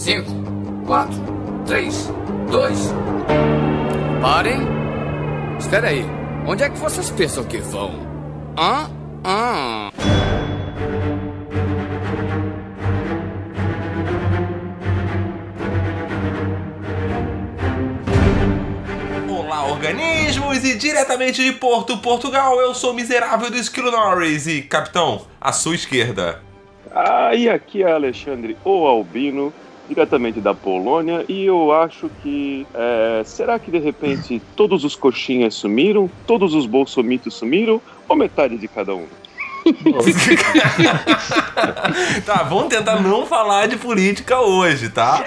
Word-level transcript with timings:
5, 0.00 0.24
4, 0.86 1.14
3, 1.66 2.10
2. 2.50 2.94
Parem! 4.22 4.60
Espera 5.58 5.88
aí. 5.88 6.02
Onde 6.46 6.62
é 6.62 6.70
que 6.70 6.78
vocês 6.78 7.10
pensam 7.10 7.44
que 7.44 7.58
vão? 7.58 8.00
Hã? 8.58 8.88
Hã? 9.22 9.90
Olá, 19.28 19.66
organismos! 19.66 20.64
E 20.64 20.78
diretamente 20.78 21.44
de 21.44 21.52
Porto, 21.52 21.98
Portugal, 21.98 22.58
eu 22.58 22.72
sou 22.72 22.92
o 22.92 22.94
miserável 22.94 23.50
do 23.50 23.58
Esquilo 23.58 23.90
Norris 23.90 24.46
e, 24.46 24.62
capitão, 24.62 25.26
à 25.38 25.52
sua 25.52 25.74
esquerda. 25.74 26.40
Ah, 26.90 27.34
e 27.34 27.50
aqui 27.50 27.82
é 27.82 27.92
Alexandre, 27.92 28.56
o 28.64 28.86
Albino, 28.86 29.52
diretamente 29.90 30.40
da 30.40 30.54
Polônia, 30.54 31.24
e 31.28 31.44
eu 31.44 31.72
acho 31.72 32.08
que. 32.22 32.66
é, 32.72 33.22
será 33.24 33.58
que 33.58 33.70
de 33.70 33.78
repente 33.78 34.40
todos 34.56 34.84
os 34.84 34.94
coxinhas 34.94 35.54
sumiram? 35.54 36.08
Todos 36.26 36.54
os 36.54 36.64
bolsomitos 36.64 37.34
sumiram? 37.34 37.80
Ou 38.08 38.16
metade 38.16 38.56
de 38.56 38.68
cada 38.68 38.94
um? 38.94 39.04
tá, 42.24 42.42
vamos 42.44 42.68
tentar 42.68 43.02
não 43.02 43.26
falar 43.26 43.66
de 43.66 43.76
política 43.76 44.40
hoje, 44.40 44.88
tá? 44.88 45.22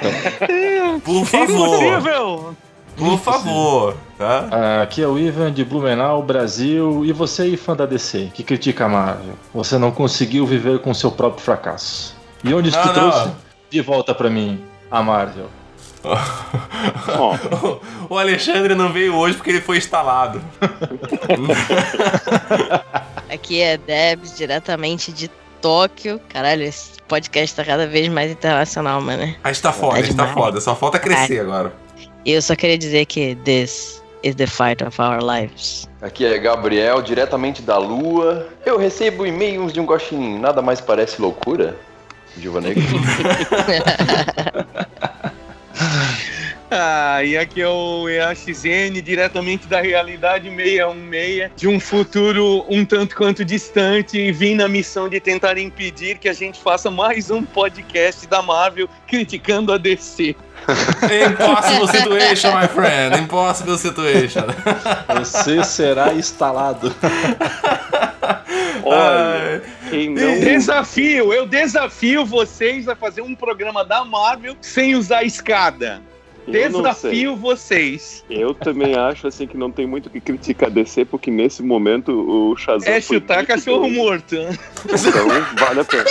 Por 1.03 1.25
favor. 1.25 1.83
Impossível! 1.83 2.55
Por 2.95 3.19
favor, 3.19 3.95
tá? 4.17 4.81
Aqui 4.83 5.01
é 5.01 5.07
o 5.07 5.17
Ivan 5.17 5.51
de 5.51 5.65
Blumenau, 5.65 6.21
Brasil. 6.23 7.03
E 7.05 7.11
você 7.11 7.43
aí, 7.43 7.57
fã 7.57 7.75
da 7.75 7.85
DC, 7.85 8.31
que 8.33 8.43
critica 8.43 8.85
a 8.85 8.89
Marvel? 8.89 9.33
Você 9.53 9.77
não 9.77 9.91
conseguiu 9.91 10.45
viver 10.45 10.79
com 10.79 10.93
seu 10.93 11.11
próprio 11.11 11.43
fracasso. 11.43 12.15
E 12.43 12.53
onde 12.53 12.69
isso 12.69 12.77
Não, 12.77 12.83
te 12.83 12.87
não. 12.87 12.93
trouxe? 13.11 13.31
De 13.73 13.81
volta 13.81 14.13
pra 14.13 14.29
mim, 14.29 14.63
a 14.91 15.01
Marvel. 15.01 15.49
O 18.07 18.19
Alexandre 18.19 18.75
não 18.75 18.93
veio 18.93 19.15
hoje 19.15 19.35
porque 19.35 19.49
ele 19.49 19.61
foi 19.61 19.77
instalado. 19.77 20.39
Aqui 23.33 23.63
é 23.63 23.77
Debs, 23.77 24.37
diretamente 24.37 25.11
de 25.11 25.27
Tóquio. 25.59 26.21
Caralho, 26.29 26.61
esse 26.61 27.01
podcast 27.07 27.55
tá 27.55 27.65
cada 27.65 27.87
vez 27.87 28.09
mais 28.09 28.31
internacional, 28.31 29.01
mano. 29.01 29.35
A 29.43 29.51
gente 29.51 29.63
tá 29.63 29.71
foda, 29.71 29.97
a 29.97 30.01
gente 30.03 30.15
tá 30.15 30.27
foda. 30.27 30.61
Só 30.61 30.75
falta 30.75 30.99
crescer 30.99 31.39
agora. 31.39 31.73
E 32.23 32.31
eu 32.31 32.43
só 32.43 32.55
queria 32.55 32.77
dizer 32.77 33.07
que 33.07 33.33
this 33.43 34.03
is 34.21 34.35
the 34.35 34.45
fight 34.45 34.83
of 34.83 35.01
our 35.01 35.19
lives. 35.19 35.89
Aqui 35.99 36.27
é 36.27 36.37
Gabriel, 36.37 37.01
diretamente 37.01 37.63
da 37.63 37.79
Lua. 37.79 38.49
Eu 38.63 38.77
recebo 38.77 39.25
e-mails 39.25 39.73
de 39.73 39.79
um 39.79 39.85
gostinho. 39.87 40.39
Nada 40.39 40.61
mais 40.61 40.79
parece 40.79 41.19
loucura? 41.19 41.75
Viúva 42.37 42.61
Negra. 42.61 42.83
Ah, 46.75 47.23
e 47.23 47.37
aqui 47.37 47.61
é 47.61 47.67
o 47.67 48.09
EAXN, 48.09 48.99
diretamente 49.03 49.67
da 49.67 49.79
realidade 49.79 50.49
616, 50.49 51.51
de 51.55 51.67
um 51.67 51.79
futuro 51.79 52.65
um 52.67 52.83
tanto 52.83 53.15
quanto 53.15 53.45
distante, 53.45 54.17
e 54.17 54.31
vim 54.31 54.55
na 54.55 54.67
missão 54.67 55.07
de 55.07 55.19
tentar 55.19 55.55
impedir 55.59 56.17
que 56.17 56.27
a 56.27 56.33
gente 56.33 56.59
faça 56.59 56.89
mais 56.89 57.29
um 57.29 57.43
podcast 57.43 58.25
da 58.25 58.41
Marvel 58.41 58.89
criticando 59.07 59.71
a 59.71 59.77
DC. 59.77 60.35
Impossible 61.27 61.87
situation, 61.89 62.59
my 62.59 62.67
friend. 62.67 63.19
Impossible 63.19 63.77
situation. 63.77 64.45
Você 65.19 65.63
será 65.63 66.11
instalado. 66.15 66.91
olha, 68.83 69.61
quem 69.91 70.09
não. 70.09 70.39
Desafio, 70.39 71.31
eu 71.31 71.45
desafio 71.45 72.25
vocês 72.25 72.87
a 72.87 72.95
fazer 72.95 73.21
um 73.21 73.35
programa 73.35 73.85
da 73.85 74.03
Marvel 74.03 74.57
sem 74.59 74.95
usar 74.95 75.23
escada. 75.23 76.01
Desafio 76.47 77.35
vocês. 77.35 78.23
Eu 78.29 78.53
também 78.53 78.95
acho 78.95 79.27
assim 79.27 79.47
que 79.47 79.57
não 79.57 79.71
tem 79.71 79.87
muito 79.87 80.07
o 80.07 80.09
que 80.09 80.19
criticar 80.19 80.69
a 80.69 80.71
DC, 80.71 81.05
porque 81.05 81.31
nesse 81.31 81.63
momento 81.63 82.11
o 82.11 82.55
Shazam. 82.57 82.91
É 82.91 82.99
chutar 82.99 83.45
cachorro 83.45 83.81
bom. 83.81 83.91
morto. 83.91 84.35
Então 84.35 85.27
vale 85.57 85.79
a 85.79 85.85
pena. 85.85 86.05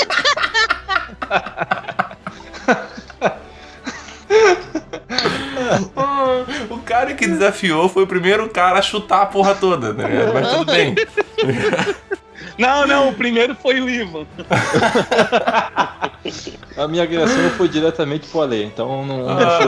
o 6.70 6.78
cara 6.78 7.14
que 7.14 7.26
desafiou 7.26 7.88
foi 7.88 8.04
o 8.04 8.06
primeiro 8.06 8.48
cara 8.48 8.78
a 8.78 8.82
chutar 8.82 9.22
a 9.22 9.26
porra 9.26 9.54
toda, 9.54 9.92
né? 9.92 10.30
Mas 10.32 10.50
tudo 10.50 10.72
bem. 10.72 10.94
Não, 12.58 12.86
não, 12.86 13.08
o 13.08 13.14
primeiro 13.14 13.54
foi 13.54 13.80
o 13.80 13.88
Ivan. 13.88 14.26
A 16.76 16.86
minha 16.88 17.02
agressão 17.02 17.50
foi 17.50 17.68
diretamente 17.68 18.28
pro 18.28 18.42
Ale, 18.42 18.64
então 18.64 19.04
não, 19.04 19.18
não 19.26 19.28
Ah. 19.28 19.58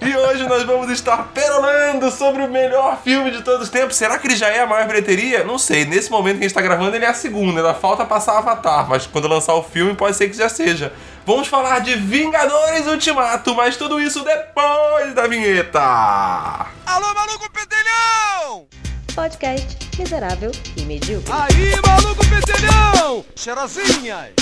E 0.00 0.14
hoje 0.14 0.46
nós 0.46 0.62
vamos 0.64 0.90
estar 0.90 1.30
perolando 1.32 2.10
sobre 2.10 2.42
o 2.42 2.48
melhor 2.48 2.98
filme 3.02 3.30
de 3.30 3.40
todos 3.42 3.62
os 3.62 3.68
tempos. 3.70 3.96
Será 3.96 4.18
que 4.18 4.26
ele 4.26 4.36
já 4.36 4.48
é 4.48 4.60
a 4.60 4.66
maior 4.66 4.86
bilheteria? 4.86 5.42
Não 5.44 5.56
sei. 5.58 5.86
Nesse 5.86 6.10
momento 6.10 6.36
que 6.36 6.44
a 6.44 6.48
gente 6.48 6.54
tá 6.54 6.60
gravando, 6.60 6.94
ele 6.94 7.06
é 7.06 7.08
a 7.08 7.14
segunda. 7.14 7.60
Ainda 7.60 7.72
falta 7.72 8.04
passar 8.04 8.36
Avatar, 8.36 8.86
mas 8.86 9.06
quando 9.06 9.26
lançar 9.26 9.54
o 9.54 9.62
filme, 9.62 9.94
pode 9.94 10.14
ser 10.14 10.28
que 10.28 10.36
já 10.36 10.50
seja. 10.50 10.92
Vamos 11.24 11.48
falar 11.48 11.78
de 11.78 11.94
Vingadores 11.94 12.86
Ultimato, 12.86 13.54
mas 13.54 13.78
tudo 13.78 13.98
isso 13.98 14.22
depois 14.22 15.14
da 15.14 15.26
vinheta. 15.26 15.80
Alô, 15.80 17.14
maluco 17.14 17.50
pedelhão! 17.50 18.66
Podcast 19.14 19.96
miserável 19.96 20.50
e 20.76 20.82
medíocre. 20.82 21.30
Aí, 21.30 21.80
maluco 21.86 22.20
pedelhão! 22.28 23.24
Cheirosinhas! 23.36 24.34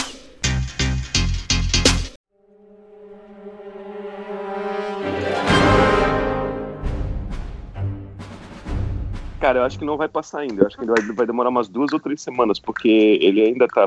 Cara, 9.38 9.58
eu 9.58 9.64
acho 9.64 9.78
que 9.78 9.84
não 9.84 9.98
vai 9.98 10.08
passar 10.08 10.40
ainda. 10.40 10.62
Eu 10.62 10.66
acho 10.68 10.78
que 10.78 10.86
vai, 10.86 11.02
vai 11.02 11.26
demorar 11.26 11.50
umas 11.50 11.68
duas 11.68 11.92
ou 11.92 12.00
três 12.00 12.22
semanas, 12.22 12.58
porque 12.58 13.18
ele 13.20 13.42
ainda 13.42 13.68
tá 13.68 13.84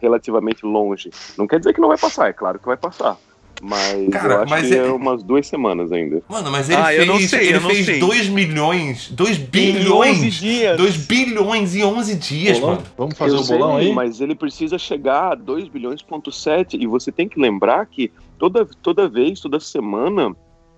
relativamente 0.00 0.64
longe. 0.64 1.10
Não 1.36 1.46
quer 1.46 1.58
dizer 1.58 1.74
que 1.74 1.80
não 1.82 1.88
vai 1.88 1.98
passar, 1.98 2.30
é 2.30 2.32
claro 2.32 2.58
que 2.58 2.66
vai 2.66 2.78
passar. 2.78 3.18
Mas 3.66 4.08
Cara, 4.10 4.34
eu 4.34 4.40
acho 4.42 4.50
mas 4.50 4.68
que 4.68 4.74
é- 4.74 4.78
é 4.78 4.84
umas 4.92 5.22
duas 5.22 5.46
semanas 5.46 5.90
ainda. 5.90 6.22
Mano, 6.28 6.50
mas 6.50 6.68
ele 6.68 6.78
Ah, 6.82 6.92
eu 6.92 6.98
fez, 6.98 7.08
não 7.08 7.18
sei, 7.28 7.40
ele 7.48 7.56
eu 7.56 7.60
não 7.62 7.70
fez 7.70 7.86
sei. 7.86 7.98
2 7.98 8.28
milhões, 8.28 9.08
2 9.10 9.38
Em 9.38 9.40
11 9.40 9.46
bilhões, 9.50 10.34
dias. 10.34 10.76
2 10.76 10.96
bilhões 10.98 11.74
em 11.74 11.82
11 11.82 12.14
dias, 12.14 12.58
Bolão? 12.58 12.74
mano. 12.76 12.86
Vamos 12.98 13.16
fazer 13.18 13.36
eu 13.36 13.40
o 13.40 13.44
bolão 13.46 13.78
sei, 13.78 13.86
aí? 13.88 13.92
Mas 13.94 14.20
ele 14.20 14.34
precisa 14.34 14.78
chegar 14.78 15.32
a 15.32 15.34
2 15.34 15.66
bilhões 15.68 16.02
ponto 16.02 16.30
7 16.30 16.76
e 16.78 16.86
você 16.86 17.10
tem 17.10 17.26
que 17.26 17.40
lembrar 17.40 17.86
que 17.86 18.12
toda, 18.38 18.66
toda 18.82 19.08
vez, 19.08 19.40
toda 19.40 19.58
semana, 19.58 20.36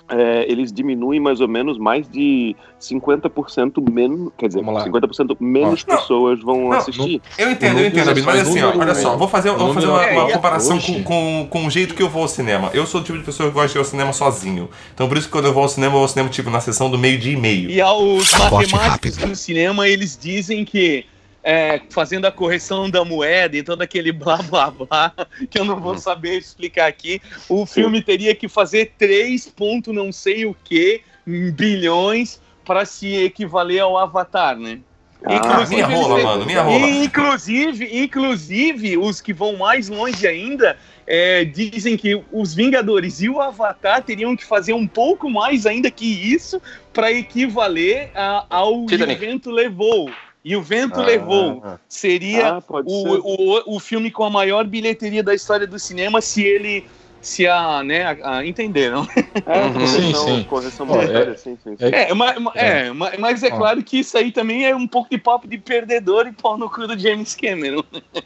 é, 0.09 0.51
eles 0.51 0.73
diminuem 0.73 1.19
mais 1.21 1.41
ou 1.41 1.49
menos 1.49 1.79
mais 1.79 2.09
de 2.09 2.55
50% 2.81 3.91
menos, 3.91 4.31
quer 4.37 4.49
dizer, 4.49 4.63
Vamos 4.63 4.83
lá. 4.83 4.89
50% 4.89 5.37
menos 5.41 5.85
Não, 5.85 5.97
pessoas 5.97 6.41
vão 6.41 6.69
não, 6.69 6.73
assistir. 6.73 7.21
Eu 7.39 7.51
entendo, 7.51 7.81
eu 7.81 7.87
entendo, 7.87 8.11
é 8.11 8.23
mas 8.23 8.49
assim, 8.49 8.63
ó, 8.63 8.77
olha 8.77 8.95
só, 8.95 9.17
vou 9.17 9.29
fazer, 9.29 9.51
vou 9.53 9.75
fazer 9.75 9.87
uma, 9.87 10.05
é 10.05 10.13
uma 10.13 10.25
hoje. 10.25 10.35
comparação 10.35 10.79
com, 10.79 11.03
com, 11.03 11.49
com 11.51 11.67
o 11.67 11.71
jeito 11.71 11.95
que 11.95 12.03
eu 12.03 12.09
vou 12.09 12.23
ao 12.23 12.29
cinema. 12.29 12.71
Eu 12.73 12.87
sou 12.87 13.01
o 13.01 13.05
tipo 13.05 13.19
de 13.19 13.25
pessoa 13.25 13.49
que 13.49 13.55
gosta 13.55 13.69
de 13.69 13.77
ir 13.77 13.81
ao 13.81 13.85
cinema 13.85 14.13
sozinho. 14.13 14.69
Então 14.95 15.09
por 15.09 15.17
isso 15.17 15.27
que 15.27 15.33
quando 15.33 15.47
eu 15.47 15.53
vou 15.53 15.63
ao 15.63 15.69
cinema, 15.69 15.93
eu 15.93 15.97
vou 15.97 16.03
ao 16.03 16.09
cinema 16.09 16.29
tipo 16.29 16.51
na 16.51 16.61
sessão 16.61 16.91
do 16.91 16.99
meio 16.99 17.19
dia 17.19 17.33
e 17.33 17.37
meio. 17.37 17.71
E 17.71 17.81
aos 17.81 18.33
matemáticos 18.39 19.19
no 19.19 19.35
cinema, 19.35 19.89
eles 19.89 20.17
dizem 20.21 20.65
que, 20.65 21.05
é, 21.49 21.81
fazendo 21.91 22.25
a 22.25 22.33
correção 22.33 22.91
da 22.91 23.05
moeda 23.05 23.57
e 23.57 23.63
todo 23.63 23.81
aquele 23.81 24.11
blá 24.11 24.39
blá 24.39 24.69
blá, 24.69 25.13
que 25.49 25.57
eu 25.57 25.65
não 25.65 25.79
vou 25.79 25.97
saber 25.97 26.37
explicar 26.37 26.89
aqui, 26.89 27.23
o 27.49 27.65
filme 27.65 28.03
teria 28.03 28.35
que 28.35 28.49
fazer 28.49 28.95
3 28.99 29.47
ponto 29.47 29.93
não 29.93 30.11
sei 30.11 30.45
o 30.45 30.57
que 30.65 31.03
bilhões 31.25 32.41
para 32.65 32.85
se 32.85 33.15
equivaler 33.15 33.81
ao 33.81 33.97
Avatar, 33.97 34.59
né? 34.59 34.81
Ah, 35.25 35.65
minha 35.69 35.87
rola, 35.87 36.23
mano, 36.23 36.47
minha 36.47 36.63
rola. 36.63 36.87
Inclusive, 36.89 37.89
inclusive, 38.03 38.99
os 38.99 39.21
que 39.21 39.33
vão 39.33 39.57
mais 39.57 39.89
longe 39.89 40.27
ainda 40.27 40.77
é, 41.07 41.45
dizem 41.45 41.97
que 41.97 42.21
os 42.33 42.55
Vingadores 42.55 43.23
e 43.23 43.29
o 43.29 43.41
Avatar 43.41 44.03
teriam 44.03 44.37
que 44.37 44.45
fazer 44.45 44.73
um 44.73 44.87
pouco 44.87 45.31
mais 45.31 45.65
ainda 45.65 45.91
que 45.93 46.05
isso 46.05 46.61
para 46.93 47.11
equivaler 47.13 48.11
a- 48.15 48.45
ao 48.51 48.83
o 48.83 48.87
Titanic. 48.87 49.21
Vento 49.21 49.51
Levou. 49.51 50.11
E 50.49 50.55
o 50.55 50.63
Vento 50.63 51.01
Ah. 51.01 51.05
Levou 51.05 51.61
seria 51.89 52.55
Ah, 52.59 52.61
pode 52.61 52.89
ser. 52.89 52.97
o, 52.97 53.21
o, 53.21 53.77
o 53.77 53.81
filme 53.81 54.13
com 54.13 54.23
a 54.23 54.31
maior 54.31 54.65
bilheteria 54.65 55.21
da 55.21 55.35
história 55.35 55.67
do 55.67 55.77
cinema 55.77 56.21
se 56.21 56.45
ele. 56.45 56.87
Se 57.21 57.45
a, 57.49 57.83
né, 57.83 58.05
a- 58.23 58.37
a- 58.37 58.47
entenderam? 58.47 59.05
É, 59.45 59.59
Uhum. 59.65 59.73
correção, 59.73 60.13
Sim, 60.13 60.37
sim. 60.37 60.43
correção 60.45 60.87
Ó, 60.89 60.95
monetária, 60.95 61.33
é- 61.33 61.37
sim, 61.37 61.59
sim, 61.65 61.77
sim. 61.77 61.85
é- 61.85 62.11
É, 62.11 62.15
mas, 62.15 62.37
é, 62.55 62.93
mas- 62.93 63.19
mas 63.19 63.43
é 63.43 63.51
claro 63.51 63.83
que 63.83 63.99
isso 63.99 64.17
aí 64.17 64.31
também 64.31 64.65
é 64.65 64.77
um 64.77 64.87
pouco 64.87 65.11
de 65.11 65.19
papo 65.19 65.49
de 65.49 65.59
perdedor 65.59 66.29
e 66.29 66.33
pau 66.33 66.57
no 66.57 66.71
cu 66.71 66.87
do 66.87 66.97
James 66.97 67.35
Cameron. 67.35 67.83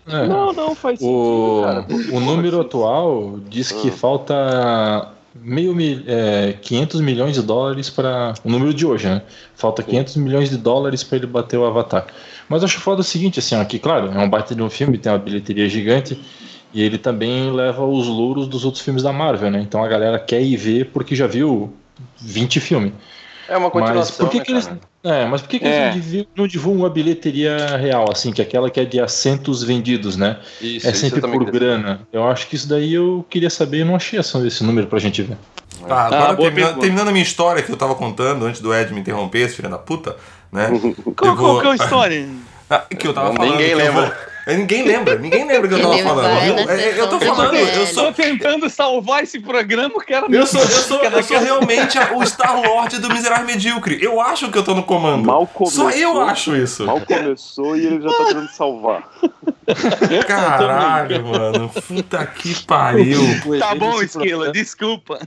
É. 0.07 0.27
Não, 0.27 0.53
não, 0.53 0.75
faz 0.75 0.99
sentido, 0.99 1.17
O, 1.17 1.63
cara. 1.65 1.83
porque, 1.85 2.11
o 2.11 2.21
número 2.21 2.57
porra, 2.59 2.67
atual 2.67 3.39
diz 3.49 3.73
que 3.73 3.89
Ah. 3.89 3.93
falta 3.93 5.09
meio 5.35 5.75
mil, 5.75 6.03
é, 6.07 6.55
500 6.61 7.01
milhões 7.01 7.35
de 7.35 7.43
dólares 7.43 7.89
para 7.91 8.35
o 8.45 8.51
número 8.51 8.75
de 8.75 8.85
hoje, 8.87 9.07
né? 9.07 9.23
Falta 9.55 9.83
500 9.83 10.17
milhões 10.17 10.51
de 10.51 10.57
dólares 10.57 11.03
para 11.05 11.19
ele 11.19 11.27
bater 11.27 11.57
o 11.57 11.65
Avatar. 11.65 12.07
Mas 12.49 12.65
acho 12.65 12.81
foda 12.81 13.01
o 13.01 13.05
seguinte, 13.05 13.39
assim, 13.39 13.55
ó, 13.55 13.65
que 13.65 13.79
claro, 13.79 14.11
é 14.13 14.19
um 14.19 14.29
baita 14.29 14.55
de 14.55 14.63
um 14.63 14.71
filme, 14.71 14.99
tem 14.99 15.13
uma 15.13 15.19
bilheteria 15.19 15.69
gigante 15.69 16.21
E 16.73 16.83
ele 16.83 16.99
também 16.99 17.51
leva 17.53 17.85
os 17.85 18.07
louros 18.07 18.47
dos 18.49 18.65
outros 18.65 18.83
filmes 18.83 19.03
da 19.03 19.13
Marvel, 19.13 19.51
né? 19.51 19.61
Então 19.61 19.83
a 19.85 19.89
galera 19.89 20.19
quer 20.19 20.43
ir 20.43 20.57
ver 20.57 20.91
porque 20.93 21.15
já 21.15 21.27
viu 21.27 21.73
20 22.21 22.61
filmes. 22.61 22.93
É 23.51 23.57
uma 23.57 23.69
Mas 23.69 23.73
continuação, 23.73 24.27
por 24.27 24.31
que, 24.31 24.39
né, 24.39 24.45
que 24.45 24.53
eles. 24.53 24.65
cara? 24.67 24.81
É, 25.03 25.27
mas 25.27 25.41
por 25.43 25.49
que, 25.49 25.59
que 25.59 25.67
É. 25.67 25.89
eles 25.91 26.27
não 26.37 26.47
divulgam 26.47 26.87
a 26.87 26.89
bilheteria 26.91 27.77
real, 27.79 28.07
assim, 28.13 28.33
que 28.33 28.41
é 28.41 28.45
aquela 28.45 28.71
que 28.71 28.79
é 28.79 28.85
de 28.85 29.01
assentos 29.01 29.63
vendidos, 29.65 30.17
né? 30.17 30.39
Isso, 30.61 30.87
é 30.89 30.93
sempre 30.95 31.21
eu 31.21 31.29
por 31.31 31.45
grana. 31.51 32.01
Eu 32.13 32.29
acho 32.29 32.47
que 32.47 32.55
isso 32.55 32.69
daí 32.69 32.95
eu 32.95 33.27
queria 33.29 33.51
saber 33.51 33.81
e 33.81 33.85
não 33.85 33.97
achei 33.97 34.19
essa- 34.21 34.39
esse 34.47 34.63
número 34.63 34.87
pra 34.87 34.99
gente 35.01 35.21
ver. 35.23 35.37
Tá, 35.89 36.03
agora 36.07 36.23
Ah, 36.23 36.27
boa 36.27 36.37
terminando, 36.37 36.53
pergunta. 36.55 36.81
terminando 36.81 37.09
a 37.09 37.13
minha 37.13 37.23
história 37.25 37.63
que 37.63 37.73
eu 37.73 37.77
tava 37.77 37.95
contando 37.97 38.45
antes 38.47 38.61
do 38.61 38.73
Ed 38.75 38.93
me 38.95 39.01
interromper, 39.01 39.39
esse 39.41 39.57
filho 39.57 39.69
da 39.69 39.79
puta, 39.79 40.15
né? 40.53 40.69
Qual, 41.17 41.33
Eu 41.33 41.37
qual 41.37 41.37
vou- 41.37 41.61
que 41.61 41.67
é 41.67 41.71
a 41.73 41.75
história? 41.75 42.29
Ah, 42.73 42.85
que 42.89 43.05
eu 43.05 43.13
tava 43.13 43.33
falando. 43.35 43.51
ninguém 43.51 43.71
eu 43.71 43.79
lembra. 43.79 44.17
É, 44.51 44.57
Ninguém 44.57 44.83
lembra, 44.85 45.17
ninguém 45.19 45.47
lembra 45.47 45.69
que 45.69 45.75
eu 45.75 45.81
tava 45.81 45.99
falando, 46.03 46.67
na 46.67 46.73
É, 46.73 47.01
Eu 47.01 47.09
tô 47.09 47.21
falando, 47.21 47.51
do 47.51 47.57
eu 47.57 47.87
sou. 47.87 48.05
Tô 48.07 48.13
tentando 48.13 48.69
salvar 48.71 49.23
esse 49.23 49.39
programa, 49.41 49.95
o 49.95 50.05
cara 50.05 50.27
Eu 50.31 50.47
sou, 50.47 50.61
eu 50.61 50.67
sou, 50.69 51.03
eu 51.03 51.23
sou 51.23 51.39
realmente 51.39 51.99
a- 51.99 52.13
o 52.15 52.25
Star 52.27 52.61
Lord 52.61 52.99
do 52.99 53.09
Miserável 53.13 53.47
Medíocre. 53.47 53.99
Eu 54.03 54.21
acho 54.21 54.51
que 54.51 54.59
eu 54.59 54.63
tô 54.65 54.75
no 54.75 54.83
comando. 54.83 55.25
Mal 55.27 55.47
Só 55.47 55.83
começou. 55.83 55.91
eu 55.91 56.21
acho 56.23 56.57
isso. 56.57 56.85
Mal 56.87 57.01
começou 57.01 57.77
e 57.77 57.87
ele 57.87 58.01
já 58.03 58.09
tá 58.09 58.25
tentando 58.27 58.49
salvar. 58.49 59.09
Caralho, 60.27 61.27
mano. 61.27 61.69
Puta 61.87 62.25
que 62.27 62.65
pariu. 62.65 63.21
Tá 63.59 63.75
bom, 63.75 64.01
Esquila, 64.03 64.51
desculpa. 64.53 65.21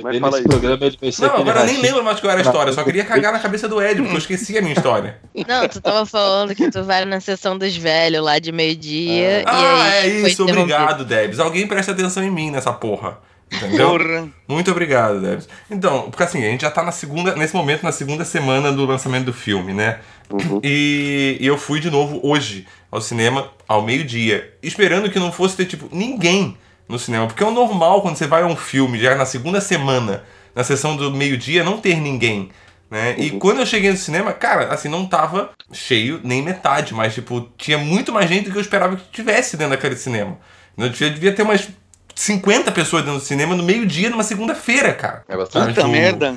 Mas 0.00 0.18
fala 0.18 0.36
aí. 0.36 0.44
programa 0.44 0.86
ele 0.86 0.98
vai 1.00 1.12
ser 1.12 1.22
Não, 1.22 1.36
agora 1.36 1.60
eu 1.60 1.66
nem 1.66 1.80
lembro 1.80 2.04
mais 2.04 2.20
qual 2.20 2.30
era 2.30 2.40
a 2.40 2.44
história. 2.44 2.70
Eu 2.70 2.74
só 2.74 2.84
queria 2.84 3.04
cagar 3.04 3.32
na 3.32 3.38
cabeça 3.38 3.68
do 3.68 3.82
Ed, 3.82 4.00
porque 4.00 4.14
eu 4.14 4.18
esqueci 4.18 4.56
a 4.56 4.62
minha 4.62 4.74
história. 4.74 5.18
Não, 5.46 5.68
tu 5.68 5.80
tava 5.80 6.06
falando 6.06 6.54
que 6.54 6.70
tu 6.70 6.82
vai 6.84 7.04
na 7.04 7.20
sessão 7.20 7.56
dos 7.58 7.76
velhos 7.76 8.22
lá 8.22 8.38
de 8.38 8.52
meio-dia. 8.52 9.42
e 9.42 9.44
Ah, 9.46 9.82
aí 9.82 10.24
é 10.24 10.28
isso. 10.28 10.42
Obrigado, 10.42 11.04
Debs. 11.04 11.38
Alguém 11.38 11.66
presta 11.66 11.92
atenção 11.92 12.22
em 12.22 12.30
mim 12.30 12.50
nessa 12.50 12.72
porra. 12.72 13.18
Entendeu? 13.52 13.90
Porra. 13.90 14.28
Muito 14.48 14.70
obrigado, 14.70 15.20
Debs. 15.20 15.48
Então, 15.70 16.10
porque 16.10 16.22
assim, 16.22 16.38
a 16.42 16.48
gente 16.48 16.62
já 16.62 16.70
tá 16.70 16.82
na 16.82 16.92
segunda, 16.92 17.34
nesse 17.36 17.54
momento, 17.54 17.82
na 17.82 17.92
segunda 17.92 18.24
semana 18.24 18.72
do 18.72 18.86
lançamento 18.86 19.26
do 19.26 19.32
filme, 19.32 19.74
né? 19.74 19.98
Uhum. 20.30 20.60
E, 20.62 21.36
e 21.38 21.46
eu 21.46 21.58
fui 21.58 21.78
de 21.78 21.90
novo 21.90 22.18
hoje 22.22 22.66
ao 22.90 23.00
cinema, 23.00 23.50
ao 23.68 23.82
meio-dia, 23.82 24.54
esperando 24.62 25.10
que 25.10 25.18
não 25.18 25.30
fosse 25.30 25.56
ter, 25.56 25.66
tipo, 25.66 25.88
ninguém 25.94 26.56
no 26.92 26.98
cinema. 26.98 27.26
Porque 27.26 27.42
é 27.42 27.46
o 27.46 27.50
normal 27.50 28.02
quando 28.02 28.16
você 28.16 28.26
vai 28.26 28.42
a 28.42 28.46
um 28.46 28.56
filme, 28.56 29.00
já 29.00 29.14
na 29.14 29.26
segunda 29.26 29.60
semana, 29.60 30.22
na 30.54 30.62
sessão 30.62 30.96
do 30.96 31.10
meio-dia, 31.10 31.64
não 31.64 31.78
ter 31.78 31.96
ninguém. 31.96 32.50
Né? 32.90 33.14
E 33.16 33.30
quando 33.30 33.60
eu 33.60 33.66
cheguei 33.66 33.90
no 33.90 33.96
cinema, 33.96 34.34
cara, 34.34 34.66
assim, 34.72 34.88
não 34.88 35.06
tava 35.06 35.50
cheio 35.72 36.20
nem 36.22 36.42
metade, 36.42 36.92
mas, 36.92 37.14
tipo, 37.14 37.48
tinha 37.56 37.78
muito 37.78 38.12
mais 38.12 38.28
gente 38.28 38.44
do 38.44 38.52
que 38.52 38.58
eu 38.58 38.62
esperava 38.62 38.96
que 38.96 39.04
tivesse 39.10 39.56
dentro 39.56 39.74
daquele 39.74 39.96
cinema. 39.96 40.38
Eu 40.76 40.90
devia, 40.90 41.10
devia 41.10 41.32
ter 41.32 41.42
umas 41.42 41.68
50 42.14 42.70
pessoas 42.70 43.02
dentro 43.02 43.18
do 43.18 43.24
cinema 43.24 43.56
no 43.56 43.62
meio-dia, 43.62 44.10
numa 44.10 44.22
segunda-feira, 44.22 44.92
cara. 44.92 45.24
É 45.26 45.36
bastante. 45.36 45.68
Puta 45.68 45.80
Tipo, 45.80 45.92
merda. 45.92 46.36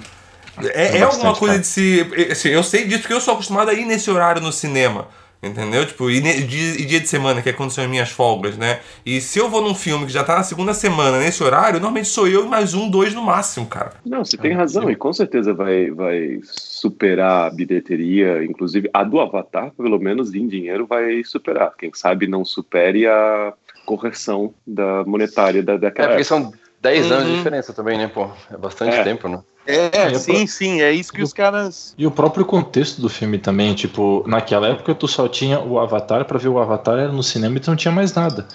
É, 0.57 0.63
é 0.63 0.83
bastante, 0.83 1.03
alguma 1.03 1.35
coisa 1.35 1.55
cara. 1.55 1.61
de 1.61 1.67
se. 1.67 2.07
assim, 2.31 2.49
eu 2.49 2.63
sei 2.63 2.85
disso 2.85 3.01
porque 3.01 3.13
eu 3.13 3.19
sou 3.19 3.33
acostumado 3.33 3.69
a 3.69 3.73
ir 3.73 3.83
nesse 3.83 4.09
horário 4.09 4.41
no 4.41 4.53
cinema. 4.53 5.09
Entendeu? 5.45 5.85
Tipo, 5.85 6.09
e, 6.09 6.17
e 6.17 6.43
dia 6.85 6.99
de 6.99 7.07
semana, 7.07 7.41
que 7.41 7.49
é 7.49 7.53
quando 7.53 7.69
são 7.71 7.83
as 7.83 7.89
minhas 7.89 8.09
folgas, 8.09 8.57
né? 8.57 8.79
E 9.05 9.21
se 9.21 9.37
eu 9.37 9.47
vou 9.47 9.61
num 9.61 9.75
filme 9.75 10.07
que 10.07 10.11
já 10.11 10.23
tá 10.23 10.35
na 10.37 10.43
segunda 10.43 10.73
semana, 10.73 11.19
nesse 11.19 11.43
horário, 11.43 11.73
normalmente 11.79 12.07
sou 12.07 12.27
eu 12.27 12.45
e 12.45 12.47
mais 12.47 12.73
um, 12.73 12.89
dois 12.89 13.13
no 13.13 13.21
máximo, 13.21 13.67
cara. 13.67 13.93
Não, 14.05 14.25
você 14.25 14.37
tem 14.37 14.53
razão, 14.53 14.89
e 14.89 14.95
com 14.95 15.13
certeza 15.13 15.53
vai, 15.53 15.91
vai 15.91 16.39
superar 16.43 17.47
a 17.47 17.49
bilheteria, 17.51 18.43
inclusive 18.43 18.89
a 18.93 19.03
do 19.03 19.19
Avatar, 19.19 19.71
pelo 19.77 19.99
menos 19.99 20.33
em 20.33 20.47
dinheiro, 20.47 20.87
vai 20.87 21.23
superar. 21.23 21.73
Quem 21.77 21.91
sabe 21.93 22.27
não 22.27 22.43
supere 22.43 23.05
a 23.07 23.53
correção 23.85 24.53
da 24.65 25.03
monetária 25.05 25.61
da, 25.61 25.73
É, 25.73 25.77
daquela 25.77 26.07
porque 26.09 26.21
época. 26.23 26.23
são 26.23 26.53
10 26.81 27.11
anos 27.11 27.25
de 27.25 27.29
Uhum. 27.31 27.37
diferença 27.37 27.71
também, 27.73 27.97
né, 27.97 28.07
pô? 28.07 28.29
É 28.51 28.57
bastante 28.57 28.95
É. 28.95 29.03
tempo, 29.03 29.27
né? 29.27 29.39
É, 29.67 30.13
eu 30.13 30.19
sim, 30.19 30.45
sim, 30.45 30.81
é 30.81 30.91
isso 30.91 31.11
que 31.11 31.23
os 31.23 31.33
caras. 31.33 31.93
E 31.97 32.05
o 32.05 32.11
próprio 32.11 32.45
contexto 32.45 33.01
do 33.01 33.09
filme 33.09 33.37
também, 33.37 33.73
tipo, 33.73 34.23
naquela 34.27 34.67
época 34.67 34.93
tu 34.93 35.07
só 35.07 35.27
tinha 35.27 35.59
o 35.59 35.79
Avatar, 35.79 36.25
pra 36.25 36.37
ver 36.37 36.49
o 36.49 36.59
Avatar 36.59 36.97
era 36.99 37.11
no 37.11 37.23
cinema 37.23 37.57
e 37.57 37.59
tu 37.59 37.69
não 37.69 37.75
tinha 37.75 37.91
mais 37.91 38.13
nada. 38.13 38.47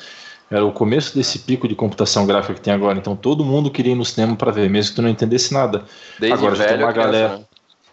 Era 0.51 0.65
o 0.65 0.73
começo 0.73 1.15
desse 1.17 1.39
pico 1.41 1.69
de 1.69 1.75
computação 1.77 2.27
gráfica 2.27 2.55
que 2.55 2.61
tem 2.61 2.73
agora, 2.73 2.99
então 2.99 3.15
todo 3.15 3.45
mundo 3.45 3.71
queria 3.71 3.93
ir 3.93 3.97
no 3.97 4.05
cinema 4.05 4.35
pra 4.35 4.51
ver, 4.51 4.69
mesmo 4.69 4.91
que 4.91 4.97
tu 4.97 5.03
não 5.03 5.09
entendesse 5.09 5.53
nada. 5.55 5.85
Desde 6.19 6.39
Agora 6.39 6.57
já 6.57 6.65
tem 6.67 6.77
uma 6.79 6.89
a 6.89 6.93
criança, 6.93 7.11
galera- 7.13 7.39
né? 7.39 7.45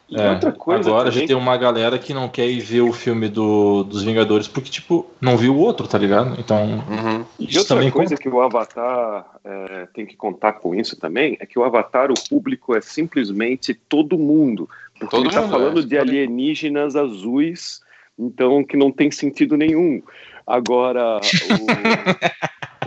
E 0.09 0.15
É, 0.17 0.31
outra 0.31 0.51
coisa 0.53 0.89
agora 0.89 1.09
já 1.11 1.15
também, 1.15 1.27
tem 1.27 1.35
uma 1.35 1.57
galera 1.57 1.99
que 1.99 2.13
não 2.13 2.29
quer 2.29 2.47
ir 2.47 2.61
ver 2.61 2.79
o 2.81 2.93
filme 2.93 3.27
do, 3.27 3.83
dos 3.83 4.03
Vingadores 4.03 4.47
porque, 4.47 4.69
tipo, 4.69 5.05
não 5.19 5.35
viu 5.35 5.53
o 5.53 5.59
outro, 5.59 5.85
tá 5.87 5.97
ligado? 5.97 6.39
Então, 6.39 6.63
Uhum. 6.87 7.25
E 7.37 7.49
isso 7.49 7.59
outra 7.59 7.75
também 7.75 7.91
coisa 7.91 8.11
conta. 8.15 8.21
que 8.21 8.29
o 8.29 8.41
Avatar 8.41 9.25
é, 9.43 9.87
tem 9.93 10.05
que 10.05 10.15
contar 10.15 10.53
com 10.53 10.73
isso 10.73 10.95
também 10.97 11.35
é 11.41 11.45
que 11.45 11.59
o 11.59 11.63
Avatar, 11.63 12.09
o 12.09 12.29
público 12.29 12.73
é 12.75 12.79
simplesmente 12.81 13.73
todo 13.73 14.17
mundo. 14.17 14.69
Porque 14.97 15.15
Todo 15.15 15.25
ele 15.25 15.33
tá 15.33 15.41
mundo, 15.41 15.51
falando 15.51 15.79
é. 15.81 15.83
de 15.83 15.97
alienígenas 15.97 16.95
azuis, 16.95 17.81
então 18.17 18.63
que 18.63 18.77
não 18.77 18.91
tem 18.91 19.11
sentido 19.11 19.57
nenhum. 19.57 20.01
Agora, 20.47 21.19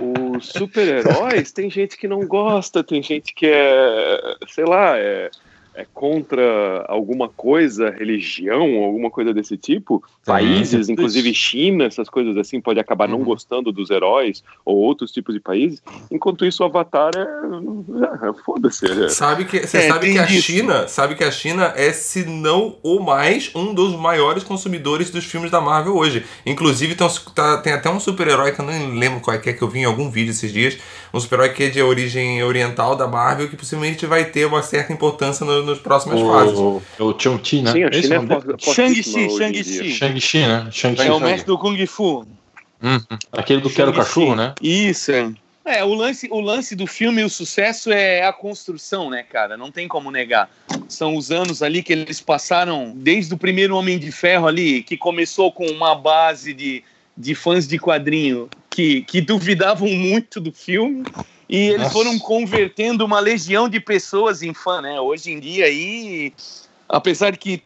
o- 0.01 0.37
os 0.37 0.47
super-heróis, 0.49 1.53
tem 1.53 1.69
gente 1.71 1.99
que 1.99 2.09
não 2.09 2.27
gosta, 2.27 2.83
tem 2.83 3.03
gente 3.03 3.35
que 3.35 3.47
é, 3.47 4.37
sei 4.49 4.65
lá, 4.65 4.97
é, 4.97 5.31
é 5.75 5.87
contra 5.95 6.85
alguma 6.89 7.29
coisa, 7.29 7.91
religião, 7.91 8.83
alguma 8.85 9.11
coisa 9.11 9.33
desse 9.33 9.57
tipo. 9.57 10.03
Países, 10.27 10.87
Sim. 10.87 10.93
inclusive 10.93 11.33
China, 11.35 11.85
essas 11.85 12.09
coisas 12.09 12.37
assim, 12.37 12.61
pode 12.61 12.79
acabar 12.81 13.09
não 13.09 13.19
Uhum. 13.19 13.25
gostando 13.25 13.73
dos 13.73 13.89
heróis 13.91 14.43
ou 14.65 14.77
outros 14.77 15.11
tipos 15.13 15.35
de 15.35 15.41
países. 15.41 15.83
Enquanto 16.11 16.45
isso, 16.45 16.63
o 16.63 16.67
Avatar 16.67 17.13
é. 17.17 18.29
é 18.29 18.33
foda-se. 18.45 18.87
é- 18.87 19.09
Sabe 19.09 19.45
que, 19.45 19.67
você 19.67 19.79
É, 19.79 19.89
sabe 19.89 20.13
que 20.13 20.19
a 20.19 20.25
disso. 20.25 20.43
China, 20.43 20.89
sabe 20.89 21.15
que 21.15 21.25
a 21.25 21.31
China 21.31 21.73
é, 21.77 21.93
se 21.93 22.25
não 22.25 22.77
o 22.83 23.01
mais, 23.01 23.51
um 23.55 23.73
dos 23.75 23.95
maiores 23.97 24.43
consumidores 24.43 25.11
dos 25.11 25.25
filmes 25.25 25.51
da 25.51 25.61
Marvel 25.61 25.97
hoje. 25.97 26.25
Inclusive, 26.45 26.95
tem, 26.95 27.09
tá- 27.35 27.59
tem 27.59 27.73
até 27.73 27.89
um 27.91 28.01
super-herói 28.01 28.53
que 28.53 28.61
eu 28.61 28.65
não 28.67 28.95
lembro 28.95 29.21
qual 29.21 29.37
é 29.37 29.39
que 29.41 29.51
é 29.51 29.53
que 29.53 29.63
eu 29.63 29.69
vi 29.69 29.81
em 29.81 29.85
algum 29.85 30.11
vídeo 30.11 30.31
esses 30.31 30.53
dias. 30.53 30.79
Um 31.13 31.21
super-herói 31.21 31.55
que 31.55 31.65
é 31.65 31.69
de 31.69 31.83
origem 31.83 32.43
oriental 32.43 32.95
da 32.95 33.07
Marvel, 33.07 33.49
que 33.49 33.57
possivelmente 33.57 34.07
vai 34.07 34.25
ter 34.25 34.47
uma 34.47 34.63
certa 34.63 34.93
importância 34.93 35.45
no, 35.45 35.65
nas 35.65 35.79
próximas 35.79 36.21
fases. 36.21 36.59
O, 36.59 36.83
é 36.99 37.03
o 37.03 37.19
Chong-Chi, 37.19 37.63
né? 37.63 37.73
Sim, 37.73 38.03
China 38.03 38.15
é 38.15 38.19
o 38.19 38.59
Shang-Chi, 38.59 39.31
Shang-Chi. 39.31 39.93
Shang-Chi, 39.93 40.39
né? 40.39 40.69
Shang-Chi. 40.71 41.07
É 41.07 41.13
o 41.13 41.21
mestre 41.21 41.47
do 41.47 41.59
Kung 41.59 41.87
Fu. 41.87 42.27
Uhum. 42.83 43.01
Aquele 43.33 43.61
do 43.61 43.71
Quero. 43.71 43.93
Cachorro, 43.93 44.35
né? 44.35 44.55
Isso, 44.63 45.13
é. 45.13 45.31
É, 45.63 45.85
o 45.85 45.93
lance, 45.93 46.27
o 46.31 46.41
lance 46.41 46.75
do 46.75 46.87
filme 46.87 47.21
e 47.21 47.25
o 47.25 47.29
sucesso 47.29 47.93
é 47.93 48.25
a 48.25 48.33
construção, 48.33 49.11
né, 49.11 49.23
cara? 49.23 49.57
Não 49.57 49.71
tem 49.71 49.87
como 49.87 50.11
negar. 50.11 50.51
São 50.89 51.15
os 51.15 51.31
anos 51.31 51.63
ali 51.63 51.83
que 51.83 51.93
eles 51.93 52.21
passaram, 52.21 52.93
desde 52.97 53.35
o 53.35 53.37
primeiro 53.39 53.77
Homem 53.77 53.99
de 53.99 54.11
Ferro 54.11 54.47
ali, 54.47 54.83
que 54.83 54.97
começou 54.97 55.53
com 55.53 55.67
uma 55.67 55.95
base 55.95 56.55
de, 56.55 56.83
de 57.21 57.35
fãs 57.35 57.69
de 57.69 57.79
quadrinho 57.79 58.49
que, 58.71 59.03
que 59.03 59.21
duvidavam 59.21 59.89
muito 59.89 60.41
do 60.41 60.53
filme. 60.53 61.07
E 61.49 61.57
eles 61.57 61.79
Nossa. 61.79 61.93
foram 61.93 62.19
convertendo 62.19 63.05
uma 63.05 63.19
legião 63.21 63.69
de 63.69 63.81
pessoas 63.81 64.43
em 64.43 64.55
fã, 64.55 64.81
né? 64.81 65.01
Hoje 65.01 65.33
em 65.33 65.41
dia 65.41 65.67
aí, 65.67 66.33
apesar 66.89 67.33
de 67.33 67.39
que 67.39 67.63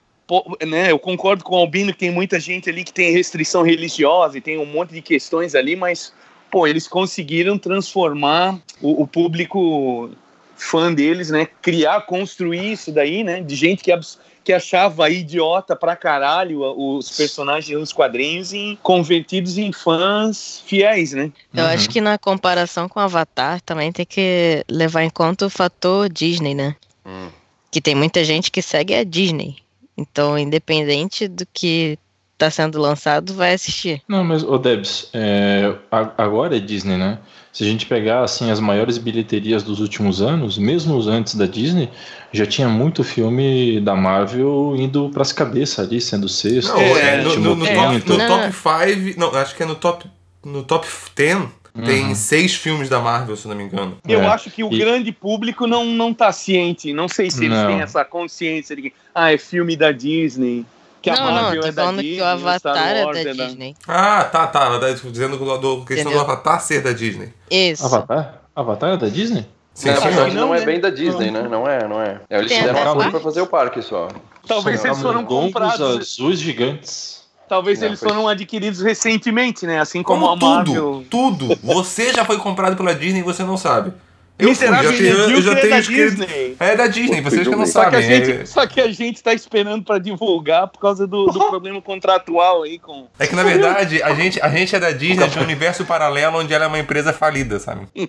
né, 0.67 0.91
eu 0.91 0.99
concordo 0.99 1.45
com 1.45 1.55
o 1.57 1.59
Albino 1.59 1.93
que 1.93 1.99
tem 1.99 2.11
muita 2.11 2.41
gente 2.41 2.71
ali 2.71 2.83
que 2.83 2.93
tem 2.93 3.13
restrição 3.13 3.63
religiosa 3.63 4.39
e 4.39 4.41
tem 4.41 4.59
um 4.59 4.65
monte 4.65 4.95
de 4.95 5.03
questões 5.03 5.55
ali, 5.55 5.77
mas 5.77 6.15
pô, 6.51 6.67
eles 6.67 6.89
conseguiram 6.89 7.59
transformar 7.59 8.59
o, 8.81 9.03
o 9.03 9.07
público 9.07 10.11
fã 10.57 10.93
deles, 10.93 11.29
né? 11.31 11.47
Criar, 11.61 12.01
construir 12.03 12.73
isso 12.73 12.91
daí, 12.91 13.23
né? 13.23 13.43
De 13.43 13.55
gente 13.55 13.85
que, 13.85 13.93
abs- 13.93 14.19
que 14.45 14.53
achava 14.53 15.09
idiota 15.09 15.75
pra 15.75 15.97
caralho 15.97 16.61
os 16.77 17.11
personagens 17.17 17.79
nos 17.79 17.93
quadrinhos 17.93 18.53
e 18.53 18.79
convertidos 18.83 19.57
em 19.57 19.73
fãs 19.73 20.63
fiéis, 20.67 21.13
né? 21.13 21.33
Eu 21.55 21.65
Uhum. 21.65 21.71
acho 21.71 21.89
que 21.89 22.01
na 22.01 22.19
comparação 22.19 22.89
com 22.89 23.01
Avatar 23.01 23.61
também 23.63 23.91
tem 23.91 24.05
que 24.05 24.63
levar 24.71 25.03
em 25.03 25.11
conta 25.11 25.47
o 25.47 25.51
fator 25.51 26.09
Disney, 26.11 26.55
né? 26.55 26.77
Hum. 27.07 27.29
Que 27.71 27.81
tem 27.81 27.95
muita 27.95 28.23
gente 28.23 28.51
que 28.51 28.61
segue 28.61 28.95
a 28.95 29.03
Disney. 29.03 29.57
Então, 29.97 30.39
independente 30.39 31.27
do 31.27 31.47
que 31.53 31.99
tá 32.37 32.51
sendo 32.51 32.81
lançado, 32.81 33.33
vai 33.33 33.55
assistir. 33.55 34.03
Não, 34.09 34.23
mas, 34.25 34.43
ô 34.43 34.59
Debs, 34.59 35.09
é, 35.15 35.73
agora 36.19 36.57
é 36.57 36.61
Disney, 36.61 36.97
né? 36.97 37.19
Se 37.55 37.63
a 37.63 37.67
gente 37.69 37.87
pegar, 37.87 38.25
assim, 38.25 38.51
as 38.51 38.59
maiores 38.59 38.99
bilheterias 38.99 39.63
dos 39.63 39.79
últimos 39.79 40.21
anos, 40.21 40.59
mesmo 40.59 40.97
os 40.97 41.07
antes 41.07 41.37
da 41.37 41.47
Disney, 41.47 41.89
já 42.33 42.45
tinha 42.45 42.69
muito 42.69 43.05
filme 43.05 43.81
da 43.81 43.95
Marvel 43.95 44.75
indo 44.77 45.09
pras 45.11 45.33
cabeças 45.33 45.87
ali, 45.87 46.01
sendo 46.01 46.29
sexto, 46.29 46.73
Não, 46.73 46.81
é, 46.81 47.19
no, 47.23 47.31
sétimo, 47.31 47.45
no, 47.45 47.55
no 47.55 47.67
é, 47.67 47.75
no 47.77 48.17
Não. 48.19 48.29
top 48.51 48.53
5, 48.53 49.21
não, 49.21 49.35
acho 49.37 49.55
que 49.55 49.63
é 49.63 49.67
no 49.67 49.77
top, 49.77 50.05
no 50.45 50.65
top 50.65 50.85
10, 51.15 51.43
tem 51.85 52.07
Uhum. 52.09 52.15
seis 52.17 52.55
filmes 52.57 52.89
da 52.89 52.99
Marvel, 52.99 53.37
se 53.37 53.47
eu 53.47 53.51
não 53.51 53.57
me 53.57 53.65
engano. 53.65 53.99
Eu 54.09 54.23
É, 54.23 54.27
acho 54.27 54.51
que 54.51 54.65
o 54.65 54.73
e- 54.73 54.79
grande 54.79 55.13
público 55.13 55.65
não, 55.69 55.85
não 55.85 56.13
tá 56.13 56.33
ciente. 56.33 56.93
Não 56.93 57.07
sei 57.09 57.31
se 57.31 57.45
eles 57.45 57.57
Não. 57.57 57.67
têm 57.69 57.81
essa 57.83 58.05
consciência 58.05 58.75
de 58.75 58.83
que 58.83 58.93
ah, 59.15 59.33
é 59.33 59.39
filme 59.39 59.77
da 59.77 59.93
Disney. 59.93 60.65
Que 61.05 61.11
a 61.11 61.15
não, 61.17 61.25
não, 61.27 61.33
Marvel 61.43 61.61
tô 61.63 61.69
é 61.69 61.73
da 61.73 61.83
falando 61.83 62.01
Disney, 62.01 62.17
que 62.17 62.23
o 62.23 62.25
Avatar 62.25 62.77
é 62.97 63.05
Wars 63.05 63.25
da 63.25 63.31
é 63.31 63.35
da- 63.35 63.45
Disney. 63.47 63.77
Ah, 63.87 64.25
tá, 64.25 64.47
tá. 64.47 64.65
Ela 64.65 64.81
tá 64.81 64.91
dizendo 64.91 65.37
do, 65.37 65.59
do 65.59 65.85
questão 65.85 66.11
Entendeu? 66.11 66.13
do 66.27 66.33
Avatar 66.33 66.61
ser 66.61 66.83
da 66.83 66.93
Disney. 66.93 67.33
Isso. 67.51 67.85
Avatar? 67.85 68.41
Avatar 68.57 68.95
é 68.95 68.97
da 68.97 69.09
Disney? 69.09 69.47
Sim, 69.75 69.89
Não, 69.91 69.97
sim, 69.97 70.03
mas 70.05 70.15
não. 70.17 70.27
não, 70.29 70.35
não, 70.49 70.55
é 70.55 70.61
né? 70.61 70.65
bem 70.67 70.81
da 70.81 70.89
Disney, 70.89 71.31
né? 71.31 71.43
Não 71.43 71.69
é, 71.69 71.87
não 71.87 72.01
é. 72.01 72.21
É, 72.31 72.39
Eles 72.39 72.51
Tem 72.51 72.61
até 72.61 72.73
uma 72.83 72.95
coisa 72.95 73.11
pra 73.11 73.21
fazer 73.21 73.41
o 73.43 73.47
parque 73.47 73.83
só. 73.83 74.09
Talvez 74.47 74.85
eles 74.85 75.01
foram 75.03 75.25
comprados. 75.25 75.81
azuis 75.81 76.39
gigantes. 76.41 77.23
Talvez 77.49 77.81
Não, 77.81 77.89
eles 77.89 78.01
foi- 78.01 78.09
foram 78.09 78.27
adquiridos 78.27 78.81
recentemente, 78.81 79.67
né? 79.67 79.79
Assim 79.79 80.03
como, 80.03 80.27
Como 80.29 80.33
a 80.35 80.39
tudo, 80.39 80.73
Marvel. 80.73 81.05
tudo. 81.11 81.59
Você 81.63 82.13
já 82.13 82.25
foi 82.25 82.39
comprado 82.39 82.77
pela 82.77 82.95
Disney 82.95 83.21
e 83.21 83.23
você 83.23 83.43
não 83.45 83.57
sabe. 83.59 83.93
Eu 84.37 84.53
fui, 84.53 84.67
Miserável 84.67 84.91
já 84.91 84.99
tenho, 84.99 85.13
eu 85.13 85.43
já 85.43 85.55
medíocre 85.55 85.59
é 85.59 85.61
tenho 85.61 85.71
da 85.71 85.79
escrito. 85.79 86.17
Disney. 86.17 86.57
É 86.59 86.77
da 86.77 86.87
Disney, 86.89 87.21
vocês 87.21 87.47
que 87.47 87.55
não 87.55 87.67
Só 87.67 87.83
que, 87.83 87.87
a 87.97 88.03
sabem. 88.03 88.25
gente, 88.25 88.49
só 88.49 88.67
que 88.67 88.81
a 88.81 88.91
gente 88.91 89.23
tá 89.23 89.33
esperando 89.33 89.85
pra 89.85 89.99
divulgar 89.99 90.67
por 90.67 90.81
causa 90.81 91.07
do, 91.07 91.27
do 91.27 91.39
problema 91.49 91.81
contratual 91.81 92.65
aí 92.65 92.81
com. 92.81 93.07
É, 93.19 93.25
é 93.25 93.27
que 93.29 93.37
na 93.37 93.45
verdade 93.45 94.03
a 94.03 94.13
gente, 94.13 94.41
a 94.41 94.49
gente 94.49 94.75
é 94.75 94.81
da 94.81 94.91
Disney 94.91 95.29
de 95.29 95.39
um 95.39 95.43
universo 95.43 95.85
paralelo 95.85 96.39
onde 96.39 96.53
ela 96.53 96.65
é 96.65 96.67
uma 96.69 96.81
empresa 96.81 97.13
falida, 97.13 97.61
sabe? 97.61 97.87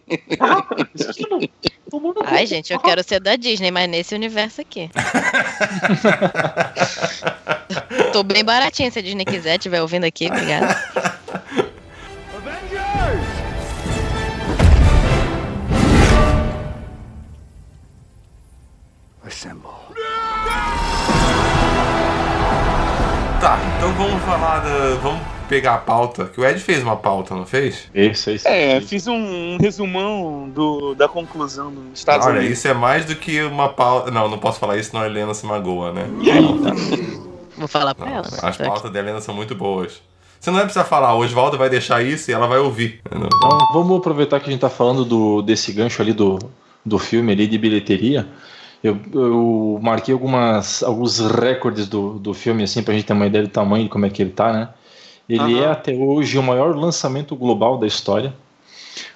Ai, 2.25 2.48
gente, 2.48 2.74
eu 2.74 2.79
quero 2.79 3.03
ser 3.03 3.20
da 3.20 3.36
Disney, 3.36 3.70
mas 3.70 3.88
nesse 3.88 4.15
universo 4.15 4.62
aqui. 4.62 4.89
Tô 8.12 8.24
bem 8.24 8.44
baratinho, 8.44 8.91
se 8.91 8.98
a 8.98 9.01
Disney 9.01 9.25
quiser, 9.25 9.58
estiver 9.58 9.82
ouvindo 9.82 10.05
aqui, 10.05 10.25
obrigada. 10.25 10.75
Tá, 23.39 23.60
então 23.77 23.94
vamos 23.94 24.22
falar 24.24 24.60
da. 24.60 24.96
Vamos 25.01 25.22
pegar 25.48 25.75
a 25.75 25.77
pauta. 25.77 26.25
Que 26.25 26.39
o 26.39 26.46
Ed 26.46 26.60
fez 26.60 26.82
uma 26.82 26.96
pauta, 26.96 27.36
não 27.36 27.46
fez? 27.46 27.89
Esse, 27.94 28.32
esse. 28.32 28.48
É, 28.48 28.82
fiz 28.82 29.08
um 29.08 29.58
resumão 29.60 30.50
do, 30.50 30.96
da 30.96 31.08
conclusão 31.08 31.72
dos 31.72 32.00
Estados 32.00 32.25
Olha, 32.25 32.39
Unidos. 32.39 32.58
isso 32.58 32.67
é 32.67 32.74
mais 32.74 33.05
do 33.05 33.15
que 33.15 33.41
uma 33.44 33.70
pauta. 33.70 34.10
Não, 34.10 34.27
não 34.27 34.38
posso 34.38 34.60
falar 34.60 34.77
isso, 34.77 34.89
senão 34.91 35.03
a 35.03 35.08
Helena 35.08 35.34
se 35.34 35.46
magoa, 35.46 35.91
né? 35.91 36.08
Vou 37.58 37.67
falar 37.67 37.94
pra 37.94 38.05
Não, 38.05 38.13
ela. 38.15 38.27
né? 38.29 38.38
as 38.41 38.58
pautas 38.58 38.91
da 38.91 39.00
Helena 39.00 39.22
são 39.22 39.34
muito 39.36 39.53
boas. 39.55 40.01
Você 40.39 40.50
não 40.51 40.58
vai 40.58 40.65
precisar 40.65 40.84
falar, 40.86 41.13
o 41.15 41.20
Oswaldo 41.20 41.58
vai 41.58 41.70
deixar 41.70 42.03
isso 42.03 42.29
e 42.29 42.34
ela 42.34 42.46
vai 42.48 42.60
ouvir. 42.60 43.00
Então 43.05 43.29
vamos 43.74 43.98
aproveitar 43.98 44.39
que 44.39 44.48
a 44.48 44.51
gente 44.51 44.62
tá 44.62 44.70
falando 44.70 45.03
do, 45.05 45.41
desse 45.41 45.72
gancho 45.72 46.01
ali 46.01 46.13
do, 46.13 46.38
do 46.86 47.00
filme 47.00 47.32
ali 47.32 47.48
de 47.48 47.58
bilheteria. 47.58 48.27
Eu, 48.84 49.00
eu 49.13 49.79
marquei 49.82 50.13
algumas, 50.13 50.84
alguns 50.84 51.20
recordes 51.20 51.88
do, 51.88 52.20
do 52.20 52.34
filme, 52.34 52.63
assim, 52.63 52.84
pra 52.84 52.94
gente 52.94 53.05
ter 53.05 53.13
uma 53.13 53.25
ideia 53.25 53.44
do 53.44 53.50
tamanho 53.50 53.86
de 53.86 53.89
como 53.89 54.05
é 54.05 54.10
que 54.10 54.22
ele 54.22 54.32
tá, 54.32 54.53
né? 54.53 54.70
Ele 55.27 55.60
é 55.60 55.67
até 55.67 55.91
hoje 55.94 56.38
o 56.38 56.44
maior 56.44 56.75
lançamento 56.75 57.36
global 57.36 57.79
da 57.79 57.88
história, 57.88 58.32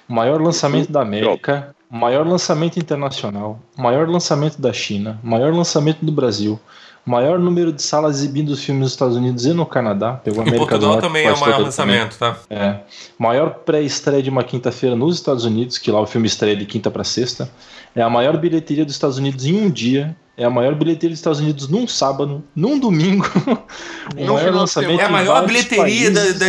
o 0.08 0.12
maior 0.12 0.40
lançamento 0.40 0.90
da 0.90 1.02
América, 1.02 1.74
o 1.88 1.96
maior 1.96 2.26
lançamento 2.26 2.78
internacional, 2.78 3.60
o 3.78 3.82
maior 3.82 4.08
lançamento 4.08 4.60
da 4.60 4.72
China, 4.72 5.20
o 5.22 5.28
maior 5.28 5.52
lançamento 5.54 6.04
do 6.04 6.10
Brasil, 6.10 6.58
o 7.06 7.10
maior 7.10 7.38
número 7.38 7.72
de 7.72 7.80
salas 7.80 8.16
exibindo 8.16 8.50
os 8.50 8.62
filmes 8.62 8.82
nos 8.82 8.92
Estados 8.92 9.16
Unidos 9.16 9.46
e 9.46 9.52
no 9.52 9.64
Canadá. 9.64 10.14
Pegou 10.14 10.42
a 10.42 10.44
Em 10.44 10.48
América 10.48 10.78
do 10.78 10.86
Portugal 10.86 10.90
Norte, 10.92 11.06
também 11.06 11.26
é 11.26 11.32
o 11.32 11.38
maior 11.40 11.56
toda 11.58 11.72
também. 11.72 11.96
lançamento, 11.96 12.18
tá? 12.18 12.36
É. 12.50 12.76
Maior 13.18 13.50
pré-estreia 13.64 14.22
de 14.22 14.30
uma 14.30 14.42
quinta-feira 14.44 14.94
nos 14.94 15.14
Estados 15.16 15.44
Unidos, 15.44 15.78
que 15.78 15.90
lá 15.90 16.00
o 16.00 16.06
filme 16.06 16.26
estreia 16.26 16.56
de 16.56 16.66
quinta 16.66 16.90
para 16.90 17.04
sexta. 17.04 17.48
É 17.94 18.02
a 18.02 18.10
maior 18.10 18.36
bilheteria 18.36 18.84
dos 18.84 18.94
Estados 18.94 19.18
Unidos 19.18 19.46
em 19.46 19.56
um 19.56 19.70
dia. 19.70 20.16
É 20.36 20.44
a 20.44 20.50
maior 20.50 20.74
bilheteria 20.74 21.10
dos 21.10 21.18
Estados 21.18 21.38
Unidos 21.38 21.68
num 21.68 21.86
sábado, 21.86 22.42
num 22.56 22.78
domingo. 22.78 23.26
o 23.46 24.16
No 24.24 24.32
maior 24.32 24.38
final 24.38 24.38
de 24.38 24.50
lançamento 24.50 25.00
É 25.00 25.04
a 25.04 25.08
maior 25.10 25.46
bilheteria 25.46 26.10
da, 26.10 26.32
da 26.32 26.46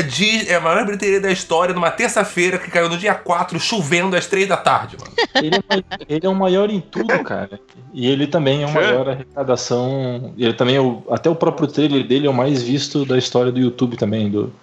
é 0.48 0.56
a 0.56 0.62
maior 0.62 0.86
bilheteria 0.86 1.20
da 1.20 1.30
história 1.30 1.74
numa 1.76 1.92
terça-feira 1.92 2.58
que 2.58 2.72
caiu 2.72 2.88
no 2.88 2.98
dia 2.98 3.14
4, 3.14 3.60
chovendo 3.60 4.16
às 4.16 4.28
3 4.28 4.48
da 4.48 4.56
tarde, 4.56 4.96
mano. 4.98 5.12
Ele 5.36 5.58
é, 5.58 6.06
ele 6.08 6.26
é 6.26 6.30
o 6.30 6.36
maior 6.36 6.70
em 6.70 6.80
tudo, 6.80 7.22
cara. 7.22 7.60
E 7.94 8.08
ele 8.08 8.28
também 8.28 8.64
é 8.64 8.66
o 8.66 8.74
maior 8.74 9.10
arrecadação. 9.10 10.34
Ele 10.38 10.54
também 10.54 10.78
é 10.78 10.82
o, 10.82 11.04
até 11.12 11.30
o 11.30 11.36
próprio 11.36 11.68
trailer 11.68 12.08
dele 12.08 12.28
é 12.28 12.30
o 12.30 12.34
mais 12.34 12.64
visto 12.64 13.06
da 13.06 13.18
história 13.18 13.52
do 13.52 13.60
YouTube 13.60 13.98
também. 13.98 14.30
Do, 14.30 14.54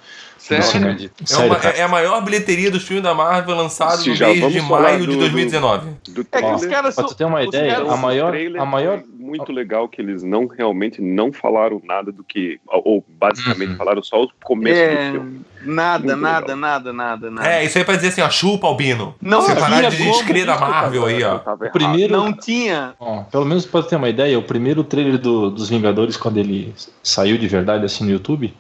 Sério? 0.49 0.97
do. 0.97 1.05
É, 1.05 1.27
Sério, 1.27 1.47
uma- 1.53 1.57
é 1.71 1.83
a 1.83 1.89
maior 1.89 2.21
bilheteria 2.23 2.71
dos 2.71 2.83
filmes 2.83 3.03
da 3.05 3.15
Marvel 3.15 3.55
lançado 3.57 3.99
Se 3.99 4.11
no 4.11 4.17
mês 4.19 4.53
de 4.53 4.61
maio 4.63 4.99
do- 5.01 5.07
de 5.07 5.13
do- 5.15 5.19
2019. 5.21 5.91
Do 6.09 6.27
É 6.33 6.43
que 6.43 6.53
os 6.55 6.67
caras 6.67 6.95
Pra 6.95 7.05
são. 7.05 7.07
tu 7.07 7.15
ter 7.15 7.25
uma 7.25 7.43
ideia, 7.43 7.79
a 7.79 7.97
maior, 7.97 8.35
a 8.59 8.65
maior, 8.65 8.99
foi 9.01 9.09
muito 9.19 9.53
legal 9.53 9.89
que 9.89 10.01
eles 10.01 10.23
não 10.23 10.47
realmente 10.47 11.03
não 11.03 11.33
falaram 11.33 11.81
nada 11.85 12.11
do 12.11 12.25
que 12.25 12.59
ou 12.67 13.05
basicamente 13.09 13.71
Uhum. 13.73 13.77
falaram 13.77 14.03
só 14.03 14.23
o 14.23 14.29
começo 14.43 14.81
É, 14.81 15.07
do 15.07 15.13
filme. 15.13 15.41
nada, 15.63 16.05
Muito 16.07 16.21
nada, 16.23 16.41
legal. 16.41 16.57
nada, 16.57 16.93
nada, 16.93 17.31
nada. 17.31 17.49
É, 17.49 17.65
isso 17.65 17.77
aí 17.77 17.85
pra 17.85 17.97
dizer 17.97 18.09
assim, 18.09 18.23
ó, 18.23 18.31
chupa, 18.31 18.67
Albino. 18.67 19.15
Não 19.21 19.43
Você 19.43 19.55
parar 19.55 19.77
de 19.77 19.83
da 19.83 19.89
disso, 19.91 20.25
Marvel 20.59 21.05
aí, 21.07 21.23
ó. 21.23 21.37
O 21.37 21.71
primeiro, 21.71 22.17
Não 22.17 22.33
tinha. 22.33 22.95
Ó, 22.99 23.23
pelo 23.25 23.45
menos 23.45 23.67
pra 23.67 23.83
ter 23.83 23.97
uma 23.97 24.09
ideia, 24.09 24.39
o 24.39 24.43
primeiro 24.43 24.83
trailer 24.83 25.19
do- 25.19 25.51
dos 25.51 25.69
Vingadores, 25.69 26.17
quando 26.17 26.39
ele 26.39 26.75
saiu 27.03 27.37
de 27.37 27.47
verdade 27.47 27.85
assim 27.85 28.05
no 28.05 28.11
YouTube, 28.11 28.55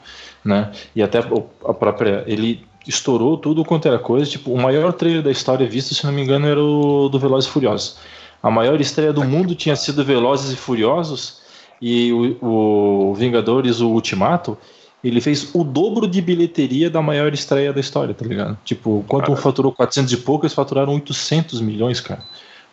né? 0.48 0.72
E 0.96 1.02
até 1.02 1.18
a 1.18 1.74
própria. 1.74 2.24
Ele 2.26 2.66
estourou 2.86 3.36
tudo 3.36 3.64
quanto 3.64 3.86
era 3.86 3.98
coisa. 3.98 4.28
Tipo, 4.28 4.52
o 4.52 4.60
maior 4.60 4.92
trailer 4.94 5.22
da 5.22 5.30
história 5.30 5.68
visto, 5.68 5.94
se 5.94 6.04
não 6.04 6.12
me 6.12 6.22
engano, 6.22 6.46
era 6.46 6.62
o 6.62 7.08
do 7.08 7.18
Velozes 7.18 7.48
e 7.48 7.52
Furiosos. 7.52 7.98
A 8.42 8.50
maior 8.50 8.80
estreia 8.80 9.12
do 9.12 9.22
mundo 9.24 9.54
tinha 9.54 9.76
sido 9.76 10.04
Velozes 10.04 10.52
e 10.52 10.56
Furiosos 10.56 11.42
e 11.82 12.36
o, 12.40 13.10
o 13.10 13.14
Vingadores, 13.14 13.80
o 13.80 13.88
Ultimato. 13.88 14.56
Ele 15.04 15.20
fez 15.20 15.50
o 15.54 15.62
dobro 15.62 16.08
de 16.08 16.20
bilheteria 16.20 16.90
da 16.90 17.00
maior 17.00 17.32
estreia 17.32 17.72
da 17.72 17.80
história, 17.80 18.14
tá 18.14 18.24
ligado? 18.24 18.58
Tipo, 18.64 19.04
enquanto 19.04 19.30
um 19.30 19.36
faturou 19.36 19.70
400 19.70 20.12
e 20.12 20.16
pouco, 20.16 20.44
eles 20.44 20.54
faturaram 20.54 20.92
800 20.94 21.60
milhões, 21.60 22.00
cara, 22.00 22.20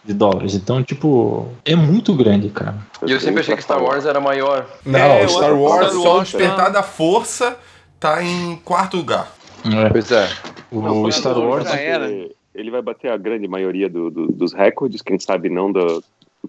de 0.03 0.13
dólares. 0.13 0.55
Então, 0.55 0.83
tipo, 0.83 1.47
é 1.63 1.75
muito 1.75 2.15
grande, 2.15 2.49
cara. 2.49 2.77
E 3.05 3.11
eu 3.11 3.19
sempre 3.19 3.41
achei 3.41 3.55
que 3.55 3.61
Star 3.61 3.83
Wars 3.83 4.05
era 4.05 4.19
maior. 4.19 4.65
Não, 4.83 4.99
É, 4.99 5.27
Star 5.27 5.53
Wars, 5.53 5.87
Star 5.87 5.91
só 5.91 5.99
o 5.99 6.15
Wars, 6.15 6.29
Despertar 6.31 6.71
da 6.71 6.81
Força 6.81 7.57
tá 8.05 8.23
em 8.23 8.55
quarto 8.57 8.97
lugar. 8.97 9.31
É. 9.65 9.89
Pois 9.89 10.11
é. 10.11 10.29
O 10.71 10.81
Não, 10.81 11.11
Star 11.11 11.37
Wars. 11.37 11.63
Já 11.67 11.77
era. 11.77 12.09
Ele 12.53 12.71
vai 12.71 12.81
bater 12.81 13.11
a 13.11 13.17
grande 13.17 13.47
maioria 13.47 13.89
do- 13.89 14.09
do- 14.11 14.27
dos 14.27 14.53
recordes, 14.53 15.01
quem 15.01 15.19
sabe 15.19 15.49
não 15.49 15.71
da 15.71 15.99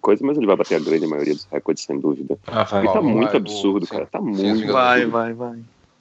coisa, 0.00 0.24
mas 0.24 0.36
ele 0.36 0.46
vai 0.46 0.54
bater 0.56 0.76
a 0.76 0.78
grande 0.80 1.06
maioria 1.06 1.34
dos 1.34 1.48
recordes, 1.50 1.84
sem 1.84 1.98
dúvida. 1.98 2.38
Ah, 2.46 2.62
vai. 2.64 2.84
E 2.84 2.86
tá 2.86 2.92
Vai, 3.00 3.02
muito 3.02 3.28
vai, 3.28 3.36
absurdo, 3.36 3.86
cara. 3.86 4.06
Tá 4.06 4.20
muito. 4.20 4.70
Vai, 4.72 5.06
vai, 5.06 5.32
vai. 5.32 5.56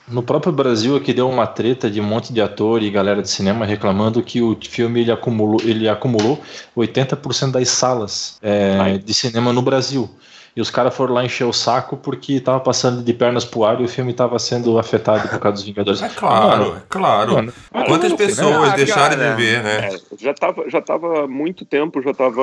No 0.08 0.22
próprio 0.22 0.52
Brasil 0.54 0.96
aqui 0.96 1.12
deu 1.14 1.28
uma 1.28 1.48
treta 1.48 1.90
de 1.90 2.00
um 2.00 2.04
monte 2.04 2.32
de 2.32 2.40
ator 2.40 2.84
e 2.84 2.92
galera 2.92 3.24
de 3.24 3.30
cinema 3.30 3.66
reclamando 3.66 4.22
que 4.22 4.40
o 4.42 4.56
filme 4.62 5.02
ele 5.02 5.12
acumulou, 5.12 5.60
ele 5.64 5.90
acumulou 5.90 6.40
80% 6.78 7.52
das 7.54 7.70
salas 7.70 8.38
é, 8.44 9.00
de 9.00 9.14
cinema 9.16 9.52
no 9.52 9.64
Brasil. 9.64 10.08
E 10.56 10.62
os 10.62 10.70
caras 10.72 10.96
foram 10.96 11.14
lá 11.16 11.26
encher 11.26 11.44
o 11.44 11.52
saco 11.52 11.98
porque 11.98 12.40
tava 12.40 12.62
passando 12.62 13.04
de 13.04 13.14
pernas 13.14 13.44
pro 13.44 13.66
ar 13.66 13.82
e 13.82 13.84
o 13.84 13.90
filme 13.90 14.14
tava 14.14 14.40
sendo 14.40 14.80
afetado 14.80 15.28
por 15.28 15.38
causa 15.38 15.58
dos 15.58 15.64
Vingadores. 15.66 16.02
É 16.02 16.08
claro, 16.08 16.68
Mano, 16.68 16.78
é 16.78 16.82
claro. 16.88 17.34
mano, 17.34 17.54
Quantas 17.88 18.12
né? 18.12 18.18
pessoas 18.18 18.72
Ah, 18.72 18.76
deixaram 18.78 19.18
cara. 19.18 19.36
de 19.36 19.42
ver, 19.44 19.62
né? 19.64 19.90
É, 19.90 20.00
já 20.18 20.34
tava, 20.34 20.70
já 20.70 20.82
tava 20.82 21.26
há 21.26 21.28
muito 21.28 21.66
tempo, 21.66 22.02
já 22.02 22.14
tava 22.14 22.42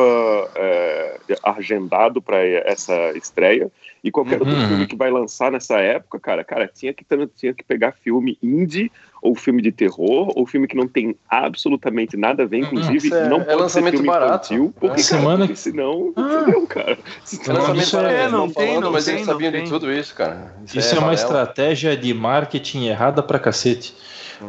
é, 0.55 1.21
agendado 1.43 2.21
para 2.21 2.39
essa 2.45 2.95
estreia. 3.17 3.71
E 4.05 4.11
qualquer 4.11 4.41
outro 4.41 4.55
Uhum. 4.57 4.69
filme 4.69 4.87
que 4.87 4.97
vai 4.97 5.11
lançar 5.11 5.51
nessa 5.51 5.79
época, 5.79 6.19
cara, 6.21 6.45
cara, 6.45 6.69
tinha 6.69 6.93
que, 6.93 7.05
tinha 7.37 7.55
que 7.55 7.65
pegar 7.65 7.93
filme 7.93 8.37
indie, 8.43 8.91
ou 9.23 9.35
filme 9.37 9.63
de 9.63 9.71
terror, 9.71 10.33
ou 10.37 10.45
filme 10.45 10.67
que 10.67 10.77
não 10.77 10.87
tem 10.89 11.15
absolutamente 11.31 12.17
nada 12.17 12.43
a 12.43 12.47
ver, 12.47 12.59
inclusive, 12.59 12.97
Isso 13.07 13.15
é- 13.15 13.29
não 13.29 13.37
é 13.37 13.45
pode 13.45 13.51
ser 13.57 13.63
lançamento 13.63 13.93
filme 13.95 14.09
barato. 14.09 14.53
infantil, 14.53 14.75
porque, 14.81 15.01
É. 15.01 15.05
cara, 15.05 15.21
Semana- 15.21 15.39
porque 15.47 15.57
senão, 15.57 16.13
Ah. 16.17 16.43
fudeu, 16.45 16.67
cara. 16.67 16.91
É 16.93 16.97
Não, 17.49 17.55
lançamento 17.55 17.83
isso 17.85 17.97
é- 17.97 18.03
barato, 18.03 18.15
é, 18.17 18.29
não 18.29 18.45
eles 18.45 18.55
tem, 18.55 18.67
falando, 18.67 18.85
não 18.85 18.93
mas 18.93 19.05
tem, 19.05 19.15
eles 19.15 19.27
não 19.27 19.33
sabiam 19.35 19.53
tem. 19.53 19.65
de 19.65 19.71
tudo 19.71 19.93
isso, 19.93 20.15
cara. 20.15 20.55
Isso 20.75 20.95
é, 20.95 20.99
é 20.99 21.01
uma 21.01 21.15
estratégia 21.15 21.97
de 21.97 22.13
marketing 22.13 22.87
errada 22.87 23.23
pra 23.23 23.39
cacete. 23.39 23.95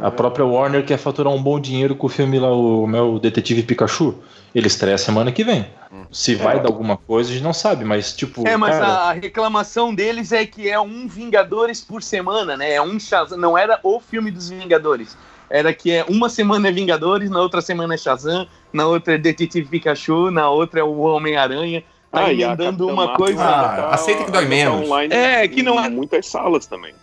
A 0.01 0.09
própria 0.09 0.43
Warner 0.43 0.83
quer 0.83 0.97
faturar 0.97 1.31
um 1.31 1.41
bom 1.41 1.59
dinheiro 1.59 1.95
com 1.95 2.07
o 2.07 2.09
filme 2.09 2.39
lá, 2.39 2.51
o 2.51 2.87
meu 2.87 3.19
Detetive 3.19 3.61
Pikachu. 3.61 4.15
Ele 4.55 4.65
estreia 4.65 4.97
semana 4.97 5.31
que 5.31 5.43
vem. 5.43 5.67
Se 6.11 6.35
vai 6.35 6.59
dar 6.59 6.67
alguma 6.69 6.97
coisa, 6.97 7.29
a 7.29 7.33
gente 7.33 7.43
não 7.43 7.53
sabe, 7.53 7.83
mas 7.85 8.13
tipo. 8.13 8.47
É, 8.47 8.57
mas 8.57 8.77
cara, 8.77 8.87
a 9.09 9.11
reclamação 9.11 9.93
deles 9.93 10.31
é 10.31 10.45
que 10.45 10.69
é 10.69 10.79
um 10.79 11.07
Vingadores 11.07 11.81
por 11.81 12.01
semana, 12.01 12.57
né? 12.57 12.73
É 12.73 12.81
um 12.81 12.99
Shazam. 12.99 13.37
Não 13.37 13.57
era 13.57 13.79
o 13.83 13.99
filme 13.99 14.31
dos 14.31 14.49
Vingadores. 14.49 15.17
Era 15.49 15.71
que 15.73 15.91
é 15.91 16.03
uma 16.09 16.29
semana 16.29 16.67
é 16.67 16.71
Vingadores, 16.71 17.29
na 17.29 17.39
outra 17.39 17.61
semana 17.61 17.93
é 17.93 17.97
Shazam, 17.97 18.47
na 18.71 18.87
outra 18.87 19.15
é 19.15 19.17
Detetive 19.17 19.67
Pikachu, 19.67 20.31
na 20.31 20.49
outra 20.49 20.79
é 20.79 20.83
o 20.83 20.99
Homem-Aranha. 20.99 21.83
Tá 22.11 22.31
e 22.31 22.43
a 22.43 22.47
emendando 22.47 22.87
uma 22.87 23.07
Marvel 23.07 23.17
coisa. 23.17 23.43
Ah, 23.43 23.75
tá- 23.75 23.89
aceita 23.89 24.23
que 24.23 24.31
dói 24.31 24.43
tá 24.43 24.49
menos. 24.49 24.85
online 24.85 25.13
É, 25.13 25.47
que 25.47 25.63
não 25.63 25.79
é- 25.79 25.87
em 25.87 25.91
muitas 25.91 26.27
salas 26.27 26.65
também. 26.67 26.93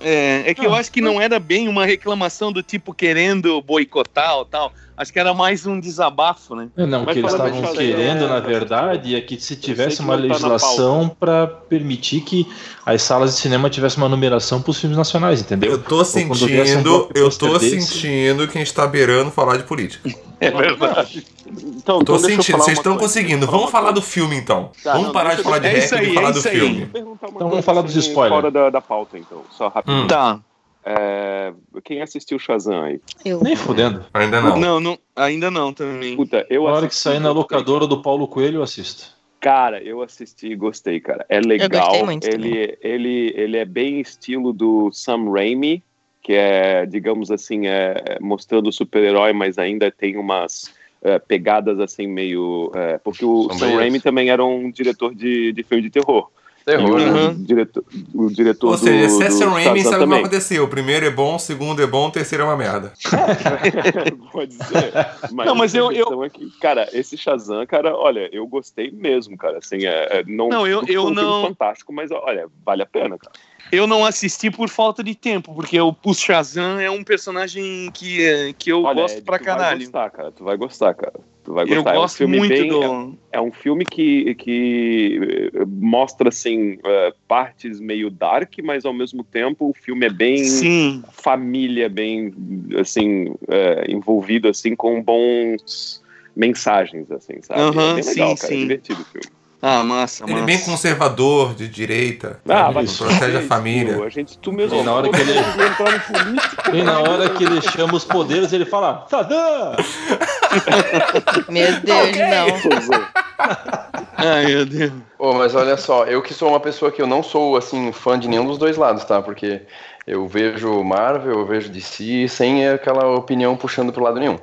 É, 0.00 0.44
é 0.50 0.54
que 0.54 0.64
eu 0.64 0.74
acho 0.74 0.90
que 0.92 1.00
não 1.00 1.20
era 1.20 1.38
bem 1.40 1.68
uma 1.68 1.84
reclamação 1.84 2.52
do 2.52 2.62
tipo 2.62 2.94
querendo 2.94 3.60
boicotar 3.62 4.36
ou 4.36 4.44
tal. 4.44 4.72
Acho 4.96 5.12
que 5.12 5.18
era 5.20 5.32
mais 5.32 5.64
um 5.64 5.78
desabafo, 5.78 6.56
né? 6.56 6.68
É, 6.76 6.84
Não, 6.84 7.04
o 7.04 7.06
que 7.06 7.20
eles 7.20 7.30
estavam 7.30 7.62
fazer, 7.62 7.76
querendo, 7.94 8.24
é, 8.24 8.28
na 8.28 8.40
verdade, 8.40 9.14
é 9.14 9.20
que 9.20 9.40
se 9.40 9.54
tivesse 9.54 9.98
que 9.98 10.02
uma 10.02 10.16
tá 10.16 10.22
legislação 10.22 11.08
para 11.20 11.46
permitir 11.46 12.22
que 12.22 12.44
as 12.84 13.00
salas 13.02 13.34
de 13.36 13.40
cinema 13.40 13.70
tivessem 13.70 14.02
uma 14.02 14.08
numeração 14.08 14.60
para 14.60 14.72
os 14.72 14.80
filmes 14.80 14.98
nacionais, 14.98 15.40
entendeu? 15.40 15.70
Eu 15.70 15.78
tô 15.78 15.98
viesse 16.02 16.24
um 16.24 16.34
sentindo, 16.34 17.08
eu 17.14 17.30
tô 17.30 17.58
desse- 17.58 17.80
sentindo 17.80 18.48
que 18.48 18.58
a 18.58 18.60
gente 18.60 18.74
tá 18.74 18.88
beirando 18.88 19.30
falar 19.30 19.56
de 19.56 19.62
política. 19.62 20.10
É 20.40 20.50
verdade. 20.50 21.24
Então, 21.50 21.98
Tô 21.98 22.14
então 22.14 22.16
deixa 22.16 22.26
eu 22.26 22.30
sentindo, 22.30 22.52
falar 22.52 22.64
vocês 22.64 22.78
estão 22.78 22.96
conseguindo. 22.96 23.46
Vamos 23.46 23.70
falar 23.70 23.90
do 23.92 24.02
filme 24.02 24.36
então. 24.36 24.70
Tá, 24.82 24.92
Vamos 24.92 25.08
não, 25.08 25.12
parar 25.12 25.34
de 25.34 25.42
falar 25.42 25.58
de 25.58 25.66
é 25.66 25.70
rap 25.70 25.92
e 25.92 25.94
aí, 25.94 26.14
falar 26.14 26.28
é 26.28 26.32
do 26.32 26.38
isso 26.38 26.48
aí. 26.48 26.58
filme. 26.58 26.90
Então 26.94 27.48
vamos 27.48 27.64
falar 27.64 27.82
dos 27.82 27.96
assim, 27.96 28.08
spoilers. 28.08 28.40
Fora 28.40 28.50
da, 28.50 28.70
da 28.70 28.80
pauta, 28.80 29.18
então, 29.18 29.42
só 29.50 29.68
rapidinho. 29.68 30.04
Hum. 30.04 30.06
Tá. 30.06 30.40
É, 30.84 31.52
quem 31.84 32.00
assistiu 32.00 32.38
Shazam 32.38 32.82
aí? 32.82 33.00
Eu. 33.24 33.42
Nem 33.42 33.54
fudendo. 33.54 34.04
Ainda 34.14 34.40
não. 34.40 34.58
Não, 34.58 34.80
não, 34.80 34.98
ainda 35.14 35.50
não 35.50 35.72
também. 35.72 36.16
Puta, 36.16 36.46
eu 36.48 36.64
Na 36.64 36.70
hora 36.70 36.88
que 36.88 36.94
sair 36.94 37.18
na 37.18 37.30
locadora 37.30 37.86
do 37.86 38.00
Paulo 38.00 38.26
Coelho, 38.26 38.58
eu 38.58 38.62
assisto. 38.62 39.18
Cara, 39.40 39.82
eu 39.82 40.02
assisti 40.02 40.48
e 40.48 40.56
gostei, 40.56 40.98
cara. 40.98 41.24
É 41.28 41.40
legal. 41.40 41.68
gostei 41.68 42.02
muito 42.02 42.26
ele, 42.26 42.76
ele, 42.80 43.32
ele 43.36 43.56
é 43.56 43.64
bem 43.64 44.00
estilo 44.00 44.52
do 44.52 44.90
Sam 44.92 45.30
Raimi, 45.30 45.82
que 46.22 46.32
é, 46.32 46.86
digamos 46.86 47.30
assim, 47.30 47.66
é, 47.66 48.18
mostrando 48.20 48.68
o 48.68 48.72
super-herói, 48.72 49.32
mas 49.32 49.58
ainda 49.58 49.90
tem 49.90 50.16
umas 50.16 50.74
é, 51.02 51.18
pegadas 51.18 51.78
assim 51.80 52.06
meio. 52.06 52.70
é, 52.74 52.98
porque 52.98 53.24
o 53.24 53.48
Sam. 53.52 53.76
Raimi 53.76 54.00
também 54.00 54.30
era 54.30 54.44
um 54.44 54.70
diretor 54.70 55.14
de, 55.14 55.52
de 55.52 55.62
filme 55.62 55.82
de 55.82 55.90
terror. 55.90 56.28
Terror, 56.64 57.00
E 57.00 57.04
né? 57.06 57.10
o, 57.10 57.14
Uhum. 57.28 57.34
diretor, 57.44 57.84
o 58.14 58.28
diretor 58.28 58.70
Ou 58.72 58.76
seja, 58.76 59.06
do, 59.06 59.10
se 59.14 59.22
é 59.22 59.30
Sam 59.30 59.48
Raimi, 59.52 59.80
sabe 59.82 60.04
o 60.04 60.08
que 60.08 60.14
acontecer. 60.14 60.60
O 60.60 60.68
primeiro 60.68 61.06
é 61.06 61.10
bom, 61.10 61.36
o 61.36 61.38
segundo 61.38 61.82
é 61.82 61.86
bom, 61.86 62.08
o 62.08 62.10
terceiro 62.10 62.44
é 62.44 62.46
uma 62.46 62.58
merda. 62.58 62.92
Pode 64.30 64.52
ser. 64.54 64.92
Mas 65.32 65.46
Não, 65.46 65.54
mas 65.54 65.74
eu- 65.74 65.88
questão 65.88 66.24
é 66.24 66.28
que, 66.28 66.50
cara, 66.60 66.86
esse 66.92 67.16
Shazam, 67.16 67.64
cara, 67.66 67.96
olha, 67.96 68.28
eu 68.32 68.46
gostei 68.46 68.90
mesmo, 68.90 69.36
cara. 69.36 69.58
Assim, 69.58 69.86
é, 69.86 70.18
é- 70.18 70.24
não, 70.26 70.48
Não, 70.50 70.66
eu- 70.66 70.82
eu 70.86 71.06
um 71.06 71.10
não- 71.10 71.42
fantástico, 71.42 71.92
mas 71.92 72.10
olha, 72.10 72.46
vale 72.64 72.82
a 72.82 72.86
pena, 72.86 73.16
cara. 73.16 73.32
Eu 73.70 73.86
não 73.86 74.04
assisti 74.04 74.50
por 74.50 74.68
falta 74.68 75.02
de 75.02 75.14
tempo, 75.14 75.54
porque 75.54 75.78
o, 75.80 75.94
Shazam 76.14 76.80
é 76.80 76.90
um 76.90 77.04
personagem 77.04 77.90
que, 77.92 78.24
é, 78.24 78.52
que 78.52 78.72
eu 78.72 78.82
Olha, 78.82 79.02
gosto 79.02 79.22
pra 79.22 79.38
tu 79.38 79.44
vai 79.44 79.54
caralho. 79.54 79.78
gostar, 79.80 80.10
cara. 80.10 80.32
Tu 80.32 80.44
vai 80.44 80.56
gostar, 80.56 80.94
cara. 80.94 81.20
Tu 81.44 81.52
vai 81.52 81.64
Eu 81.64 81.76
gostar. 81.76 81.90
é 81.90 81.98
um 81.98 82.00
gosto 82.02 82.16
filme 82.16 82.38
muito 82.38 82.54
bem, 82.54 82.68
do. 82.68 83.18
É 83.30 83.40
um 83.40 83.52
filme 83.52 83.84
que, 83.84 84.34
que 84.36 85.50
eh, 85.54 85.64
mostra, 85.66 86.30
assim, 86.30 86.78
eh, 86.84 87.12
partes 87.26 87.78
meio 87.78 88.10
dark, 88.10 88.54
mas 88.62 88.86
ao 88.86 88.92
mesmo 88.94 89.22
tempo 89.22 89.68
o 89.68 89.74
filme 89.74 90.06
é 90.06 90.10
bem 90.10 90.44
Sim, 90.44 91.02
família, 91.12 91.88
bem, 91.90 92.32
assim, 92.80 93.34
eh, 93.48 93.84
envolvido, 93.88 94.48
assim, 94.48 94.74
com 94.74 95.02
bons 95.02 96.02
mensagens, 96.34 97.10
assim, 97.10 97.42
sabe? 97.42 97.60
Aham, 97.60 97.98
é 97.98 98.02
legal, 98.02 98.30
sim, 98.30 98.36
cara. 98.36 98.54
É 98.54 98.56
sim. 98.56 98.62
divertido 98.62 99.02
o 99.02 99.04
filme. 99.04 99.37
Ah, 99.60 99.82
massa, 99.82 100.22
Ele 100.24 100.32
é 100.32 100.34
massa. 100.34 100.46
bem 100.46 100.58
conservador, 100.60 101.54
de 101.54 101.68
direita. 101.68 102.40
Ah, 102.48 102.70
vai 102.70 102.84
protege 102.86 103.38
a 103.38 103.42
família. 103.42 104.02
A 104.04 104.08
gente, 104.08 104.38
tu 104.38 104.52
mesmo 104.52 104.78
E 104.78 104.82
na 104.84 104.92
hora 104.92 105.08
que 105.10 105.20
ele- 105.20 105.38
entrar 105.38 105.92
no 105.92 106.00
político, 106.00 106.76
E 106.76 106.82
na 106.82 107.00
hora 107.00 107.30
que 107.30 107.44
ele 107.44 107.60
chama 107.60 107.94
os 107.94 108.04
poderes, 108.04 108.52
ele 108.52 108.64
fala: 108.64 109.06
Sadam! 109.08 109.72
Meu 111.48 111.80
Deus, 111.80 112.16
não. 112.16 113.08
Ai, 114.20 114.46
meu 114.46 114.66
Deus. 114.66 114.92
Ô, 115.18 115.32
mas 115.34 115.54
olha 115.54 115.76
só, 115.76 116.04
eu 116.04 116.20
que 116.20 116.34
sou 116.34 116.48
uma 116.48 116.58
pessoa 116.58 116.90
que 116.90 117.00
eu 117.00 117.06
não 117.06 117.22
sou, 117.22 117.56
assim, 117.56 117.92
fã 117.92 118.18
de 118.18 118.26
nenhum 118.26 118.46
dos 118.46 118.58
dois 118.58 118.76
lados, 118.76 119.04
tá? 119.04 119.22
Porque 119.22 119.62
eu 120.06 120.26
vejo 120.26 120.82
Marvel, 120.82 121.38
eu 121.38 121.46
vejo 121.46 121.68
DC, 121.70 122.26
sem 122.28 122.66
aquela 122.68 123.06
opinião 123.14 123.56
puxando 123.56 123.92
pro 123.92 124.02
lado 124.02 124.18
nenhum. 124.18 124.38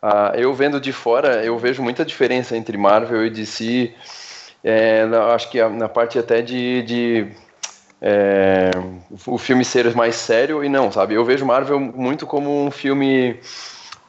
Ah, 0.00 0.32
eu 0.36 0.54
vendo 0.54 0.80
de 0.80 0.92
fora, 0.92 1.44
eu 1.44 1.58
vejo 1.58 1.82
muita 1.82 2.04
diferença 2.04 2.56
entre 2.56 2.76
Marvel 2.76 3.26
e 3.26 3.30
DC, 3.30 3.92
é, 4.62 5.04
na- 5.06 5.34
acho 5.34 5.50
que 5.50 5.62
na 5.68 5.88
parte 5.88 6.18
até 6.18 6.42
de... 6.42 6.82
de 6.82 7.26
é, 8.00 8.70
o 9.26 9.38
filme 9.38 9.64
ser 9.64 9.94
mais 9.94 10.16
sério 10.16 10.64
e 10.64 10.68
não, 10.68 10.90
sabe? 10.90 11.14
Eu 11.14 11.24
vejo 11.24 11.46
Marvel 11.46 11.78
muito 11.78 12.26
como 12.26 12.64
um 12.66 12.70
filme 12.70 13.38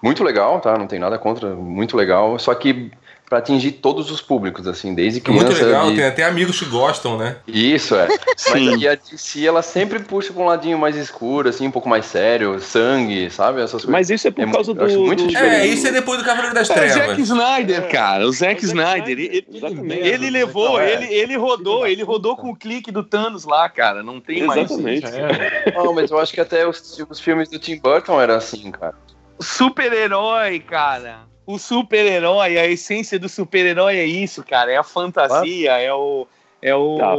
muito 0.01 0.23
legal, 0.23 0.59
tá? 0.59 0.77
Não 0.77 0.87
tem 0.87 0.99
nada 0.99 1.17
contra, 1.19 1.49
muito 1.55 1.95
legal, 1.95 2.37
só 2.39 2.53
que 2.55 2.91
para 3.33 3.39
atingir 3.39 3.71
todos 3.71 4.11
os 4.11 4.21
públicos, 4.21 4.67
assim, 4.67 4.93
desde 4.93 5.17
É 5.17 5.21
criança... 5.23 5.45
muito 5.45 5.63
legal, 5.65 5.89
de- 5.89 5.95
tem 5.95 6.05
até 6.05 6.23
amigos 6.23 6.59
que 6.59 6.65
gostam, 6.65 7.17
né? 7.17 7.37
isso, 7.47 7.95
é. 7.95 8.07
Sim. 8.37 8.69
Mas 8.69 8.81
e 8.81 8.87
a 8.87 8.93
DC, 8.93 9.43
ela 9.47 9.63
sempre 9.63 9.97
puxa 9.99 10.31
pra 10.31 10.43
um 10.43 10.45
ladinho 10.45 10.77
mais 10.77 10.95
escuro, 10.95 11.49
assim, 11.49 11.65
um 11.65 11.71
pouco 11.71 11.89
mais 11.89 12.05
sério, 12.05 12.59
sangue, 12.59 13.31
sabe? 13.31 13.57
Essas 13.57 13.71
coisas. 13.83 13.89
Mas 13.89 14.11
isso 14.11 14.27
é 14.27 14.31
por 14.31 14.41
É 14.47 14.51
causa 14.51 14.71
muito- 14.71 14.79
do. 14.79 14.85
acho 14.85 14.99
muito 15.03 15.25
do-. 15.25 15.35
É, 15.35 15.65
isso 15.65 15.87
é 15.87 15.91
depois 15.91 16.19
do 16.19 16.25
Cavaleiro 16.25 16.53
das 16.53 16.69
É 16.69 16.73
o 16.73 16.75
Zack 16.77 16.93
Trevas. 16.93 17.17
Snyder, 17.17 17.89
cara. 17.89 18.27
O 18.27 18.31
Zack 18.31 18.53
Zack 18.53 18.65
Snyder. 18.65 19.09
Ele, 19.19 19.45
exatamente. 19.51 20.07
ele 20.07 20.29
levou, 20.29 20.79
É. 20.79 20.93
ele, 20.93 21.05
ele 21.11 21.35
rodou, 21.35 21.87
ele 21.87 22.03
rodou 22.03 22.35
com 22.37 22.51
o 22.51 22.55
clique 22.55 22.91
do 22.91 23.01
Thanos 23.03 23.45
lá, 23.45 23.67
cara. 23.67 24.03
Não 24.03 24.19
tem 24.21 24.43
mais. 24.43 24.69
Exatamente. 24.69 25.07
É. 25.07 25.73
Não, 25.75 25.91
mas 25.91 26.11
eu 26.11 26.19
acho 26.19 26.31
que 26.31 26.39
até 26.39 26.67
os, 26.67 27.03
os 27.09 27.19
filmes 27.19 27.49
do 27.49 27.57
Tim 27.57 27.77
Burton 27.79 28.21
eram 28.21 28.35
assim, 28.35 28.69
cara. 28.69 28.93
Super-herói, 29.39 30.59
cara. 30.59 31.21
O 31.45 31.57
super-herói, 31.59 32.57
a 32.57 32.65
essência 32.67 33.19
do 33.19 33.27
super-herói 33.27 33.97
é 33.97 34.05
isso, 34.05 34.43
cara. 34.43 34.71
É 34.71 34.77
a 34.77 34.83
fantasia, 34.83 35.71
é 35.73 35.93
o. 35.93 36.25
É 36.61 36.73
o. 36.73 36.97
Tá, 36.97 37.09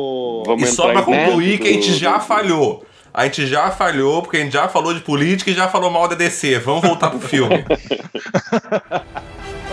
vamos 0.47 0.63
E 0.71 0.73
só 0.73 0.91
pra 0.93 1.03
concluir 1.03 1.59
que 1.61 1.69
a 1.69 1.73
gente 1.73 1.91
do- 1.91 1.97
já 1.99 2.19
falhou. 2.21 2.87
A 3.13 3.25
gente 3.27 3.47
já 3.47 3.71
falhou, 3.71 4.23
porque 4.23 4.39
a 4.39 4.41
gente 4.41 4.53
já 4.55 4.67
falou 4.69 4.93
de 4.95 5.01
política 5.01 5.51
e 5.51 5.55
já 5.55 5.69
falou 5.69 5.91
mal 5.91 6.09
da 6.09 6.15
DC. 6.17 6.59
Vamos 6.59 6.83
voltar 6.89 7.11
pro 7.11 7.21
filme. 7.21 7.65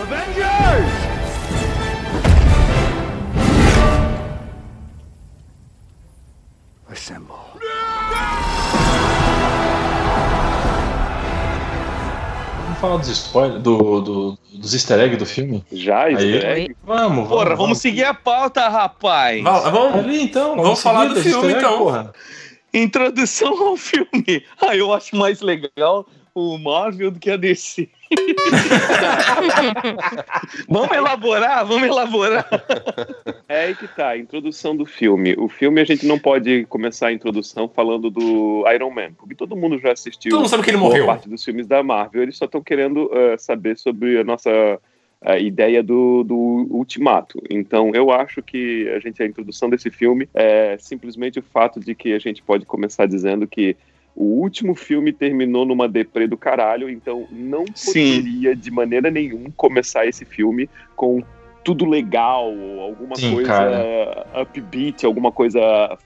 Avengers! 0.00 1.02
Assemble. 6.88 7.41
Falar 12.82 12.96
dos 12.98 13.08
spoilers, 13.08 13.62
do, 13.62 14.00
do- 14.00 14.38
dos 14.52 14.74
easter 14.74 14.98
eggs 15.00 15.16
do 15.16 15.24
filme? 15.26 15.64
Já, 15.72 16.04
Aí. 16.04 16.12
easter 16.14 16.44
egg? 16.50 16.60
Oi? 16.68 16.76
Vamos, 16.84 17.28
vamos. 17.28 17.28
Porra, 17.28 17.56
vamos 17.56 17.78
seguir 17.78 18.04
a 18.04 18.12
pauta, 18.12 18.68
rapaz. 18.68 19.42
Va- 19.42 19.70
vamos, 19.70 19.98
Ali 20.04 20.22
então, 20.22 20.56
Vamos 20.56 20.82
falar 20.82 21.08
seguir 21.08 21.14
do 21.14 21.20
filme, 21.22 21.48
eggs, 21.52 21.58
então. 21.64 21.78
Porra. 21.78 22.12
Introdução 22.74 23.68
ao 23.68 23.76
filme. 23.76 24.44
Ah, 24.60 24.76
eu 24.76 24.92
acho 24.92 25.14
mais 25.16 25.40
legal 25.40 26.06
o 26.34 26.58
Marvel 26.58 27.10
do 27.10 27.20
que 27.20 27.30
a 27.30 27.36
DC. 27.36 27.88
vamos 30.68 30.92
elaborar, 30.92 31.66
vamos 31.66 31.88
elaborar. 31.88 32.46
É 33.48 33.66
aí 33.66 33.74
que 33.74 33.88
tá, 33.88 34.10
a 34.10 34.18
introdução 34.18 34.76
do 34.76 34.86
filme. 34.86 35.34
O 35.38 35.48
filme 35.48 35.80
a 35.80 35.84
gente 35.84 36.06
não 36.06 36.18
pode 36.18 36.64
começar 36.66 37.08
a 37.08 37.12
introdução 37.12 37.68
falando 37.68 38.10
do 38.10 38.64
Iron 38.72 38.90
Man, 38.90 39.12
porque 39.12 39.34
todo 39.34 39.56
mundo 39.56 39.78
já 39.78 39.92
assistiu 39.92 40.30
Todo 40.30 40.40
mundo 40.40 40.48
sabe 40.48 40.62
que 40.62 40.70
ele 40.70 40.78
morreu. 40.78 41.06
parte 41.06 41.28
dos 41.28 41.44
filmes 41.44 41.66
da 41.66 41.82
Marvel. 41.82 42.22
Eles 42.22 42.36
só 42.36 42.46
estão 42.46 42.62
querendo 42.62 43.10
eh, 43.12 43.36
saber 43.36 43.76
sobre 43.76 44.18
a 44.18 44.24
nossa 44.24 44.80
eh, 45.22 45.42
ideia 45.42 45.82
do, 45.82 46.24
do 46.24 46.66
Ultimato. 46.70 47.42
Então, 47.50 47.92
eu 47.94 48.10
acho 48.10 48.42
que 48.42 48.88
a 48.90 49.00
gente 49.00 49.22
a 49.22 49.26
introdução 49.26 49.68
desse 49.68 49.90
filme 49.90 50.28
é 50.34 50.76
simplesmente 50.78 51.38
o 51.38 51.42
fato 51.42 51.78
de 51.78 51.94
que 51.94 52.14
a 52.14 52.18
gente 52.18 52.42
pode 52.42 52.64
começar 52.64 53.04
dizendo 53.06 53.46
que 53.46 53.76
o 54.14 54.24
último 54.24 54.74
filme 54.74 55.12
terminou 55.12 55.64
numa 55.64 55.88
deprê 55.88 56.26
do 56.26 56.36
caralho, 56.36 56.90
então 56.90 57.26
não 57.30 57.64
Sim. 57.74 58.16
poderia 58.16 58.54
de 58.54 58.70
maneira 58.70 59.10
nenhuma 59.10 59.50
começar 59.56 60.06
esse 60.06 60.24
filme 60.24 60.68
com 60.94 61.22
tudo 61.64 61.88
legal, 61.88 62.52
ou 62.52 62.80
alguma 62.80 63.16
Sim, 63.16 63.34
coisa 63.34 63.52
cara. 63.52 64.26
upbeat, 64.42 65.06
alguma 65.06 65.32
coisa 65.32 65.60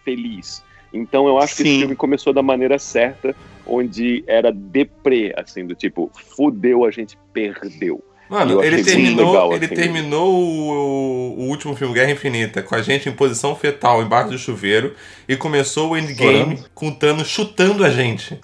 feliz. 0.04 0.62
Então 0.92 1.26
eu 1.26 1.38
acho 1.38 1.56
que 1.56 1.62
Sim. 1.62 1.68
esse 1.68 1.78
filme 1.80 1.96
começou 1.96 2.32
da 2.32 2.42
maneira 2.42 2.78
certa, 2.78 3.34
onde 3.66 4.22
era 4.26 4.52
deprê, 4.52 5.34
assim, 5.36 5.66
do 5.66 5.74
tipo, 5.74 6.10
fudeu, 6.14 6.84
a 6.84 6.90
gente 6.90 7.18
perdeu. 7.32 8.02
Mano, 8.28 8.62
ele 8.62 8.82
terminou, 8.82 9.32
legal, 9.32 9.52
ele 9.52 9.66
assim. 9.66 9.74
terminou 9.74 10.34
o, 10.34 11.38
o 11.38 11.48
último 11.48 11.76
filme, 11.76 11.94
Guerra 11.94 12.10
Infinita, 12.10 12.62
com 12.62 12.74
a 12.74 12.82
gente 12.82 13.08
em 13.08 13.12
posição 13.12 13.54
fetal 13.54 14.02
embaixo 14.02 14.30
do 14.30 14.38
chuveiro 14.38 14.94
e 15.28 15.36
começou 15.36 15.90
o 15.90 15.98
endgame 15.98 16.62
com 16.74 16.88
o 16.88 16.94
Thanos 16.94 17.28
chutando 17.28 17.84
a 17.84 17.90
gente. 17.90 18.38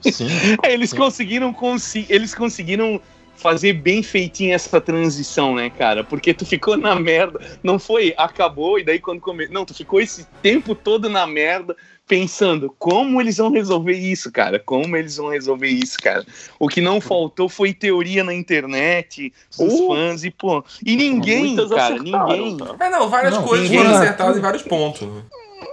Sim. 0.10 0.28
É, 0.62 0.72
eles 0.72 0.92
conseguiram 0.92 1.52
consi 1.52 2.06
eles 2.08 2.34
conseguiram 2.34 3.00
fazer 3.36 3.74
bem 3.74 4.02
feitinha 4.02 4.54
essa 4.54 4.80
transição, 4.80 5.54
né, 5.54 5.68
cara? 5.70 6.02
Porque 6.02 6.32
tu 6.32 6.46
ficou 6.46 6.76
na 6.76 6.94
merda, 6.94 7.38
não 7.62 7.78
foi, 7.78 8.14
acabou 8.16 8.78
e 8.78 8.84
daí 8.84 8.98
quando 8.98 9.20
come... 9.20 9.46
não, 9.48 9.64
tu 9.64 9.74
ficou 9.74 10.00
esse 10.00 10.26
tempo 10.42 10.74
todo 10.74 11.08
na 11.08 11.26
merda 11.26 11.76
pensando 12.06 12.74
como 12.78 13.20
eles 13.20 13.36
vão 13.36 13.50
resolver 13.50 13.94
isso, 13.94 14.30
cara? 14.30 14.58
Como 14.58 14.96
eles 14.96 15.16
vão 15.16 15.28
resolver 15.28 15.68
isso, 15.68 15.98
cara? 15.98 16.24
O 16.58 16.68
que 16.68 16.80
não 16.80 17.00
faltou 17.00 17.48
foi 17.48 17.72
teoria 17.72 18.22
na 18.22 18.32
internet, 18.32 19.32
dos 19.58 19.72
Uh, 19.72 19.88
fãs 19.88 20.24
e 20.24 20.30
pô, 20.30 20.64
e 20.84 20.96
ninguém, 20.96 21.56
cara, 21.68 21.98
ninguém. 21.98 22.56
tá? 22.56 22.76
É, 22.80 22.90
não, 22.90 23.08
várias 23.08 23.34
Não, 23.34 23.42
coisas 23.42 23.68
ninguém 23.68 23.84
foram 23.84 23.98
acertadas 23.98 24.36
em 24.36 24.40
vários 24.40 24.62
pontos. 24.62 25.08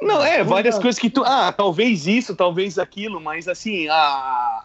Não, 0.01 0.23
é, 0.23 0.43
várias 0.43 0.77
coisas 0.79 0.99
que 0.99 1.09
tu. 1.09 1.23
Ah, 1.23 1.53
talvez 1.55 2.07
isso, 2.07 2.35
talvez 2.35 2.79
aquilo, 2.79 3.21
mas 3.21 3.47
assim, 3.47 3.87
a, 3.87 3.93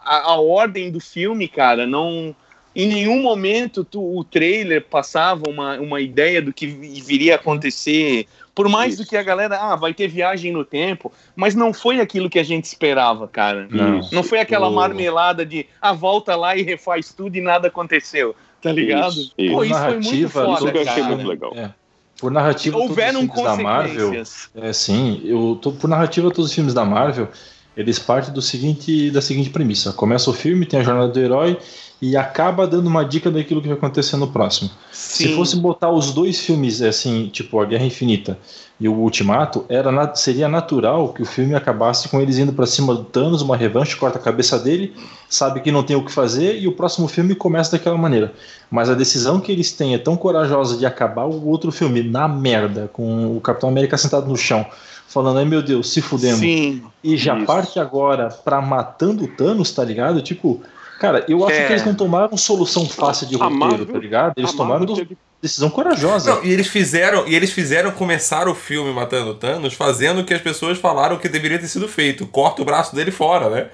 a, 0.05 0.23
a 0.27 0.41
ordem 0.41 0.91
do 0.91 1.01
filme, 1.01 1.49
cara, 1.49 1.87
não. 1.87 2.35
Em 2.77 2.87
nenhum 2.87 3.23
momento 3.23 3.83
tu, 3.83 4.01
o 4.01 4.23
trailer 4.23 4.85
passava 4.85 5.43
uma, 5.49 5.81
uma 5.81 6.01
ideia 6.01 6.41
do 6.41 6.53
que 6.53 6.67
viria 6.67 7.33
a 7.33 7.37
acontecer. 7.37 8.27
Por 8.59 8.69
mais 8.69 8.95
Isso. 8.95 9.05
do 9.05 9.09
que 9.09 9.17
a 9.17 9.23
galera, 9.23 9.57
ah, 9.57 9.77
vai 9.77 9.95
ter 9.95 10.09
viagem 10.09 10.51
no 10.51 10.65
tempo, 10.65 11.13
mas 11.37 11.55
não 11.55 11.73
foi 11.73 12.01
aquilo 12.01 12.29
que 12.29 12.41
a 12.41 12.43
gente 12.43 12.65
esperava, 12.65 13.29
cara. 13.29 13.69
Não. 13.71 14.01
Não 14.11 14.25
foi 14.25 14.41
aquela 14.41 14.69
marmelada 14.69 15.47
de 15.47 15.65
ah, 15.81 15.93
volta 15.93 16.35
lá 16.35 16.57
e 16.57 16.63
refaz 16.63 17.13
tudo 17.13 17.37
e 17.37 17.41
nada 17.41 17.69
aconteceu, 17.69 18.35
tá 18.61 18.73
ligado? 18.73 19.13
Isso, 19.13 19.33
Pô, 19.37 19.63
isso. 19.63 19.73
isso 19.73 19.81
foi 19.81 19.93
muito 19.93 20.05
Narrativa, 20.11 20.29
foda, 20.29 20.59
Tudo 20.59 20.79
achei 20.81 21.03
cara. 21.03 21.15
muito 21.15 21.29
legal. 21.29 21.53
É. 21.55 21.73
Por 22.21 22.33
narrativa, 22.33 22.77
todos 22.77 22.91
os 22.91 22.91
Houveram 22.91 23.21
filmes 23.21 23.43
da 23.45 23.57
Marvel. 23.57 24.23
É, 24.57 24.73
sim, 24.73 25.23
eu 25.25 25.57
tô, 25.63 25.71
por 25.71 25.89
narrativa, 25.89 26.29
todos 26.29 26.47
os 26.47 26.53
filmes 26.53 26.75
da 26.75 26.85
Marvel, 26.85 27.29
eles 27.77 28.01
partem 28.01 28.35
do 28.35 28.43
seguinte, 28.43 29.09
da 29.13 29.23
seguinte 29.23 29.51
premissa: 29.51 29.93
começa 29.93 30.29
o 30.29 30.33
filme, 30.33 30.67
tem 30.67 30.81
a 30.81 30.83
jornada 30.83 31.13
do 31.13 31.21
herói 31.21 31.57
e 32.01 32.17
acaba 32.17 32.67
dando 32.67 32.87
uma 32.87 33.05
dica 33.05 33.31
daquilo 33.31 33.61
que 33.61 33.67
vai 33.69 33.77
acontecer 33.77 34.17
no 34.17 34.29
próximo. 34.29 34.71
Se 34.93 35.25
Sim. 35.25 35.35
fosse 35.35 35.57
botar 35.57 35.91
os 35.91 36.13
dois 36.13 36.39
filmes, 36.41 36.81
assim, 36.81 37.29
tipo 37.33 37.61
A 37.61 37.65
Guerra 37.65 37.85
Infinita 37.85 38.39
e 38.81 38.89
o 38.89 38.93
Ultimato, 38.95 39.65
era 39.69 39.91
na- 39.91 40.15
seria 40.15 40.49
natural 40.49 41.09
que 41.13 41.23
o 41.23 41.27
filme 41.27 41.57
acabasse 41.57 42.09
com 42.09 42.21
eles 42.21 42.39
indo 42.39 42.53
pra 42.53 42.67
cima 42.67 42.95
do 42.95 43.03
Thanos, 43.03 43.43
uma 43.43 43.57
revanche, 43.57 43.97
corta 43.97 44.17
a 44.19 44.23
cabeça 44.23 44.57
dele, 44.57 44.95
sabe 45.29 45.61
que 45.61 45.73
não 45.73 45.83
tem 45.83 45.97
o 45.97 46.05
que 46.05 46.13
fazer 46.13 46.61
e 46.61 46.69
o 46.69 46.73
próximo 46.73 47.09
filme 47.09 47.35
começa 47.35 47.73
daquela 47.73 47.99
maneira. 47.99 48.33
Mas 48.71 48.89
a 48.89 48.95
decisão 48.95 49.41
que 49.41 49.51
eles 49.51 49.73
têm 49.73 49.95
é 49.95 49.99
tão 49.99 50.17
corajosa 50.17 50.77
de 50.77 50.87
acabar 50.87 51.25
o 51.25 51.49
outro 51.49 51.73
filme 51.73 52.05
na 52.05 52.29
merda, 52.29 52.89
com 52.93 53.37
o 53.37 53.41
Capitão 53.41 53.69
América 53.69 53.99
sentado 53.99 54.29
no 54.29 54.37
chão, 54.37 54.65
falando, 55.09 55.39
ai 55.39 55.45
meu 55.45 55.63
Deus, 55.63 55.91
se 55.93 56.01
fudemos. 56.01 56.39
Sim. 56.39 56.81
E 57.03 57.17
já 57.17 57.37
Isso. 57.37 57.47
parte 57.47 57.81
agora 57.81 58.29
pra 58.29 58.61
matando 58.63 59.25
o 59.25 59.29
Thanos, 59.29 59.73
tá 59.73 59.83
ligado? 59.83 60.23
Tipo, 60.23 60.61
cara, 60.99 61.25
eu 61.29 61.47
acho 61.47 61.57
É. 61.57 61.67
que 61.67 61.73
eles 61.73 61.85
não 61.87 61.95
tomaram 61.95 62.37
solução 62.37 62.87
fácil 62.89 63.27
de 63.27 63.35
roteiro, 63.37 63.59
Marvel- 63.59 63.87
tá 63.87 63.99
ligado? 63.99 64.33
Eles 64.37 64.53
tomaram 64.53 64.85
do- 64.85 64.95
teve- 64.95 65.17
decisão 65.41 65.71
corajosa. 65.71 66.35
Não, 66.37 66.45
e 66.45 66.51
eles 66.53 66.67
fizeram, 66.67 67.27
e 67.27 67.35
eles 67.35 67.53
fizeram 67.53 67.91
começar 67.93 68.49
o 68.49 68.55
filme 68.55 68.93
matando 68.93 69.35
Thanos, 69.35 69.75
fazendo 69.75 70.21
o 70.21 70.25
que 70.25 70.35
as 70.35 70.41
pessoas 70.43 70.79
falaram 70.79 71.17
que 71.17 71.29
deveria 71.29 71.59
ter 71.59 71.69
sido 71.69 71.87
feito. 71.89 72.27
Corta 72.27 72.63
o 72.63 72.65
braço 72.65 72.95
dele 72.95 73.11
fora, 73.11 73.49
né? 73.49 73.67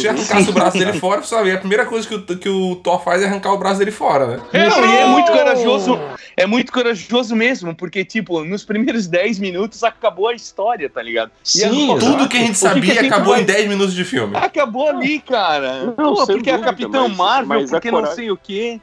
Se 0.00 0.08
arrancasse 0.08 0.50
o 0.50 0.52
braço 0.52 0.78
dele 0.78 0.92
fora, 0.98 1.22
sabe? 1.22 1.52
A 1.52 1.58
primeira 1.58 1.86
coisa 1.86 2.06
que 2.08 2.14
o, 2.14 2.22
que 2.38 2.48
o 2.48 2.76
Thor 2.76 3.02
faz 3.04 3.22
é 3.22 3.26
arrancar 3.26 3.52
o 3.52 3.58
braço 3.58 3.78
dele 3.78 3.90
fora, 3.92 4.26
né? 4.26 4.40
Não, 4.52 4.84
e 4.86 4.96
é 4.96 5.06
muito 5.06 5.30
corajoso. 5.32 5.98
É 6.36 6.44
muito 6.46 6.72
corajoso 6.72 7.34
mesmo, 7.36 7.74
porque, 7.74 8.04
tipo, 8.04 8.44
nos 8.44 8.64
primeiros 8.64 9.06
10 9.06 9.38
minutos 9.38 9.82
acabou 9.84 10.28
a 10.28 10.34
história, 10.34 10.90
tá 10.90 11.00
ligado? 11.00 11.30
E 11.44 11.48
Sim, 11.48 11.84
agora- 11.84 12.00
Tudo 12.00 12.28
que 12.28 12.36
a 12.36 12.40
gente 12.40 12.50
O 12.50 12.52
que 12.52 12.58
sabia 12.58 12.92
que 12.92 12.98
a 12.98 13.02
gente 13.02 13.12
acabou 13.12 13.32
vai- 13.34 13.42
em 13.42 13.46
10 13.46 13.68
minutos 13.68 13.94
de 13.94 14.04
filme. 14.04 14.36
Acabou 14.36 14.88
ali, 14.88 15.18
cara. 15.20 15.94
Não, 15.96 16.14
Pô, 16.14 16.26
porque 16.26 16.50
a 16.50 16.54
dúvida, 16.56 16.58
Capitão 16.58 17.08
mas- 17.08 17.16
Marvel, 17.16 17.46
mas 17.60 17.72
a 17.72 17.76
porque 17.76 17.90
não 17.90 18.06
sei 18.06 18.30
o 18.30 18.36
quê. 18.36 18.80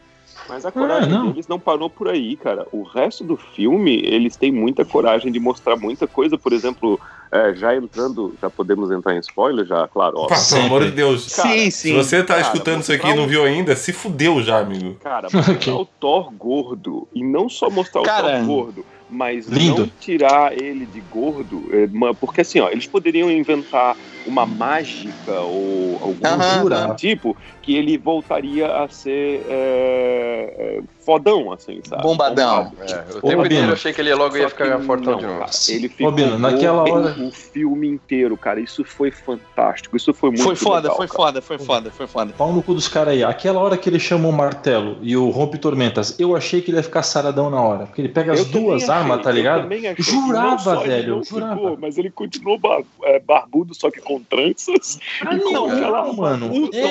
Mas 0.48 0.66
a 0.66 0.72
coragem 0.72 1.10
não. 1.10 1.28
deles 1.30 1.48
não 1.48 1.60
parou 1.60 1.90
por 1.90 2.08
aí, 2.10 2.36
cara. 2.36 2.68
O 2.72 2.84
resto 2.84 3.24
do 3.24 3.38
filme, 3.38 4.02
eles 4.04 4.36
têm 4.36 4.52
muita 4.52 4.84
coragem 4.84 5.32
de 5.32 5.40
mostrar 5.40 5.76
muita 5.78 6.08
coisa. 6.08 6.38
Por 6.38 6.52
exemplo, 6.52 7.00
é, 7.32 7.54
já 7.56 7.76
entrando, 7.76 8.36
já 8.42 8.50
podemos 8.50 8.92
entrar 8.92 9.16
em 9.16 9.20
spoiler, 9.20 9.66
já, 9.66 9.88
claro. 9.88 10.18
Ó, 10.18 10.28
Pá, 10.28 10.36
pelo 10.50 10.66
amor 10.66 10.84
de 10.86 10.92
Deus. 10.92 11.34
Cara, 11.34 11.50
sim, 11.50 11.72
Se 11.72 11.72
sim. 11.72 11.96
você 11.96 12.22
tá 12.22 12.36
cara, 12.36 12.42
escutando 12.42 12.82
isso 12.82 12.92
aqui 12.92 13.08
e 13.08 13.16
não 13.16 13.28
viu 13.28 13.44
ainda, 13.44 13.76
se 13.76 13.94
fudeu 13.94 14.42
já, 14.42 14.60
amigo. 14.60 14.96
Cara, 14.96 15.28
mostrar 15.32 15.76
o 15.76 15.86
Thor 15.86 16.32
gordo 16.32 17.08
e 17.14 17.24
não 17.24 17.48
só 17.48 17.70
mostrar 17.70 18.02
o 18.02 18.06
Cara, 18.06 18.38
Thor 18.40 18.46
gordo, 18.46 18.86
mas 19.10 19.48
lindo. 19.48 19.82
não 19.82 19.88
tirar 20.00 20.54
ele 20.60 20.86
de 20.86 21.00
gordo, 21.02 21.64
é, 21.72 21.88
porque 22.20 22.42
assim, 22.42 22.60
ó, 22.60 22.70
eles 22.70 22.86
poderiam 22.88 23.32
inventar 23.32 23.96
uma 24.26 24.46
mágica 24.46 25.40
ou 25.42 26.00
algum 26.02 26.26
Aham, 26.26 26.96
tipo 26.96 27.36
que 27.64 27.76
ele 27.78 27.98
voltaria 27.98 28.68
a 28.68 28.88
ser 28.90 29.42
é, 29.50 30.54
é, 30.58 30.82
fodão, 31.06 31.52
assim, 31.52 31.80
sabe? 31.88 32.04
Bombadão. 32.04 32.74
É, 32.82 33.16
o 33.16 33.18
Ô, 33.20 33.30
tempo 33.30 33.46
inteiro 33.46 33.68
eu 33.70 33.74
achei 33.74 33.94
que 33.94 34.02
ele 34.02 34.14
logo 34.14 34.36
ia 34.38 34.50
ficar 34.50 34.80
fortão 34.82 35.18
de 35.18 35.26
novo. 35.26 35.46
ele 35.70 35.88
Ô, 35.88 35.90
ficou 35.90 36.12
Bino, 36.12 36.38
naquela 36.38 36.84
hora- 36.84 37.16
o 37.20 37.32
filme 37.32 37.88
inteiro, 37.88 38.36
cara. 38.38 38.60
Isso 38.60 38.84
foi 38.84 39.12
fantástico. 39.12 39.96
Isso 39.96 40.14
foi 40.14 40.30
muito 40.30 40.44
Foi 40.44 40.56
foda, 40.56 40.82
legal, 40.90 40.98
foi 40.98 41.08
cara. 41.08 41.18
foda, 41.18 41.42
foi 41.42 41.58
foda, 41.58 41.90
foi 41.92 42.06
foda. 42.08 42.34
Pau 42.38 42.52
no 42.52 42.62
cu 42.62 42.74
dos 42.74 42.88
caras 42.90 43.14
aí. 43.14 43.24
Aquela 43.24 43.60
hora 43.62 43.78
que 43.78 43.90
ele 43.90 44.00
chama 44.00 44.28
o 44.28 44.32
martelo 44.34 44.98
e 45.02 45.16
o 45.16 45.30
rompe 45.30 45.58
tormentas, 45.58 46.20
eu 46.20 46.36
achei 46.36 46.62
que 46.62 46.70
ele 46.70 46.78
ia 46.78 46.84
ficar 46.84 47.02
saradão 47.04 47.50
na 47.50 47.62
hora. 47.62 47.86
Porque 47.86 48.02
ele 48.02 48.10
pega 48.10 48.34
as 48.34 48.40
Eu 48.40 48.46
duas 48.46 48.84
achei, 48.84 48.94
armas, 48.94 49.22
tá 49.22 49.30
eu 49.30 49.36
ligado? 49.36 49.62
também 49.64 49.88
achei. 49.88 50.04
Jurava, 50.04 50.76
velho, 50.84 51.24
jurava. 51.24 51.56
ficou, 51.56 51.78
mas 51.80 51.98
ele 51.98 52.12
continuou 52.12 52.58
bar- 52.58 52.84
é, 53.04 53.20
barbudo, 53.20 53.74
só 53.74 53.90
que 53.90 54.02
com 54.02 54.22
tranças. 54.22 55.00
Ah, 55.26 55.34
não, 55.36 55.68
não, 55.68 56.14
mano. 56.14 56.52
Um 56.54 56.70
É 56.74 56.82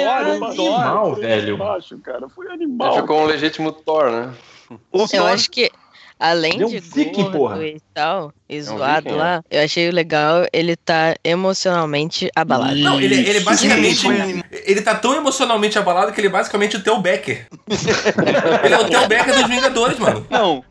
Thor, 0.65 0.71
um 0.73 0.75
animal, 0.81 1.15
velho. 1.15 1.57
Baixo, 1.57 1.99
cara. 1.99 2.29
Foi 2.29 2.47
Ele 2.47 2.55
animal. 2.55 2.97
ficou 3.01 3.21
um 3.21 3.25
legítimo 3.27 3.73
Thor, 3.73 4.11
né? 4.11 4.31
O 4.91 5.03
Eu 5.03 5.09
Thor- 5.09 5.27
acho 5.33 5.51
que, 5.51 5.71
além 6.19 6.55
Ele 6.55 6.63
é 6.63 6.67
um 6.67 6.71
de 6.71 6.79
viking, 6.81 7.23
gordo 7.25 7.37
porra. 7.39 7.67
e 7.67 7.81
tal, 7.93 8.33
e 8.49 8.59
um 8.59 8.63
zoado 8.63 9.05
viking, 9.05 9.17
lá, 9.19 9.43
eu 9.51 9.63
achei 9.65 9.91
legal 9.91 10.47
ele 10.53 10.77
tá 10.77 11.15
emocionalmente 11.23 12.31
abalado. 12.35 12.77
Não, 12.77 13.01
ele, 13.01 13.15
ele 13.29 13.41
basicamente. 13.45 14.07
Ele 14.65 14.81
tá 14.81 14.95
tão 14.95 15.15
emocionalmente 15.15 15.79
abalado 15.79 16.13
que 16.13 16.21
ele 16.21 16.29
é 16.29 16.31
basicamente 16.31 16.77
o 16.77 16.83
Theo 16.83 16.99
Becker. 17.01 17.47
ele 18.65 18.75
é 18.75 18.79
o 18.79 18.89
Theo 18.89 19.09
Becker 19.09 19.35
dos 19.35 19.49
Vingadores, 19.49 19.99
mano. 19.99 20.27
Não. 20.31 20.65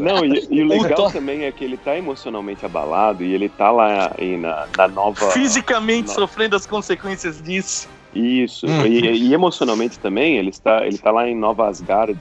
Não, 0.00 0.24
e, 0.24 0.46
e 0.50 0.62
o 0.62 0.68
legal 0.68 0.94
Thor- 0.96 1.12
também 1.12 1.44
é 1.44 1.50
que 1.50 1.64
ele 1.64 1.76
tá 1.76 1.96
emocionalmente 1.96 2.64
abalado 2.64 3.24
e 3.24 3.32
ele 3.32 3.48
tá 3.48 3.70
lá 3.70 4.12
aí 4.18 4.36
na, 4.36 4.66
na 4.76 4.86
nova. 4.86 5.30
Fisicamente 5.30 6.10
sofrendo 6.12 6.54
as 6.54 6.66
consequências 6.66 7.42
disso. 7.42 7.88
Isso. 8.14 8.66
Hum. 8.66 8.86
E, 8.86 9.28
e 9.28 9.34
emocionalmente 9.34 9.98
também, 9.98 10.36
ele 10.36 10.50
está, 10.50 10.86
ele 10.86 10.98
tá 10.98 11.10
lá 11.10 11.28
em 11.28 11.36
Nova 11.36 11.68
Asgard. 11.68 12.18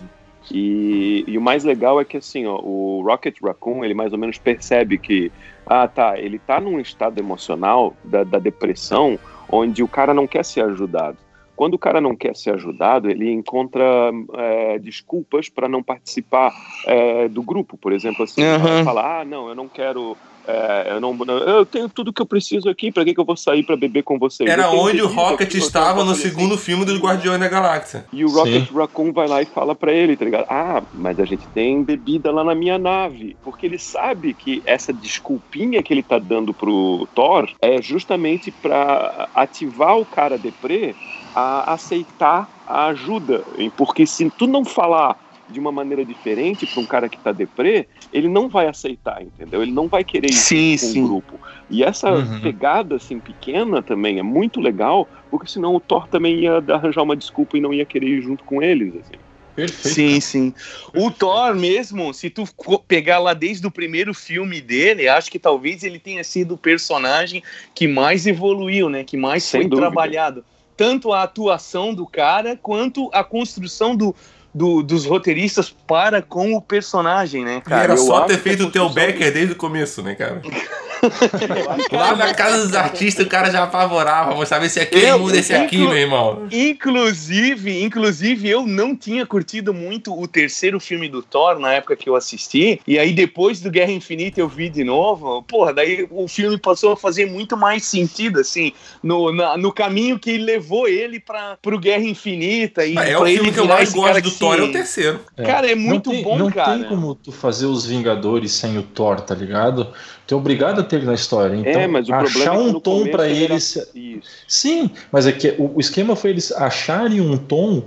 E, 0.51 1.23
e 1.27 1.37
o 1.37 1.41
mais 1.41 1.63
legal 1.63 2.01
é 2.01 2.05
que 2.05 2.17
assim, 2.17 2.45
ó, 2.45 2.59
o 2.61 3.01
Rocket 3.05 3.37
Raccoon, 3.41 3.83
ele 3.85 3.93
mais 3.93 4.11
ou 4.11 4.19
menos 4.19 4.37
percebe 4.37 4.97
que, 4.97 5.31
ah, 5.65 5.87
tá, 5.87 6.19
ele 6.19 6.37
tá 6.37 6.59
num 6.59 6.79
estado 6.79 7.17
emocional 7.19 7.95
da, 8.03 8.23
da 8.23 8.39
depressão, 8.39 9.17
onde 9.49 9.81
o 9.83 9.87
cara 9.87 10.13
não 10.13 10.27
quer 10.27 10.43
ser 10.43 10.65
ajudado. 10.65 11.17
Quando 11.55 11.75
o 11.75 11.79
cara 11.79 12.01
não 12.01 12.15
quer 12.15 12.35
ser 12.35 12.55
ajudado, 12.55 13.09
ele 13.09 13.31
encontra 13.31 14.11
é, 14.33 14.79
desculpas 14.79 15.49
para 15.49 15.69
não 15.69 15.83
participar 15.83 16.51
é, 16.87 17.27
do 17.29 17.43
grupo, 17.43 17.77
por 17.77 17.93
exemplo, 17.93 18.23
assim, 18.23 18.41
Uhum. 18.41 18.83
fala, 18.83 19.21
ah, 19.21 19.25
não, 19.25 19.47
eu 19.47 19.55
não 19.55 19.69
quero, 19.69 20.17
é, 20.45 20.91
eu 20.91 20.99
não, 20.99 21.17
eu 21.25 21.65
tenho 21.65 21.87
tudo 21.87 22.11
que 22.11 22.21
eu 22.21 22.25
preciso 22.25 22.67
aqui, 22.69 22.91
para 22.91 23.05
que, 23.05 23.13
que 23.13 23.19
eu 23.19 23.25
vou 23.25 23.37
sair 23.37 23.63
para 23.63 23.77
beber 23.77 24.03
com 24.03 24.19
vocês? 24.19 24.49
Era 24.49 24.69
onde 24.69 25.01
o 25.01 25.07
Rocket 25.07 25.53
estava 25.55 25.99
no 25.99 26.07
coisa 26.07 26.11
assim." 26.11 26.29
segundo 26.29 26.57
filme 26.57 26.85
dos 26.85 26.99
Guardiões 26.99 27.39
da 27.39 27.47
Galáxia. 27.47 28.05
E 28.11 28.25
o 28.25 28.29
Rocket 28.29 28.67
Sim. 28.67 28.73
Raccoon 28.73 29.13
vai 29.13 29.27
lá 29.27 29.41
e 29.41 29.45
fala 29.45 29.73
pra 29.73 29.93
ele, 29.93 30.17
tá 30.17 30.25
ligado? 30.25 30.45
Ah, 30.49 30.83
mas 30.93 31.19
a 31.19 31.25
gente 31.25 31.47
tem 31.49 31.83
bebida 31.83 32.31
lá 32.31 32.43
na 32.43 32.55
minha 32.55 32.77
nave. 32.77 33.37
Porque 33.43 33.65
ele 33.65 33.79
sabe 33.79 34.33
que 34.33 34.61
essa 34.65 34.91
desculpinha 34.91 35.81
que 35.81 35.93
ele 35.93 36.03
tá 36.03 36.19
dando 36.19 36.53
pro 36.53 37.07
Thor 37.15 37.49
é 37.61 37.81
justamente 37.81 38.51
pra 38.51 39.29
ativar 39.33 39.97
o 39.97 40.05
cara 40.05 40.37
deprê 40.37 40.95
a 41.35 41.73
aceitar 41.73 42.49
a 42.67 42.87
ajuda. 42.87 43.43
Porque 43.77 44.05
se 44.05 44.29
tu 44.37 44.47
não 44.47 44.65
falar 44.65 45.17
de 45.49 45.59
uma 45.59 45.71
maneira 45.71 46.05
diferente 46.05 46.65
pra 46.65 46.81
um 46.81 46.85
cara 46.85 47.09
que 47.09 47.17
tá 47.17 47.31
deprê, 47.31 47.87
ele 48.13 48.29
não 48.29 48.47
vai 48.47 48.67
aceitar, 48.67 49.21
entendeu? 49.23 49.63
Ele 49.63 49.71
não 49.71 49.87
vai 49.87 50.03
querer 50.03 50.29
ir 50.29 50.33
Sim, 50.33 50.77
com 50.77 50.85
sim. 50.85 51.03
o 51.03 51.07
grupo. 51.07 51.41
E 51.69 51.83
essa 51.83 52.11
Uhum. 52.11 52.39
pegada 52.41 52.95
assim 52.95 53.19
pequena 53.19 53.81
também 53.81 54.19
é 54.19 54.23
muito 54.23 54.61
legal, 54.61 55.09
porque 55.31 55.47
senão 55.49 55.75
o 55.75 55.79
Thor 55.79 56.07
também 56.07 56.41
ia 56.41 56.63
arranjar 56.69 57.01
uma 57.01 57.17
desculpa 57.17 57.57
e 57.57 57.61
não 57.61 57.73
ia 57.73 57.85
querer 57.85 58.07
ir 58.07 58.21
junto 58.21 58.43
com 58.43 58.61
eles. 58.61 58.95
Assim. 58.95 59.13
Perfeito. 59.55 59.95
Sim, 59.95 60.19
sim. 60.19 60.53
O 60.95 61.11
Thor 61.11 61.55
mesmo, 61.55 62.13
se 62.13 62.29
tu 62.29 62.43
pegar 62.87 63.19
lá 63.19 63.33
desde 63.33 63.65
o 63.65 63.71
primeiro 63.71 64.13
filme 64.13 64.61
dele, 64.61 65.07
acho 65.07 65.31
que 65.31 65.39
talvez 65.39 65.83
ele 65.83 65.99
tenha 65.99 66.23
sido 66.23 66.53
o 66.53 66.57
personagem 66.57 67.43
que 67.73 67.87
mais 67.87 68.25
evoluiu, 68.27 68.89
né? 68.89 69.03
Que 69.03 69.17
mais 69.17 69.43
Sem 69.43 69.61
foi 69.61 69.69
dúvida. 69.69 69.87
trabalhado. 69.87 70.45
Tanto 70.75 71.13
a 71.13 71.21
atuação 71.21 71.93
do 71.93 72.05
cara, 72.07 72.57
quanto 72.57 73.09
a 73.13 73.23
construção 73.23 73.95
do, 73.95 74.15
do- 74.53 74.83
dos 74.83 75.05
roteiristas 75.05 75.69
para 75.87 76.21
com 76.21 76.53
o 76.53 76.61
personagem, 76.61 77.43
né, 77.43 77.57
E 77.57 77.69
cara? 77.69 77.83
era 77.83 77.93
eu 77.93 77.97
só 77.97 78.21
ter 78.21 78.37
feito 78.39 78.63
a 78.63 78.67
o 78.67 78.71
Theo 78.71 78.83
construção- 78.83 79.07
Becker 79.13 79.33
desde 79.33 79.53
o 79.53 79.55
começo, 79.55 80.01
né, 80.01 80.15
cara? 80.15 80.41
Lá 81.91 82.15
na 82.15 82.33
casa 82.33 82.65
dos 82.65 82.75
artistas 82.75 83.25
o 83.25 83.29
cara 83.29 83.51
já 83.51 83.63
apavorava, 83.63 84.33
mostrava 84.35 84.65
esse 84.65 84.79
aqui, 84.79 84.99
Eu- 84.99 85.19
muda 85.19 85.37
esse 85.37 85.53
aqui, 85.53 85.77
meu 85.77 85.97
irmão. 85.97 86.47
Inclusive, 86.51 87.83
inclusive, 87.83 88.49
eu 88.49 88.65
não 88.65 88.95
tinha 88.95 89.25
curtido 89.25 89.73
muito 89.73 90.17
o 90.17 90.27
terceiro 90.27 90.79
filme 90.79 91.09
do 91.09 91.21
Thor 91.21 91.59
na 91.59 91.73
época 91.73 91.95
que 91.95 92.07
eu 92.07 92.15
assisti. 92.15 92.79
E 92.87 92.97
aí, 92.97 93.11
depois 93.11 93.59
do 93.59 93.69
Guerra 93.69 93.91
Infinita, 93.91 94.39
eu 94.39 94.47
vi 94.47 94.69
de 94.69 94.83
novo. 94.83 95.43
Porra, 95.43 95.73
daí 95.73 96.07
o 96.09 96.27
filme 96.27 96.57
passou 96.57 96.93
a 96.93 96.97
fazer 96.97 97.25
muito 97.25 97.57
mais 97.57 97.83
sentido, 97.85 98.39
assim, 98.39 98.71
no, 99.01 99.31
na- 99.33 99.57
no 99.57 99.73
caminho 99.73 100.17
que 100.17 100.37
levou 100.37 100.87
ele 100.87 101.19
para 101.19 101.57
pro 101.61 101.77
Guerra 101.79 102.03
Infinita. 102.03 102.85
E 102.85 102.97
É, 102.97 103.11
é 103.11 103.17
o 103.17 103.21
pra 103.21 103.29
filme 103.29 103.51
que 103.51 103.59
eu 103.59 103.65
mais 103.65 103.91
gosto 103.91 104.21
do 104.21 104.31
Thor, 104.43 104.59
é 104.59 104.63
o 104.63 104.71
terceiro. 104.71 105.19
Cara, 105.37 105.71
é 105.71 105.75
muito 105.75 106.09
não 106.09 106.15
tem, 106.15 106.23
bom, 106.23 106.37
não 106.37 106.49
cara. 106.51 106.73
tem 106.79 106.83
como 106.89 107.13
tu 107.13 107.31
fazer 107.31 107.67
os 107.67 107.85
Vingadores 107.85 108.51
sem 108.51 108.77
o 108.79 108.83
Thor, 108.83 109.21
tá 109.21 109.35
ligado? 109.35 109.93
Tu 110.25 110.33
é 110.33 110.37
obrigado 110.37 110.79
a 110.79 110.83
ter 110.83 111.03
caráter 111.03 111.05
na 111.05 111.13
história. 111.13 111.55
Então, 111.55 111.81
é, 111.81 111.87
mas 111.87 112.07
o 112.07 112.11
problema 112.11 112.39
achar 112.39 112.55
é 112.55 112.59
um 112.59 112.71
no 112.71 112.81
tom 112.81 113.07
para 113.07 113.27
ele 113.27 113.43
era- 113.43 113.53
eles. 113.53 113.75
Isso. 113.93 114.29
Sim, 114.47 114.89
mas 115.11 115.27
é 115.27 115.31
que 115.31 115.55
o, 115.57 115.75
o 115.75 115.79
esquema 115.79 116.15
foi 116.15 116.29
eles 116.31 116.51
acharem 116.51 117.21
um 117.21 117.37
tom 117.37 117.83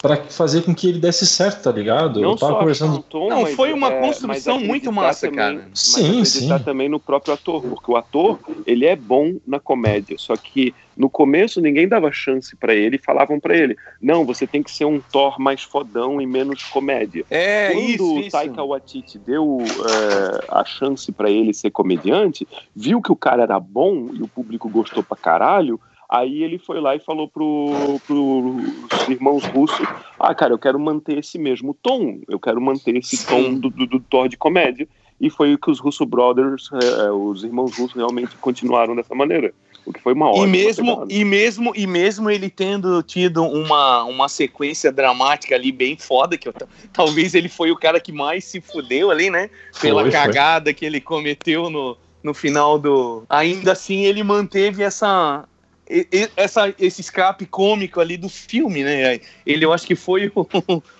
pra 0.00 0.16
fazer 0.16 0.62
com 0.62 0.72
que 0.74 0.88
ele 0.88 1.00
desse 1.00 1.26
certo, 1.26 1.62
tá 1.64 1.72
ligado? 1.72 2.20
Não 2.20 2.30
eu 2.30 2.36
tava 2.36 2.52
só 2.52 2.58
conversando. 2.60 2.90
achar 2.90 2.98
um 3.00 3.02
tom, 3.02 3.28
Não, 3.28 3.46
foi 3.46 3.72
uma 3.72 3.88
é, 3.92 4.00
construção 4.00 4.60
muito 4.60 4.92
massa, 4.92 5.22
também- 5.28 5.36
cara. 5.36 5.66
Mas 5.70 5.78
Sim, 5.80 6.20
acreditar 6.20 6.58
sim. 6.58 6.64
também 6.64 6.88
no 6.88 7.00
próprio 7.00 7.34
ator, 7.34 7.62
porque 7.62 7.90
o 7.90 7.96
ator, 7.96 8.38
ele 8.64 8.86
é 8.86 8.94
bom 8.94 9.36
na 9.46 9.58
comédia, 9.58 10.16
só 10.18 10.36
que 10.36 10.74
no 10.98 11.08
começo 11.08 11.60
ninguém 11.60 11.86
dava 11.86 12.10
chance 12.10 12.56
pra 12.56 12.74
ele 12.74 12.96
e 12.96 13.04
falavam 13.04 13.38
pra 13.38 13.56
ele, 13.56 13.76
não, 14.02 14.26
você 14.26 14.46
tem 14.46 14.62
que 14.62 14.70
ser 14.70 14.84
um 14.84 15.00
Thor 15.00 15.40
mais 15.40 15.62
fodão 15.62 16.20
e 16.20 16.26
menos 16.26 16.64
comédia. 16.64 17.24
É, 17.30 17.72
Quando 17.72 17.88
isso, 17.88 18.14
o 18.14 18.20
isso. 18.20 18.30
Taika 18.30 18.64
Waititi 18.64 19.18
deu 19.18 19.58
é, 19.60 20.44
a 20.48 20.64
chance 20.64 21.10
pra 21.12 21.30
ele 21.30 21.54
ser 21.54 21.70
comediante, 21.70 22.46
viu 22.74 23.00
que 23.00 23.12
o 23.12 23.16
cara 23.16 23.44
era 23.44 23.60
bom 23.60 24.08
e 24.12 24.22
o 24.22 24.28
público 24.28 24.68
gostou 24.68 25.04
pra 25.04 25.16
caralho, 25.16 25.80
aí 26.08 26.42
ele 26.42 26.58
foi 26.58 26.80
lá 26.80 26.96
e 26.96 27.00
falou 27.00 27.28
pro, 27.28 28.00
pros 28.04 29.08
irmãos 29.08 29.44
russos, 29.44 29.86
ah, 30.18 30.34
cara, 30.34 30.52
eu 30.52 30.58
quero 30.58 30.80
manter 30.80 31.18
esse 31.18 31.38
mesmo 31.38 31.72
tom, 31.74 32.20
eu 32.28 32.40
quero 32.40 32.60
manter 32.60 32.96
esse 32.96 33.16
Sim. 33.18 33.26
tom 33.26 33.54
do, 33.54 33.70
do, 33.70 33.86
do 33.86 34.00
Thor 34.00 34.28
de 34.28 34.36
comédia. 34.36 34.88
E 35.20 35.28
foi 35.28 35.52
o 35.52 35.58
que 35.58 35.68
os 35.68 35.80
Russo 35.80 36.06
Brothers, 36.06 36.70
é, 36.72 37.10
os 37.10 37.42
irmãos 37.42 37.76
russos, 37.76 37.96
realmente 37.96 38.36
continuaram 38.36 38.94
dessa 38.94 39.14
maneira. 39.16 39.52
O 39.88 39.92
que 39.92 40.02
foi 40.02 40.12
uma 40.12 40.26
E 40.26 40.30
ótima 40.30 40.46
mesmo, 40.48 40.94
pegada. 40.96 41.12
e 41.14 41.24
mesmo 41.24 41.72
e 41.74 41.86
mesmo 41.86 42.30
ele 42.30 42.50
tendo 42.50 43.02
tido 43.02 43.42
uma, 43.42 44.04
uma 44.04 44.28
sequência 44.28 44.92
dramática 44.92 45.54
ali 45.54 45.72
bem 45.72 45.96
foda, 45.96 46.36
que 46.36 46.46
eu 46.46 46.52
ta- 46.52 46.66
talvez 46.92 47.34
ele 47.34 47.48
foi 47.48 47.70
o 47.70 47.76
cara 47.76 47.98
que 47.98 48.12
mais 48.12 48.44
se 48.44 48.60
fudeu 48.60 49.10
ali, 49.10 49.30
né? 49.30 49.48
Pela 49.80 50.02
Foi, 50.02 50.10
foi. 50.10 50.20
cagada 50.20 50.74
que 50.74 50.84
ele 50.84 51.00
cometeu 51.00 51.70
no, 51.70 51.96
no 52.22 52.34
final 52.34 52.78
do. 52.78 53.24
Ainda 53.30 53.72
assim, 53.72 54.04
ele 54.04 54.22
manteve 54.22 54.82
essa. 54.82 55.48
e- 55.88 56.06
e- 56.12 56.30
Essa, 56.36 56.74
esse 56.78 57.00
escape 57.00 57.46
cômico 57.46 57.98
ali 57.98 58.18
do 58.18 58.28
filme, 58.28 58.84
né? 58.84 59.18
Ele 59.46 59.64
eu 59.64 59.72
acho 59.72 59.86
que 59.86 59.96
foi 59.96 60.30
o, 60.36 60.46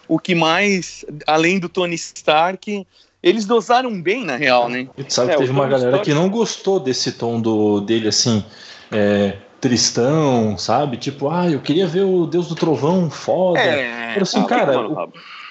o 0.08 0.18
que 0.18 0.34
mais, 0.34 1.04
além 1.26 1.58
do 1.58 1.68
Tony 1.68 1.94
Stark, 1.94 2.86
eles 3.22 3.44
dosaram 3.44 4.00
bem, 4.00 4.24
na 4.24 4.36
real, 4.36 4.70
né? 4.70 4.88
E 4.96 5.12
sabe 5.12 5.32
É, 5.32 5.36
teve 5.36 5.50
uma 5.50 5.66
galera 5.66 5.98
que 5.98 6.14
não 6.14 6.30
gostou 6.30 6.80
desse 6.80 7.12
tom 7.12 7.38
do, 7.38 7.80
dele 7.82 8.08
assim, 8.08 8.42
é, 8.90 9.34
tristão, 9.60 10.56
sabe? 10.58 10.96
Tipo, 10.96 11.28
ah, 11.30 11.48
eu 11.50 11.60
queria 11.60 11.86
ver 11.86 12.02
o 12.04 12.26
Deus 12.26 12.48
do 12.48 12.54
Trovão 12.54 13.10
foda. 13.10 13.60
É, 13.60 14.08
Falei 14.08 14.22
assim, 14.22 14.40
Ah, 14.40 14.44
cara, 14.44 14.80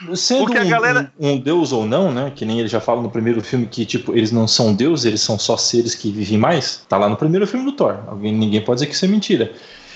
o- 0.10 0.16
sendo 0.16 0.40
Porque 0.46 0.58
a 0.58 0.64
galera- 0.64 1.12
um- 1.20 1.32
um 1.34 1.38
deus 1.40 1.72
ou 1.72 1.86
não, 1.86 2.12
né? 2.12 2.32
Que 2.36 2.46
nem 2.46 2.60
ele 2.60 2.68
já 2.68 2.80
fala 2.80 3.02
no 3.02 3.10
primeiro 3.10 3.42
filme 3.42 3.66
que, 3.68 3.86
tipo, 3.86 4.16
eles 4.16 4.32
não 4.32 4.48
são 4.48 4.74
deuses, 4.74 5.06
eles 5.06 5.22
são 5.22 5.38
só 5.40 5.58
seres 5.58 5.96
que 5.96 6.12
vivem 6.12 6.38
mais. 6.38 6.86
Tá 6.88 6.98
lá 6.98 7.08
no 7.10 7.16
primeiro 7.18 7.46
filme 7.48 7.66
do 7.66 7.72
Thor. 7.72 7.98
Alguém, 8.08 8.34
ninguém 8.34 8.62
pode 8.62 8.78
dizer 8.80 8.88
que 8.88 8.96
isso 8.96 9.06
é 9.06 9.08
mentira. 9.08 9.52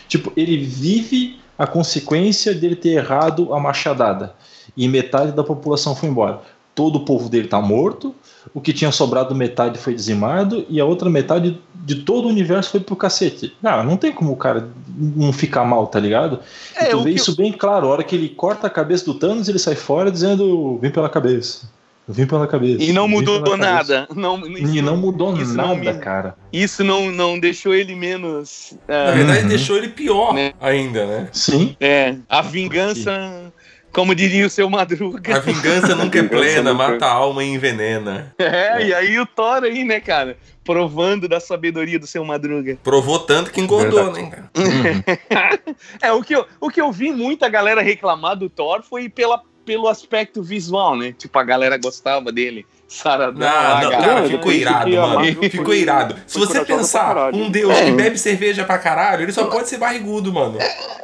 Tipo, 0.08 0.32
ele 0.36 0.58
vive 0.58 1.40
a 1.58 1.66
consequência 1.68 2.54
dele 2.54 2.76
ter 2.76 2.90
errado 2.90 3.54
a 3.54 3.60
machadada. 3.60 4.34
E 4.76 4.88
metade 4.88 5.32
da 5.32 5.44
população 5.44 5.96
foi 5.96 6.10
embora. 6.10 6.42
Todo 6.74 6.98
o 6.98 7.06
povo 7.06 7.30
dele 7.30 7.48
tá 7.48 7.62
morto. 7.62 8.16
O 8.54 8.60
que 8.62 8.74
tinha 8.74 8.92
sobrado 8.92 9.36
metade 9.36 9.78
foi 9.78 9.94
dizimado. 9.94 10.66
E 10.70 10.80
a 10.80 10.86
outra 10.86 11.10
metade 11.10 11.60
de 11.76 11.96
todo 11.96 12.26
o 12.26 12.30
universo 12.30 12.72
foi 12.72 12.80
pro 12.80 12.96
cacete. 12.96 13.54
Não, 13.62 13.84
não 13.84 13.98
tem 13.98 14.12
como 14.12 14.32
o 14.32 14.38
cara 14.38 14.68
não 14.98 15.32
ficar 15.34 15.64
mal, 15.66 15.88
tá 15.88 16.00
ligado? 16.00 16.40
É, 16.76 16.86
e 16.86 16.90
tu 16.90 17.02
vê 17.04 17.12
que 17.12 17.18
isso 17.18 17.36
bem 17.36 17.52
claro. 17.52 17.88
A 17.88 17.90
hora 17.92 18.04
que 18.04 18.16
ele 18.16 18.30
corta 18.30 18.68
a 18.68 18.70
cabeça 18.70 19.06
do 19.06 19.14
Thanos, 19.14 19.48
ele 19.50 19.60
sai 19.60 19.76
fora 19.76 20.12
dizendo: 20.12 20.78
Vim 20.82 20.90
pela 20.92 21.10
cabeça. 21.10 21.70
Vim 22.08 22.26
pela 22.26 22.46
cabeça. 22.48 22.84
E 22.84 22.92
não 22.92 23.08
mudou 23.08 23.42
pela 23.44 23.58
cabeça." 23.58 24.02
nada. 24.02 24.08
Não, 24.16 24.46
E 24.48 24.82
não 24.82 24.98
mudou 24.98 25.38
isso 25.38 25.54
não 25.54 25.76
nada, 25.76 25.94
me- 25.94 26.00
cara. 26.00 26.36
Isso 26.52 26.84
não, 26.84 27.12
não 27.12 27.40
deixou 27.40 27.74
ele 27.74 27.96
menos. 27.96 28.74
é, 28.88 29.06
Na 29.06 29.12
verdade, 29.12 29.42
Uhum. 29.44 29.48
deixou 29.48 29.78
ele 29.78 29.88
pior 29.90 30.34
Né? 30.34 30.52
ainda, 30.60 31.06
né? 31.06 31.30
Sim. 31.32 31.76
é, 31.80 32.16
a 32.28 32.42
vingança, 32.42 33.51
como 33.92 34.16
diria 34.16 34.46
o 34.46 34.50
seu 34.50 34.70
Madruga. 34.70 35.36
A 35.38 35.40
vingança 35.40 35.96
nunca 35.96 36.20
é 36.20 36.24
plena, 36.24 36.72
nunca- 36.74 36.92
mata 36.92 37.06
a 37.06 37.12
alma 37.12 37.44
e 37.44 37.50
envenena. 37.50 38.34
É, 38.38 38.86
e 38.86 38.94
aí 38.94 39.20
o 39.20 39.26
Thor 39.26 39.64
aí, 39.64 39.84
né, 39.84 40.00
cara? 40.00 40.38
Provando 40.64 41.28
da 41.28 41.40
sabedoria 41.40 42.00
do 42.00 42.06
seu 42.08 42.24
Madruga. 42.24 42.78
Provou 42.84 43.20
tanto 43.20 43.52
que 43.52 43.60
engordou, 43.60 44.12
Verdade. 44.14 44.22
né, 44.56 45.12
cara? 45.30 45.60
É, 46.02 46.12
o 46.12 46.22
que, 46.24 46.36
eu, 46.36 46.46
o 46.60 46.70
que 46.70 46.80
eu 46.82 46.92
vi 46.92 47.12
muita 47.12 47.50
galera 47.50 47.82
reclamar 47.82 48.36
do 48.36 48.50
Thor 48.50 48.84
foi 48.84 49.10
pela, 49.10 49.42
pelo 49.66 49.88
aspecto 49.88 50.42
visual, 50.44 50.96
né? 50.96 51.14
Tipo, 51.18 51.38
a 51.40 51.44
galera 51.44 51.78
gostava 51.78 52.32
dele. 52.32 52.66
Saradão, 52.94 53.40
Não, 53.40 53.82
não, 53.90 54.02
cara, 54.02 54.28
ficou 54.28 54.52
irado, 54.52 54.92
mano. 54.92 55.24
Ficou 55.50 55.74
irado. 55.74 56.16
Se 56.28 56.38
você 56.38 56.60
pensar, 56.66 57.34
um 57.34 57.50
deus 57.50 57.74
É. 57.78 57.86
que 57.86 57.92
bebe 57.92 58.18
cerveja 58.18 58.66
pra 58.66 58.78
caralho, 58.78 59.22
ele 59.24 59.32
só 59.32 59.46
pode 59.46 59.70
ser 59.70 59.78
barrigudo, 59.78 60.34
mano. 60.34 60.58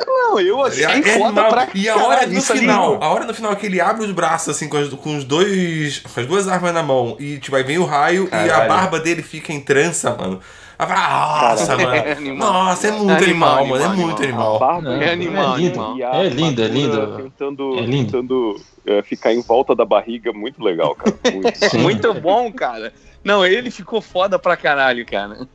Não, 0.06 0.38
eu 0.38 0.66
achei 0.66 0.84
É 0.84 1.02
foda 1.02 1.26
animal. 1.42 1.50
pra 1.50 1.68
E 1.74 1.88
a 1.88 1.96
hora 1.96 2.28
no 2.28 2.42
final, 2.42 3.02
a 3.02 3.08
hora 3.08 3.24
no 3.26 3.34
final 3.34 3.56
que 3.56 3.66
ele 3.68 3.80
abre 3.80 4.04
os 4.04 4.12
braços 4.12 4.50
assim 4.54 4.68
com, 4.68 4.76
as- 4.76 4.90
com 4.90 5.16
os 5.16 5.24
dois, 5.24 6.00
com 6.00 6.20
as 6.20 6.26
duas 6.26 6.48
armas 6.50 6.74
na 6.74 6.84
mão 6.84 7.16
e 7.22 7.38
tipo 7.38 7.56
aí 7.56 7.64
vem 7.64 7.78
o 7.78 7.86
raio 7.86 8.28
e 8.34 8.50
a 8.52 8.68
barba 8.68 9.00
dele 9.00 9.24
fica 9.24 9.54
em 9.54 9.62
trança, 9.62 10.14
mano. 10.14 10.42
Nossa, 10.78 11.72
É 11.74 11.78
mano. 11.78 12.12
animal. 12.18 12.54
Nossa, 12.54 12.88
é 12.88 12.92
muito 12.92 13.24
Animal, 13.24 13.58
animal, 13.60 13.66
mano. 13.80 13.84
É 13.84 13.88
muito 13.96 14.24
animal. 14.24 14.60
É 15.02 15.12
animal, 15.14 15.56
é 15.56 15.58
lindo. 15.58 15.82
animal. 15.82 16.16
É 16.16 16.30
lindo, 16.30 16.62
é 16.62 16.68
lindo. 16.68 17.18
Tentando, 17.24 17.78
É 17.80 17.82
lindo. 17.82 18.12
tentando 18.12 18.56
é, 18.58 18.77
ficar 19.04 19.34
em 19.34 19.42
volta 19.42 19.76
da 19.76 19.86
barriga, 19.86 20.32
muito 20.34 20.64
legal, 20.64 20.96
cara. 20.96 21.18
Muito. 21.34 21.78
Muito 21.80 22.14
bom, 22.16 22.52
cara. 22.52 22.94
Não, 23.24 23.46
ele 23.46 23.70
ficou 23.72 24.02
foda 24.02 24.40
pra 24.40 24.56
caralho, 24.56 25.06
cara. 25.06 25.48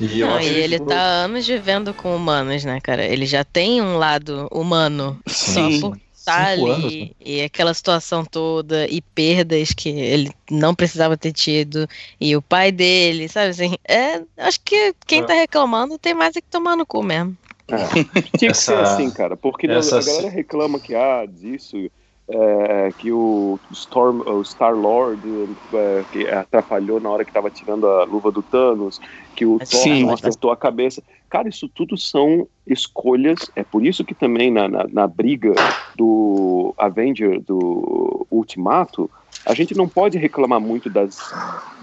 E 0.00 0.20
eu 0.20 0.28
Não, 0.28 0.36
acho 0.36 0.48
e 0.48 0.56
ele 0.58 0.78
tá 0.80 0.96
há 0.96 1.24
anos 1.24 1.46
vivendo 1.46 1.92
com 1.94 2.14
humanos, 2.14 2.64
né, 2.64 2.80
cara? 2.80 3.04
Ele 3.04 3.26
já 3.26 3.44
tem 3.44 3.80
um 3.82 3.96
lado 3.96 4.48
humano. 4.50 5.18
Sim. 5.26 5.80
Só 5.80 5.88
por 5.90 5.98
estar 6.14 6.56
Cinco 6.56 6.66
ali. 6.66 6.72
anos, 6.72 6.94
né? 6.94 7.10
E 7.24 7.42
aquela 7.42 7.72
situação 7.74 8.24
toda, 8.24 8.86
e 8.88 9.00
perdas 9.00 9.72
que 9.72 9.88
ele 9.88 10.30
não 10.50 10.74
precisava 10.74 11.16
ter 11.16 11.32
tido. 11.32 11.88
E 12.20 12.36
o 12.36 12.42
pai 12.42 12.70
dele, 12.72 13.28
sabe 13.28 13.48
assim? 13.48 13.74
É, 13.88 14.20
acho 14.38 14.60
que 14.64 14.94
quem 15.06 15.20
É. 15.22 15.24
tá 15.24 15.34
reclamando 15.34 15.98
tem 15.98 16.14
mais 16.14 16.36
é 16.36 16.40
que 16.40 16.48
tomar 16.50 16.76
no 16.76 16.84
cu 16.86 17.02
mesmo. 17.02 17.36
Tinha 18.38 18.52
que 18.52 18.56
ser 18.58 18.74
Essa- 18.74 18.82
assim, 18.82 19.10
cara, 19.10 19.36
porque 19.36 19.66
essa- 19.66 19.98
a 19.98 20.02
galera 20.04 20.28
reclama 20.28 20.78
que, 20.78 20.94
ah, 20.94 21.26
disso, 21.26 21.90
é, 22.28 22.92
que 22.98 23.12
o 23.12 23.58
Storm, 23.70 24.20
o 24.26 24.42
Star-Lord 24.42 25.56
é, 25.72 26.04
que 26.10 26.26
atrapalhou 26.26 26.98
na 27.00 27.08
hora 27.10 27.24
que 27.24 27.32
tava 27.32 27.50
tirando 27.50 27.86
a 27.86 28.04
luva 28.04 28.32
do 28.32 28.42
Thanos, 28.42 28.98
que 29.34 29.46
o 29.46 29.58
Thor 29.58 29.86
não 29.86 30.06
mas- 30.06 30.20
acertou 30.20 30.50
a 30.50 30.56
cabeça. 30.56 31.02
Cara, 31.28 31.48
isso 31.48 31.68
tudo 31.68 31.96
são 31.96 32.48
escolhas, 32.66 33.50
é 33.54 33.62
por 33.62 33.84
isso 33.84 34.04
que 34.04 34.14
também 34.14 34.50
na, 34.50 34.68
na, 34.68 34.86
na 34.88 35.06
briga 35.06 35.52
do 35.96 36.74
Avenger, 36.76 37.40
do 37.40 38.26
Ultimato, 38.30 39.10
a 39.44 39.54
gente 39.54 39.74
não 39.74 39.88
pode 39.88 40.18
reclamar 40.18 40.60
muito 40.60 40.88
das 40.88 41.18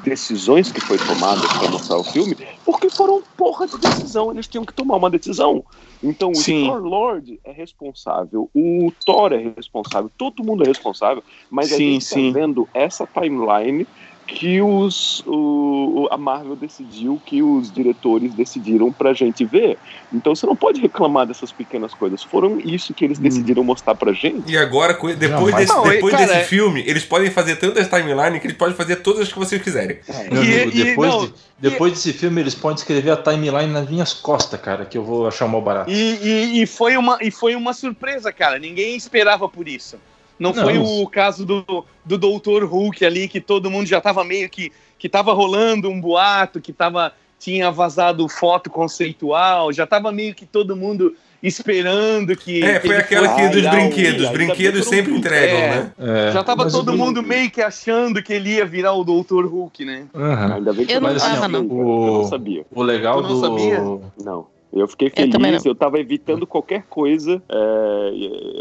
decisões 0.03 0.71
que 0.71 0.81
foi 0.81 0.97
tomadas 0.97 1.45
para 1.53 1.69
mostrar 1.69 1.97
o 1.97 2.03
filme, 2.03 2.35
porque 2.65 2.89
foram 2.89 3.21
porra 3.37 3.67
de 3.67 3.77
decisão, 3.77 4.31
eles 4.31 4.47
tinham 4.47 4.65
que 4.65 4.73
tomar 4.73 4.97
uma 4.97 5.09
decisão. 5.09 5.63
Então 6.03 6.31
o 6.31 6.35
Sim. 6.35 6.65
Star-Lord 6.65 7.39
é 7.45 7.51
responsável, 7.51 8.49
o 8.53 8.91
Thor 9.05 9.31
é 9.31 9.53
responsável, 9.55 10.11
todo 10.17 10.43
mundo 10.43 10.63
é 10.63 10.67
responsável, 10.67 11.23
mas 11.49 11.71
a 11.71 11.77
Sim, 11.77 11.93
gente 11.93 12.05
sim. 12.05 12.33
tá 12.33 12.39
vendo 12.39 12.67
essa 12.73 13.07
timeline 13.07 13.87
que 14.25 14.62
os, 14.62 15.21
o, 15.27 16.07
a 16.12 16.17
Marvel 16.17 16.55
decidiu, 16.55 17.21
que 17.25 17.43
os 17.43 17.71
diretores 17.71 18.33
decidiram 18.33 18.91
pra 18.91 19.13
gente 19.13 19.43
ver. 19.45 19.77
Então 20.13 20.33
você 20.36 20.45
não 20.45 20.55
pode 20.55 20.79
reclamar 20.81 21.25
dessas 21.27 21.51
pequenas 21.51 21.93
coisas. 21.93 22.23
Foram 22.23 22.59
isso 22.59 22.93
que 22.93 23.03
eles 23.05 23.19
Hum. 23.19 23.23
decidiram 23.23 23.63
mostrar 23.63 23.95
pra 23.95 24.13
gente. 24.13 24.51
E 24.51 24.57
agora, 24.57 24.93
depois, 24.93 25.55
desse, 25.55 25.73
Não, 25.73 25.83
depois 25.83 26.13
cara, 26.13 26.25
desse 26.25 26.39
é- 26.39 26.43
filme, 26.43 26.83
eles 26.88 27.03
podem 27.05 27.29
fazer 27.29 27.57
tantas 27.57 27.88
timelines 27.88 28.39
que 28.41 28.47
eles 28.47 28.57
podem 28.57 28.75
fazer 28.75 28.97
todas 28.97 29.21
as 29.21 29.31
que 29.31 29.38
vocês 29.39 29.62
quiserem. 29.62 29.99
Meu 30.31 30.43
E- 30.43 30.62
amigo, 30.63 30.69
e- 30.77 30.83
depois, 30.83 31.12
não, 31.12 31.25
de- 31.27 31.33
depois 31.59 31.93
desse 31.93 32.13
filme, 32.13 32.41
eles 32.41 32.55
podem 32.55 32.77
escrever 32.77 33.12
a 33.12 33.17
timeline 33.17 33.71
nas 33.71 33.89
minhas 33.89 34.13
costas, 34.13 34.59
cara, 34.59 34.86
que 34.86 34.97
eu 34.97 35.03
vou 35.03 35.27
achar 35.27 35.47
mal 35.47 35.62
barato. 35.62 35.91
E, 35.91 36.17
e, 36.21 36.62
e 36.63 36.65
foi 36.67 36.97
uma, 36.97 37.17
e 37.21 37.29
foi 37.29 37.55
uma 37.55 37.73
surpresa, 37.73 38.31
cara. 38.31 38.57
Ninguém 38.57 38.95
esperava 38.95 39.47
por 39.49 39.67
isso. 39.67 39.97
Não, 40.43 40.51
Não. 40.53 40.63
foi 40.63 40.77
o 40.77 41.08
caso 41.08 41.45
do, 41.45 41.86
do 42.03 42.17
Doutor 42.17 42.65
Hulk 42.65 43.06
ali, 43.06 43.27
que 43.29 43.39
todo 43.39 43.71
mundo 43.71 43.88
já 43.88 44.01
tava 44.01 44.23
meio 44.25 44.49
que. 44.49 44.71
que 44.99 45.08
tava 45.08 45.32
rolando 45.34 45.89
um 45.89 45.99
boato, 46.01 46.60
que 46.60 46.73
tava, 46.73 47.13
tinha 47.39 47.71
vazado 47.71 48.27
foto 48.27 48.69
conceitual, 48.69 49.71
já 49.71 49.88
tava 49.88 50.12
meio 50.12 50.36
que 50.36 50.45
todo 50.45 50.75
mundo 50.75 51.15
esperando 51.41 52.36
que. 52.36 52.63
É, 52.63 52.79
que 52.79 52.88
foi 52.88 52.97
aquela 52.97 53.29
fosse 53.29 53.41
que 53.41 53.49
dos 53.56 53.65
o- 53.65 53.69
brinquedos. 53.69 54.21
bem 54.29 54.32
Brinquedos 54.34 54.86
sempre 54.88 55.13
entregam, 55.15 55.58
É. 55.58 55.69
né? 55.69 55.91
É, 55.99 56.32
Já 56.32 56.43
tava 56.43 56.63
mas 56.65 56.73
todo 56.73 56.89
o- 56.93 56.97
mundo 56.97 57.21
meio 57.23 57.49
que 57.51 57.62
achando 57.62 58.21
que 58.23 58.34
ele 58.34 58.56
ia 58.56 58.65
virar 58.65 58.93
o 58.93 59.03
Doutor 59.03 59.45
Hulk, 59.45 59.86
né? 59.86 60.08
Aham. 60.13 60.56
Ainda 60.56 60.73
bem 60.73 60.86
que 60.86 60.93
Eu 60.93 61.01
não 61.01 61.08
tava, 61.10 61.19
sabia, 61.19 61.47
não. 61.49 61.67
cara. 61.67 61.82
Eu 61.82 62.13
não 62.13 62.27
sabia. 62.27 62.65
O 62.73 62.84
legal 62.84 63.21
não 63.21 63.29
do. 63.29 63.39
sabia? 63.39 63.79
Não. 64.23 64.47
Eu 64.75 64.88
fiquei 64.88 65.07
Eu 65.09 65.31
feliz, 65.31 65.65
eu, 65.65 65.75
tava 65.75 65.99
evitando 65.99 66.47
qualquer 66.47 66.83
coisa, 66.89 67.41
é, 67.47 68.12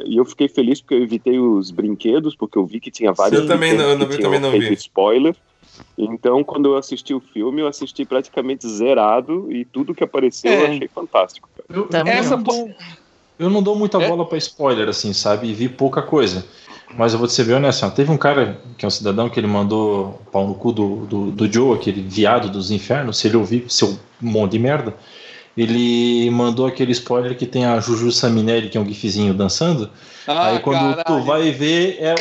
e 0.07 0.17
eu 0.17 0.25
fiquei 0.27 0.47
feliz 0.47 0.81
porque 0.81 0.95
eu 0.95 1.03
evitei 1.03 1.39
os 1.39 1.71
brinquedos, 1.71 2.37
porque 2.37 2.59
eu 2.59 2.67
vi 2.67 2.81
que 2.81 2.91
tinha 2.91 3.13
vários 3.13 3.41
Eu 3.41 3.47
também 3.47 3.73
não- 3.75 3.97
que 3.97 4.03
eu 4.05 4.09
tinham 4.11 4.21
também 4.23 4.41
não 4.41 4.51
feito 4.51 4.69
vi. 4.69 4.75
spoiler. 4.75 5.35
Então, 5.97 6.43
quando 6.45 6.67
eu 6.67 6.77
assisti 6.77 7.15
o 7.15 7.21
filme, 7.21 7.63
eu 7.63 7.67
assisti 7.67 8.05
praticamente 8.05 8.69
zerado 8.69 9.51
e 9.51 9.65
tudo 9.65 9.95
que 9.95 10.05
apareceu 10.05 10.53
eu 10.53 10.67
É. 10.67 10.69
achei 10.75 10.89
fantástico. 10.89 11.49
Eu. 11.69 11.89
Essa 12.07 12.35
eu, 12.35 12.43
po- 12.43 12.71
eu 13.39 13.49
não 13.51 13.63
dou 13.63 13.75
muita 13.77 14.03
É? 14.03 14.07
bola 14.09 14.27
pra 14.27 14.37
spoiler, 14.39 14.89
assim, 14.89 15.13
sabe? 15.15 15.49
E 15.49 15.55
vi 15.55 15.69
pouca 15.69 16.03
coisa. 16.03 16.45
Mas 16.97 17.15
eu 17.15 17.19
vou 17.19 17.27
te 17.27 17.33
ser 17.33 17.45
bem 17.45 17.57
honesto, 17.57 17.87
ó, 17.87 17.91
teve 17.91 18.11
um 18.11 18.19
cara, 18.19 18.61
que 18.77 18.85
é 18.85 18.89
um 18.89 18.91
cidadão, 18.91 19.31
que 19.31 19.41
ele 19.41 19.47
mandou 19.47 20.21
pau 20.31 20.47
no 20.47 20.55
cu 20.55 20.73
do, 20.73 21.07
do, 21.07 21.31
do 21.31 21.51
Joe, 21.51 21.75
aquele 21.75 22.03
viado 22.03 22.51
dos 22.51 22.71
infernos, 22.71 23.17
se 23.17 23.29
ele 23.29 23.39
ouvir 23.39 23.65
seu 23.71 23.99
monte 24.21 24.53
de 24.53 24.59
merda, 24.59 24.95
ele 25.57 26.31
mandou 26.31 26.67
aquele 26.67 26.93
spoiler 26.93 27.37
que 27.37 27.47
tem 27.47 27.65
a 27.65 27.79
Juju 27.81 28.11
Saminelli, 28.13 28.69
que 28.69 28.79
é 28.79 28.81
um 28.81 28.87
gifzinho 28.87 29.35
dançando, 29.35 29.91
Ah, 30.27 30.49
aí 30.49 30.59
quando 30.61 30.95
tu 30.97 31.03
caralho. 31.05 31.25
vai 31.25 31.51
ver 31.51 31.99
é 32.01 32.15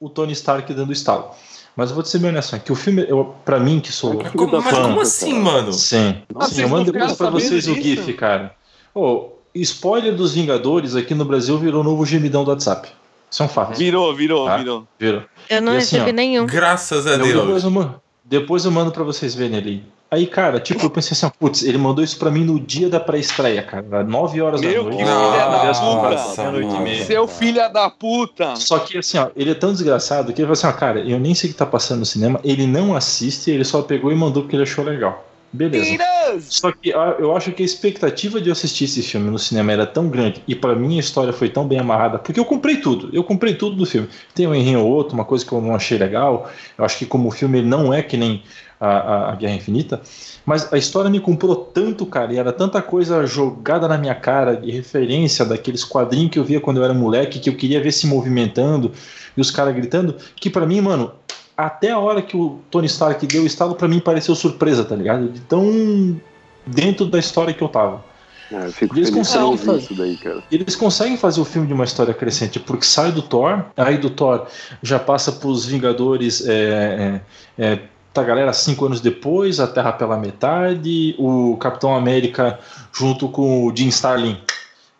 o 0.00 0.08
Tony 0.08 0.32
Stark 0.32 0.72
dando 0.74 0.92
estalo. 0.92 1.30
Mas 1.76 1.88
eu 1.90 1.94
vou 1.94 2.04
te 2.04 2.08
ser 2.10 2.18
bem 2.18 2.30
honesto, 2.30 2.58
que 2.60 2.70
o 2.70 2.76
filme, 2.76 3.04
eu, 3.08 3.34
pra 3.44 3.58
mim 3.58 3.80
que 3.80 3.90
sou 3.90 4.14
Mas 4.14 4.30
como, 4.32 4.52
mas 4.62 4.64
fã, 4.76 4.82
como 4.82 5.00
assim, 5.00 5.34
mano? 5.40 5.72
Sim. 5.72 6.22
Ah, 6.36 6.46
Sim, 6.46 6.62
eu 6.62 6.68
mando 6.68 6.92
depois 6.92 7.12
pra 7.14 7.30
vocês 7.30 7.66
o 7.66 7.74
GIF, 7.74 8.12
cara. 8.12 8.54
Ô, 8.94 9.30
spoiler 9.54 10.14
dos 10.14 10.34
Vingadores 10.34 10.94
aqui 10.94 11.14
no 11.16 11.24
Brasil 11.24 11.58
virou 11.58 11.82
novo 11.82 12.04
gemidão 12.06 12.44
do 12.44 12.50
WhatsApp. 12.50 12.88
Isso 13.28 13.42
é 13.42 13.46
um 13.46 13.48
fato. 13.48 13.76
Virou, 13.76 14.14
virou, 14.14 14.46
Tá? 14.46 14.56
virou. 14.58 14.86
Virou. 15.00 15.22
Eu 15.50 15.60
não 15.60 15.74
E 15.74 15.78
assim, 15.78 15.96
recebi 15.96 16.10
ó, 16.10 16.14
nenhum. 16.14 16.46
Graças 16.46 17.06
a 17.08 17.12
Eu- 17.14 17.18
depois, 17.24 17.62
Deus. 17.62 17.64
eu, 17.74 17.94
depois 18.24 18.64
eu 18.64 18.70
mando 18.70 18.92
pra 18.92 19.02
vocês 19.02 19.34
verem 19.34 19.58
ali. 19.58 19.84
Aí, 20.14 20.28
cara, 20.28 20.60
tipo, 20.60 20.84
eu 20.84 20.90
pensei 20.90 21.10
assim, 21.10 21.26
ó, 21.26 21.30
putz, 21.30 21.64
ele 21.64 21.76
mandou 21.76 22.04
isso 22.04 22.16
pra 22.16 22.30
mim 22.30 22.44
no 22.44 22.60
dia 22.60 22.88
da 22.88 23.00
pré-estreia, 23.00 23.64
cara. 23.64 24.04
9 24.04 24.40
horas 24.40 24.60
Meu, 24.60 24.84
da 24.84 24.90
que 24.90 25.02
noite. 25.02 26.78
meia. 26.82 27.04
Seu 27.04 27.26
filho 27.26 27.72
da 27.72 27.90
puta. 27.90 28.54
Só 28.54 28.78
que 28.78 28.98
assim, 28.98 29.18
ó, 29.18 29.30
ele 29.34 29.50
é 29.50 29.54
tão 29.54 29.72
desgraçado 29.72 30.32
que 30.32 30.40
ele 30.40 30.46
falou 30.46 30.52
assim, 30.52 30.66
ó, 30.68 30.72
cara, 30.72 31.00
eu 31.00 31.18
nem 31.18 31.34
sei 31.34 31.50
o 31.50 31.52
que 31.52 31.58
tá 31.58 31.66
passando 31.66 31.98
no 31.98 32.06
cinema, 32.06 32.38
ele 32.44 32.64
não 32.64 32.94
assiste, 32.94 33.50
ele 33.50 33.64
só 33.64 33.82
pegou 33.82 34.12
e 34.12 34.14
mandou 34.14 34.44
porque 34.44 34.54
ele 34.54 34.62
achou 34.62 34.84
legal. 34.84 35.26
Beleza. 35.52 35.84
Tiras! 35.84 36.46
Só 36.48 36.72
que 36.72 36.90
eu 36.90 37.36
acho 37.36 37.52
que 37.52 37.62
a 37.62 37.66
expectativa 37.66 38.40
de 38.40 38.48
eu 38.48 38.52
assistir 38.52 38.84
esse 38.84 39.02
filme 39.02 39.30
no 39.30 39.38
cinema 39.38 39.72
era 39.72 39.86
tão 39.86 40.08
grande 40.08 40.42
e 40.48 40.54
pra 40.54 40.74
mim 40.74 40.96
a 40.96 41.00
história 41.00 41.32
foi 41.32 41.48
tão 41.48 41.64
bem 41.66 41.78
amarrada, 41.78 42.18
porque 42.18 42.40
eu 42.40 42.44
comprei 42.44 42.78
tudo, 42.78 43.08
eu 43.12 43.22
comprei 43.22 43.54
tudo 43.54 43.76
do 43.76 43.86
filme. 43.86 44.08
Tem 44.34 44.48
um 44.48 44.54
errinho 44.54 44.80
ou 44.80 44.90
outro, 44.90 45.14
uma 45.14 45.24
coisa 45.24 45.46
que 45.46 45.52
eu 45.52 45.60
não 45.60 45.74
achei 45.74 45.96
legal. 45.96 46.50
Eu 46.76 46.84
acho 46.84 46.98
que 46.98 47.06
como 47.06 47.28
o 47.28 47.30
filme 47.30 47.58
ele 47.58 47.68
não 47.68 47.94
é 47.94 48.02
que 48.02 48.16
nem 48.16 48.42
a, 48.80 49.32
a- 49.32 49.34
Guerra 49.36 49.54
Infinita, 49.54 50.00
mas 50.44 50.72
a 50.72 50.76
história 50.76 51.10
me 51.10 51.20
comprou 51.20 51.56
tanto, 51.56 52.04
cara, 52.06 52.32
e 52.32 52.36
era 52.38 52.52
tanta 52.52 52.80
coisa 52.82 53.26
jogada 53.26 53.88
na 53.88 53.96
minha 53.98 54.14
cara 54.14 54.56
de 54.56 54.70
referência 54.70 55.44
daqueles 55.44 55.84
quadrinhos 55.84 56.30
que 56.30 56.38
eu 56.38 56.44
via 56.44 56.60
quando 56.60 56.78
eu 56.78 56.84
era 56.84 56.94
moleque, 56.94 57.38
que 57.38 57.48
eu 57.50 57.56
queria 57.56 57.80
ver 57.82 57.92
se 57.92 58.06
movimentando 58.06 58.92
e 59.36 59.40
os 59.40 59.50
caras 59.50 59.74
gritando, 59.74 60.16
que 60.36 60.48
pra 60.50 60.66
mim, 60.66 60.80
mano, 60.80 61.12
até 61.56 61.90
a 61.90 61.98
hora 61.98 62.20
que 62.20 62.36
o 62.36 62.58
Tony 62.70 62.86
Stark 62.86 63.26
deu 63.26 63.42
o 63.42 63.46
estalo, 63.46 63.74
pra 63.74 63.88
mim 63.88 64.00
pareceu 64.00 64.34
surpresa, 64.34 64.84
tá 64.84 64.94
ligado? 64.96 65.28
De 65.28 65.40
tão 65.40 66.20
dentro 66.66 67.06
da 67.06 67.18
história 67.18 67.52
que 67.54 67.62
eu 67.62 67.68
tava. 67.68 68.04
É, 68.52 68.66
eu 68.66 68.88
Eles 68.94 69.10
conseguem 69.10 69.56
fazer. 69.56 69.94
daí, 69.94 70.16
cara. 70.16 70.42
Eles 70.50 70.76
conseguem 70.76 71.16
fazer 71.16 71.40
o 71.40 71.44
filme 71.44 71.66
de 71.66 71.72
uma 71.72 71.84
história 71.84 72.12
crescente, 72.12 72.60
porque 72.60 72.84
sai 72.84 73.10
do 73.10 73.22
Thor, 73.22 73.64
aí 73.76 73.96
do 73.96 74.10
Thor 74.10 74.46
já 74.82 74.98
passa 74.98 75.32
pros 75.32 75.64
Vingadores, 75.64 76.46
é, 76.46 77.20
é, 77.58 77.64
é, 77.72 77.78
tá 78.14 78.22
galera 78.22 78.52
cinco 78.52 78.86
anos 78.86 79.00
depois, 79.00 79.58
a 79.58 79.66
Terra 79.66 79.92
pela 79.92 80.16
metade, 80.16 81.16
o 81.18 81.56
Capitão 81.58 81.94
América 81.94 82.58
junto 82.92 83.28
com 83.28 83.66
o 83.66 83.76
Jim 83.76 83.88
Starlin 83.88 84.40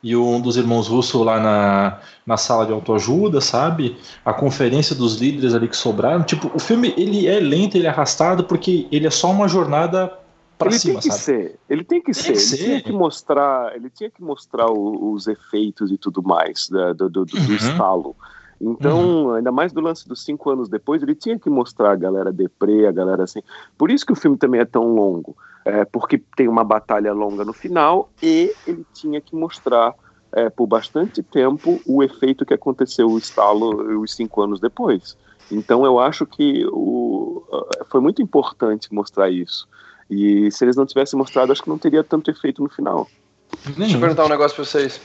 e 0.02 0.14
um 0.16 0.40
dos 0.40 0.56
irmãos 0.56 0.88
russos 0.88 1.24
lá 1.24 1.40
na, 1.40 2.00
na 2.26 2.36
sala 2.36 2.66
de 2.66 2.72
autoajuda, 2.72 3.40
sabe? 3.40 3.96
A 4.24 4.34
conferência 4.34 4.94
dos 4.94 5.16
líderes 5.18 5.54
ali 5.54 5.66
que 5.68 5.76
sobraram. 5.76 6.24
Tipo, 6.24 6.50
o 6.54 6.58
filme 6.58 6.92
ele 6.96 7.26
é 7.26 7.38
lento, 7.40 7.76
ele 7.76 7.86
é 7.86 7.90
arrastado, 7.90 8.44
porque 8.44 8.86
ele 8.90 9.06
é 9.06 9.10
só 9.10 9.30
uma 9.30 9.48
jornada 9.48 10.12
ele 10.72 10.78
cima, 10.78 11.00
tem 11.00 11.02
que 11.02 11.08
sabe? 11.16 11.20
ser, 11.22 11.58
ele 11.70 11.84
tem 11.84 12.00
que 12.02 12.12
Tem 12.12 12.14
ser, 12.14 12.32
que 12.32 12.38
ele 12.38 12.38
ser. 12.40 12.56
tinha 12.64 12.82
que 12.82 12.92
mostrar, 12.92 13.74
ele 13.76 13.88
tinha 13.90 14.10
que 14.10 14.22
mostrar 14.22 14.70
o- 14.70 15.12
os 15.12 15.26
efeitos 15.26 15.90
e 15.90 15.96
tudo 15.96 16.22
mais 16.22 16.68
da- 16.68 16.92
do, 16.92 17.08
do, 17.08 17.24
do- 17.24 17.36
do 17.40 17.48
Uhum. 17.50 17.56
estalo. 17.56 18.16
Então, 18.70 19.34
ainda 19.34 19.52
mais 19.52 19.72
do 19.72 19.80
lance 19.80 20.08
dos 20.08 20.24
cinco 20.24 20.48
anos 20.50 20.68
depois, 20.68 21.02
ele 21.02 21.14
tinha 21.14 21.38
que 21.38 21.50
mostrar 21.50 21.92
a 21.92 21.96
galera 21.96 22.32
deprê, 22.32 22.86
a 22.86 22.92
galera 22.92 23.24
assim. 23.24 23.40
Por 23.76 23.90
isso 23.90 24.06
que 24.06 24.12
o 24.12 24.16
filme 24.16 24.38
também 24.38 24.60
é 24.60 24.64
tão 24.64 24.94
longo, 24.94 25.36
é, 25.64 25.84
porque 25.84 26.18
tem 26.36 26.48
uma 26.48 26.64
batalha 26.64 27.12
longa 27.12 27.44
no 27.44 27.52
final 27.52 28.10
e 28.22 28.52
ele 28.66 28.86
tinha 28.94 29.20
que 29.20 29.36
mostrar 29.36 29.94
é, 30.32 30.48
por 30.48 30.66
bastante 30.66 31.22
tempo 31.22 31.80
o 31.86 32.02
efeito 32.02 32.46
que 32.46 32.54
aconteceu 32.54 33.08
o 33.08 33.18
estalo 33.18 34.00
os 34.00 34.14
cinco 34.14 34.42
anos 34.42 34.60
depois. 34.60 35.16
Então, 35.50 35.84
eu 35.84 35.98
acho 35.98 36.24
que 36.24 36.66
o, 36.72 37.42
foi 37.90 38.00
muito 38.00 38.22
importante 38.22 38.92
mostrar 38.92 39.30
isso. 39.30 39.68
E 40.10 40.50
se 40.50 40.64
eles 40.64 40.76
não 40.76 40.86
tivessem 40.86 41.18
mostrado, 41.18 41.52
acho 41.52 41.62
que 41.62 41.68
não 41.68 41.78
teria 41.78 42.02
tanto 42.02 42.30
efeito 42.30 42.62
no 42.62 42.70
final. 42.70 43.06
Deixa 43.76 43.96
eu 43.96 44.00
perguntar 44.00 44.24
um 44.24 44.28
negócio 44.28 44.56
pra 44.56 44.64
vocês. 44.64 45.00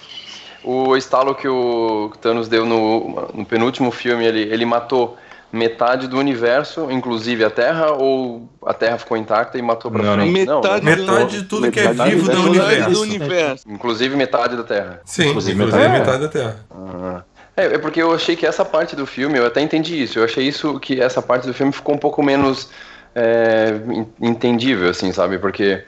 O 0.63 0.95
estalo 0.98 1.34
que 1.36 1.48
o 1.48 2.12
Thanos 2.22 2.48
deu 2.48 2.65
no, 2.65 3.30
no 3.34 3.45
penúltimo 3.45 3.91
filme, 3.91 4.26
ele, 4.26 4.41
ele 4.41 4.65
matou 4.65 5.17
metade 5.52 6.08
do 6.08 6.17
universo, 6.17 6.91
inclusive 6.91 7.43
a 7.43 7.50
Terra, 7.50 7.91
ou 7.93 8.48
a 8.65 8.74
Terra 8.74 8.98
ficou 9.00 9.17
intacta 9.17 9.58
e 9.58 9.62
matou 9.62 9.89
pra 9.89 10.04
Não, 10.04 10.17
não. 10.17 10.24
frente? 10.26 10.45
Metade 10.48 10.86
né? 10.86 10.95
Metade 10.95 11.39
de 11.41 11.43
tudo 11.48 11.72
que 11.72 11.80
é 11.80 11.88
Metade 11.89 12.10
vivo 12.15 12.30
do 12.30 12.36
do 12.36 12.43
universo. 12.50 12.91
do 12.91 13.02
universo. 13.02 13.65
Inclusive 13.72 14.15
metade 14.15 14.56
da 14.56 14.63
Terra. 14.63 15.02
Sim, 15.06 15.30
Inclusive 15.30 15.56
inclusive 15.56 15.82
metade. 15.89 16.00
metade 16.00 16.22
da 16.22 16.28
Terra. 16.28 16.56
Ah. 16.72 17.24
É, 17.58 17.65
é 17.65 17.78
porque 17.80 18.02
eu 18.02 18.13
achei 18.13 18.36
que 18.36 18.45
essa 18.45 18.63
parte 18.63 18.95
do 18.95 19.06
filme, 19.08 19.39
eu 19.39 19.45
até 19.48 19.60
entendi 19.62 20.02
isso, 20.04 20.19
eu 20.19 20.24
achei 20.24 20.48
isso 20.48 20.80
que 20.80 21.02
essa 21.02 21.22
parte 21.22 21.48
do 21.48 21.54
filme 21.54 21.72
ficou 21.72 21.95
um 21.95 21.98
pouco 21.98 22.22
menos 22.22 22.69
é, 23.15 23.74
en- 23.91 24.08
entendível, 24.22 24.89
assim, 24.89 25.12
sabe? 25.12 25.39
Porque 25.39 25.84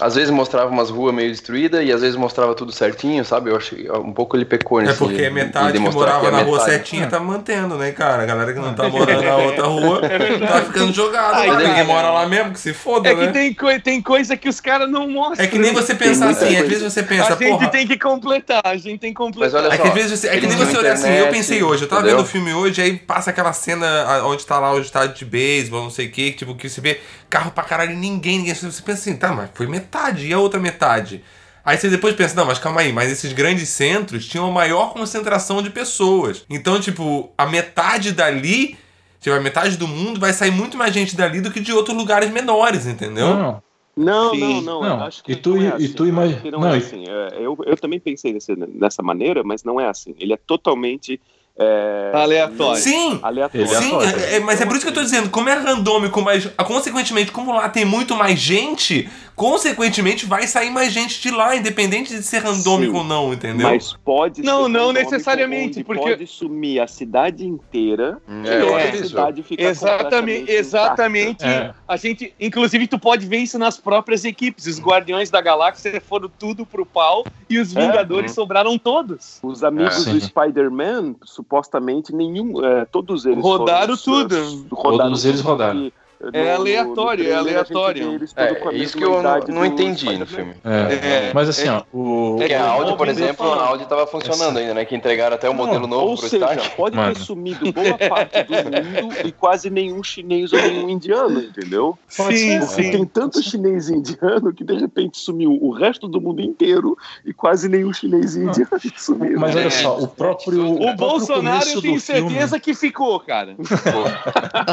às 0.00 0.16
vezes 0.16 0.30
mostrava 0.30 0.68
umas 0.70 0.90
ruas 0.90 1.14
meio 1.14 1.30
destruídas 1.30 1.84
e 1.86 1.92
às 1.92 2.00
vezes 2.00 2.16
mostrava 2.16 2.52
tudo 2.54 2.72
certinho, 2.72 3.24
sabe? 3.24 3.50
Eu 3.50 3.56
achei 3.56 3.88
um 3.92 4.12
pouco 4.12 4.36
ele 4.36 4.44
pecou 4.44 4.80
É 4.80 4.86
nesse 4.86 4.98
porque 4.98 5.22
em 5.26 5.30
metade 5.30 5.72
que 5.72 5.78
morava 5.78 6.26
é 6.26 6.30
na 6.32 6.38
rua 6.42 6.58
metade. 6.58 6.70
certinha 6.70 7.06
tá 7.06 7.20
mantendo, 7.20 7.76
né, 7.78 7.92
cara? 7.92 8.24
A 8.24 8.26
galera 8.26 8.52
que 8.52 8.58
não 8.58 8.74
tá 8.74 8.88
morando 8.88 9.22
na 9.22 9.36
outra 9.36 9.66
rua 9.66 10.00
tá 10.00 10.62
ficando 10.62 10.92
jogada. 10.92 11.36
Ai. 11.36 11.48
Ninguém 11.68 11.84
mora 11.84 12.10
lá 12.10 12.26
mesmo, 12.26 12.52
que 12.52 12.58
se 12.58 12.72
foda, 12.74 13.08
É 13.08 13.14
que 13.14 13.20
né? 13.26 13.32
tem, 13.32 13.54
coi- 13.54 13.78
tem 13.80 14.02
coisa 14.02 14.36
que 14.36 14.48
os 14.48 14.60
caras 14.60 14.90
não 14.90 15.08
mostram. 15.08 15.44
É 15.44 15.48
que 15.48 15.58
nem 15.58 15.72
você 15.72 15.94
pensar 15.94 16.30
assim, 16.30 16.46
às 16.48 16.52
coisa. 16.56 16.68
vezes 16.68 16.92
você 16.92 17.02
pensa, 17.04 17.26
a 17.32 17.36
gente 17.36 17.48
porra. 17.50 17.68
tem 17.68 17.86
que 17.86 17.96
completar, 17.98 18.62
a 18.64 18.76
gente 18.76 18.98
tem 18.98 19.10
que 19.10 19.16
completar. 19.16 19.52
Mas 19.52 19.54
olha 19.64 19.72
É 19.72 19.76
só, 19.76 19.82
que 19.82 19.88
às 19.88 19.94
vezes 19.94 20.18
você, 20.20 20.28
é 20.28 20.38
que 20.40 20.46
nem 20.48 20.56
você 20.56 20.66
tinham 20.66 20.80
olha 20.80 20.92
assim, 20.92 21.08
eu 21.12 21.28
pensei 21.28 21.62
hoje, 21.62 21.84
eu 21.84 21.88
tava 21.88 22.00
entendeu? 22.02 22.16
vendo 22.18 22.26
o 22.26 22.28
filme 22.28 22.52
hoje, 22.52 22.82
aí 22.82 22.96
passa 22.96 23.30
aquela 23.30 23.52
cena 23.52 24.24
onde 24.24 24.44
tá 24.44 24.58
lá 24.58 24.72
o 24.72 24.80
estádio 24.80 25.14
de 25.14 25.24
beisebol, 25.24 25.82
não 25.84 25.90
sei 25.90 26.06
o 26.06 26.10
que, 26.10 26.32
tipo, 26.32 26.54
que 26.56 26.68
você 26.68 26.80
vê 26.80 27.00
carro 27.30 27.50
pra 27.50 27.62
caralho 27.64 27.92
e 27.92 27.96
ninguém, 27.96 28.38
ninguém. 28.38 28.54
Você 28.54 28.66
pensa 28.82 28.92
assim, 28.92 29.16
tá, 29.16 29.32
mas 29.32 29.50
foi 29.54 29.66
metade, 29.66 29.83
e 30.26 30.32
a 30.32 30.38
outra 30.38 30.58
metade? 30.60 31.22
Aí 31.64 31.78
você 31.78 31.88
depois 31.88 32.14
pensa, 32.14 32.34
não, 32.36 32.44
mas 32.46 32.58
calma 32.58 32.82
aí, 32.82 32.92
mas 32.92 33.10
esses 33.10 33.32
grandes 33.32 33.68
centros 33.70 34.26
tinham 34.26 34.46
a 34.46 34.50
maior 34.52 34.92
concentração 34.92 35.62
de 35.62 35.70
pessoas. 35.70 36.44
Então, 36.50 36.78
tipo, 36.78 37.32
a 37.38 37.46
metade 37.46 38.12
dali, 38.12 38.76
tipo, 39.18 39.34
a 39.34 39.40
metade 39.40 39.76
do 39.78 39.88
mundo 39.88 40.20
vai 40.20 40.32
sair 40.34 40.50
muito 40.50 40.76
mais 40.76 40.92
gente 40.92 41.16
dali 41.16 41.40
do 41.40 41.50
que 41.50 41.60
de 41.60 41.72
outros 41.72 41.96
lugares 41.96 42.30
menores, 42.30 42.86
entendeu? 42.86 43.28
Não, 43.28 43.38
não. 43.42 43.62
Não, 43.96 44.34
não, 44.60 44.82
não. 44.82 45.04
Acho 45.04 45.22
que 45.22 45.32
e 45.32 45.36
tu- 45.36 45.54
não 45.54 45.62
é 45.62 45.64
e 45.66 45.68
assim. 45.68 45.92
tu 45.92 46.02
eu 46.04 46.08
imagi- 46.08 46.32
acho 46.34 46.42
que 46.42 46.50
não, 46.50 46.60
não, 46.60 46.68
é 46.70 46.74
e- 46.74 46.78
assim. 46.78 47.04
É, 47.08 47.28
Eu, 47.38 47.56
eu 47.64 47.76
também 47.76 48.00
pensei 48.00 48.32
desse, 48.32 48.54
dessa 48.56 49.02
maneira, 49.04 49.42
mas 49.44 49.62
não 49.62 49.80
é 49.80 49.88
assim. 49.88 50.14
Ele 50.18 50.32
é 50.32 50.36
totalmente 50.36 51.20
é, 51.58 52.10
Aleatório. 52.14 52.82
Sim! 52.82 53.18
aleatório. 53.22 53.66
Sim, 53.68 53.92
é- 54.02 54.36
é- 54.36 54.40
mas 54.40 54.60
é 54.60 54.66
por 54.66 54.74
isso 54.76 54.84
que 54.84 54.90
eu 54.90 54.94
tô 54.94 55.02
dizendo, 55.02 55.30
como 55.30 55.48
é 55.48 55.54
randômico, 55.54 56.20
mas 56.20 56.46
consequentemente, 56.66 57.30
como 57.30 57.52
lá 57.52 57.68
tem 57.68 57.84
muito 57.84 58.14
mais 58.16 58.38
gente, 58.38 59.08
consequentemente 59.36 60.26
vai 60.26 60.46
sair 60.46 60.70
mais 60.70 60.92
gente 60.92 61.20
de 61.20 61.30
lá, 61.30 61.54
independente 61.56 62.14
de 62.14 62.22
ser 62.22 62.38
randômico 62.38 62.92
Sim, 62.92 62.98
ou 62.98 63.04
não, 63.04 63.32
entendeu? 63.32 63.68
Mas 63.68 63.92
pode 64.04 64.42
Não, 64.42 64.64
ser 64.64 64.68
não 64.70 64.92
necessariamente, 64.92 65.82
porque- 65.84 66.02
pode 66.02 66.26
sumir 66.26 66.80
a 66.80 66.86
cidade 66.86 67.46
inteira 67.46 68.18
É, 68.44 68.60
e 68.60 68.98
a 69.00 69.04
cidade 69.06 69.42
fica 69.42 69.62
Exatamente, 69.62 70.50
exatamente. 70.50 71.44
É. 71.44 71.72
A 71.86 71.96
gente, 71.96 72.32
inclusive, 72.40 72.86
tu 72.86 72.98
pode 72.98 73.26
ver 73.26 73.38
isso 73.38 73.58
nas 73.58 73.76
próprias 73.78 74.24
equipes. 74.24 74.66
Os 74.66 74.80
Guardiões 74.80 75.30
da 75.30 75.40
Galáxia 75.40 76.00
foram 76.00 76.28
tudo 76.38 76.64
pro 76.66 76.84
pau 76.86 77.24
e 77.48 77.58
os 77.58 77.74
É. 77.74 77.80
Vingadores 77.80 78.32
sobraram 78.32 78.78
todos. 78.78 79.38
Os 79.42 79.62
amigos 79.64 80.06
É. 80.06 80.10
do. 80.10 80.20
Spider-Man, 80.24 81.14
supostamente, 81.44 82.14
nenhum. 82.14 82.64
é, 82.64 82.84
todos 82.86 83.24
eles. 83.26 83.42
Rodaram 83.44 83.96
foram- 83.96 84.28
tudo. 84.28 84.66
rodaram 84.72 85.10
Todos 85.10 85.24
eles 85.24 85.40
rodaram. 85.40 85.92
É 86.32 86.54
aleatório, 86.54 87.22
é 87.24 87.28
trailer 87.28 87.38
aleatório. 87.38 88.08
vê 88.10 88.14
eles 88.16 88.32
tudo 88.32 88.56
com 88.60 88.68
a 88.68 88.72
É, 88.72 88.76
isso 88.76 88.96
que 88.96 89.04
eu 89.04 89.22
não, 89.22 89.38
não 89.38 89.40
do 89.60 89.64
entendi 89.66 90.16
no 90.16 90.26
filme. 90.26 90.54
É. 90.64 91.28
É, 91.28 91.32
Mas 91.34 91.48
assim, 91.48 91.68
é- 91.68 91.72
ó, 91.72 91.82
o. 91.92 92.36
Porque 92.38 92.54
a 92.54 92.68
Audi, 92.70 92.96
por 92.96 93.08
exemplo, 93.08 93.52
a 93.52 93.66
Audi 93.68 93.86
tava 93.86 94.06
funcionando 94.06 94.58
ainda, 94.58 94.74
né? 94.74 94.84
Que 94.84 94.94
entregaram 94.94 95.34
até 95.36 95.48
o 95.48 95.52
Não, 95.54 95.64
modelo 95.66 95.86
novo 95.86 96.10
Ou 96.12 96.16
pro 96.16 96.28
seja, 96.28 96.44
Stark. 96.52 96.76
pode 96.76 96.96
Mano. 96.96 97.14
ter 97.14 97.20
sumido 97.20 97.72
boa 97.72 97.98
parte 98.08 98.42
do 98.44 98.52
mundo 98.54 99.14
e 99.24 99.32
quase 99.32 99.70
nenhum 99.70 100.02
chinês 100.02 100.52
ou 100.52 100.58
nenhum 100.60 100.88
indiano, 100.88 101.40
entendeu? 101.40 101.98
Sim, 102.08 102.22
Porque 102.24 102.62
sim. 102.62 102.90
tem 102.90 103.04
tanto 103.04 103.42
chinês 103.42 103.88
e 103.88 103.94
indiano 103.94 104.52
que 104.52 104.64
de 104.64 104.74
repente 104.74 105.18
sumiu 105.18 105.58
o 105.60 105.70
resto 105.72 106.06
do 106.08 106.20
mundo 106.20 106.40
inteiro 106.40 106.96
e 107.24 107.32
quase 107.32 107.68
nenhum 107.68 107.92
chinês 107.92 108.36
e 108.36 108.40
indiano 108.40 108.68
sumiu. 108.96 109.38
Mas 109.38 109.54
olha 109.56 109.66
É. 109.66 109.70
só, 109.70 109.98
o 109.98 110.08
próprio. 110.08 110.72
O 110.72 110.76
próprio 110.78 110.96
Bolsonaro 110.96 111.64
tenho 111.64 111.76
do 111.76 111.82
filme- 111.82 112.00
certeza 112.00 112.60
que 112.60 112.74
ficou, 112.74 113.18
cara. 113.20 113.56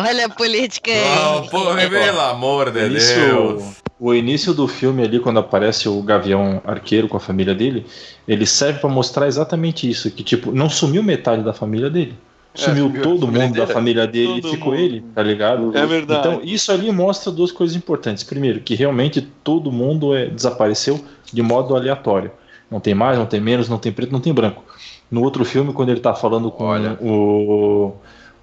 Olha 0.08 0.26
a 0.26 0.30
política 0.30 0.91
aí. 0.91 1.41
Oh, 1.48 1.50
pô, 1.50 1.76
pelo 1.89 2.20
amor 2.22 2.72
de 2.72 2.86
Início- 2.86 3.16
Deus. 3.26 3.64
O 4.00 4.14
início 4.16 4.52
do 4.54 4.68
filme 4.68 5.04
ali, 5.04 5.20
quando 5.20 5.39
aparece 5.39 5.88
o 5.88 6.02
Gavião 6.02 6.60
Arqueiro 6.66 7.08
com 7.08 7.18
a 7.18 7.20
família 7.20 7.54
dele, 7.54 7.86
ele 8.28 8.48
serve 8.48 8.80
pra 8.80 8.89
mostrar 8.89 9.28
exatamente 9.28 9.88
isso, 9.88 10.10
que 10.10 10.24
tipo, 10.24 10.52
não 10.52 10.70
sumiu 10.70 11.04
metade 11.04 11.44
da 11.44 11.54
família 11.54 11.88
dele. 11.89 12.16
É, 12.54 12.58
Sumiu 12.58 12.88
a 12.88 13.00
todo 13.02 13.28
família 13.28 13.48
mundo 13.48 13.56
da 13.58 13.68
família 13.68 14.08
dele 14.08 14.39
e 14.39 14.50
ficou 14.50 14.74
mundo. 14.74 14.82
ele, 14.84 15.02
tá 15.14 15.22
ligado? 15.22 15.78
É 15.78 15.86
verdade. 15.86 16.28
Então, 16.28 16.42
isso 16.44 16.72
ali 16.72 16.92
mostra 16.92 17.32
duas 17.32 17.52
coisas 17.52 17.76
importantes. 17.78 18.24
Primeiro, 18.24 18.60
que 18.60 18.74
realmente 18.76 19.22
todo 19.44 19.72
mundo 19.72 20.16
é, 20.16 20.26
desapareceu 20.26 21.00
de 21.32 21.42
modo 21.44 21.76
aleatório. 21.76 22.32
Não 22.72 22.80
tem 22.80 22.96
mais, 22.96 23.18
não 23.20 23.26
tem 23.28 23.39
menos, 23.39 23.70
não 23.70 23.78
tem 23.78 23.92
preto, 23.92 24.12
não 24.12 24.20
tem 24.20 24.34
branco. 24.34 24.64
No 25.12 25.22
outro 25.24 25.46
filme, 25.46 25.74
quando 25.74 25.89
ele 25.89 26.00
tá 26.00 26.14
falando 26.16 26.50
com 26.50 26.64
Olha. 26.66 26.98
o, 27.02 27.94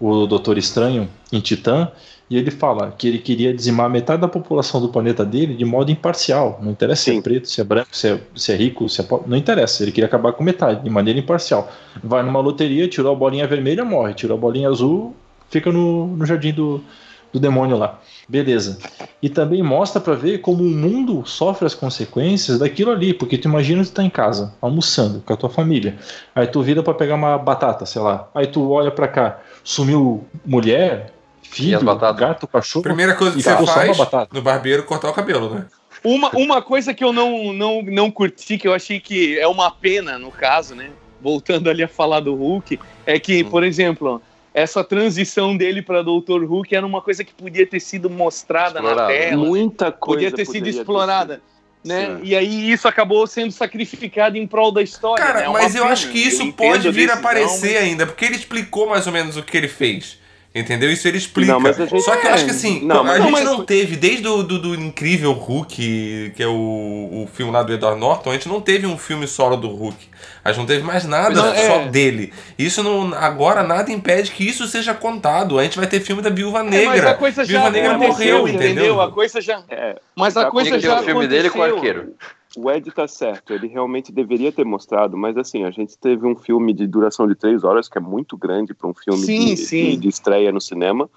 o 0.00 0.26
Doutor 0.26 0.56
Estranho 0.56 1.08
em 1.32 1.40
Titã, 1.40 1.90
e 2.30 2.36
ele 2.36 2.50
fala 2.50 2.94
que 2.96 3.08
ele 3.08 3.18
queria 3.18 3.54
dizimar 3.54 3.88
metade 3.88 4.20
da 4.20 4.28
população 4.28 4.80
do 4.80 4.88
planeta 4.88 5.24
dele 5.24 5.54
de 5.54 5.64
modo 5.64 5.90
imparcial. 5.90 6.58
Não 6.62 6.72
interessa 6.72 7.04
se 7.04 7.10
Sim. 7.10 7.18
é 7.18 7.22
preto, 7.22 7.48
se 7.48 7.60
é 7.60 7.64
branco, 7.64 7.88
se 7.90 8.08
é, 8.08 8.20
se 8.34 8.52
é 8.52 8.56
rico, 8.56 8.88
se 8.88 9.00
é 9.00 9.04
pobre. 9.04 9.30
Não 9.30 9.36
interessa. 9.36 9.82
Ele 9.82 9.92
queria 9.92 10.06
acabar 10.06 10.32
com 10.32 10.44
metade, 10.44 10.82
de 10.82 10.90
maneira 10.90 11.18
imparcial. 11.18 11.70
Vai 12.02 12.22
numa 12.22 12.40
loteria, 12.40 12.86
tirou 12.86 13.12
a 13.12 13.14
bolinha 13.14 13.46
vermelha, 13.46 13.84
morre. 13.84 14.12
Tirou 14.12 14.36
a 14.36 14.40
bolinha 14.40 14.68
azul, 14.68 15.16
fica 15.48 15.72
no, 15.72 16.08
no 16.08 16.26
jardim 16.26 16.52
do, 16.52 16.84
do 17.32 17.40
demônio 17.40 17.78
lá. 17.78 17.98
Beleza. 18.28 18.78
E 19.22 19.30
também 19.30 19.62
mostra 19.62 19.98
pra 19.98 20.14
ver 20.14 20.42
como 20.42 20.62
o 20.62 20.66
mundo 20.66 21.22
sofre 21.24 21.64
as 21.64 21.74
consequências 21.74 22.58
daquilo 22.58 22.90
ali, 22.90 23.14
porque 23.14 23.38
tu 23.38 23.48
imagina 23.48 23.82
tu 23.82 23.90
tá 23.90 24.02
em 24.02 24.10
casa, 24.10 24.52
almoçando 24.60 25.22
com 25.24 25.32
a 25.32 25.36
tua 25.36 25.48
família. 25.48 25.96
Aí 26.34 26.46
tu 26.46 26.60
vira 26.60 26.82
pra 26.82 26.92
pegar 26.92 27.14
uma 27.14 27.38
batata, 27.38 27.86
sei 27.86 28.02
lá. 28.02 28.28
Aí 28.34 28.46
tu 28.46 28.70
olha 28.70 28.90
pra 28.90 29.08
cá, 29.08 29.40
sumiu 29.64 30.26
mulher, 30.44 31.14
filho, 31.50 31.76
as 31.78 31.82
batatas? 31.82 32.20
gato, 32.20 32.46
cachorro. 32.46 32.82
Primeira 32.82 33.14
coisa 33.14 33.36
que 33.36 33.42
você 33.42 33.66
faz 33.66 33.98
no 34.32 34.42
barbeiro 34.42 34.82
cortar 34.84 35.10
o 35.10 35.12
cabelo, 35.12 35.54
né? 35.54 35.66
Uma, 36.04 36.30
uma 36.36 36.62
coisa 36.62 36.94
que 36.94 37.02
eu 37.02 37.12
não, 37.12 37.52
não, 37.52 37.82
não 37.82 38.10
curti, 38.10 38.56
que 38.56 38.68
eu 38.68 38.72
achei 38.74 39.00
que 39.00 39.38
é 39.38 39.46
uma 39.48 39.70
pena 39.70 40.18
no 40.18 40.30
caso, 40.30 40.74
né? 40.74 40.90
Voltando 41.20 41.68
ali 41.68 41.82
a 41.82 41.88
falar 41.88 42.20
do 42.20 42.34
Hulk, 42.34 42.78
é 43.04 43.18
que, 43.18 43.42
Hum. 43.42 43.50
por 43.50 43.64
exemplo, 43.64 44.22
essa 44.54 44.84
transição 44.84 45.56
dele 45.56 45.82
para 45.82 46.02
Dr. 46.02 46.44
Hulk 46.44 46.74
era 46.74 46.86
uma 46.86 47.02
coisa 47.02 47.24
que 47.24 47.32
podia 47.34 47.66
ter 47.66 47.80
sido 47.80 48.08
mostrada 48.08 48.80
na 48.80 48.88
Explorada. 48.90 49.12
tela, 49.12 49.36
Muita 49.44 49.90
coisa 49.90 50.14
podia 50.22 50.30
ter 50.32 50.44
sido 50.46 50.68
explorada. 50.68 51.34
sido. 51.34 51.58
Né? 51.84 52.06
Sim. 52.06 52.20
E 52.24 52.34
aí 52.36 52.70
isso 52.72 52.86
acabou 52.88 53.24
sendo 53.26 53.52
sacrificado 53.52 54.36
em 54.36 54.46
prol 54.46 54.70
da 54.72 54.82
história. 54.82 55.24
Cara, 55.24 55.40
né? 55.40 55.46
É 55.46 55.48
mas 55.48 55.74
eu 55.74 55.82
pena. 55.82 55.92
acho 55.92 56.10
que 56.10 56.18
isso 56.18 56.42
Eu 56.42 56.52
pode 56.52 56.90
vir 56.90 57.08
a 57.10 57.14
aparecer 57.14 57.74
mas- 57.74 57.82
ainda, 57.84 58.06
porque 58.06 58.24
ele 58.24 58.34
explicou 58.36 58.88
mais 58.88 59.06
ou 59.06 59.12
menos 59.12 59.36
o 59.36 59.42
que 59.42 59.56
ele 59.56 59.68
fez. 59.68 60.17
Entendeu? 60.54 60.90
Isso 60.90 61.06
ele 61.06 61.18
explica. 61.18 61.52
Não, 61.52 61.60
mas 61.60 61.78
a 61.78 61.84
gente- 61.86 62.02
Só 62.02 62.16
que 62.16 62.26
eu 62.26 62.32
acho 62.32 62.44
que 62.46 62.50
assim, 62.50 62.84
Não, 62.84 63.00
a 63.00 63.04
mas- 63.04 63.22
gente 63.22 63.42
não, 63.44 63.56
mas- 63.58 63.66
teve, 63.66 63.96
desde 63.96 64.26
o 64.26 64.42
do, 64.42 64.58
do 64.58 64.74
incrível 64.74 65.32
Hulk, 65.32 66.32
que 66.34 66.42
é 66.42 66.46
o, 66.46 66.52
o 66.52 67.28
filme 67.32 67.52
lá 67.52 67.62
do 67.62 67.72
Edward 67.72 68.00
Norton, 68.00 68.30
a 68.30 68.32
gente 68.32 68.48
não 68.48 68.60
teve 68.60 68.86
um 68.86 68.96
filme 68.96 69.26
solo 69.28 69.56
do 69.56 69.68
Hulk. 69.68 70.08
A 70.42 70.48
gente 70.50 70.58
não 70.60 70.66
teve 70.66 70.82
mais 70.82 71.04
nada 71.04 71.34
Não, 71.34 71.52
é. 71.52 71.66
só 71.66 71.78
dele. 71.90 72.32
Isso 72.58 72.82
não. 72.82 73.12
Agora 73.14 73.62
nada 73.62 73.92
impede 73.92 74.30
que 74.30 74.48
isso 74.48 74.66
seja 74.66 74.94
contado. 74.94 75.58
A 75.58 75.62
gente 75.64 75.76
vai 75.78 75.86
ter 75.86 76.00
filme 76.00 76.22
da 76.22 76.30
Viúva 76.30 76.60
É, 76.60 76.62
mas 76.62 76.70
Negra. 76.72 77.10
a 77.10 77.14
coisa 77.14 77.44
já 77.44 77.52
Viúva 77.52 77.70
Negra 77.70 77.90
aconteceu, 77.96 78.38
morreu, 78.38 78.54
entendeu? 78.54 79.00
A 79.02 79.12
coisa 79.12 79.40
já. 79.40 79.62
É, 79.68 79.96
Mas 80.16 80.36
a 80.36 80.42
Já 80.44 80.50
coisa 80.50 80.70
Tem 80.70 80.80
já 80.80 81.00
o 81.00 81.04
filme 81.04 81.28
dele 81.28 81.50
com 81.50 81.58
o 81.58 81.62
aconteceu. 81.62 81.88
arqueiro. 81.90 82.14
O 82.58 82.70
Ed 82.70 82.90
tá 82.90 83.06
certo, 83.06 83.52
ele 83.52 83.66
realmente 83.68 84.10
deveria 84.10 84.50
ter 84.50 84.64
mostrado, 84.64 85.16
mas 85.16 85.36
assim, 85.36 85.64
a 85.64 85.70
gente 85.70 85.96
teve 85.96 86.26
um 86.26 86.34
filme 86.34 86.72
de 86.72 86.86
duração 86.86 87.26
de 87.26 87.34
três 87.34 87.62
horas, 87.64 87.88
que 87.88 87.98
é 87.98 88.00
muito 88.00 88.36
grande 88.36 88.74
para 88.74 88.88
um 88.88 88.94
filme 88.94 89.20
Sim, 89.20 89.44
de, 89.46 89.56
sim. 89.56 89.90
de- 89.90 89.96
de 89.98 90.08
estreia 90.08 90.50
no 90.50 90.60
cinema, 90.60 91.08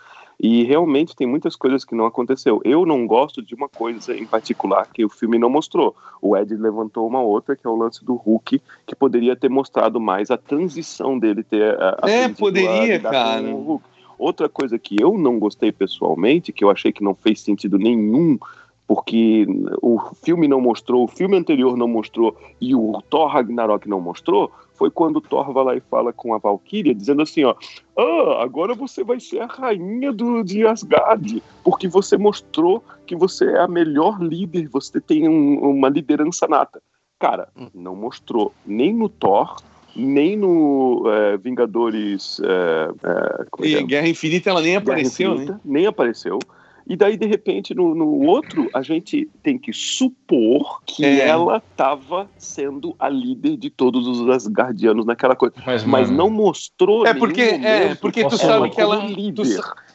e 0.44 0.64
realmente 0.64 1.16
tem 1.16 1.28
muitas 1.28 1.56
coisas 1.56 1.86
que 1.86 1.94
não 1.94 2.06
aconteceu. 2.06 2.62
Eu 2.66 2.86
não 2.86 3.06
gosto 3.06 3.42
de 3.44 3.54
uma 3.54 3.70
coisa 3.70 4.16
em 4.16 4.26
particular 4.26 4.88
que 4.92 5.06
o 5.06 5.10
filme 5.10 5.38
não 5.38 5.50
mostrou. 5.50 5.96
O 6.20 6.36
Ed 6.36 6.56
levantou 6.56 7.08
uma 7.08 7.22
outra, 7.22 7.56
que 7.56 7.66
é 7.66 7.70
o 7.70 7.76
lance 7.76 8.04
do 8.04 8.16
Hulk, 8.16 8.60
que 8.88 8.96
poderia 8.96 9.36
ter 9.36 9.50
mostrado 9.50 10.00
mais 10.00 10.32
a 10.32 10.38
transição 10.38 11.20
dele 11.20 11.44
ter 11.44 11.80
a, 11.80 12.00
É, 12.08 12.26
a 12.26 12.30
poderia, 12.30 12.98
lidar 12.98 13.10
com 13.10 13.16
cara. 13.16 13.82
Outra 14.18 14.48
coisa 14.48 14.78
que 14.78 14.96
eu 15.02 15.18
não 15.18 15.40
gostei 15.40 15.72
pessoalmente, 15.72 16.52
que 16.54 16.64
eu 16.64 16.70
achei 16.70 16.92
que 16.92 17.04
não 17.04 17.16
fez 17.16 17.42
sentido 17.42 17.80
nenhum, 17.80 18.38
porque 18.94 19.48
o 19.82 20.02
filme 20.22 20.50
não 20.50 20.60
mostrou, 20.60 21.06
o 21.06 21.08
filme 21.08 21.38
anterior 21.38 21.78
não 21.78 21.88
mostrou 21.88 22.36
e 22.60 22.76
o 22.76 23.02
Thor 23.10 23.30
Ragnarok 23.30 23.88
não 23.88 24.02
mostrou, 24.02 24.52
foi 24.74 24.92
quando 24.92 25.16
o 25.16 25.22
Thor 25.22 25.54
vai 25.54 25.64
lá 25.64 25.76
e 25.78 25.80
fala 25.80 26.12
com 26.12 26.34
a 26.34 26.38
Valkyria, 26.38 26.94
dizendo 26.94 27.22
assim, 27.22 27.46
ó, 27.46 27.56
ah, 27.98 28.44
agora 28.44 28.76
você 28.76 29.02
vai 29.02 29.18
ser 29.18 29.40
a 29.40 29.46
rainha 29.46 30.12
do, 30.12 30.44
de 30.44 30.68
Asgard, 30.68 31.42
porque 31.64 31.88
você 31.88 32.18
mostrou 32.18 32.84
que 33.08 33.16
você 33.16 33.46
é 33.46 33.62
a 33.62 33.68
melhor 33.68 34.22
líder, 34.22 34.68
você 34.68 35.00
tem 35.00 35.30
um- 35.30 35.70
uma 35.70 35.88
liderança 35.88 36.46
nata. 36.46 36.82
Cara, 37.18 37.48
não 37.74 37.96
mostrou 37.96 38.52
nem 38.66 38.94
no 38.94 39.08
Thor, 39.08 39.56
nem 39.96 40.36
no 40.36 41.04
é, 41.06 41.38
Vingadores... 41.38 42.42
É, 42.44 42.90
é, 43.08 43.42
é 43.42 43.46
que 43.56 43.76
é? 43.78 43.80
E 43.80 43.84
Guerra 43.84 44.10
Infinita 44.10 44.50
ela 44.50 44.62
nem 44.62 44.76
apareceu, 44.76 45.30
né? 45.30 45.44
Infinita, 45.44 45.62
Nem 45.64 45.86
apareceu. 45.86 46.40
E 46.88 46.96
daí, 46.96 47.16
de 47.16 47.26
repente, 47.26 47.74
no, 47.74 47.94
no 47.96 48.26
outro, 48.26 48.70
a 48.74 48.82
gente 48.82 49.30
tem 49.44 49.58
que 49.58 49.72
supor 49.74 50.82
que 50.86 51.06
É. 51.06 51.28
ela 51.28 51.58
estava 51.58 52.30
sendo 52.38 52.96
a 53.00 53.08
líder 53.08 53.58
de 53.58 53.70
todos 53.70 54.08
os 54.08 54.28
Asgardianos 54.30 55.06
naquela 55.06 55.36
coisa. 55.36 55.54
Mas, 55.66 55.84
Mas 55.84 56.10
não 56.10 56.30
mostrou 56.30 57.06
É 57.06 57.14
porque, 57.14 57.42
é, 57.42 57.58
momento 57.84 58.00
porque 58.00 58.28
tu 58.28 58.38
sabe 58.38 58.70
que 58.70 58.82
ela. 58.82 58.98
tu 59.08 59.42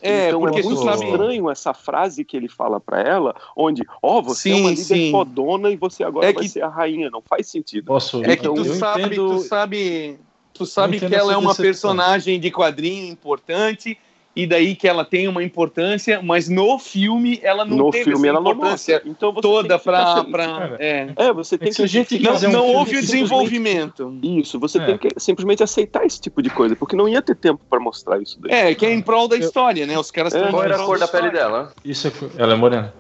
é, 0.01 0.29
então 0.29 0.41
porque 0.41 0.61
é 0.61 0.63
tu 0.63 0.69
muito 0.69 0.85
sabe. 0.85 1.05
estranho 1.05 1.51
essa 1.51 1.75
frase 1.75 2.25
que 2.25 2.37
ele 2.37 2.49
fala 2.49 2.81
pra 2.81 3.01
ela, 3.01 3.35
onde, 3.57 3.83
ó, 4.03 4.23
você 4.23 4.51
é 4.51 4.55
Sim, 4.55 4.61
uma 4.61 4.71
líder 4.71 4.83
sim. 4.85 5.11
fodona 5.11 5.71
e 5.71 5.77
você 5.77 6.05
agora 6.05 6.27
É 6.29 6.33
vai 6.33 6.43
que- 6.45 6.49
ser 6.49 6.63
a 6.63 6.69
rainha. 6.69 7.11
Não 7.11 7.23
faz 7.23 7.49
sentido. 7.49 7.87
posso, 7.87 8.23
É 8.25 8.37
que 8.37 8.47
eu 8.47 8.55
tu 8.55 8.65
sabe, 8.75 9.03
entendo- 9.03 9.29
tu 9.29 9.39
sabe, 9.41 10.19
tu 10.53 10.67
sabe 10.67 10.99
que 11.01 11.15
ela 11.15 11.33
é 11.33 11.37
uma 11.37 11.51
decepção. 11.51 11.91
personagem 11.91 12.39
de 12.41 12.51
quadrinho 12.51 13.11
importante 13.11 13.99
e 14.37 14.47
daí 14.47 14.77
que 14.77 14.87
ela 14.87 15.03
tem 15.03 15.27
uma 15.27 15.43
importância, 15.43 16.21
mas 16.23 16.47
no 16.49 16.79
filme 16.79 17.41
ela 17.43 17.65
não 17.65 17.77
no 17.79 17.91
teve 17.91 18.05
filme 18.05 18.29
essa 18.29 18.37
ela 18.37 18.41
não 18.41 18.53
importância 18.53 18.95
mostra. 18.97 19.11
Então 19.11 19.33
você 19.33 19.41
toda 19.41 19.79
que 19.79 19.85
pra 19.85 20.47
Cara, 20.47 20.77
é. 20.79 21.09
É, 21.17 21.33
você 21.33 21.57
tem 21.57 21.73
se 21.73 21.81
a 21.83 21.85
que 21.87 21.89
gente 21.91 22.19
Não, 22.19 22.33
fazer 22.33 22.49
um 22.49 22.53
não 22.53 22.67
houve 22.67 22.99
o 22.99 23.01
desenvolvimento. 23.01 24.19
Isso, 24.23 24.61
você 24.61 24.79
É. 24.79 24.85
tem 24.85 24.99
que 24.99 25.09
simplesmente 25.19 25.63
aceitar 25.63 26.05
esse 26.05 26.21
tipo 26.21 26.43
de 26.43 26.51
coisa, 26.51 26.77
porque 26.77 26.95
não 26.95 27.09
ia 27.09 27.23
ter 27.23 27.35
tempo 27.35 27.63
pra 27.71 27.81
mostrar 27.81 28.21
isso 28.21 28.39
daí. 28.41 28.53
É, 28.53 28.75
que 28.75 28.85
é 28.85 28.93
em 28.93 29.01
prol 29.01 29.27
da 29.27 29.37
história, 29.37 29.87
né? 29.87 29.99
Os 29.99 30.11
caras 30.11 30.35
É, 30.35 30.51
Qual 30.51 30.63
era 30.63 30.77
a 30.77 30.85
cor 30.85 30.99
da 30.99 31.09
pele 31.09 31.31
dela? 31.31 31.73
Isso 31.83 32.09
é, 32.09 32.13
ela 32.37 32.53
é 32.53 32.57
morena. 32.57 32.93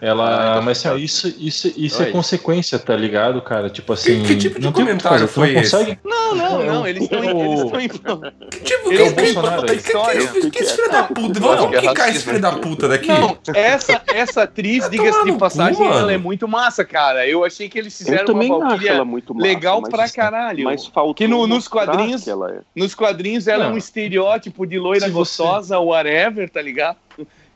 Ela, 0.00 0.24
Ah, 0.28 0.50
então 0.52 0.62
mas 0.62 0.84
assim, 0.86 0.98
isso, 1.02 1.34
isso, 1.38 1.72
isso 1.76 2.02
é 2.02 2.06
Oi. 2.06 2.12
consequência, 2.12 2.78
tá 2.78 2.94
ligado, 2.96 3.40
cara? 3.42 3.68
Tipo 3.70 3.92
assim. 3.92 4.22
que 4.22 4.36
tipo 4.36 4.58
de 4.58 4.64
não 4.64 4.72
que 4.72 4.80
comentário 4.80 5.26
fazer, 5.26 5.32
tu 5.32 5.40
não 5.40 5.46
foi 5.46 5.56
esse? 5.62 5.70
consegue- 5.76 5.98
Não, 6.04 6.34
não, 6.34 6.62
não, 6.64 6.86
eles 6.86 7.02
estão 7.04 7.24
em, 7.24 7.28
eles 7.28 7.60
O- 7.60 7.64
estão 7.66 7.80
em 7.80 7.88
prol. 7.88 8.20
Que 8.50 8.60
tipo, 8.60 8.88
Ele 8.92 8.96
que, 8.98 9.02
é 9.02 9.12
que, 9.12 9.22
que, 9.24 9.32
que, 9.32 10.40
que, 10.40 10.50
que 10.50 10.58
esse 10.62 10.74
filho 10.76 10.90
da 10.90 11.02
puta? 11.04 11.40
Vamos 11.40 11.60
Não, 11.60 11.70
quicar 11.80 12.08
esse 12.08 12.24
filho 12.24 12.40
da 12.40 12.52
puta 12.52 12.88
daqui. 12.88 13.08
Não, 13.08 13.38
essa, 13.54 14.02
essa 14.12 14.42
atriz, 14.42 14.88
diga-se 14.90 15.24
de 15.24 15.32
passagem, 15.32 15.86
ela 15.86 16.12
é 16.12 16.18
muito 16.18 16.46
massa, 16.48 16.84
cara. 16.84 17.26
Eu 17.26 17.44
achei 17.44 17.68
que 17.68 17.78
eles 17.78 17.96
fizeram 17.96 18.34
uma 18.34 18.58
massa, 18.60 19.04
legal 19.36 19.80
mas, 19.80 19.90
pra 19.90 20.08
caralho. 20.10 20.64
Mas 20.64 20.86
faltou 20.86 21.14
Que 21.14 21.26
no- 21.28 21.46
nos 21.46 21.68
quadrinhos- 21.68 22.24
que 22.24 22.30
ela 22.30 22.50
é. 22.50 22.58
Nos 22.74 22.94
quadrinhos 22.94 23.46
ela 23.48 23.66
é 23.66 23.68
um 23.68 23.76
estereótipo 23.76 24.66
de 24.66 24.78
loira 24.78 25.08
gostosa, 25.08 25.78
whatever, 25.78 26.48
tá 26.50 26.60
ligado? 26.62 26.96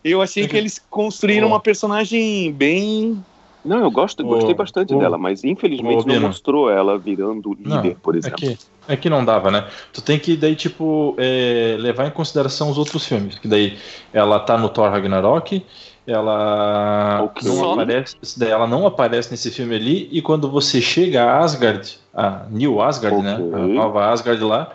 Eu 0.05 0.23
achei 0.23 0.47
que 0.47 0.57
eles 0.57 0.81
construíram 0.91 1.49
uma 1.49 1.61
personagem 1.61 2.53
bem. 2.53 3.23
Não, 3.65 3.79
eu 3.83 3.91
gosto, 3.91 4.25
Ô, 4.25 4.29
gostei 4.29 4.55
bastante 4.55 4.95
ô, 4.95 4.99
dela, 4.99 5.19
mas 5.19 5.43
infelizmente 5.43 6.07
não 6.07 6.21
mostrou 6.21 6.71
ela 6.71 6.97
virando 6.97 7.57
Não, 7.59 7.77
líder, 7.77 7.97
por 8.01 8.15
É 8.15 8.19
exemplo. 8.19 8.39
que, 8.39 8.59
é 8.87 8.97
que 8.97 9.11
não 9.11 9.25
dava, 9.25 9.51
né? 9.51 9.67
Tu 9.93 10.01
tem 10.01 10.19
que 10.19 10.37
daí, 10.37 10.55
tipo, 10.55 11.17
é, 11.19 11.77
levar 11.79 12.07
em 12.07 12.13
consideração 12.13 12.71
os 12.71 12.79
outros 12.79 13.05
filmes. 13.05 13.39
Que 13.39 13.49
daí 13.49 13.77
ela 14.13 14.39
tá 14.39 14.57
no 14.57 14.69
Thor 14.69 14.89
Ragnarok, 14.89 15.65
ela 16.07 17.29
não 17.43 17.73
aparece, 17.73 18.17
daí 18.37 18.51
ela 18.51 18.67
não 18.69 18.87
aparece 18.87 19.33
nesse 19.33 19.51
filme 19.51 19.75
ali, 19.75 20.09
e 20.13 20.23
quando 20.23 20.49
você 20.49 20.81
chega 20.81 21.25
a 21.25 21.39
Asgard, 21.41 21.99
a 22.15 22.47
New 22.49 22.81
Asgard, 22.81 23.21
né? 23.21 23.35
Ok. 23.35 23.55
A 23.55 23.67
nova 23.67 24.07
Asgard 24.13 24.43
lá. 24.45 24.73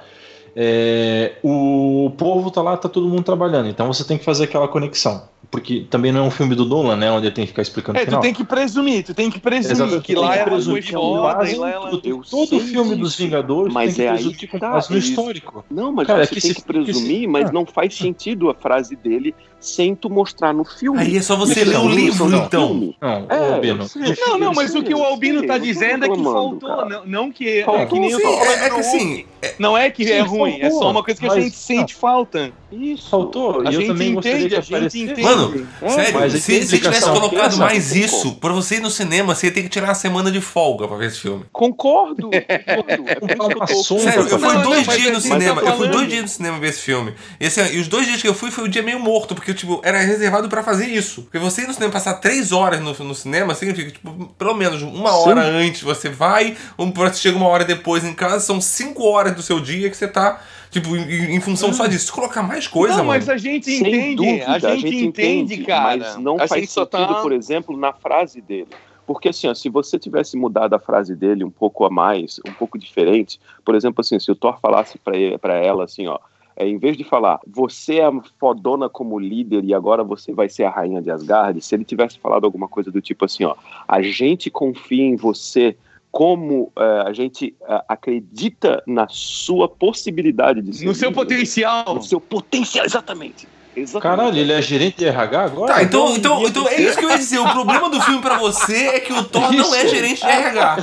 É, 0.55 1.33
o 1.43 2.11
povo 2.17 2.51
tá 2.51 2.61
lá, 2.61 2.77
tá 2.77 2.89
todo 2.89 3.07
mundo 3.07 3.23
trabalhando, 3.23 3.69
então 3.69 3.87
você 3.87 4.03
tem 4.03 4.17
que 4.17 4.25
fazer 4.25 4.45
aquela 4.45 4.67
conexão. 4.67 5.30
Porque 5.49 5.85
também 5.89 6.13
não 6.13 6.21
é 6.23 6.27
um 6.27 6.31
filme 6.31 6.55
do 6.55 6.63
Nolan, 6.65 6.95
né? 6.95 7.11
Onde 7.11 7.25
ele 7.27 7.35
tem 7.35 7.43
que 7.43 7.49
ficar 7.51 7.61
explicando 7.61 7.97
É, 7.99 8.03
o 8.03 8.05
final. 8.05 8.21
tu 8.21 8.23
tem 8.23 8.33
que 8.33 8.43
presumir, 8.43 9.03
tu 9.03 9.13
tem 9.13 9.29
que 9.29 9.37
presumir 9.39 9.85
Exato, 9.87 10.01
que 10.01 10.15
lá 10.15 10.31
que 10.31 10.39
ela 10.39 10.45
presumir 10.45 10.87
é 10.87 10.91
foda 10.91 11.21
base 11.33 11.55
lá 11.55 11.69
ela. 11.71 12.01
Eu 12.05 12.21
Todo 12.29 12.47
sei 12.47 12.59
filme 12.61 12.95
dos 12.95 13.15
Vingadores 13.17 13.73
mas 13.73 13.95
tem 13.97 14.05
é 14.05 14.07
que 14.07 14.11
aí 14.11 14.15
presumir 14.19 14.37
que 14.37 14.47
com 14.47 14.59
tá, 14.59 14.69
base 14.71 14.91
no 14.91 14.97
histórico. 14.97 15.65
Não, 15.69 15.91
mas 15.91 16.07
Cara, 16.07 16.21
é 16.23 16.25
você 16.25 16.35
que 16.35 16.41
tem 16.41 16.49
se- 16.51 16.55
que 16.55 16.61
presumir, 16.63 16.93
que 16.93 17.21
se- 17.21 17.27
mas 17.27 17.49
ah. 17.49 17.51
não 17.51 17.65
faz 17.65 17.93
sentido 17.95 18.49
a 18.49 18.53
frase 18.53 18.95
dele 18.95 19.35
sem 19.59 19.93
tu 19.93 20.09
mostrar 20.09 20.53
no 20.53 20.63
filme. 20.63 20.99
Aí 21.01 21.17
é 21.17 21.21
só 21.21 21.35
você 21.35 21.65
ler 21.65 21.77
o 21.79 21.89
livro, 21.89 22.29
não. 22.29 22.45
então. 22.45 22.93
Não, 23.01 23.27
É, 23.29 23.57
ô, 23.57 23.59
Bino. 23.59 23.83
eu 23.83 23.87
sei. 23.89 24.15
Não, 24.21 24.39
não, 24.39 24.53
mas 24.53 24.73
o 24.73 24.81
que 24.81 24.93
o 24.95 25.03
Albino 25.03 25.45
tá 25.45 25.57
dizendo 25.57 26.05
é 26.05 26.09
que 26.09 26.23
faltou. 26.23 26.59
cara. 26.69 26.85
Não, 26.85 27.05
não 27.05 27.31
que. 27.31 27.59
é 27.59 27.65
Faltou, 27.65 27.87
que 27.87 27.99
nem 27.99 28.11
Sim, 28.15 28.25
é, 28.25 28.65
é 28.65 28.69
que 28.69 28.79
assim, 28.79 29.25
Não 29.59 29.77
é 29.77 29.89
que 29.91 30.05
Sim, 30.05 30.11
é 30.11 30.21
ruim, 30.21 30.59
é 30.61 30.69
só 30.69 30.89
uma 30.91 31.03
coisa 31.03 31.19
que 31.19 31.27
a 31.27 31.39
gente 31.39 31.55
sente 31.57 31.93
falta. 31.93 32.53
Isso. 32.71 33.09
Faltou, 33.09 33.61
A 33.61 33.63
e 33.71 33.73
eu 33.75 33.81
gente 33.81 33.87
também 33.87 34.13
gostaria 34.13 34.37
entende, 34.37 34.49
que 34.49 34.55
a 34.55 34.61
gente 34.61 34.73
aparecesse. 34.73 35.03
entende. 35.03 35.21
Mano, 35.21 35.67
É, 35.81 35.89
sério, 35.89 36.31
se, 36.31 36.63
se 36.63 36.77
tivesse 36.79 37.09
colocado 37.09 37.57
mais 37.57 37.95
isso, 37.95 38.35
pra 38.35 38.53
você 38.53 38.75
ir 38.75 38.79
no 38.79 38.89
cinema, 38.89 39.35
você 39.35 39.47
ia 39.47 39.51
ter 39.53 39.63
que 39.63 39.69
tirar 39.69 39.87
uma 39.87 39.95
semana 39.95 40.31
de 40.31 40.39
folga 40.41 40.87
pra 40.87 40.97
ver 40.97 41.07
esse 41.07 41.19
filme. 41.19 41.45
Concordo, 41.51 42.29
concordo. 42.31 42.31
É 43.61 43.65
que 43.65 43.73
eu 43.73 43.83
tô... 43.83 43.99
Sério, 43.99 44.27
eu 44.27 44.39
fui 44.39 44.53
Não, 44.53 44.61
dois 44.61 44.87
não, 44.87 44.95
dias 44.97 45.13
no 45.13 45.21
cinema. 45.21 45.61
tá 45.61 45.69
Eu 45.69 45.77
fui 45.77 45.87
dois 45.89 46.07
dias 46.07 46.21
no 46.23 46.27
cinema 46.27 46.59
ver 46.59 46.69
esse 46.69 46.81
filme. 46.81 47.13
E, 47.39 47.45
assim, 47.45 47.61
e 47.73 47.79
os 47.79 47.87
dois 47.87 48.05
dias 48.07 48.21
que 48.21 48.27
eu 48.27 48.33
fui 48.33 48.51
foi 48.51 48.63
o 48.63 48.67
dia 48.67 48.81
meio 48.81 48.99
morto, 48.99 49.35
porque, 49.35 49.53
tipo, 49.53 49.81
era 49.83 49.99
reservado 49.99 50.47
pra 50.49 50.63
fazer 50.63 50.87
isso. 50.87 51.23
Porque 51.23 51.39
você 51.39 51.61
ir 51.63 51.67
no 51.67 51.73
cinema 51.73 51.91
passar 51.91 52.15
três 52.15 52.51
horas 52.51 52.79
no, 52.79 52.93
no 52.93 53.15
cinema 53.15 53.53
significa, 53.53 53.91
tipo, 53.91 54.27
pelo 54.37 54.53
menos 54.53 54.81
uma 54.81 55.15
hora 55.15 55.41
antes 55.41 55.81
você 55.81 56.09
vai, 56.09 56.55
um, 56.77 56.91
chega 57.13 57.37
uma 57.37 57.47
hora 57.47 57.65
depois 57.65 58.03
em 58.03 58.13
casa, 58.13 58.39
são 58.39 58.59
cinco 58.61 59.03
horas 59.03 59.35
do 59.35 59.41
seu 59.41 59.59
dia 59.59 59.89
que 59.89 59.97
você 59.97 60.07
tá, 60.07 60.41
tipo, 60.71 60.95
em, 60.95 61.35
em 61.35 61.41
função 61.41 61.71
só 61.71 61.85
disso. 61.85 62.07
Se 62.07 62.11
colocar 62.11 62.41
mais 62.41 62.67
coisa, 62.67 62.97
não, 62.97 63.05
mano. 63.05 63.19
mas 63.19 63.29
a 63.29 63.37
gente 63.37 63.65
Sem 63.65 63.87
entende, 63.87 64.15
dúvida, 64.15 64.47
a 64.47 64.75
gente 64.75 65.05
entende, 65.05 65.57
cara. 65.63 65.97
Mas 65.97 66.17
não 66.17 66.35
a 66.35 66.47
faz 66.47 66.61
gente 66.61 66.71
só 66.71 66.83
sentido, 66.83 67.13
tá... 67.13 67.21
por 67.21 67.31
exemplo, 67.31 67.77
na 67.77 67.93
frase 67.93 68.41
dele. 68.41 68.69
Porque 69.05 69.29
assim, 69.29 69.47
ó, 69.47 69.53
se 69.53 69.67
você 69.67 69.99
tivesse 69.99 70.37
mudado 70.37 70.73
a 70.73 70.79
frase 70.79 71.15
dele 71.15 71.43
um 71.43 71.51
pouco 71.51 71.85
a 71.85 71.89
mais, 71.89 72.39
um 72.47 72.53
pouco 72.53 72.79
diferente, 72.79 73.39
por 73.65 73.75
exemplo, 73.75 74.01
assim, 74.01 74.17
se 74.19 74.31
o 74.31 74.35
Thor 74.35 74.57
falasse 74.61 74.97
pra 74.97 75.55
ela 75.55 75.83
assim, 75.83 76.07
ó, 76.07 76.17
é, 76.55 76.67
em 76.67 76.77
vez 76.77 76.95
de 76.95 77.03
falar, 77.03 77.39
você 77.47 77.99
é 77.99 78.09
fodona 78.39 78.87
como 78.87 79.19
líder 79.19 79.63
e 79.63 79.73
agora 79.73 80.03
você 80.03 80.33
vai 80.33 80.47
ser 80.47 80.63
a 80.63 80.69
rainha 80.69 81.01
de 81.01 81.09
Asgard, 81.09 81.59
se 81.59 81.75
ele 81.75 81.83
tivesse 81.83 82.19
falado 82.19 82.45
alguma 82.45 82.67
coisa 82.67 82.91
do 82.91 83.01
tipo 83.01 83.25
assim, 83.25 83.43
ó, 83.43 83.55
a 83.87 84.01
gente 84.01 84.49
confia 84.49 85.03
em 85.03 85.15
você 85.15 85.75
como 86.11 86.71
é, 86.77 87.03
a 87.07 87.13
gente 87.13 87.55
é, 87.67 87.81
acredita 87.87 88.83
na 88.85 89.07
sua 89.09 89.67
possibilidade 89.69 90.61
de 90.61 90.75
ser 90.75 90.85
No 90.85 90.93
seu 90.93 91.11
potencial. 91.11 91.95
no 91.95 92.03
seu 92.03 92.19
potencial, 92.19 92.85
exatamente. 92.85 93.47
Exatamente. 93.73 94.17
Caralho, 94.17 94.37
ele 94.37 94.51
é 94.51 94.61
gerente 94.61 94.97
de 94.97 95.05
RH 95.05 95.41
agora? 95.45 95.73
Tá, 95.75 95.81
então, 95.83 96.13
então, 96.13 96.45
então 96.45 96.67
é 96.67 96.75
isso 96.81 96.97
que 96.97 97.05
eu 97.05 97.09
ia 97.09 97.17
dizer. 97.17 97.39
O 97.39 97.47
problema 97.53 97.89
do 97.89 98.01
filme 98.01 98.21
pra 98.21 98.37
você 98.37 98.87
é 98.87 98.99
que 98.99 99.13
o 99.13 99.23
Thor 99.23 99.53
não 99.53 99.73
é 99.73 99.85
Isso. 99.85 99.95
gerente 99.95 100.19
de 100.19 100.27
RH. 100.29 100.77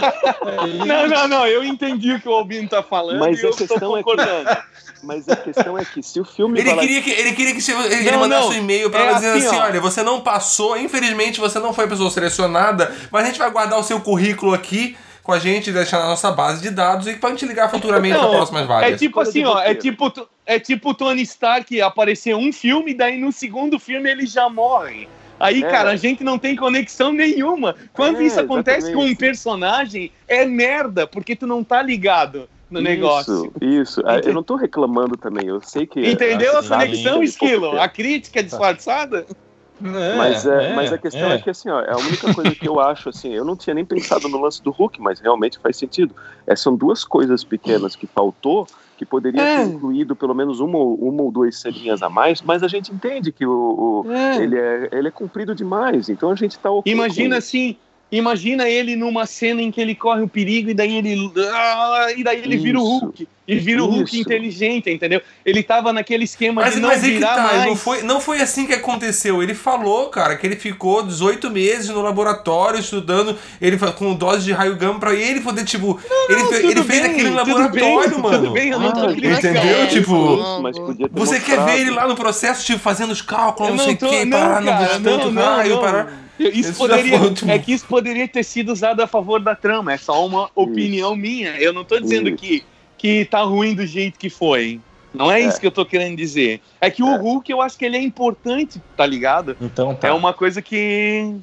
Não, 0.87 1.07
não, 1.07 1.29
não, 1.29 1.47
eu 1.47 1.62
entendi 1.62 2.14
o 2.14 2.20
que 2.20 2.26
o 2.26 2.33
Albino 2.33 2.66
tá 2.66 2.83
falando 2.83 3.18
Mas 3.20 3.39
e 3.39 3.43
eu 3.43 3.49
a 3.49 3.51
estou 3.51 3.68
questão 3.68 3.95
é 3.95 3.99
que- 4.03 4.05
concordando. 4.05 4.57
Mas 5.03 5.29
a 5.29 5.37
questão 5.37 5.79
é 5.79 5.85
que 5.85 6.03
se 6.03 6.18
o 6.18 6.24
filme 6.24 6.59
Ele 6.59 6.74
queria 6.74 7.03
que 7.03 7.11
ele 7.11 7.33
queria 7.33 7.55
que 7.55 7.61
você- 7.61 7.72
ele, 7.72 8.11
Não, 8.11 8.20
mandasse 8.20 8.49
não. 8.49 8.55
um 8.55 8.59
e-mail 8.59 8.89
pra 8.91 9.01
É 9.01 9.03
ela 9.09 9.14
dizendo 9.16 9.37
assim, 9.37 9.47
assim, 9.49 9.57
ó. 9.59 9.62
olha, 9.64 9.81
você 9.83 10.03
não 10.03 10.20
passou, 10.22 10.76
infelizmente 10.79 11.39
você 11.41 11.59
não 11.59 11.74
foi 11.74 11.85
a 11.85 11.89
pessoa 11.89 12.11
selecionada, 12.11 12.91
mas 13.12 13.22
a 13.22 13.26
gente 13.26 13.39
vai 13.39 13.51
guardar 13.51 13.79
o 13.79 13.83
seu 13.85 14.01
currículo 14.01 14.55
aqui 14.55 14.97
com 15.29 15.35
a 15.35 15.39
gente, 15.39 15.70
deixar 15.70 15.99
na 15.99 16.07
nossa 16.07 16.31
base 16.33 16.62
de 16.62 16.70
dados 16.70 17.07
e 17.07 17.12
pra 17.12 17.29
gente 17.29 17.45
ligar 17.45 17.70
futuramente 17.70 18.14
Não, 18.14 18.20
para 18.22 18.31
próximas 18.31 18.62
É 18.62 18.66
vagas. 18.66 18.99
tipo 18.99 19.20
Escolha 19.20 19.24
de 19.24 19.29
assim, 19.29 19.45
ó, 19.45 19.61
é 19.62 19.74
tipo, 19.74 20.12
é 20.47 20.59
tipo 20.59 20.89
o 20.89 20.95
Tony 20.95 21.20
Stark 21.20 21.79
aparecer 21.83 22.35
um 22.35 22.51
filme, 22.51 22.95
daí 22.95 23.20
no 23.20 23.31
segundo 23.31 23.79
filme 23.79 24.11
ele 24.11 24.24
já 24.24 24.49
morre. 24.49 25.07
Aí, 25.39 25.62
É. 25.62 25.68
cara, 25.70 25.91
a 25.91 25.97
gente 25.97 26.24
não 26.24 26.39
tem 26.39 26.57
conexão 26.57 27.12
nenhuma. 27.12 27.74
Quando 27.93 28.22
É, 28.22 28.24
isso 28.24 28.41
acontece 28.41 28.91
com 28.95 29.05
um 29.05 29.14
personagem, 29.14 30.11
é 30.26 30.47
merda, 30.47 31.07
porque 31.07 31.37
tu 31.37 31.47
não 31.47 31.62
tá 31.62 31.83
ligado 31.83 32.49
no 32.70 32.81
negócio. 32.81 33.53
Isso, 33.61 34.01
isso. 34.01 34.09
É, 34.09 34.16
Ente- 34.16 34.29
Eu 34.29 34.35
não 34.35 34.43
tô 34.43 34.57
reclamando 34.57 35.14
também, 35.18 35.47
eu 35.47 35.61
sei 35.61 35.87
que. 35.87 36.01
Entendeu 36.09 36.57
a 36.57 36.61
assim, 36.61 36.68
conexão, 36.70 37.22
Esquilo? 37.22 37.79
A 37.79 37.87
crítica 37.87 38.43
disfarçada? 38.43 39.26
É, 39.85 40.16
Mas, 40.16 40.45
é, 40.47 40.74
mas 40.74 40.93
a 40.93 40.99
questão 40.99 41.31
é. 41.33 41.39
que 41.39 41.51
assim, 41.51 41.68
ó, 41.68 41.81
é 41.81 41.93
a 41.93 41.99
única 41.99 42.33
coisa 42.35 42.55
que 42.55 42.66
eu 42.66 42.79
acho 42.81 43.09
assim, 43.09 43.33
eu 43.33 43.45
não 43.45 43.57
tinha 43.57 43.74
nem 43.74 43.85
pensado 43.85 44.29
no 44.29 44.41
lance 44.41 44.62
do 44.62 44.70
Hulk, 44.70 45.01
mas 45.01 45.20
realmente 45.20 45.59
faz 45.59 45.76
sentido. 45.76 46.14
É, 46.47 46.57
são 46.57 46.76
duas 46.76 47.05
coisas 47.05 47.45
pequenas 47.45 47.95
que 47.95 48.07
faltou, 48.07 48.66
que 48.97 49.07
poderia 49.07 49.43
É. 49.43 49.55
ter 49.57 49.62
incluído 49.62 50.16
pelo 50.16 50.35
menos 50.35 50.59
uma, 50.61 50.79
ou- 50.79 50.97
uma 50.97 51.22
ou 51.22 51.31
duas 51.31 51.61
ceninhas 51.61 52.03
a 52.03 52.11
mais, 52.11 52.43
mas 52.43 52.62
a 52.64 52.68
gente 52.68 52.93
entende 52.93 53.33
que 53.33 53.47
o, 53.47 53.53
o- 54.05 54.11
ele, 54.41 54.59
é, 54.59 54.89
ele 54.93 55.09
é 55.09 55.11
comprido 55.12 55.55
demais, 55.55 56.09
então 56.09 56.31
a 56.31 56.35
gente 56.35 56.59
tá 56.59 56.70
ok 56.70 56.93
Imagina 56.93 57.37
com 57.37 57.39
assim, 57.39 57.79
imagina 58.11 58.68
ele 58.68 58.97
numa 58.97 59.26
cena 59.26 59.62
em 59.62 59.70
que 59.70 59.81
ele 59.81 59.95
corre 59.95 60.22
o 60.22 60.29
perigo 60.29 60.70
e 60.70 60.74
daí 60.74 60.97
ele 60.97 61.33
ah, 61.53 62.07
e 62.16 62.24
daí 62.24 62.41
ele 62.43 62.57
vira 62.57 62.79
o 62.81 62.83
Isso. 62.83 63.05
Hulk. 63.07 63.29
E 63.49 63.59
vira 63.59 63.83
o 63.83 63.87
Hulk 63.87 64.05
Isso. 64.11 64.21
inteligente, 64.21 64.91
entendeu? 64.91 65.23
Ele 65.43 65.63
tava 65.63 65.91
naquele 65.91 66.25
esquema 66.25 66.61
Mas, 66.61 66.75
de 66.75 66.81
não 66.81 66.91
mas 66.91 67.01
que 67.01 67.13
virar 67.13 67.35
tá, 67.35 67.43
mais. 67.43 67.65
não 67.67 67.75
foi, 67.75 68.03
não 68.03 68.21
foi 68.21 68.43
assim 68.43 68.67
que 68.67 68.75
aconteceu. 68.75 69.43
Ele 69.43 69.55
falou, 69.55 70.11
cara, 70.11 70.37
que 70.37 70.47
ele 70.47 70.55
ficou 70.57 71.03
18 71.03 71.49
meses 71.51 71.89
no 71.89 72.03
laboratório 72.03 72.79
estudando, 72.79 73.39
ele 73.59 73.79
com 73.97 74.15
dose 74.15 74.45
de 74.45 74.53
raio 74.53 74.77
gama 74.77 75.01
pra 75.01 75.15
ele 75.15 75.41
poder, 75.41 75.65
tipo. 75.65 75.99
ele, 76.29 76.45
fe- 76.45 76.61
Tudo 76.61 76.71
ele 76.73 76.83
fez 76.85 77.01
bem, 77.03 77.11
aquele 77.11 77.29
tudo 77.31 77.35
laboratório, 77.37 78.11
bem, 78.11 78.21
mano. 78.21 78.39
Tudo 78.39 78.51
bem, 78.53 78.69
eu 78.69 78.79
não 78.79 78.93
tô 78.93 79.01
Ah, 79.01 79.13
entendeu? 79.13 79.89
Tipo, 79.89 80.37
podia 80.85 81.09
ter 81.09 81.19
Você 81.19 81.41
quer 81.41 81.65
ver 81.65 81.81
ele 81.81 81.91
lá 81.91 82.07
no 82.07 82.15
processo, 82.15 82.63
tipo, 82.67 82.79
fazendo 82.79 83.13
os 83.13 83.23
cálculos, 83.23 83.71
Eu 83.71 83.77
não 83.77 83.85
sei 83.85 83.95
o 83.95 83.97
que, 83.97 84.25
não, 84.27 84.39
parar 84.39 84.61
no 84.61 84.67
cara, 84.67 84.89
tanto 85.01 85.25
não, 85.27 85.33
não, 85.33 85.57
raio, 85.57 85.75
não. 85.77 85.81
parar. 85.81 86.13
Isso 86.39 86.75
poderia, 86.75 87.31
tipo- 87.33 87.51
é 87.51 87.59
que 87.59 87.73
isso 87.73 87.87
poderia 87.87 88.29
ter 88.29 88.45
sido 88.45 88.71
usado 88.73 89.01
a 89.01 89.07
favor 89.07 89.41
da 89.41 89.55
trama. 89.57 89.93
É 89.95 89.97
só 89.97 90.25
uma 90.25 90.51
opinião 90.55 91.17
minha. 91.17 91.57
Eu 91.59 91.73
não 91.73 91.83
tô 91.83 91.99
dizendo 91.99 92.29
Isso. 92.29 92.37
que, 92.37 92.63
que 92.99 93.25
tá 93.25 93.41
ruim 93.43 93.75
do 93.75 93.87
jeito 93.87 94.19
que 94.19 94.29
foi. 94.29 94.81
Não 95.15 95.31
é, 95.33 95.41
É. 95.41 95.47
isso 95.47 95.59
que 95.59 95.67
eu 95.67 95.71
tô 95.71 95.87
querendo 95.87 96.17
dizer. 96.17 96.61
É 96.81 96.91
que 96.91 97.03
o 97.03 97.17
Hulk, 97.17 97.51
eu 97.51 97.63
acho 97.63 97.79
que 97.79 97.85
ele 97.85 97.97
é 97.97 98.03
importante, 98.03 98.81
tá 98.97 99.07
ligado? 99.07 99.57
Então 99.61 99.95
tá. 99.95 100.09
É 100.09 100.13
uma 100.13 100.35
coisa 100.35 100.61
que. 100.61 101.35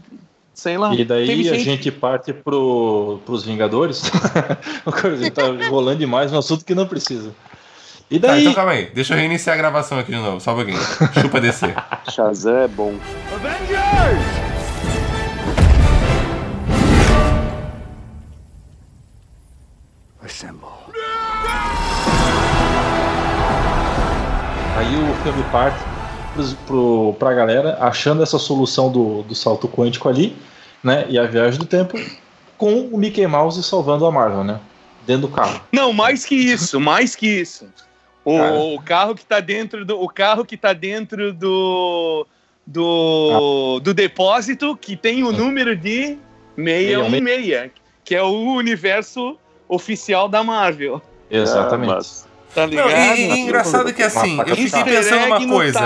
Sei 0.54 0.78
lá. 0.78 0.94
E 0.96 1.04
daí 1.04 1.50
a 1.50 1.58
gente 1.58 1.92
parte 1.92 2.32
pro, 2.32 3.20
pros 3.26 3.44
Vingadores. 3.44 4.04
tá 5.34 5.68
rolando 5.70 6.00
demais 6.00 6.32
no 6.32 6.38
assunto 6.38 6.64
que 6.64 6.76
não 6.76 6.88
precisa. 6.88 7.34
E 8.10 8.20
Tá, 8.20 8.28
daí. 8.30 8.42
então 8.44 8.54
calma 8.54 8.72
aí. 8.74 8.90
Deixa 8.94 9.14
eu 9.14 9.18
reiniciar 9.18 9.56
a 9.56 9.58
gravação 9.58 9.98
aqui 9.98 10.12
de 10.12 10.18
novo, 10.20 10.40
só 10.40 10.54
um 10.54 10.56
pouquinho. 10.56 10.80
Chupa 11.22 11.42
descer. 11.42 11.74
Shazam 12.10 12.56
é 12.58 12.68
bom. 12.68 12.94
Aí 13.32 14.45
o 25.30 25.34
filme 25.34 25.44
parte 25.50 25.84
pros, 26.34 26.54
pro, 26.54 27.16
pra 27.18 27.34
galera 27.34 27.78
achando 27.80 28.22
essa 28.22 28.38
solução 28.38 28.92
do, 28.92 29.24
do 29.24 29.34
salto 29.34 29.68
quântico 29.68 30.08
ali, 30.10 30.36
né? 30.84 31.06
E 31.10 31.18
a 31.18 31.26
viagem 31.26 31.60
do 31.60 31.66
tempo 31.66 31.98
com 32.58 32.82
o 32.82 32.98
Mickey 32.98 33.26
Mouse 33.26 33.62
salvando 33.64 34.06
a 34.06 34.12
Marvel, 34.12 34.44
né? 34.44 34.60
Dentro 35.06 35.28
do 35.28 35.34
carro. 35.34 35.62
Não, 35.72 35.94
mais 35.94 36.26
que 36.26 36.36
isso, 36.36 36.80
mais 36.80 37.16
que 37.16 37.28
isso. 37.28 37.68
O, 38.24 38.38
Cara. 38.38 38.54
o 38.56 38.82
carro 38.82 39.16
que 39.16 39.26
tá 39.26 39.40
dentro 39.40 39.86
do. 39.86 40.02
O 40.02 40.10
carro 40.10 40.44
que 40.46 40.58
tá 40.58 40.74
dentro 40.74 41.34
do. 41.34 42.28
Do, 42.68 43.80
do 43.80 43.94
depósito 43.94 44.76
que 44.76 44.98
tem 44.98 45.24
o 45.24 45.32
número 45.32 45.76
de 45.76 46.18
616, 46.58 47.70
que 48.04 48.16
é 48.16 48.24
o 48.24 48.54
universo 48.56 49.38
oficial 49.70 50.28
da 50.28 50.44
Marvel. 50.44 51.00
Exatamente. 51.30 51.92
Ah, 51.92 51.96
mas- 51.98 52.25
Tá 52.56 52.62
Não, 52.62 52.68
ligado? 52.70 52.90
e, 52.90 53.22
e 53.22 53.40
engraçado 53.42 53.94
que 53.94 54.02
assim, 54.02 54.40
eu 54.48 54.56
fiquei 54.56 54.84
pensando 54.86 55.26
uma 55.26 55.46
coisa. 55.46 55.80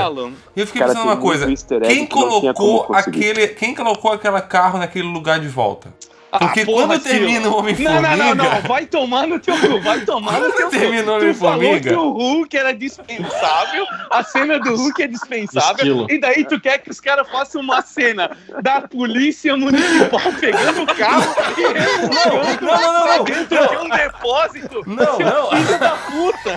Eu 0.56 0.68
fiquei 0.68 0.82
pensando 0.84 1.02
uma 1.04 1.18
coisa. 1.18 1.48
Quem 1.88 2.02
não 2.02 2.08
colocou 2.08 2.94
aquele. 2.94 3.48
Quem 3.48 3.74
colocou 3.74 4.12
aquele 4.14 4.40
carro 4.42 4.78
naquele 4.78 5.08
lugar 5.08 5.40
de 5.40 5.48
volta? 5.48 5.92
Porque 6.32 6.62
Ah, 6.62 6.66
porra, 6.66 6.86
quando 6.88 7.02
termina 7.02 7.40
o 7.48 7.52
Não, 7.52 7.58
Homem-Formiga. 7.58 8.02
não, 8.16 8.18
não, 8.18 8.36
não, 8.36 8.62
vai 8.62 8.86
tomar 8.86 9.26
no 9.26 9.40
teu 9.40 9.58
cu, 9.58 9.82
vai 9.82 10.00
tomar 10.02 10.34
no 10.34 10.40
Quando 10.42 10.54
teu 10.58 10.66
cu. 10.70 10.78
termina 10.78 11.12
o 11.14 11.20
Tu 11.20 11.34
falou 11.34 11.80
que 11.82 11.90
o 11.90 12.10
Hulk 12.12 12.56
era 12.56 12.72
dispensável, 12.72 13.84
a 14.12 14.24
cena 14.24 14.60
do 14.60 14.76
Hulk 14.76 15.02
é 15.02 15.08
dispensável, 15.08 16.06
e 16.08 16.20
daí 16.20 16.46
tu 16.46 16.60
quer 16.62 16.78
que 16.78 16.92
os 16.92 17.00
caras 17.00 17.28
façam 17.32 17.62
uma 17.62 17.82
cena 17.82 18.30
da 18.62 18.82
polícia 18.82 19.58
municipal 19.58 20.22
pegando 20.40 20.84
o 20.84 20.86
carro 20.96 21.36
e 21.58 21.62
remontando 21.62 22.14
Não, 22.14 22.36
não, 22.36 22.94
não, 22.94 23.04
pra 23.04 23.18
não. 23.18 23.24
dentro 23.24 23.68
de 23.68 23.78
um 23.78 23.90
depósito. 23.90 24.84
Não, 24.86 25.18
não. 25.18 25.50
Filho 25.50 25.80
da 25.80 25.90
puta! 25.92 26.56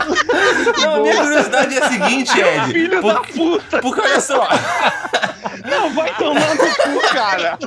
Não, 0.82 0.94
a 0.96 1.00
minha 1.00 1.16
curiosidade 1.16 1.78
é 1.78 1.82
a 1.82 1.88
seguinte, 1.88 2.32
Ed. 2.38 2.72
Filho 2.72 3.00
Por- 3.00 3.14
da 3.14 3.20
puta! 3.20 3.78
Porque 3.80 4.00
olha 4.02 4.20
só. 4.20 4.46
Não, 5.64 5.90
vai 5.94 6.12
tomar 6.16 6.54
no 6.54 6.58
cu, 6.58 7.08
cara! 7.14 7.58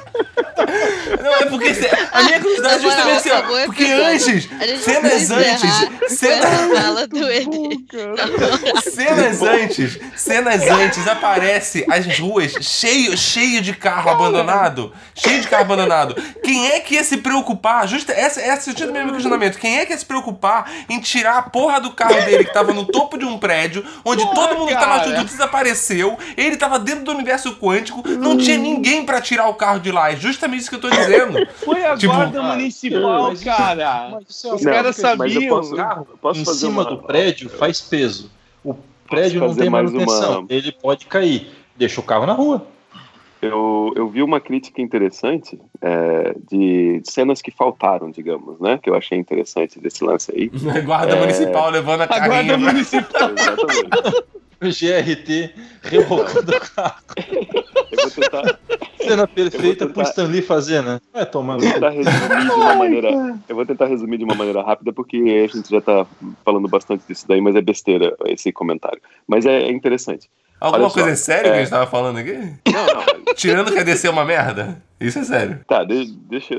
Não, 1.22 1.34
é 1.36 1.46
porque 1.46 1.74
a 2.12 2.24
minha 2.24 2.40
curiosidade 2.40 2.76
é 2.76 2.80
justamente 2.80 3.18
assim, 3.18 3.30
ó. 3.32 3.66
Porque 3.66 3.86
antes, 3.86 4.50
A 4.60 4.66
gente 4.68 4.80
cenas 4.80 5.32
antes, 5.32 6.18
cenas, 6.18 7.08
do 7.10 7.32
ED. 7.32 7.86
cenas 8.92 9.42
antes, 9.42 10.00
cenas 10.16 10.62
antes 10.64 11.08
aparece 11.08 11.86
as 11.90 12.20
ruas 12.20 12.54
cheio, 12.62 13.18
cheio 13.18 13.62
de 13.62 13.74
carro 13.74 14.10
abandonado, 14.10 14.94
cheio 15.14 15.42
de 15.42 15.48
carro 15.48 15.64
abandonado. 15.64 16.16
Quem 16.44 16.68
é 16.72 16.80
que 16.80 16.96
ia 16.96 17.04
se 17.04 17.18
preocupar? 17.18 17.88
Justa, 17.88 18.14
essa, 18.14 18.42
essa 18.42 18.72
é 18.72 18.86
o 18.86 18.92
meu 18.92 19.14
questionamento. 19.14 19.58
Quem 19.58 19.80
é 19.80 19.86
que 19.86 19.94
ia 19.94 19.98
se 19.98 20.06
preocupar 20.06 20.70
em 20.90 21.00
tirar 21.00 21.38
a 21.38 21.42
porra 21.44 21.80
do 21.80 21.92
carro 21.92 22.22
dele 22.26 22.44
que 22.46 22.54
tava 22.54 22.74
no 22.74 22.86
topo 22.86 23.18
de 23.18 23.26
um 23.26 23.38
prédio, 23.38 23.86
onde 24.04 24.24
Porra, 24.24 24.36
todo 24.36 24.60
mundo 24.60 24.68
que 24.70 24.74
tava 24.74 25.04
junto 25.16 25.26
desapareceu, 25.26 26.18
ele 26.36 26.58
tava 26.58 26.80
dentro 26.80 27.04
do 27.04 27.12
universo 27.12 27.56
quântico, 27.56 28.08
não 28.08 28.38
tinha 28.38 28.58
ninguém 28.58 29.06
pra 29.06 29.22
tirar 29.22 29.48
o 29.48 29.54
carro 29.54 29.80
de 29.80 29.92
lá. 29.92 30.12
É 30.12 30.16
justamente 30.16 30.62
isso 30.62 30.70
que 30.70 30.76
eu 30.76 30.82
tô 30.82 30.90
dizendo. 30.90 31.48
Foi 31.64 31.84
a 31.94 31.98
Tipo, 31.98 32.14
guarda 32.14 32.42
municipal, 32.44 33.24
mas- 33.30 33.44
cara! 33.44 34.10
Mas 34.12 34.46
é 34.46 34.54
Os 34.54 34.64
caras 34.64 34.96
sabiam. 34.96 35.50
posso, 35.50 35.76
posso 36.22 36.42
em 36.42 36.46
cima 36.46 36.82
uma- 36.84 36.86
do 36.86 36.98
prédio 37.00 37.50
faz 37.50 37.82
peso. 37.82 38.32
O 38.64 38.74
prédio 39.08 39.40
não 39.40 39.56
tem 39.56 39.70
mais 39.70 39.92
manutenção, 39.92 40.40
uma- 40.42 40.48
ele 40.50 40.72
pode 40.72 41.06
cair. 41.06 41.50
Deixa 41.78 42.00
o 42.00 42.04
carro 42.04 42.26
na 42.26 42.34
rua. 42.34 42.66
Eu, 43.42 43.94
eu 43.96 44.10
vi 44.10 44.24
uma 44.24 44.40
crítica 44.40 44.82
interessante 44.82 45.60
é, 45.82 46.34
de 46.50 47.02
cenas 47.04 47.42
que 47.44 47.52
faltaram, 47.52 48.10
digamos, 48.10 48.60
né? 48.60 48.80
Que 48.82 48.90
eu 48.90 48.96
achei 48.96 49.18
interessante 49.20 49.80
desse 49.80 50.04
lance 50.04 50.32
aí. 50.36 50.50
Guarda 50.84 51.16
É. 51.16 51.20
municipal 51.20 51.70
levando 51.70 52.02
a 52.02 52.04
A 52.06 52.08
guarda 52.08 52.28
carrinha. 52.30 52.58
pra- 52.58 52.72
municipal. 52.74 53.30
Exatamente. 53.38 54.24
O 54.62 54.66
GRT 54.68 55.54
rebocando 55.84 56.52
o 56.56 56.60
carro. 56.62 56.96
Eu 57.92 57.98
vou 58.02 58.12
tentar, 58.12 58.60
Cena 58.98 59.28
perfeita 59.28 59.86
tentar- 59.86 59.94
pro 59.94 60.02
Stanley 60.04 60.42
fazer, 60.42 60.82
né? 60.82 61.00
Vai 61.14 61.26
tomar 61.26 61.56
eu 61.56 61.60
vou 61.62 61.72
tentar 61.74 61.90
resumir 61.90 62.46
de 62.46 62.52
uma 62.52 62.76
maneira. 62.76 63.10
Eu 63.50 63.56
vou 63.56 63.66
tentar 63.66 63.86
resumir 63.88 64.18
de 64.18 64.24
uma 64.24 64.36
maneira 64.36 64.64
rápida, 64.64 64.92
porque 64.94 65.18
a 65.18 65.56
gente 65.56 65.70
já 65.70 65.82
tá 65.82 66.06
falando 66.44 66.68
bastante 66.68 67.04
disso 67.08 67.26
daí, 67.28 67.42
mas 67.42 67.56
é 67.56 67.62
besteira 67.62 68.16
esse 68.26 68.52
comentário. 68.52 69.02
Mas 69.28 69.46
é, 69.46 69.64
é 69.64 69.72
interessante. 69.72 70.30
Alguma 70.60 70.84
Olha 70.86 70.90
só, 70.90 70.94
coisa 70.96 71.10
é 71.12 71.16
sério 71.16 71.44
que 71.52 71.58
a 71.58 71.60
é. 71.60 71.60
gente 71.60 71.70
tava 71.70 71.86
falando 71.88 72.18
aqui? 72.18 72.34
Não, 72.34 72.86
não, 73.26 73.34
Tirando 73.36 73.72
que 73.74 73.80
a 73.80 73.84
DC 73.84 74.08
é 74.08 74.10
uma 74.10 74.24
merda? 74.26 74.82
Isso 75.00 75.20
é 75.20 75.24
sério. 75.24 75.60
Tá, 75.68 75.84
de- 75.84 76.12
deixa, 76.30 76.56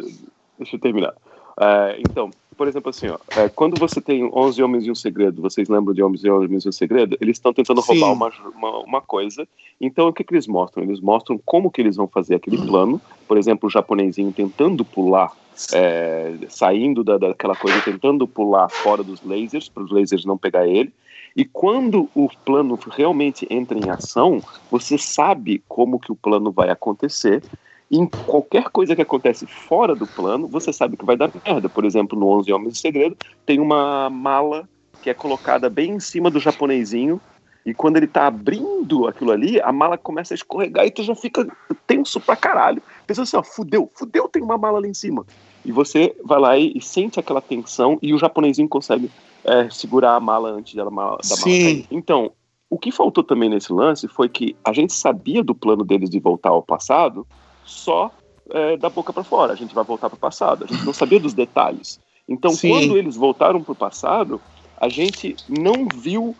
deixa 0.58 0.76
eu 0.76 0.80
terminar. 0.80 1.14
É, 1.58 1.96
então, 2.00 2.30
por 2.56 2.66
exemplo, 2.66 2.90
assim, 2.90 3.08
ó, 3.08 3.18
é, 3.36 3.48
quando 3.48 3.78
você 3.78 4.00
tem 4.00 4.24
11 4.32 4.62
Homens 4.62 4.86
e 4.86 4.90
um 4.90 4.94
Segredo, 4.94 5.42
vocês 5.42 5.68
lembram 5.68 5.94
de 5.94 6.02
11 6.02 6.28
Homens 6.30 6.64
e 6.64 6.68
um 6.68 6.72
Segredo? 6.72 7.16
Eles 7.20 7.36
estão 7.36 7.52
tentando 7.52 7.82
Sim. 7.82 8.00
roubar 8.00 8.12
uma, 8.12 8.32
uma, 8.56 8.78
uma 8.80 9.00
coisa. 9.00 9.46
Então, 9.80 10.08
o 10.08 10.12
que, 10.12 10.24
que 10.24 10.34
eles 10.34 10.46
mostram? 10.46 10.84
Eles 10.84 11.00
mostram 11.00 11.38
como 11.44 11.70
que 11.70 11.80
eles 11.80 11.96
vão 11.96 12.08
fazer 12.08 12.36
aquele 12.36 12.58
plano. 12.58 13.00
Por 13.28 13.36
exemplo, 13.36 13.68
o 13.68 13.70
japonesinho 13.70 14.32
tentando 14.32 14.84
pular, 14.84 15.32
é, 15.72 16.34
saindo 16.48 17.04
da, 17.04 17.18
daquela 17.18 17.54
coisa, 17.54 17.80
tentando 17.82 18.26
pular 18.26 18.68
fora 18.70 19.02
dos 19.02 19.22
lasers, 19.22 19.68
para 19.68 19.82
os 19.82 19.90
lasers 19.90 20.24
não 20.24 20.38
pegar 20.38 20.66
ele. 20.66 20.92
E 21.36 21.44
quando 21.44 22.08
o 22.14 22.30
plano 22.46 22.78
realmente 22.90 23.46
entra 23.50 23.78
em 23.78 23.90
ação, 23.90 24.42
você 24.70 24.96
sabe 24.96 25.62
como 25.68 26.00
que 26.00 26.10
o 26.10 26.16
plano 26.16 26.50
vai 26.50 26.70
acontecer. 26.70 27.42
Em 27.90 28.06
qualquer 28.26 28.70
coisa 28.70 28.96
que 28.96 29.02
acontece 29.02 29.46
fora 29.46 29.94
do 29.94 30.06
plano, 30.06 30.48
você 30.48 30.72
sabe 30.72 30.96
que 30.96 31.04
vai 31.04 31.16
dar 31.16 31.30
merda. 31.44 31.68
Por 31.68 31.84
exemplo, 31.84 32.18
no 32.18 32.28
11 32.28 32.52
Homens 32.52 32.74
de 32.74 32.80
Segredo, 32.80 33.16
tem 33.44 33.60
uma 33.60 34.10
mala 34.10 34.68
que 35.02 35.10
é 35.10 35.14
colocada 35.14 35.70
bem 35.70 35.92
em 35.92 36.00
cima 36.00 36.30
do 36.30 36.40
japonesinho. 36.40 37.20
E 37.64 37.72
quando 37.72 37.96
ele 37.96 38.06
tá 38.06 38.26
abrindo 38.26 39.06
aquilo 39.06 39.30
ali, 39.30 39.60
a 39.60 39.72
mala 39.72 39.96
começa 39.96 40.34
a 40.34 40.36
escorregar 40.36 40.86
e 40.86 40.90
tu 40.90 41.02
já 41.02 41.14
fica 41.14 41.46
tenso 41.86 42.20
pra 42.20 42.36
caralho. 42.36 42.82
Pensa 43.06 43.22
assim, 43.22 43.36
ó, 43.36 43.42
fudeu, 43.42 43.90
fudeu, 43.94 44.28
tem 44.28 44.42
uma 44.42 44.58
mala 44.58 44.80
lá 44.80 44.86
em 44.86 44.94
cima. 44.94 45.24
E 45.64 45.72
você 45.72 46.14
vai 46.24 46.40
lá 46.40 46.58
e, 46.58 46.72
e 46.76 46.80
sente 46.80 47.18
aquela 47.18 47.40
tensão 47.40 47.98
e 48.02 48.14
o 48.14 48.18
japonesinho 48.18 48.68
consegue 48.68 49.10
é, 49.44 49.68
segurar 49.70 50.14
a 50.14 50.20
mala 50.20 50.50
antes 50.50 50.74
da 50.74 50.90
mala 50.90 51.18
Sim. 51.22 51.62
cair. 51.62 51.86
Então, 51.90 52.32
o 52.68 52.78
que 52.78 52.90
faltou 52.90 53.22
também 53.22 53.48
nesse 53.48 53.72
lance 53.72 54.08
foi 54.08 54.28
que 54.28 54.56
a 54.64 54.72
gente 54.72 54.92
sabia 54.92 55.42
do 55.42 55.54
plano 55.54 55.84
deles 55.84 56.10
de 56.10 56.18
voltar 56.18 56.50
ao 56.50 56.62
passado 56.62 57.26
só 57.66 58.10
é, 58.50 58.76
da 58.76 58.88
boca 58.88 59.12
para 59.12 59.24
fora. 59.24 59.52
A 59.52 59.56
gente 59.56 59.74
vai 59.74 59.84
voltar 59.84 60.08
para 60.08 60.16
o 60.16 60.20
passado. 60.20 60.64
A 60.64 60.72
gente 60.72 60.84
não 60.84 60.92
sabia 60.92 61.20
dos 61.20 61.34
detalhes. 61.34 62.00
Então, 62.28 62.52
Sim. 62.52 62.70
quando 62.70 62.96
eles 62.96 63.16
voltaram 63.16 63.62
para 63.62 63.72
o 63.72 63.76
passado, 63.76 64.40
a 64.78 64.88
gente 64.88 65.36
não 65.48 65.86
viu 65.94 66.34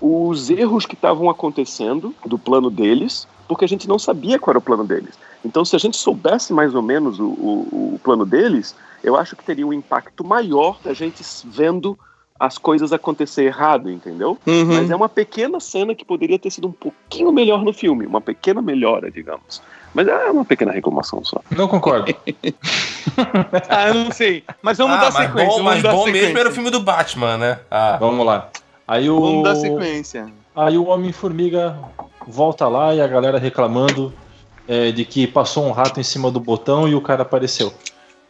os 0.00 0.50
erros 0.50 0.86
que 0.86 0.94
estavam 0.94 1.28
acontecendo 1.28 2.14
do 2.24 2.38
plano 2.38 2.70
deles, 2.70 3.28
porque 3.46 3.64
a 3.64 3.68
gente 3.68 3.88
não 3.88 3.98
sabia 3.98 4.38
qual 4.38 4.52
era 4.52 4.58
o 4.58 4.62
plano 4.62 4.84
deles. 4.84 5.18
Então, 5.44 5.64
se 5.64 5.74
a 5.74 5.78
gente 5.78 5.96
soubesse 5.96 6.52
mais 6.52 6.74
ou 6.74 6.82
menos 6.82 7.18
o, 7.18 7.26
o, 7.26 7.94
o 7.94 8.00
plano 8.02 8.24
deles, 8.24 8.74
eu 9.02 9.16
acho 9.16 9.36
que 9.36 9.44
teria 9.44 9.66
um 9.66 9.72
impacto 9.72 10.24
maior 10.24 10.78
da 10.82 10.94
gente 10.94 11.22
vendo 11.44 11.98
as 12.38 12.56
coisas 12.56 12.90
acontecer 12.90 13.44
errado, 13.44 13.90
entendeu? 13.90 14.38
Uhum. 14.46 14.64
Mas 14.64 14.90
é 14.90 14.96
uma 14.96 15.10
pequena 15.10 15.60
cena 15.60 15.94
que 15.94 16.06
poderia 16.06 16.38
ter 16.38 16.50
sido 16.50 16.68
um 16.68 16.72
pouquinho 16.72 17.30
melhor 17.30 17.62
no 17.62 17.72
filme, 17.72 18.06
uma 18.06 18.20
pequena 18.20 18.62
melhora, 18.62 19.10
digamos. 19.10 19.60
Mas 19.92 20.06
é 20.06 20.30
uma 20.30 20.44
pequena 20.44 20.72
reclamação 20.72 21.24
só. 21.24 21.40
Não 21.50 21.68
concordo. 21.68 22.14
Ah, 23.68 23.88
eu 23.88 23.94
não 23.94 24.12
sei. 24.12 24.44
Mas 24.62 24.78
vamos 24.78 24.96
ah, 24.96 25.00
dar 25.00 25.12
mas 25.12 25.26
sequência. 25.26 25.46
bom, 25.46 25.56
vamos 25.56 25.64
mas 25.64 25.82
dar 25.82 25.92
bom 25.92 26.04
sequência. 26.04 26.22
mesmo 26.26 26.38
era 26.38 26.48
o 26.48 26.52
filme 26.52 26.70
do 26.70 26.80
Batman, 26.80 27.36
né? 27.38 27.58
Ah, 27.70 27.96
Vamos 27.98 28.24
lá. 28.24 28.48
Aí 28.86 29.08
o, 29.08 29.20
Vamos 29.20 29.44
dar 29.44 29.56
sequência. 29.56 30.26
aí 30.54 30.76
o 30.78 30.86
Homem-Formiga 30.86 31.76
volta 32.26 32.68
lá 32.68 32.94
e 32.94 33.00
a 33.00 33.06
galera 33.06 33.38
reclamando 33.38 34.12
é, 34.68 34.92
de 34.92 35.04
que 35.04 35.26
passou 35.26 35.64
um 35.64 35.72
rato 35.72 35.98
em 35.98 36.02
cima 36.02 36.30
do 36.30 36.38
botão 36.38 36.86
e 36.86 36.94
o 36.94 37.00
cara 37.00 37.22
apareceu. 37.22 37.72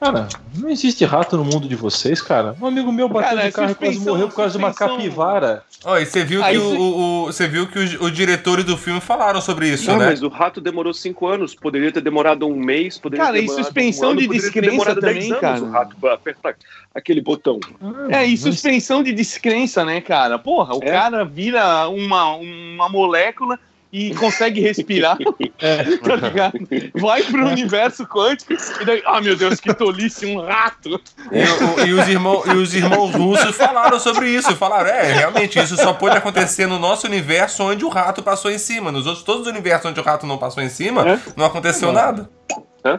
Cara, 0.01 0.29
não 0.57 0.71
existe 0.71 1.05
rato 1.05 1.37
no 1.37 1.45
mundo 1.45 1.69
de 1.69 1.77
vocês, 1.77 2.23
cara. 2.23 2.57
Um 2.59 2.67
amigo 2.67 2.91
meu 2.91 3.07
bateu 3.07 3.37
Cara, 3.37 3.47
no 3.47 3.53
carro 3.53 3.71
e 3.71 3.75
quase 3.75 3.93
suspensão, 3.95 4.15
morreu 4.15 4.29
por 4.29 4.37
causa 4.37 4.53
de 4.53 4.59
uma 4.59 4.69
suspensão. 4.71 4.97
capivara. 4.97 5.63
Ó, 5.85 5.99
e 5.99 6.07
você 6.07 6.25
viu 6.25 6.43
Aí 6.43 6.55
que, 6.57 6.59
o, 6.63 6.71
você- 6.71 6.77
o- 6.79 6.83
o- 7.25 7.27
você 7.27 7.49
viu 7.49 7.67
que 7.67 7.79
os, 7.79 8.01
os 8.01 8.13
diretores 8.13 8.65
do 8.65 8.79
filme 8.79 8.99
falaram 8.99 9.43
sobre 9.43 9.69
isso, 9.69 9.91
Ah, 9.91 9.99
né? 9.99 10.07
mas 10.07 10.23
o 10.23 10.29
rato 10.29 10.59
demorou 10.59 10.95
cinco 10.95 11.27
anos, 11.27 11.55
poderia 11.55 11.93
ter 11.93 12.01
demorado 12.01 12.47
um 12.49 12.57
mês, 12.57 12.97
poderia 12.99 13.25
Cara, 13.27 13.37
ter 13.37 13.41
e 13.41 13.47
demorado 13.47 13.65
suspensão 13.65 14.09
um 14.09 14.13
ano, 14.13 14.21
de 14.23 14.29
descrença 14.29 14.95
também, 14.95 15.29
anos 15.29 15.41
cara. 15.41 15.63
O 15.63 15.71
rato 15.71 15.97
pra 16.01 16.15
apertar 16.15 16.55
aquele 16.95 17.21
botão. 17.21 17.61
É, 18.09 18.27
e 18.27 18.31
Mas- 18.31 18.41
suspensão 18.41 19.03
de 19.03 19.13
descrença, 19.13 19.85
né, 19.85 20.01
cara? 20.01 20.39
Porra, 20.39 20.75
o 20.77 20.81
É. 20.83 20.91
cara 20.91 21.25
vira 21.27 21.89
uma, 21.91 22.37
uma 22.37 22.89
molécula 22.89 23.59
e 23.93 24.15
consegue 24.15 24.61
respirar, 24.61 25.19
tá 26.03 26.17
ligado? 26.17 26.59
Vai 26.95 27.23
pro 27.25 27.47
universo 27.49 28.07
quântico 28.07 28.53
e 28.81 28.85
daí, 28.85 29.03
ah, 29.05 29.21
meu 29.21 29.37
Deus, 29.37 29.59
que 29.61 29.73
tolice, 29.75 30.27
um 30.27 30.41
rato. 30.41 31.01
E, 31.33 31.83
o- 31.83 31.87
e 31.87 31.93
os 31.93 32.09
irmãos, 32.09 32.47
e 32.47 32.51
os 32.57 32.75
irmãos 32.75 33.11
russos 33.15 33.57
falaram 33.57 33.99
sobre 33.99 34.29
isso. 34.31 34.55
Falaram, 34.57 34.91
é, 34.91 35.13
realmente, 35.13 35.59
isso 35.59 35.77
só 35.77 35.93
pode 35.93 36.17
acontecer 36.17 36.67
no 36.67 36.79
nosso 36.79 37.07
universo 37.07 37.63
onde 37.65 37.85
o 37.85 37.89
rato 37.89 38.23
passou 38.23 38.51
em 38.51 38.59
cima. 38.59 38.93
Nos 38.93 39.07
outros, 39.07 39.25
todos 39.25 39.43
os 39.43 39.49
universos 39.49 39.91
onde 39.91 39.99
o 40.01 40.03
rato 40.03 40.27
não 40.27 40.39
passou 40.39 40.63
em 40.63 40.69
cima, 40.69 41.09
É? 41.09 41.19
não 41.37 41.45
aconteceu 41.47 41.91
nada. 41.93 42.31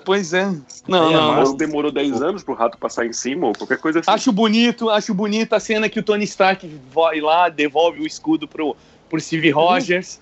Pois 0.06 0.32
é. 0.34 0.46
Não, 0.88 1.10
é 1.10 1.14
não. 1.14 1.44
Ou 1.44 1.56
demorou 1.58 1.92
10 1.92 2.22
anos 2.22 2.44
pro 2.44 2.54
rato 2.54 2.78
passar 2.78 3.06
em 3.06 3.14
cima, 3.14 3.48
ou 3.48 3.54
qualquer 3.54 3.80
coisa 3.80 4.00
assim. 4.00 4.12
Acho 4.12 4.32
bonito, 4.32 4.90
acho 4.92 5.12
bonito 5.14 5.54
a 5.54 5.60
cena 5.60 5.90
que 5.90 6.00
o 6.00 6.04
Tony 6.04 6.24
Stark 6.26 6.70
vai 6.94 7.20
lá, 7.20 7.50
devolve 7.50 8.00
o 8.02 8.06
escudo 8.06 8.48
pro, 8.48 8.76
pro 9.10 9.20
Steve 9.20 9.50
Rogers. 9.50 10.20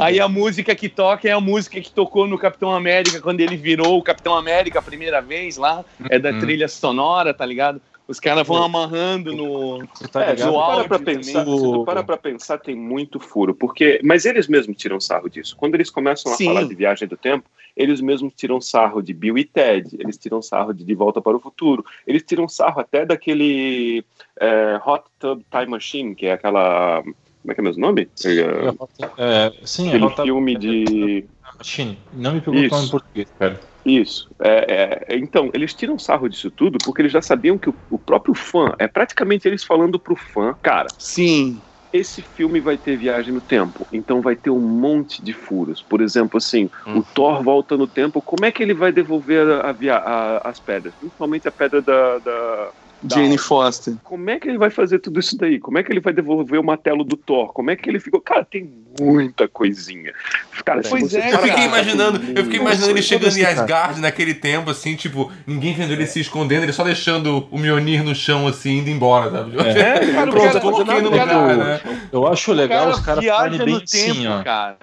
Aí 0.00 0.18
a 0.20 0.28
música 0.28 0.74
que 0.74 0.88
toca 0.88 1.28
é 1.28 1.32
a 1.32 1.40
música 1.40 1.80
que 1.80 1.90
tocou 1.90 2.26
no 2.26 2.38
Capitão 2.38 2.74
América 2.74 3.20
quando 3.20 3.40
ele 3.40 3.56
virou 3.56 3.98
o 3.98 4.02
Capitão 4.02 4.36
América 4.36 4.78
a 4.80 4.82
primeira 4.82 5.20
vez 5.20 5.56
lá. 5.56 5.84
É 6.08 6.18
da 6.18 6.30
Uhum. 6.30 6.38
trilha 6.40 6.68
sonora, 6.68 7.32
tá 7.32 7.46
ligado? 7.46 7.80
Os 8.08 8.18
caras 8.18 8.46
vão 8.46 8.62
amarrando 8.62 9.34
no. 9.34 9.86
Você 9.92 10.08
tá 10.08 10.22
É, 10.24 10.28
se 10.28 10.32
ligado? 10.36 10.52
tu 10.54 10.58
para 10.66 10.84
pra 10.84 10.98
também. 10.98 11.14
pensar, 11.16 11.44
se 11.44 11.62
tu 11.62 11.84
para 11.84 12.02
pra 12.02 12.16
pensar, 12.16 12.58
tem 12.58 12.74
muito 12.74 13.20
furo. 13.20 13.54
Porque, 13.54 14.00
mas 14.02 14.24
eles 14.24 14.48
mesmos 14.48 14.76
tiram 14.78 14.98
sarro 14.98 15.28
disso. 15.28 15.54
Quando 15.56 15.74
eles 15.74 15.90
começam 15.90 16.32
a 16.32 16.36
Sim. 16.36 16.46
falar 16.46 16.64
de 16.64 16.74
viagem 16.74 17.06
do 17.06 17.18
tempo, 17.18 17.44
eles 17.76 18.00
mesmos 18.00 18.32
tiram 18.34 18.60
sarro 18.62 19.02
de 19.02 19.12
Bill 19.12 19.36
e 19.36 19.44
Ted, 19.44 19.94
eles 20.00 20.16
tiram 20.16 20.40
sarro 20.40 20.72
de 20.72 20.82
De 20.84 20.94
Volta 20.94 21.20
para 21.20 21.36
o 21.36 21.40
Futuro, 21.40 21.84
eles 22.06 22.22
tiram 22.22 22.48
sarro 22.48 22.80
até 22.80 23.04
daquele 23.04 24.02
é, 24.40 24.80
Hot 24.86 25.04
Tub 25.18 25.42
Time 25.50 25.66
Machine, 25.66 26.14
que 26.14 26.26
é 26.26 26.32
aquela. 26.32 27.04
Como 27.42 27.52
é 27.52 27.54
que 27.54 27.60
é 27.60 27.64
mesmo 27.64 27.80
nome? 27.80 28.10
É, 28.24 29.22
É, 29.22 29.66
sim, 29.66 29.86
é 29.86 29.88
aquele 29.88 30.04
Rota 30.04 30.22
filme 30.22 30.56
de. 30.56 31.28
Machine. 31.58 31.98
Não 32.12 32.34
me 32.34 32.42
o 32.46 32.52
nome 32.52 32.86
em 32.86 32.90
português, 32.90 33.32
cara. 33.38 33.60
Isso. 33.84 34.28
É, 34.42 35.04
é, 35.14 35.16
então, 35.16 35.50
eles 35.54 35.74
tiram 35.74 35.98
sarro 35.98 36.28
disso 36.28 36.50
tudo 36.50 36.78
porque 36.80 37.00
eles 37.02 37.12
já 37.12 37.22
sabiam 37.22 37.58
que 37.58 37.70
o, 37.70 37.74
o 37.88 37.98
próprio 37.98 38.34
fã, 38.34 38.74
é 38.78 38.86
praticamente 38.86 39.48
eles 39.48 39.64
falando 39.64 39.98
pro 39.98 40.14
fã, 40.14 40.54
cara, 40.62 40.88
Sim. 40.98 41.62
esse 41.92 42.20
filme 42.22 42.60
vai 42.60 42.76
ter 42.76 42.98
viagem 42.98 43.32
no 43.32 43.40
tempo, 43.40 43.86
então 43.90 44.20
vai 44.20 44.36
ter 44.36 44.50
um 44.50 44.60
monte 44.60 45.22
de 45.22 45.32
furos. 45.32 45.82
Por 45.82 46.00
exemplo, 46.02 46.36
assim, 46.36 46.68
Hum. 46.86 46.98
o 46.98 47.02
Thor 47.14 47.42
volta 47.42 47.76
no 47.76 47.88
tempo, 47.88 48.20
como 48.20 48.44
é 48.44 48.52
que 48.52 48.62
ele 48.62 48.74
vai 48.74 48.92
devolver 48.92 49.46
a, 49.48 49.70
a 49.70 49.72
via- 49.72 49.96
a- 49.96 50.48
as 50.48 50.60
pedras? 50.60 50.94
Principalmente 50.96 51.48
a 51.48 51.52
pedra 51.52 51.80
da- 51.80 52.18
da 52.18 52.72
Jane. 53.04 53.38
Foster. 53.38 53.94
Como 54.02 54.28
é 54.30 54.38
que 54.40 54.48
ele 54.48 54.58
vai 54.58 54.70
fazer 54.70 54.98
tudo 54.98 55.20
isso 55.20 55.36
daí? 55.36 55.58
Como 55.58 55.78
é 55.78 55.82
que 55.82 55.92
ele 55.92 56.00
vai 56.00 56.12
devolver 56.12 56.58
o 56.58 56.64
martelo 56.64 57.04
do 57.04 57.16
Thor? 57.16 57.52
Como 57.52 57.70
é 57.70 57.76
que 57.76 57.88
ele 57.88 58.00
ficou? 58.00 58.20
Cara, 58.20 58.44
tem 58.44 58.68
muita 59.00 59.46
coisinha. 59.46 60.12
Cara, 60.64 60.80
Pois 60.88 61.14
é, 61.14 61.32
Eu 61.32 61.38
fiquei 61.38 61.50
cara. 61.50 61.64
imaginando, 61.64 62.20
eu 62.38 62.44
fiquei 62.44 62.58
imaginando 62.60 62.90
ele 62.92 63.02
chegando 63.02 63.36
em 63.38 63.42
cara. 63.42 63.60
Asgard 63.62 64.00
naquele 64.00 64.34
tempo, 64.34 64.70
assim, 64.70 64.96
tipo, 64.96 65.30
ninguém 65.46 65.74
vendo 65.74 65.92
ele 65.92 66.06
se 66.06 66.18
escondendo, 66.20 66.64
ele 66.64 66.72
só 66.72 66.82
deixando 66.82 67.46
o 67.50 67.58
Mjolnir 67.58 68.02
no 68.02 68.14
chão, 68.14 68.46
assim, 68.48 68.78
indo 68.78 68.90
embora, 68.90 69.30
sabe? 69.30 69.56
É, 69.60 70.00
cara, 70.12 70.28
o 70.30 70.32
Pronto, 70.32 70.46
cara- 70.48 70.60
coloquei 70.60 71.00
no 71.00 71.10
cara- 71.12 71.38
lugar, 71.38 71.56
né? 71.56 71.80
Eu 72.10 72.26
acho 72.26 72.52
legal 72.52 72.86
cara 72.86 72.90
os 72.96 73.00
caras 73.00 73.24
falarem 73.24 73.58
bem 73.58 73.74
no 73.74 73.80
tempo, 73.80 73.86
sim, 74.14 74.26
ó. 74.26 74.42
cara. 74.42 74.76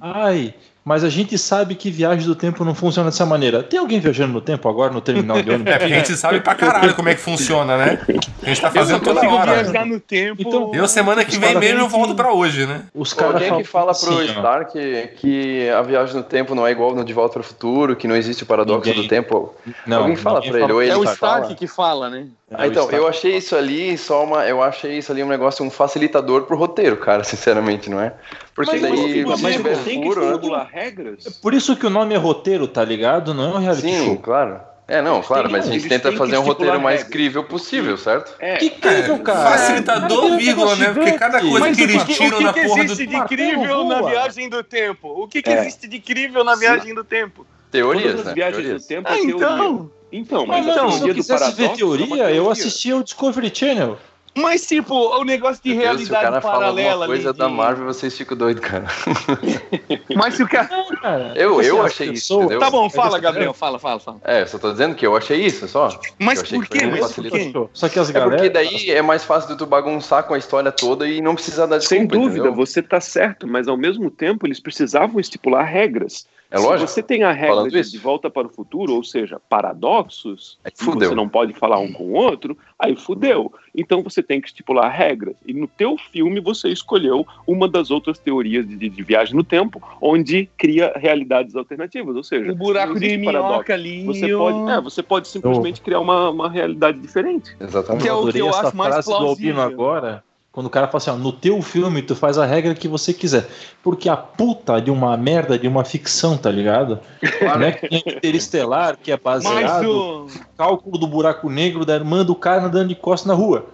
Ai, 0.00 0.54
mas 0.84 1.04
a 1.04 1.08
gente 1.08 1.36
sabe 1.36 1.74
que 1.74 1.90
viagem 1.90 2.26
do 2.26 2.34
tempo 2.34 2.64
não 2.64 2.74
funciona 2.74 3.10
dessa 3.10 3.26
maneira. 3.26 3.62
Tem 3.62 3.78
alguém 3.78 4.00
viajando 4.00 4.32
no 4.32 4.40
tempo 4.40 4.68
agora 4.68 4.92
no 4.92 5.00
terminal 5.00 5.42
de 5.42 5.50
ônibus? 5.50 5.72
É, 5.72 5.78
porque 5.78 5.92
a 5.92 5.96
gente 5.96 6.16
sabe 6.16 6.40
pra 6.40 6.54
caralho 6.54 6.94
como 6.94 7.08
é 7.08 7.14
que 7.14 7.20
funciona, 7.20 7.76
né? 7.76 7.98
A 8.42 8.46
gente 8.46 8.60
tá 8.60 8.68
Eu 8.68 8.72
fazendo 8.72 8.96
não 8.96 9.04
toda 9.04 9.20
consigo 9.20 9.34
hora. 9.36 9.62
viajar 9.62 9.84
no 9.84 10.00
tempo. 10.00 10.40
Então, 10.40 10.70
Eu, 10.74 10.88
semana 10.88 11.24
que 11.24 11.38
vem 11.38 11.54
mesmo, 11.58 11.80
eu 11.80 11.88
volto 11.88 12.10
que- 12.10 12.14
pra 12.16 12.32
hoje, 12.32 12.64
né? 12.66 12.84
Os 12.94 13.12
caras 13.12 13.38
quem 13.42 13.52
é 13.52 13.56
que 13.58 13.64
fala 13.64 13.92
pro 13.94 14.16
ó, 14.16 14.22
Stark 14.22 15.08
que 15.16 15.68
a 15.68 15.82
viagem 15.82 16.16
no 16.16 16.22
tempo 16.22 16.54
não 16.54 16.66
é 16.66 16.70
igual 16.70 16.94
no 16.94 17.04
De 17.04 17.12
Volta 17.12 17.34
para 17.34 17.40
o 17.40 17.44
Futuro, 17.44 17.94
que 17.96 18.08
não 18.08 18.16
existe 18.16 18.42
o 18.42 18.46
paradoxo 18.46 18.88
Ninguém. 18.88 19.02
do 19.02 19.08
tempo? 19.08 19.54
Não, 19.86 19.98
Alguém 20.00 20.16
fala 20.16 20.36
ninguém 20.40 20.52
pra 20.52 20.60
ele, 20.64 20.72
ou 20.72 20.82
ele 20.82 20.90
É 20.90 20.96
o 20.96 21.00
que 21.02 21.08
Stark 21.10 21.42
fala? 21.44 21.54
que 21.54 21.66
fala, 21.66 22.08
né? 22.08 22.26
Ah, 22.52 22.66
então, 22.66 22.82
É 22.82 22.84
o 22.84 22.86
Stark. 22.86 22.94
eu 22.96 23.06
achei 23.08 23.36
isso 23.36 23.54
ali 23.54 23.98
só 23.98 24.24
uma. 24.24 24.44
Eu 24.46 24.62
achei 24.62 24.96
isso 24.98 25.12
ali 25.12 25.22
um 25.22 25.28
negócio, 25.28 25.64
um 25.64 25.70
facilitador 25.70 26.42
pro 26.42 26.56
roteiro, 26.56 26.96
cara, 26.96 27.22
sinceramente, 27.24 27.90
não 27.90 28.00
é? 28.00 28.14
Porque 28.54 28.72
Mas- 28.72 28.82
daí, 28.82 29.24
mas- 29.24 29.40
mas 29.42 29.56
tiver 29.56 29.76
tem 29.84 30.00
que 30.00 30.06
furo, 30.08 30.50
né? 30.50 30.66
regras. 30.72 31.24
Por 31.42 31.52
isso 31.54 31.76
que 31.76 31.86
o 31.86 31.90
nome 31.90 32.14
é 32.14 32.18
roteiro, 32.18 32.66
tá 32.66 32.84
ligado? 32.84 33.34
Não 33.34 33.44
é 33.44 33.48
um 33.56 33.58
reality 33.58 33.82
Sim, 33.88 34.04
show. 34.06 34.16
claro. 34.16 34.60
É, 34.90 35.00
não, 35.00 35.22
claro, 35.22 35.44
têm- 35.44 35.52
mas 35.52 35.62
a 35.68 35.72
gente 35.72 35.82
eles 35.82 35.88
tenta 35.88 36.10
que 36.10 36.18
fazer 36.18 36.36
um 36.36 36.42
roteiro 36.42 36.80
mais 36.80 36.96
regras. 37.02 37.12
crível 37.12 37.44
possível, 37.44 37.96
certo? 37.96 38.34
É, 38.40 38.56
Que 38.56 38.66
incrível, 38.66 39.18
cara. 39.20 39.50
Facilitador, 39.56 40.22
Cara, 40.22 40.36
vírgula, 40.36 40.76
né? 40.76 40.92
Porque 40.92 41.12
cada 41.12 41.40
coisa 41.40 41.60
Mas 41.60 41.76
que 41.76 41.82
o 41.82 41.84
eles 41.84 42.02
que, 42.02 42.14
tiram 42.14 42.34
o 42.34 42.38
que 42.38 42.44
na 42.44 42.52
que 42.52 42.62
porra 42.64 42.82
existe 42.84 43.04
do. 43.06 43.10
de 43.10 43.16
incrível 43.16 43.84
na 43.84 44.02
viagem 44.02 44.48
do 44.48 44.64
tempo? 44.64 45.08
O 45.08 45.28
que, 45.28 45.40
que 45.42 45.50
É. 45.50 45.60
existe 45.60 45.86
de 45.86 45.96
incrível 45.98 46.42
na 46.42 46.56
viagem 46.56 46.92
do 46.94 47.04
tempo? 47.04 47.46
Teorias, 47.70 48.10
todas 48.10 48.26
né? 48.26 48.34
viagens 48.34 48.56
Teorias. 48.62 48.82
do 48.82 48.88
tempo 48.88 49.08
Ah, 49.08 49.12
é 49.14 49.16
teoria. 49.18 49.34
então. 49.36 49.90
Então, 50.12 50.44
Mas, 50.44 50.66
mas 50.66 50.74
mano, 50.76 50.88
se 50.90 50.94
eu 50.96 50.98
teoria 50.98 51.14
do 51.14 51.16
quisesse 51.18 51.44
ver 51.44 51.68
paradoxo 51.68 51.72
é 51.72 51.76
teoria, 51.76 52.30
eu 52.32 52.50
assistia 52.50 52.96
o 52.96 53.04
Discovery 53.04 53.52
Channel. 53.54 53.96
Mas, 54.36 54.64
tipo, 54.66 54.94
o 54.94 55.24
negócio 55.24 55.62
de 55.62 55.70
Meu 55.74 55.78
Deus, 55.80 56.02
se 56.02 56.06
o 56.06 56.12
realidade 56.14 56.24
cara 56.24 56.40
fala 56.40 56.54
paralela 56.54 56.90
alguma 56.92 57.06
coisa 57.08 57.30
ali. 57.30 57.38
da 57.38 57.46
de- 57.48 57.52
Marvel, 57.52 57.84
vocês 57.86 58.16
ficam 58.16 58.36
doidos, 58.36 58.64
cara. 58.64 58.86
Mas 60.14 60.34
se 60.34 60.42
o 60.42 60.48
cara. 60.48 60.68
Não, 60.70 60.88
cara. 60.96 61.32
Eu- 61.36 61.50
Tipo 61.56 61.62
eu 61.62 61.82
achei 61.82 62.10
isso, 62.10 62.34
entendeu? 62.40 62.58
Tá 62.60 62.70
bom, 62.70 62.84
Mas 62.84 62.94
fala, 62.94 63.18
Gabriel. 63.18 63.52
Fala, 63.52 63.78
fala, 63.78 63.98
fala. 64.00 64.18
É, 64.24 64.46
só 64.46 64.58
tô 64.58 64.70
dizendo 64.72 64.94
que 64.94 65.06
eu 65.06 65.16
achei 65.16 65.38
isso, 65.44 65.66
só. 65.68 65.88
Mas 66.18 66.38
Eu 66.38 66.44
achei 66.44 66.58
por 66.58 66.68
que 66.68 66.86
Mas 66.86 67.12
por? 67.12 67.70
Só 67.72 67.88
que 67.88 67.98
as 67.98 68.10
É 68.10 68.12
galera. 68.12 68.30
porque 68.36 68.48
daí 68.50 68.90
é 68.90 69.02
mais 69.02 69.24
fácil 69.24 69.50
de 69.50 69.56
tu 69.58 69.66
bagunçar 69.66 70.22
com 70.24 70.34
a 70.34 70.38
história 70.38 70.70
toda 70.70 71.08
e 71.08 71.20
não 71.20 71.34
precisar 71.34 71.66
dar 71.66 71.78
desculpa, 71.78 72.00
Sem 72.00 72.06
dúvida, 72.06 72.38
entendeu? 72.46 72.54
você 72.54 72.80
tá 72.82 73.00
certo, 73.00 73.46
mas 73.46 73.66
ao 73.68 73.76
mesmo 73.76 74.10
tempo 74.10 74.46
eles 74.46 74.60
precisavam 74.60 75.18
estipular 75.20 75.64
regras. 75.64 76.26
É 76.50 76.58
lógico. 76.58 76.88
Se 76.88 76.94
você 76.94 77.02
tem 77.02 77.22
a 77.22 77.30
regra 77.30 77.70
de, 77.70 77.90
de 77.92 77.98
volta 77.98 78.28
para 78.28 78.46
o 78.46 78.50
futuro, 78.50 78.94
ou 78.94 79.04
seja, 79.04 79.40
paradoxos, 79.48 80.58
Aí 80.64 80.72
e 80.78 80.84
fudeu. 80.84 81.08
você 81.10 81.14
não 81.14 81.28
pode 81.28 81.52
falar 81.54 81.78
um 81.78 81.92
com 81.92 82.04
o 82.04 82.12
outro, 82.12 82.56
aí 82.78 82.96
fudeu. 82.96 83.52
Então 83.74 84.02
você 84.02 84.22
tem 84.22 84.40
que 84.40 84.48
estipular 84.48 84.90
regras. 84.90 85.36
E 85.46 85.52
no 85.54 85.68
teu 85.68 85.96
filme 85.96 86.40
você 86.40 86.68
escolheu 86.68 87.24
uma 87.46 87.68
das 87.68 87.90
outras 87.90 88.18
teorias 88.18 88.66
de, 88.66 88.76
de- 88.76 88.88
de 88.88 89.02
viagem 89.02 89.34
no 89.36 89.44
tempo, 89.44 89.80
onde 90.00 90.48
cria 90.58 90.92
realidades 90.96 91.54
alternativas. 91.54 92.16
Ou 92.16 92.24
seja, 92.24 92.50
O 92.50 92.54
buraco 92.56 92.98
de 92.98 93.16
minhoca 93.16 93.72
ali. 93.74 94.04
Você 94.04 94.28
pode, 94.36 94.70
é, 94.72 94.80
você 94.80 95.02
pode 95.02 95.28
simplesmente 95.28 95.80
criar 95.80 96.00
uma, 96.00 96.30
uma 96.30 96.50
realidade 96.50 96.98
diferente. 96.98 97.54
Exatamente. 97.60 98.02
Que 98.02 98.08
é 98.08 98.12
o 98.12 98.26
que 98.30 98.38
eu 98.38 98.48
acho 98.48 98.76
mais 98.76 98.92
frase 98.94 99.08
do 99.08 99.14
Albino 99.14 99.54
plausível. 99.54 99.62
agora, 99.62 100.24
quando 100.60 100.66
o 100.66 100.70
cara 100.70 100.86
fala 100.88 100.98
assim, 100.98 101.10
ó, 101.10 101.16
no 101.16 101.32
teu 101.32 101.62
filme 101.62 102.02
tu 102.02 102.14
faz 102.14 102.36
a 102.36 102.44
regra 102.44 102.74
que 102.74 102.86
você 102.86 103.14
quiser. 103.14 103.48
Porque 103.82 104.10
a 104.10 104.16
puta 104.16 104.78
de 104.78 104.90
uma 104.90 105.16
merda 105.16 105.58
de 105.58 105.66
uma 105.66 105.86
ficção, 105.86 106.36
tá 106.36 106.50
ligado? 106.50 107.00
Não 107.40 107.62
é 107.62 107.72
que 107.72 107.88
nem 107.90 108.02
Interestelar, 108.06 108.98
que 109.02 109.10
é 109.10 109.16
baseado 109.16 109.90
o. 109.90 110.26
no 110.26 110.28
cálculo 110.58 110.98
do 110.98 111.06
buraco 111.06 111.48
negro 111.48 111.86
da 111.86 111.94
irmã 111.94 112.22
do 112.22 112.34
cara 112.34 112.64
andando 112.64 112.88
de 112.88 112.94
costas 112.94 113.26
na 113.26 113.32
rua. 113.32 113.70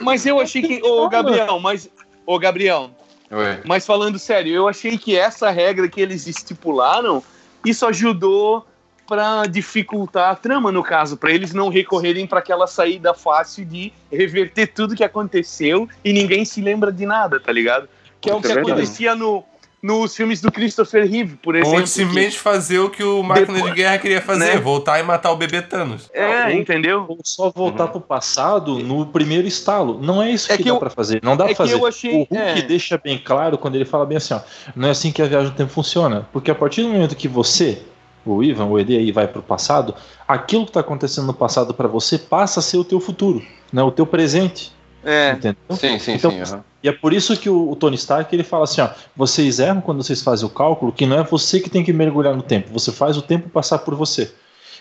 Mas 0.00 0.24
eu 0.24 0.40
achei 0.40 0.62
que. 0.62 0.82
Ô, 0.82 1.06
Gabriel, 1.06 1.60
mas. 1.60 1.90
Ô, 2.24 2.38
Gabriel, 2.38 2.90
Oi. 3.30 3.60
mas 3.66 3.84
falando 3.84 4.18
sério, 4.18 4.54
eu 4.54 4.66
achei 4.66 4.96
que 4.96 5.14
essa 5.14 5.50
regra 5.50 5.86
que 5.86 6.00
eles 6.00 6.26
estipularam, 6.26 7.22
isso 7.62 7.84
ajudou 7.84 8.64
pra 9.06 9.46
dificultar 9.46 10.30
a 10.30 10.34
trama, 10.34 10.70
no 10.72 10.82
caso, 10.82 11.16
pra 11.16 11.30
eles 11.32 11.52
não 11.52 11.68
recorrerem 11.68 12.26
pra 12.26 12.38
aquela 12.38 12.66
saída 12.66 13.12
fácil 13.14 13.64
de 13.64 13.92
reverter 14.10 14.68
tudo 14.68 14.94
que 14.94 15.04
aconteceu 15.04 15.88
e 16.04 16.12
ninguém 16.12 16.44
se 16.44 16.60
lembra 16.60 16.92
de 16.92 17.04
nada, 17.06 17.38
tá 17.40 17.52
ligado? 17.52 17.88
Que 18.20 18.30
é 18.30 18.34
o 18.34 18.40
que 18.40 18.48
é 18.52 18.52
acontecia 18.52 19.14
no, 19.16 19.42
nos 19.82 20.14
filmes 20.14 20.40
do 20.40 20.50
Christopher 20.52 21.10
Reeve, 21.10 21.36
por 21.42 21.56
exemplo. 21.56 21.80
Ou 21.80 21.86
simplesmente 21.86 22.38
fazer 22.38 22.78
o 22.78 22.88
que 22.88 23.02
o 23.02 23.20
Máquina 23.22 23.54
Depois- 23.54 23.64
de 23.64 23.76
Guerra 23.76 23.98
queria 23.98 24.22
fazer, 24.22 24.54
né? 24.54 24.56
voltar 24.58 25.00
e 25.00 25.02
matar 25.02 25.32
o 25.32 25.36
bebê 25.36 25.60
Thanos. 25.60 26.08
É, 26.14 26.52
entendeu? 26.52 27.04
Ou 27.08 27.18
só 27.24 27.50
voltar 27.50 27.88
pro 27.88 28.00
passado 28.00 28.78
no 28.78 29.04
primeiro 29.06 29.48
estalo. 29.48 29.98
Não 30.00 30.22
é 30.22 30.30
isso 30.30 30.52
É 30.52 30.56
que, 30.56 30.62
que 30.62 30.68
dá 30.68 30.74
eu- 30.76 30.78
pra 30.78 30.88
fazer. 30.90 31.20
Não 31.22 31.36
dá 31.36 31.44
é 31.44 31.46
pra 31.48 31.54
que 31.54 31.58
fazer. 31.58 31.74
eu 31.74 31.84
achei- 31.86 32.12
o 32.14 32.18
Hulk 32.18 32.36
é. 32.36 32.62
deixa 32.62 32.96
bem 32.96 33.18
claro 33.18 33.58
quando 33.58 33.74
ele 33.74 33.84
fala 33.84 34.06
bem 34.06 34.18
assim, 34.18 34.34
ó, 34.34 34.40
não 34.76 34.86
é 34.86 34.92
assim 34.92 35.10
que 35.10 35.20
a 35.20 35.26
viagem 35.26 35.48
no 35.50 35.54
tempo 35.56 35.72
funciona. 35.72 36.28
Porque 36.32 36.50
a 36.50 36.54
partir 36.54 36.82
do 36.82 36.88
momento 36.88 37.16
que 37.16 37.26
você, 37.26 37.82
o 38.24 38.42
Ivan, 38.42 38.66
o 38.66 38.78
ED 38.78 38.96
aí 38.96 39.12
vai 39.12 39.26
pro 39.28 39.42
passado, 39.42 39.94
aquilo 40.26 40.66
que 40.66 40.72
tá 40.72 40.80
acontecendo 40.80 41.26
no 41.26 41.34
passado 41.34 41.74
pra 41.74 41.88
você 41.88 42.18
passa 42.18 42.60
a 42.60 42.62
ser 42.62 42.76
o 42.78 42.84
teu 42.84 43.00
futuro, 43.00 43.42
né? 43.72 43.82
O 43.82 43.90
teu 43.90 44.06
presente. 44.06 44.72
É. 45.04 45.32
Entendeu? 45.32 45.56
Sim, 45.70 45.98
sim, 45.98 46.12
Então, 46.14 46.30
sim. 46.30 46.40
aham. 46.40 46.64
E 46.82 46.88
é 46.88 46.92
por 46.92 47.12
isso 47.12 47.36
que 47.36 47.48
o, 47.50 47.70
o 47.70 47.76
Tony 47.76 47.94
Stark 47.96 48.34
ele 48.34 48.42
fala 48.44 48.64
assim: 48.64 48.80
ó, 48.80 48.88
vocês 49.16 49.58
erram 49.58 49.80
quando 49.80 50.02
vocês 50.02 50.20
fazem 50.22 50.46
o 50.46 50.50
cálculo, 50.50 50.92
que 50.92 51.06
não 51.06 51.18
é 51.18 51.22
você 51.24 51.58
que 51.60 51.70
tem 51.70 51.82
que 51.84 51.92
mergulhar 51.92 52.34
no 52.36 52.42
tempo, 52.42 52.70
você 52.72 52.90
faz 52.92 53.16
o 53.16 53.22
tempo 53.22 53.48
passar 53.48 53.78
por 53.78 53.94
você. 53.94 54.32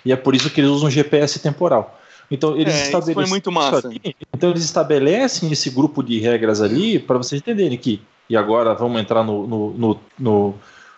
E 0.06 0.12
é 0.12 0.16
por 0.16 0.34
isso 0.36 0.50
que 0.50 0.62
eles 0.62 0.70
usam 0.72 0.90
GPS 0.90 1.40
temporal. 1.40 2.00
Então 2.30 2.56
eles 2.56 2.74
É, 2.74 2.78
isso 2.78 2.86
estabelecem. 2.86 3.14
foi 3.16 3.26
muito 3.30 3.52
massa. 3.52 3.88
ali, 3.88 4.02
então 4.34 4.50
eles 4.52 4.64
estabelecem 4.64 5.52
esse 5.52 5.70
grupo 5.70 6.02
de 6.02 6.20
regras 6.20 6.62
ali 6.62 6.98
para 7.00 7.18
vocês 7.18 7.42
entenderem 7.42 7.78
que. 7.78 8.02
E 8.30 8.38
agora 8.38 8.74
vamos 8.74 9.02
entrar 9.02 9.24
no, 9.24 9.46
no, 9.46 9.70
no, 9.74 10.00
no, 10.18 10.54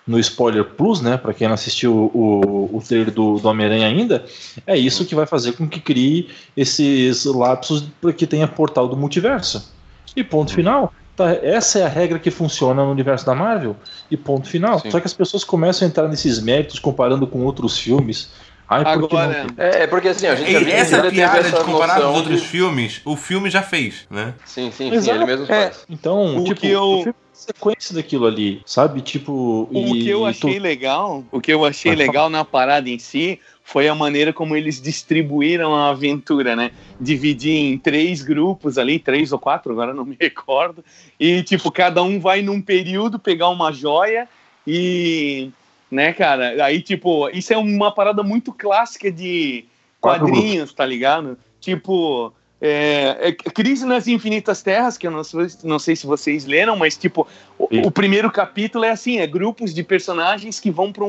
no 0.05 0.19
spoiler 0.19 0.65
plus, 0.65 1.01
né? 1.01 1.17
Para 1.17 1.33
quem 1.33 1.47
não 1.47 1.53
assistiu 1.53 2.11
o, 2.13 2.69
o 2.73 2.81
trailer 2.81 3.11
do, 3.11 3.39
do 3.39 3.47
Homem-Aranha 3.47 3.87
ainda, 3.87 4.25
é 4.67 4.77
isso 4.77 5.05
que 5.05 5.15
vai 5.15 5.25
fazer 5.25 5.53
com 5.53 5.67
que 5.67 5.79
crie 5.79 6.29
esses 6.55 7.25
lapsos 7.25 7.85
para 8.01 8.11
que 8.11 8.27
tenha 8.27 8.47
portal 8.47 8.87
do 8.87 8.97
multiverso. 8.97 9.71
E 10.15 10.23
ponto 10.23 10.53
final. 10.53 10.93
Tá, 11.15 11.31
essa 11.31 11.79
é 11.79 11.83
a 11.83 11.87
regra 11.87 12.17
que 12.17 12.31
funciona 12.31 12.83
no 12.83 12.91
universo 12.91 13.25
da 13.25 13.35
Marvel. 13.35 13.75
E 14.09 14.17
ponto 14.17 14.47
final. 14.47 14.79
Sim. 14.79 14.91
Só 14.91 14.99
que 14.99 15.05
as 15.05 15.13
pessoas 15.13 15.43
começam 15.43 15.87
a 15.87 15.89
entrar 15.89 16.07
nesses 16.07 16.39
méritos 16.39 16.79
comparando 16.79 17.25
com 17.27 17.43
outros 17.45 17.77
filmes. 17.77 18.29
Ai, 18.73 18.99
porque 18.99 19.15
Agora, 19.15 19.43
não... 19.43 19.63
É, 19.63 19.83
é 19.83 19.87
porque 19.87 20.07
assim, 20.09 20.27
a 20.27 20.35
gente 20.35 20.51
já 20.51 20.59
E 20.59 20.63
viu 20.63 20.73
essa 20.73 21.03
piada 21.09 21.43
de 21.43 21.51
comparar 21.63 22.01
com 22.01 22.07
outros 22.07 22.41
de- 22.41 22.47
filmes, 22.47 23.01
o 23.05 23.15
filme 23.15 23.49
já 23.49 23.61
fez, 23.61 24.05
né? 24.09 24.33
Sim, 24.45 24.71
sim, 24.71 24.89
sim, 24.89 24.95
Exato. 24.95 25.17
ele 25.17 25.25
mesmo 25.25 25.45
É. 25.45 25.47
faz. 25.65 25.85
Então, 25.89 26.37
O 26.37 26.43
tipo, 26.43 26.59
que 26.61 26.67
eu- 26.69 26.81
o 26.83 26.97
filme 27.03 27.09
é 27.11 27.35
sequência 27.35 27.95
daquilo 27.95 28.25
ali, 28.25 28.61
sabe? 28.65 29.01
Tipo, 29.01 29.67
O 29.71 29.95
e, 29.95 30.03
que 30.03 30.09
eu 30.09 30.25
achei 30.25 30.55
tu- 30.57 30.61
legal, 30.61 31.23
o 31.31 31.41
que 31.41 31.51
eu 31.53 31.65
achei 31.65 31.93
legal 31.95 32.29
na 32.29 32.43
parada 32.45 32.89
em 32.89 32.97
si 32.99 33.39
foi 33.63 33.87
a 33.87 33.95
maneira 33.95 34.31
como 34.33 34.55
eles 34.55 34.81
distribuíram 34.81 35.73
a 35.73 35.89
aventura, 35.89 36.55
né? 36.55 36.71
Dividir 36.99 37.51
em 37.55 37.77
três 37.77 38.21
grupos 38.21 38.77
ali, 38.77 38.99
três 38.99 39.31
ou 39.31 39.39
quatro, 39.39 39.71
agora 39.71 39.93
não 39.93 40.05
me 40.05 40.15
recordo. 40.19 40.83
E 41.19 41.43
tipo, 41.43 41.71
cada 41.71 42.01
um 42.03 42.19
vai 42.19 42.41
num 42.41 42.61
período 42.61 43.17
pegar 43.19 43.49
uma 43.49 43.71
joia 43.71 44.27
e, 44.65 45.49
né, 45.93 46.11
cara? 46.11 46.65
Aí 46.65 46.81
tipo, 46.81 47.29
isso 47.29 47.53
é 47.53 47.57
uma 47.57 47.93
parada 47.93 48.23
muito 48.23 48.51
clássica 48.51 49.11
de 49.11 49.65
quadrinhos, 50.01 50.73
tá 50.73 50.85
ligado? 50.85 51.37
Tipo, 51.59 52.33
é, 52.65 53.27
é 53.29 53.31
Crise 53.33 53.85
nas 53.85 54.07
Infinitas 54.07 54.61
Terras, 54.61 54.97
que 54.97 55.05
eu 55.05 55.11
não 55.11 55.23
sei, 55.23 55.47
não 55.65 55.77
sei 55.79 55.95
se 55.97 56.07
vocês 56.07 56.45
leram, 56.45 56.77
mas 56.77 56.95
tipo, 56.95 57.27
o, 57.59 57.67
o 57.87 57.91
primeiro 57.91 58.31
capítulo 58.31 58.85
é 58.85 58.91
assim, 58.91 59.19
é 59.19 59.27
grupos 59.27 59.73
de 59.73 59.83
personagens 59.83 60.59
que 60.61 60.71
vão 60.71 60.91
para 60.93 61.03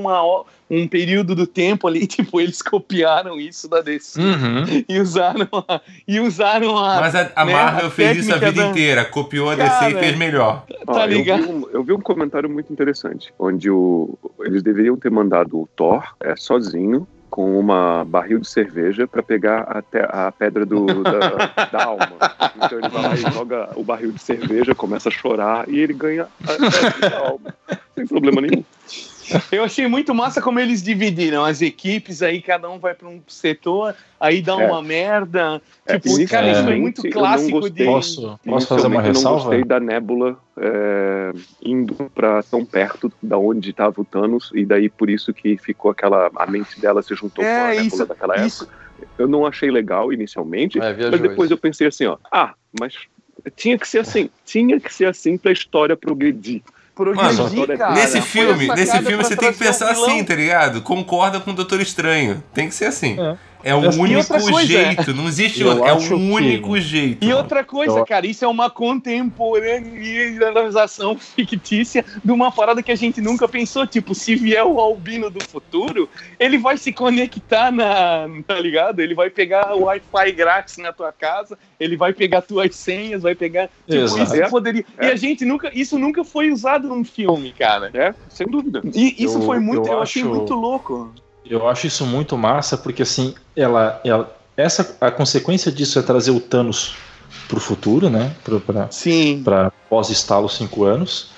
um 0.68 0.88
período 0.88 1.34
do 1.36 1.46
tempo 1.46 1.86
ali, 1.86 2.06
tipo, 2.08 2.40
eles 2.40 2.60
copiaram 2.60 3.38
isso 3.38 3.68
da 3.68 3.80
DC 3.80 4.20
Uhum. 4.20 4.84
e 4.88 4.98
usaram 4.98 5.48
a, 5.68 5.80
e 6.08 6.18
usaram 6.18 6.76
a 6.76 7.00
Mas 7.00 7.14
a, 7.14 7.30
a 7.36 7.44
né, 7.44 7.52
Marvel 7.52 7.86
a 7.86 7.90
fez 7.90 8.16
isso 8.18 8.32
a 8.34 8.38
vida 8.38 8.52
da- 8.52 8.66
inteira, 8.70 9.04
copiou 9.04 9.50
a 9.50 9.54
DC 9.54 9.68
Cara, 9.68 9.90
e 9.90 9.94
fez 9.94 10.16
melhor. 10.18 10.64
Ó, 10.86 10.92
tá 10.92 11.04
eu 11.04 11.08
vi 11.10 11.14
ligado? 11.16 11.48
um- 11.50 11.68
Eu 11.72 11.84
vi, 11.84 11.92
um 11.92 12.00
comentário 12.00 12.50
muito 12.50 12.72
interessante, 12.72 13.32
onde 13.38 13.70
o, 13.70 14.18
eles 14.40 14.62
deveriam 14.62 14.96
ter 14.96 15.10
mandado 15.10 15.56
o 15.60 15.68
Thor 15.76 16.02
é, 16.20 16.34
sozinho 16.34 17.06
com 17.34 17.58
uma 17.58 18.04
barril 18.04 18.38
de 18.38 18.46
cerveja 18.46 19.08
para 19.08 19.20
pegar 19.20 19.62
até 19.62 20.04
a 20.08 20.30
pedra 20.30 20.64
do, 20.64 21.02
da, 21.02 21.66
da 21.66 21.84
alma. 21.84 22.12
Então 22.54 22.78
ele 22.78 22.88
vai 22.88 23.02
lá 23.02 23.14
e 23.14 23.32
joga 23.32 23.70
o 23.74 23.82
barril 23.82 24.12
de 24.12 24.20
cerveja, 24.20 24.72
começa 24.72 25.08
a 25.08 25.12
chorar 25.12 25.68
e 25.68 25.80
ele 25.80 25.92
ganha 25.94 26.28
a 26.44 26.46
pedra 26.46 27.10
da 27.10 27.18
alma. 27.18 27.52
Sem 27.92 28.06
problema 28.06 28.40
nenhum. 28.40 28.62
Eu 29.50 29.64
achei 29.64 29.86
muito 29.86 30.14
massa 30.14 30.40
como 30.42 30.58
eles 30.60 30.82
dividiram 30.82 31.44
as 31.44 31.62
equipes, 31.62 32.22
aí 32.22 32.40
cada 32.42 32.68
um 32.70 32.78
vai 32.78 32.94
para 32.94 33.08
um 33.08 33.22
setor, 33.26 33.94
aí 34.20 34.42
dá 34.42 34.52
É. 34.60 34.66
uma 34.66 34.82
merda. 34.82 35.60
É, 35.86 35.98
Tipo, 35.98 36.28
cara, 36.28 36.50
isso 36.50 36.64
foi 36.64 36.74
inicialmente, 36.76 36.80
muito 36.80 37.06
eu 37.06 37.10
não 37.10 37.20
clássico 37.20 37.60
de. 37.70 37.84
gostei. 37.84 37.86
Posso, 37.86 38.40
posso 38.44 38.66
fazer 38.68 38.86
uma 38.86 38.96
Inicialmente, 38.96 39.06
Eu 39.08 39.12
não 39.12 39.12
ressalva? 39.12 39.40
gostei 39.42 39.64
da 39.64 39.80
Nébula 39.80 40.38
é, 40.58 41.32
indo 41.62 41.94
para 42.14 42.42
tão 42.42 42.64
perto 42.64 43.12
da 43.22 43.36
onde 43.38 43.70
estava 43.70 44.00
o 44.00 44.04
Thanos 44.04 44.50
e 44.54 44.64
daí 44.64 44.88
por 44.88 45.08
isso 45.10 45.32
que 45.34 45.56
ficou 45.58 45.90
aquela 45.90 46.30
a 46.36 46.46
mente 46.46 46.80
dela 46.80 47.02
se 47.02 47.14
juntou 47.14 47.44
É, 47.44 47.54
com 47.54 47.60
a 47.62 47.68
Nébula 47.68 47.86
isso- 47.86 48.06
daquela 48.06 48.34
época. 48.34 48.46
Isso, 48.46 48.68
Eu 49.18 49.26
não 49.28 49.44
achei 49.44 49.70
legal 49.70 50.12
inicialmente, 50.12 50.78
É, 50.78 51.10
mas 51.10 51.20
depois 51.20 51.46
isso. 51.50 51.54
eu 51.54 51.58
pensei 51.58 51.86
assim, 51.88 52.06
ó, 52.06 52.16
ah, 52.32 52.54
mas 52.78 52.94
tinha 53.56 53.76
que 53.76 53.86
ser 53.86 53.98
assim, 53.98 54.30
tinha 54.44 54.78
que 54.80 54.92
ser 54.92 55.06
assim 55.06 55.36
para 55.36 55.50
a 55.50 55.52
história 55.52 55.96
progredir. 55.96 56.62
Progredir, 56.94 57.24
Mano, 57.24 57.78
cara. 57.78 57.94
nesse 57.94 58.20
filme, 58.20 58.68
nesse 58.68 58.98
filme 59.02 59.24
você 59.24 59.36
tem 59.36 59.52
que 59.52 59.58
pensar 59.58 59.88
um 59.88 59.90
assim, 59.90 60.24
tá 60.24 60.34
ligado? 60.34 60.80
Concorda 60.82 61.40
com 61.40 61.50
o 61.50 61.54
Doutor 61.54 61.80
Estranho. 61.80 62.42
Tem 62.52 62.68
que 62.68 62.74
ser 62.74 62.86
assim. 62.86 63.18
É. 63.20 63.36
É 63.64 63.74
o 63.74 63.78
único 63.98 64.26
coisa, 64.28 64.66
jeito, 64.66 65.14
não 65.14 65.26
existe 65.26 65.62
eu 65.62 65.68
outro. 65.68 65.86
É 65.86 65.92
o 65.94 65.98
que- 65.98 66.12
único 66.12 66.78
jeito. 66.78 67.24
E 67.24 67.32
outra 67.32 67.64
coisa, 67.64 68.00
Eu- 68.00 68.04
cara, 68.04 68.26
isso 68.26 68.44
é 68.44 68.48
uma 68.48 68.68
contemporaneidade 68.68 71.18
fictícia 71.34 72.04
de 72.22 72.30
uma 72.30 72.52
parada 72.52 72.82
que 72.82 72.92
a 72.92 72.94
gente 72.94 73.20
nunca 73.20 73.48
pensou. 73.48 73.86
Tipo, 73.86 74.14
se 74.14 74.34
vier 74.36 74.64
o 74.64 74.78
albino 74.80 75.30
do 75.30 75.42
futuro, 75.44 76.08
ele 76.38 76.58
vai 76.58 76.76
se 76.76 76.92
conectar 76.92 77.70
na. 77.72 78.28
Tá 78.46 78.58
ligado? 78.60 79.00
Ele 79.00 79.14
vai 79.14 79.30
pegar 79.30 79.74
o 79.74 79.84
Wi-Fi 79.84 80.32
grátis 80.32 80.76
na 80.78 80.92
tua 80.92 81.12
casa, 81.12 81.58
ele 81.78 81.96
vai 81.96 82.12
pegar 82.12 82.42
tuas 82.42 82.74
senhas, 82.76 83.22
vai 83.22 83.34
pegar. 83.34 83.68
Tipo, 83.88 84.04
Exato. 84.04 84.34
isso 84.36 84.50
poderia. 84.50 84.84
E 85.00 85.06
a 85.06 85.16
gente 85.16 85.44
nunca. 85.44 85.70
Isso 85.74 85.98
nunca 85.98 86.22
foi 86.24 86.50
usado 86.50 86.88
num 86.88 87.04
filme, 87.04 87.52
cara. 87.52 87.90
É, 87.94 88.14
sem 88.28 88.46
dúvida. 88.46 88.82
E 88.94 89.22
isso 89.24 89.38
Eu- 89.38 89.42
foi 89.42 89.58
muito. 89.58 89.86
eu 89.88 89.94
Eu, 89.94 90.02
achei 90.02 90.22
acho- 90.22 90.30
muito 90.34 90.54
louco. 90.54 91.12
Eu 91.48 91.68
acho 91.68 91.86
isso 91.86 92.06
muito 92.06 92.36
massa, 92.36 92.76
porque 92.76 93.02
assim, 93.02 93.34
ela, 93.54 94.00
ela, 94.04 94.34
essa, 94.56 94.96
a 95.00 95.10
consequência 95.10 95.70
disso 95.70 95.98
é 95.98 96.02
trazer 96.02 96.30
o 96.30 96.40
Thanos 96.40 96.94
pro 97.48 97.60
futuro, 97.60 98.08
né? 98.08 98.34
Pra, 98.64 98.88
Sim. 98.90 99.42
pra 99.42 99.70
pós-estalo 99.88 100.48
5 100.48 100.84
anos. 100.84 101.30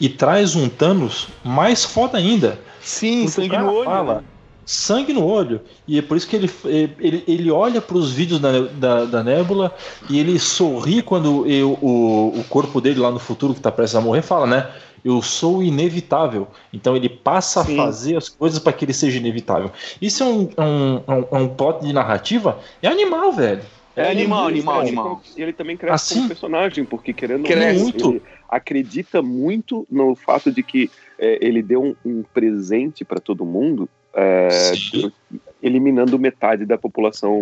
E 0.00 0.08
traz 0.08 0.56
um 0.56 0.68
Thanos 0.68 1.28
mais 1.44 1.84
foda 1.84 2.18
ainda. 2.18 2.58
Sim, 2.80 3.28
sangue 3.28 3.56
no 3.56 3.72
olho. 3.72 3.84
fala, 3.84 4.14
né? 4.16 4.22
sangue 4.64 5.12
no 5.12 5.24
olho. 5.24 5.60
E 5.86 5.98
é 5.98 6.02
por 6.02 6.16
isso 6.16 6.26
que 6.26 6.36
ele, 6.36 6.50
ele, 6.98 7.24
ele 7.26 7.50
olha 7.50 7.80
para 7.80 7.96
os 7.96 8.12
vídeos 8.12 8.40
da, 8.40 8.60
da, 8.60 9.04
da 9.04 9.24
Nebula 9.24 9.74
e 10.08 10.18
ele 10.18 10.38
sorri 10.38 11.02
quando 11.02 11.46
eu, 11.46 11.78
o, 11.80 12.38
o 12.38 12.44
corpo 12.48 12.80
dele 12.80 13.00
lá 13.00 13.10
no 13.10 13.18
futuro, 13.18 13.54
que 13.54 13.60
tá 13.60 13.70
prestes 13.70 13.96
a 13.96 14.00
morrer, 14.00 14.22
fala, 14.22 14.46
né? 14.46 14.70
Eu 15.04 15.20
sou 15.20 15.62
inevitável. 15.62 16.46
Então 16.72 16.94
ele 16.96 17.08
passa 17.08 17.64
Sim. 17.64 17.74
a 17.78 17.84
fazer 17.84 18.16
as 18.16 18.28
coisas 18.28 18.58
para 18.58 18.72
que 18.72 18.84
ele 18.84 18.92
seja 18.92 19.18
inevitável. 19.18 19.70
Isso 20.00 20.22
é 20.22 20.26
um, 20.26 20.48
é 20.56 20.62
um, 20.62 20.96
é 21.06 21.12
um, 21.12 21.26
é 21.32 21.38
um 21.42 21.48
plot 21.48 21.84
de 21.84 21.92
narrativa? 21.92 22.60
É 22.80 22.88
animal, 22.88 23.32
velho. 23.32 23.62
É 23.94 24.10
animal, 24.10 24.48
Ele 24.48 24.58
animal, 24.58 24.74
cresce 24.76 24.88
animal. 24.88 25.04
como- 25.16 25.22
E 25.36 25.42
ele 25.42 25.52
também 25.52 25.76
cresce 25.76 25.94
Assim? 25.94 26.14
como 26.14 26.28
personagem, 26.28 26.84
porque 26.84 27.12
querendo 27.12 27.40
ou 27.44 27.46
Cresce. 27.46 27.74
não, 27.74 27.82
Muito. 27.82 28.10
ele 28.10 28.22
acredita 28.48 29.20
muito 29.20 29.86
no 29.90 30.14
fato 30.14 30.50
de 30.50 30.62
que 30.62 30.90
é, 31.18 31.38
ele 31.44 31.62
deu 31.62 31.82
um, 31.82 31.96
um 32.04 32.22
presente 32.32 33.04
para 33.04 33.20
todo 33.20 33.44
mundo, 33.44 33.88
é, 34.14 34.48
Sim. 34.74 35.12
eliminando 35.62 36.18
metade 36.18 36.64
da 36.64 36.78
população 36.78 37.40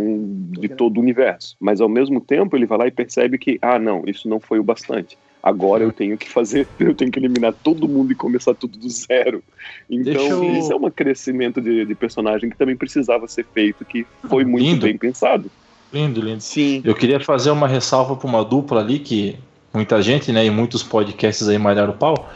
de 0.51 0.69
todo 0.69 0.99
o 0.99 1.01
universo. 1.01 1.55
Mas 1.61 1.81
ao 1.81 1.89
mesmo 1.89 2.21
tempo 2.21 2.57
ele 2.57 2.67
vai 2.67 2.79
lá 2.79 2.87
e 2.87 2.91
percebe 2.91 3.39
que, 3.39 3.59
ah, 3.63 3.79
não, 3.79 4.03
isso 4.07 4.29
não 4.29 4.41
foi 4.41 4.59
o 4.59 4.65
bastante. 4.65 5.17
Agora 5.43 5.83
eu 5.83 5.93
tenho 5.93 6.19
que 6.19 6.29
fazer, 6.29 6.69
eu 6.79 6.95
tenho 6.95 7.11
que 7.11 7.19
eliminar 7.19 7.53
todo 7.63 7.89
mundo 7.89 8.13
e 8.13 8.15
começar 8.15 8.55
tudo 8.55 8.79
do 8.79 8.89
zero. 8.89 9.43
Então, 9.89 10.45
eu- 10.45 10.59
isso 10.59 10.73
é 10.73 10.77
um 10.77 10.91
crescimento 10.91 11.61
de, 11.61 11.85
de 11.87 11.95
personagem 11.95 12.51
que 12.51 12.57
também 12.57 12.77
precisava 12.77 13.27
ser 13.27 13.47
feito, 13.53 13.85
que 13.85 14.07
foi 14.29 14.45
muito 14.45 14.65
Lindo. 14.65 14.87
bem 14.87 14.99
pensado. 14.99 15.51
Lindo, 15.93 16.21
lindo. 16.21 16.41
Sim. 16.41 16.83
Eu 16.85 16.95
queria 16.95 17.19
fazer 17.21 17.51
uma 17.51 17.67
ressalva 17.67 18.15
para 18.17 18.29
uma 18.29 18.45
dupla 18.45 18.81
ali 18.81 18.99
que 18.99 19.37
muita 19.75 20.01
gente, 20.03 20.31
né, 20.31 20.45
e 20.45 20.51
muitos 20.51 20.83
podcasts 20.83 21.49
aí 21.49 21.59
malharam 21.59 21.93
o 21.95 21.97
pau, 21.97 22.31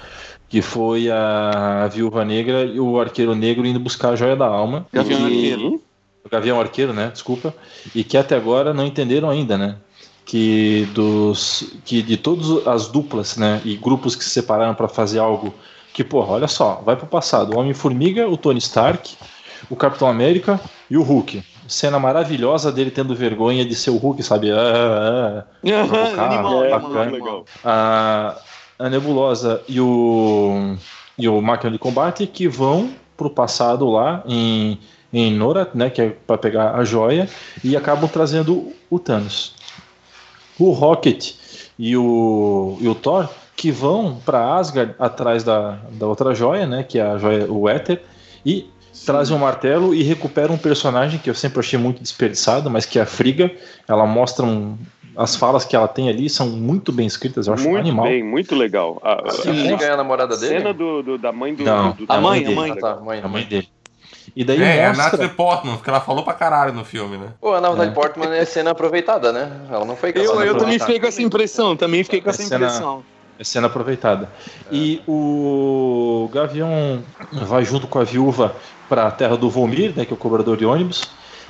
que 0.49 0.63
foi 0.63 1.11
a 1.11 1.89
Viúva 1.93 2.25
Negra 2.25 2.65
e 2.65 2.81
o 2.81 2.99
Arqueiro 2.99 3.35
Negro 3.35 3.67
indo 3.67 3.79
buscar 3.81 4.11
a 4.11 4.17
Joia 4.17 4.35
da 4.37 4.47
Alma. 4.47 4.87
Gavião 4.93 5.21
E- 5.21 5.25
Arqueiro. 5.25 5.83
O 6.25 6.29
Gavião 6.31 6.59
Arqueiro, 6.61 6.93
né? 6.95 7.11
Desculpa. 7.13 7.55
E 7.95 8.03
que 8.03 8.17
até 8.17 8.35
agora 8.35 8.73
não 8.73 8.87
entenderam 8.87 9.29
ainda, 9.29 9.59
né? 9.59 9.77
Que 10.25 10.89
dos 10.95 11.73
que 11.85 12.03
de 12.03 12.17
todas 12.17 12.67
as 12.67 12.89
duplas, 12.89 13.37
né, 13.37 13.61
e 13.65 13.77
grupos 13.77 14.17
que 14.17 14.25
se 14.25 14.31
separaram 14.31 14.75
para 14.75 14.89
fazer 14.89 15.19
algo 15.19 15.55
que, 15.93 16.03
porra, 16.03 16.33
olha 16.33 16.49
só, 16.49 16.83
vai 16.85 16.97
pro 16.97 17.07
passado. 17.07 17.55
O 17.55 17.59
Homem-Formiga, 17.59 18.29
o 18.29 18.37
Tony 18.37 18.59
Stark, 18.59 19.17
o 19.71 19.77
Capitão 19.77 20.09
América 20.09 20.61
e 20.91 20.97
o 20.97 21.03
Hulk. 21.03 21.43
Cena 21.69 21.99
maravilhosa 21.99 22.73
dele 22.73 22.91
tendo 22.91 23.15
vergonha 23.15 23.65
de 23.65 23.75
ser 23.75 23.91
o 23.91 23.97
Hulk, 23.97 24.23
sabe? 24.23 24.51
Ah, 24.51 24.57
ah, 24.57 25.45
ah. 25.65 25.69
Aham, 25.71 25.89
Provocar, 25.89 26.25
animal, 26.25 26.71
bacana. 26.71 27.01
animal. 27.03 27.45
a, 27.65 28.37
a 28.79 28.91
Nebulosa 28.91 29.63
e 29.69 29.81
o, 29.81 30.77
e 31.17 31.29
o 31.29 31.41
Máquina 31.41 31.71
de 31.71 31.79
Combate 31.79 32.27
que 32.27 32.49
vão 32.49 32.91
pro 33.17 33.31
passado 33.31 33.89
lá 33.89 34.23
em, 34.27 34.79
em 35.13 35.33
Norat, 35.33 35.71
né, 35.75 35.89
que 35.89 36.03
é 36.03 36.11
para 36.27 36.37
pegar 36.37 36.75
a 36.75 36.85
joia, 36.85 37.29
e 37.63 37.77
acabam 37.77 38.09
trazendo 38.11 38.73
o 38.91 38.99
Thanos. 38.99 39.54
O 40.59 40.71
Rocket 40.71 41.33
e 41.79 41.97
o, 41.97 42.79
e 42.81 42.89
o 42.89 42.95
Thor 42.95 43.29
que 43.57 43.71
vão 43.71 44.21
para 44.25 44.57
Asgard 44.57 44.95
atrás 44.99 45.43
da, 45.45 45.79
da 45.93 46.07
outra 46.07 46.35
joia, 46.35 46.67
né, 46.67 46.83
que 46.83 46.99
é 46.99 47.03
a 47.03 47.17
joia, 47.19 47.51
o 47.51 47.69
Éter, 47.69 48.03
e 48.45 48.69
trazem 49.07 49.37
um 49.37 49.41
martelo 49.41 49.95
e 49.95 50.03
recuperam 50.03 50.55
um 50.55 50.59
personagem 50.59 51.19
que 51.19 51.31
eu 51.31 51.35
sempre 51.35 51.61
achei 51.61 51.79
muito 51.79 52.03
desperdiçado, 52.03 52.69
mas 52.71 52.85
que 52.87 52.99
é 52.99 53.03
a 53.03 53.07
Friga. 53.07 53.51
Ela 53.89 54.07
mostra 54.07 54.45
um, 54.45 54.77
as 55.17 55.37
falas 55.37 55.65
que 55.65 55.75
ela 55.77 55.87
tem 55.89 56.09
ali 56.09 56.29
são 56.29 56.49
muito 56.49 56.91
bem 56.93 57.07
escritas, 57.07 57.47
eu 57.47 57.55
acho 57.55 57.63
um 57.67 57.73
Muito 57.73 57.81
animal. 57.81 58.07
bem, 58.07 58.23
muito 58.23 58.55
legal. 58.55 59.01
A, 59.03 59.13
a- 59.13 59.29
A 59.29 59.31
Friga 59.33 59.85
é 59.85 59.91
a 59.91 59.97
namorada 59.97 60.35
a 60.35 60.39
dele? 60.39 60.59
cena 60.59 60.73
do, 60.75 61.03
do- 61.03 61.19
da 61.19 61.33
mãe 61.33 61.55
do. 61.55 61.63
Não, 61.65 61.93
do- 61.93 62.05
a 62.09 62.15
da 62.17 62.21
mãe 62.21 62.43
dele. 62.43 62.71
Ah, 62.73 62.77
tá, 62.77 62.97
mãe, 62.97 63.21
A 63.23 63.29
mãe 63.29 63.45
dele. 63.45 63.69
E 64.37 64.43
daí 64.45 64.61
É, 64.63 64.77
é 64.79 64.85
a 64.87 64.89
mostra. 64.89 65.05
Natalie 65.05 65.29
Portman, 65.31 65.77
porque 65.77 65.89
ela 65.91 66.01
falou 66.01 66.25
pra 66.25 66.33
caralho 66.35 66.73
no 66.73 66.85
filme, 66.85 67.17
né? 67.17 67.29
Pô, 67.41 67.55
a 67.55 67.61
Natalie 67.61 67.91
É. 67.91 67.93
Portman 67.95 68.35
é 68.35 68.45
cena 68.45 68.71
aproveitada, 68.73 69.33
né? 69.33 69.51
Ela 69.71 69.85
não 69.85 69.95
foi 69.97 70.13
Eu, 70.15 70.41
eu 70.43 70.57
também 70.57 70.79
fiquei 70.79 70.99
com 70.99 71.07
essa 71.07 71.23
impressão, 71.23 71.77
também 71.77 72.03
fiquei 72.03 72.21
com 72.21 72.31
essa 72.31 72.43
A 72.43 72.45
cena- 72.47 72.67
impressão. 72.67 73.05
É 73.39 73.45
cena 73.45 73.67
aproveitada. 73.69 74.29
E 74.71 75.03
o 75.09 76.29
Gavião 76.33 77.03
vai 77.33 77.65
junto 77.65 77.87
com 77.87 77.99
a 77.99 78.05
viúva 78.05 78.55
pra 78.89 79.11
terra 79.11 79.37
do 79.37 79.49
Volmir, 79.51 79.93
né, 79.97 80.05
que 80.05 80.13
é 80.13 80.15
o 80.15 80.19
cobrador 80.19 80.57
de 80.57 80.65
ônibus. 80.65 81.03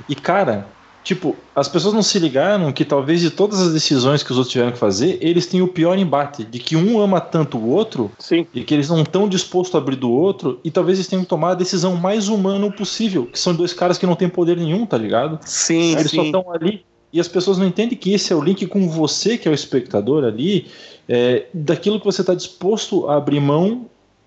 E 0.09 0.15
cara, 0.15 0.67
tipo, 1.05 1.35
as 1.55 1.69
pessoas 1.69 1.93
não 1.93 2.01
se 2.01 2.17
ligaram 2.17 2.73
que 2.73 2.83
talvez 2.83 3.21
de 3.21 3.29
todas 3.29 3.61
as 3.61 3.71
decisões 3.71 4.23
que 4.23 4.31
os 4.31 4.37
outros 4.37 4.51
tiveram 4.51 4.71
que 4.71 4.77
fazer, 4.77 5.19
eles 5.21 5.45
têm 5.45 5.61
o 5.61 5.67
pior 5.67 5.97
embate, 5.97 6.43
de 6.43 6.57
que 6.57 6.75
um 6.75 6.99
ama 6.99 7.21
tanto 7.21 7.59
o 7.59 7.69
outro 7.69 8.11
Sim. 8.17 8.45
e 8.53 8.63
que 8.63 8.73
eles 8.73 8.89
não 8.89 9.03
estão 9.03 9.29
dispostos 9.29 9.75
a 9.75 9.77
abrir 9.77 9.95
do 9.95 10.11
outro, 10.11 10.59
e 10.63 10.71
talvez 10.71 10.97
eles 10.97 11.07
tenham 11.07 11.23
que 11.23 11.29
tomar 11.29 11.51
a 11.51 11.55
decisão 11.55 11.95
mais 11.95 12.27
humana 12.27 12.69
possível, 12.71 13.27
que 13.27 13.39
são 13.39 13.53
dois 13.53 13.71
caras 13.71 13.99
que 13.99 14.07
não 14.07 14.15
têm 14.15 14.27
poder 14.27 14.57
nenhum, 14.57 14.85
tá 14.85 14.97
ligado? 14.97 15.39
Sim, 15.45 15.91
Eles 15.91 16.09
só 16.09 16.21
sim. 16.21 16.25
estão 16.25 16.51
ali 16.51 16.83
e 17.13 17.19
as 17.19 17.27
pessoas 17.29 17.57
não 17.57 17.65
entendem 17.65 17.97
que 17.97 18.11
esse 18.11 18.33
é 18.33 18.35
o 18.35 18.43
link 18.43 18.65
com 18.67 18.89
você, 18.89 19.37
que 19.37 19.47
é 19.47 19.51
o 19.51 19.53
espectador 19.53 20.25
ali, 20.25 20.67
é, 21.07 21.45
daquilo 21.53 21.99
que 21.99 22.05
você 22.05 22.19
está 22.19 22.33
disposto 22.33 23.07
a 23.07 23.15
abrir 23.15 23.39
mão 23.39 23.85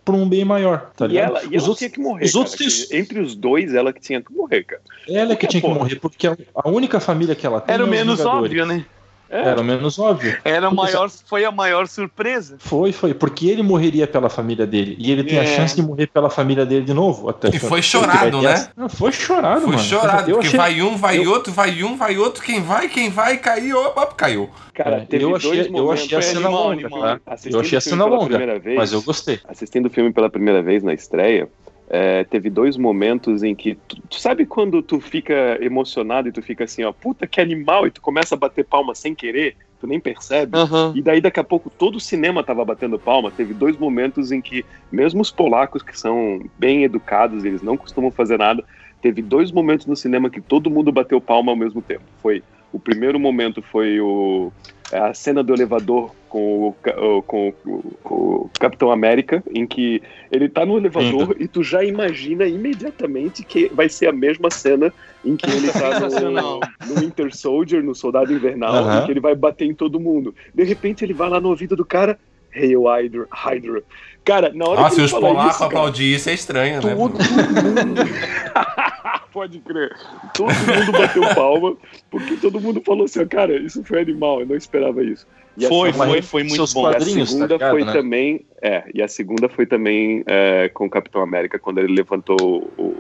para 0.09 0.17
um 0.17 0.27
bem 0.27 0.43
maior, 0.43 0.91
tá 0.97 1.05
E 1.05 1.09
ligado? 1.09 1.29
ela, 1.29 1.43
e 1.45 1.49
os 1.49 1.53
ela 1.53 1.63
outros, 1.65 1.79
tinha 1.81 1.91
que 1.91 2.01
morrer. 2.01 2.25
os 2.25 2.35
outros 2.35 2.55
cara, 2.57 2.71
têm- 2.71 2.87
que 2.89 2.97
entre 2.97 3.21
os 3.21 3.35
dois, 3.35 3.75
ela 3.75 3.93
que 3.93 4.01
tinha 4.01 4.23
que 4.23 4.33
morrer, 4.33 4.65
cara. 4.65 4.81
ela 5.07 5.37
que 5.37 5.47
tinha 5.47 5.61
que 5.61 5.67
porra. 5.67 5.81
morrer, 5.81 5.97
porque 5.97 6.27
a, 6.27 6.35
a 6.55 6.69
única 6.71 6.99
família 6.99 7.35
que 7.35 7.47
ela 7.47 7.61
tem 7.61 7.75
Era 7.75 7.83
é 7.83 7.85
o 7.85 7.89
os 7.89 7.91
menos 7.91 8.21
óbvio, 8.25 8.65
né? 8.65 8.87
É. 9.31 9.41
Era 9.41 9.61
o 9.61 9.65
menos 9.65 9.99
óbvio. 9.99 10.39
Era 10.45 10.69
a 10.69 10.71
maior, 10.71 11.11
foi 11.11 11.45
a 11.45 11.53
maior 11.53 11.87
surpresa. 11.87 12.57
Foi, 12.59 12.93
foi, 12.93 13.13
porque 13.13 13.47
ele 13.49 13.63
morreria 13.63 14.07
pela 14.07 14.31
família 14.31 14.67
dele 14.67 14.97
e 14.99 15.13
ele 15.13 15.23
tem 15.23 15.39
a 15.39 15.43
É. 15.43 15.47
chance 15.57 15.77
de 15.77 15.83
morrer 15.83 16.07
pela 16.07 16.31
família 16.31 16.65
dele 16.65 16.85
de 16.85 16.95
novo. 16.95 17.29
Até 17.29 17.49
E 17.49 17.59
foi 17.59 17.83
chorado, 17.83 18.41
né? 18.41 18.69
Não, 18.77 18.89
foi 18.89 19.13
chorado, 19.13 19.61
Foi 19.63 19.73
mano. 19.73 19.83
chorado, 19.83 20.31
Eu 20.31 20.37
porque 20.37 20.47
achei- 20.49 20.59
vai 20.59 20.81
um, 20.83 20.97
vai 20.97 21.19
eu- 21.19 21.31
outro, 21.31 21.53
vai 21.53 21.83
um, 21.83 21.97
vai 21.97 22.17
outro, 22.17 22.43
quem 22.43 22.63
vai, 22.63 22.89
quem 22.89 23.11
vai, 23.11 23.37
caiu, 23.37 23.79
opa, 23.79 24.07
caiu. 24.07 24.49
Cara, 24.73 24.97
É, 24.99 25.01
teve 25.05 25.25
eu 25.25 25.31
dois 25.31 25.45
achei, 25.45 25.61
eu 25.67 25.73
momentos- 25.73 26.05
achei 26.05 26.19
a 26.19 26.23
foi 26.23 26.31
cena 26.33 26.47
animal, 26.47 26.69
longa, 26.69 26.87
animal. 26.87 27.19
tá? 27.19 27.37
Eu 27.51 27.61
achei 27.61 27.79
a 27.79 27.81
cena 27.81 28.05
pela 28.05 28.17
longa, 28.17 28.29
primeira 28.29 28.59
vez, 28.59 28.77
mas 28.77 28.93
eu 28.93 29.03
gostei. 29.03 29.41
assistindo 29.49 29.87
o 29.87 29.91
filme 29.91 30.13
pela 30.13 30.31
primeira 30.31 30.63
vez 30.63 30.83
na 30.83 30.95
estreia, 30.95 31.49
é, 31.91 32.25
teve 32.25 32.51
dois 32.51 32.77
momentos 32.77 33.43
em 33.43 33.55
que 33.55 33.75
tu, 33.75 33.97
tu 34.09 34.21
sabe 34.21 34.45
quando 34.45 34.83
tu 34.83 35.01
fica 35.01 35.59
emocionado 35.61 36.29
e 36.29 36.33
tu 36.33 36.43
fica 36.43 36.65
assim, 36.65 36.85
ó, 36.85 36.93
puta 36.93 37.27
que 37.27 37.41
animal, 37.41 37.87
e 37.87 37.91
tu 37.91 38.01
começa 38.01 38.35
a 38.35 38.39
bater 38.39 38.65
palma 38.65 38.95
sem 38.95 39.15
querer, 39.15 39.57
tu 39.81 39.87
nem 39.87 39.99
percebe. 39.99 40.57
Aham. 40.57 40.93
E 40.95 41.01
daí 41.01 41.21
daqui 41.21 41.41
a 41.41 41.45
pouco 41.45 41.71
todo 41.71 41.97
o 41.97 42.01
cinema 42.01 42.45
tava 42.45 42.65
batendo 42.65 42.99
palma. 42.99 43.31
Teve 43.31 43.55
dois 43.55 43.77
momentos 43.77 44.31
em 44.33 44.41
que 44.41 44.65
mesmo 44.93 45.23
os 45.23 45.31
polacos 45.31 45.83
que 45.83 45.99
são 45.99 46.43
bem 46.59 46.85
educados, 46.85 47.45
eles 47.45 47.63
não 47.63 47.77
costumam 47.77 48.11
fazer 48.11 48.39
nada, 48.39 48.63
teve 49.01 49.23
dois 49.23 49.51
momentos 49.51 49.87
no 49.87 49.97
cinema 49.97 50.29
que 50.29 50.41
todo 50.41 50.71
mundo 50.71 50.93
bateu 50.93 51.21
palma 51.21 51.53
ao 51.53 51.57
mesmo 51.57 51.81
tempo. 51.81 52.05
Foi 52.21 52.43
o 52.71 52.79
primeiro 52.79 53.19
momento 53.19 53.63
foi 53.63 53.99
o 53.99 54.53
a 54.93 55.13
cena 55.13 55.43
do 55.43 55.53
elevador 55.53 56.11
com 56.29 56.69
o, 56.69 57.23
com 57.23 57.53
o, 57.67 57.79
o 58.05 58.51
Capitão 58.59 58.91
América, 58.91 59.43
em 59.55 59.67
que 59.67 60.03
ele 60.31 60.49
tá 60.49 60.65
no 60.65 60.77
elevador 60.77 61.37
e 61.39 61.47
tu 61.47 61.63
já 61.63 61.85
imagina 61.85 62.47
imediatamente 62.47 63.45
que 63.45 63.69
vai 63.69 63.89
ser 63.89 64.09
a 64.09 64.13
mesma 64.13 64.51
cena 64.51 64.93
em 65.25 65.37
que 65.37 65.51
ele 65.51 65.71
tá 65.71 66.01
no, 66.31 66.61
no 66.61 67.01
Winter 67.01 67.35
Soldier, 67.35 67.83
no 67.83 67.95
Soldado 67.95 68.33
Invernal, 68.33 69.03
em 69.03 69.07
que 69.07 69.11
ele 69.13 69.21
vai 69.21 69.35
bater 69.35 69.67
em 69.67 69.75
todo 69.75 70.01
mundo. 70.01 70.35
De 70.55 70.65
repente 70.65 71.05
ele 71.05 71.15
vai 71.15 71.29
lá 71.29 71.41
no 71.41 71.49
ouvido 71.49 71.77
do 71.77 71.85
cara, 71.85 72.19
Hail 72.55 72.85
Hydra, 72.85 73.27
Hydra. 73.31 73.83
Cara, 74.29 74.53
na 74.55 74.67
hora 74.67 74.83
Nossa, 74.83 74.97
que 74.97 75.01
e 75.01 75.05
ele 75.05 75.15
os 75.15 75.19
polacos 75.19 75.63
aplaudir 75.63 76.15
isso 76.15 76.29
é 76.29 76.35
estranho, 76.35 76.75
né? 76.75 76.81
todo 76.83 76.95
Bruno? 76.95 77.15
mundo... 77.15 78.01
Pode 79.33 79.59
crer. 79.61 79.97
Todo 80.35 80.53
mundo 80.53 80.93
bateu 80.93 81.35
palma, 81.35 81.77
porque 82.11 82.37
todo 82.37 82.61
mundo 82.61 82.83
falou 82.85 83.07
assim, 83.07 83.23
ó, 83.23 83.27
cara, 83.27 83.57
isso 83.57 83.83
foi 83.85 84.03
animal, 84.03 84.41
eu 84.41 84.47
não 84.47 84.57
esperava 84.57 85.03
isso. 85.03 85.27
E 85.57 85.67
Foi, 85.67 85.93
segunda- 85.93 86.11
foi, 86.11 86.23
foi 86.23 86.43
muito 86.45 86.75
bom. 86.75 86.83
e 86.83 86.89
a 86.89 86.93
quadrinhos, 86.93 87.31
segunda 87.31 87.49
tá 87.49 87.55
ligado, 87.55 87.71
foi 87.71 87.85
né? 87.85 87.93
também. 87.93 88.39
também. 88.39 88.47
É, 88.61 88.85
e 88.93 89.03
a 89.03 89.09
segunda 89.09 89.49
foi 89.49 89.65
também 89.65 90.23
é, 90.27 90.69
com 90.69 90.85
o 90.87 90.91
Capitão 90.91 91.23
América, 91.23 91.59
quando 91.59 91.79
ele 91.79 91.95
levantou 91.95 92.71
o, 92.77 92.97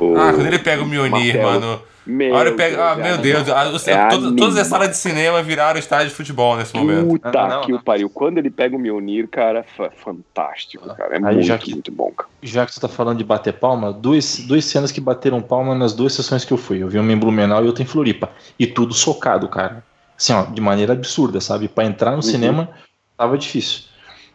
o, 0.00 0.16
Ah, 0.16 0.32
quando 0.32 0.46
ele 0.46 0.58
pega 0.58 0.82
o 0.82 0.86
Mjolnir, 0.86 1.34
martelo. 1.40 1.60
mano. 1.60 1.82
Meu 2.06 2.34
A 2.34 2.38
hora 2.38 2.52
pega, 2.52 2.76
Deus, 2.76 2.88
ah, 2.88 2.92
é 2.98 3.02
meu 3.02 3.18
Deus, 3.18 3.36
animal. 3.42 3.58
ah, 3.58 3.70
o- 3.70 3.90
É 3.90 4.08
todas, 4.08 4.32
todas 4.34 4.56
as 4.56 4.66
salas 4.66 4.88
de 4.88 4.96
cinema 4.96 5.42
viraram 5.42 5.78
estádio 5.78 6.08
de 6.08 6.14
futebol 6.14 6.56
nesse 6.56 6.74
momento. 6.74 7.06
Puta 7.08 7.30
não, 7.46 7.60
que 7.60 7.70
não. 7.72 7.78
o 7.78 7.82
pariu. 7.82 8.08
Quando 8.10 8.38
ele 8.38 8.50
pega 8.50 8.74
o 8.74 8.78
Mjolnir, 8.78 9.28
cara, 9.28 9.64
é 9.78 9.90
fantástico, 9.90 10.86
cara. 10.96 11.14
É 11.14 11.16
Aí, 11.18 11.22
muito, 11.34 11.42
já 11.42 11.58
que- 11.58 11.70
muito 11.72 11.92
bom, 11.92 12.10
cara. 12.10 12.28
Já 12.42 12.64
que 12.66 12.74
você 12.74 12.80
tá 12.80 12.88
falando 12.88 13.18
de 13.18 13.24
bater 13.24 13.52
palma, 13.52 13.92
duas, 13.92 14.38
duas 14.38 14.64
cenas 14.64 14.90
que 14.90 15.00
bateram 15.00 15.40
palma 15.42 15.74
nas 15.74 15.92
duas 15.92 16.12
sessões 16.14 16.44
que 16.44 16.52
eu 16.52 16.56
fui. 16.56 16.82
Eu 16.82 16.88
vi 16.88 16.98
uma 16.98 17.12
em 17.12 17.16
Blumenau 17.18 17.62
e 17.62 17.66
outra 17.66 17.82
em 17.82 17.86
Floripa. 17.86 18.30
E 18.58 18.66
tudo 18.66 18.94
socado, 18.94 19.46
cara. 19.48 19.84
Assim, 20.18 20.32
ó, 20.32 20.44
de 20.44 20.60
maneira 20.60 20.94
absurda, 20.94 21.40
sabe? 21.40 21.68
Pra 21.68 21.84
entrar 21.84 22.10
no 22.12 22.16
Uhum. 22.16 22.22
cinema 22.22 22.70
tava 23.16 23.36
difícil. 23.38 23.82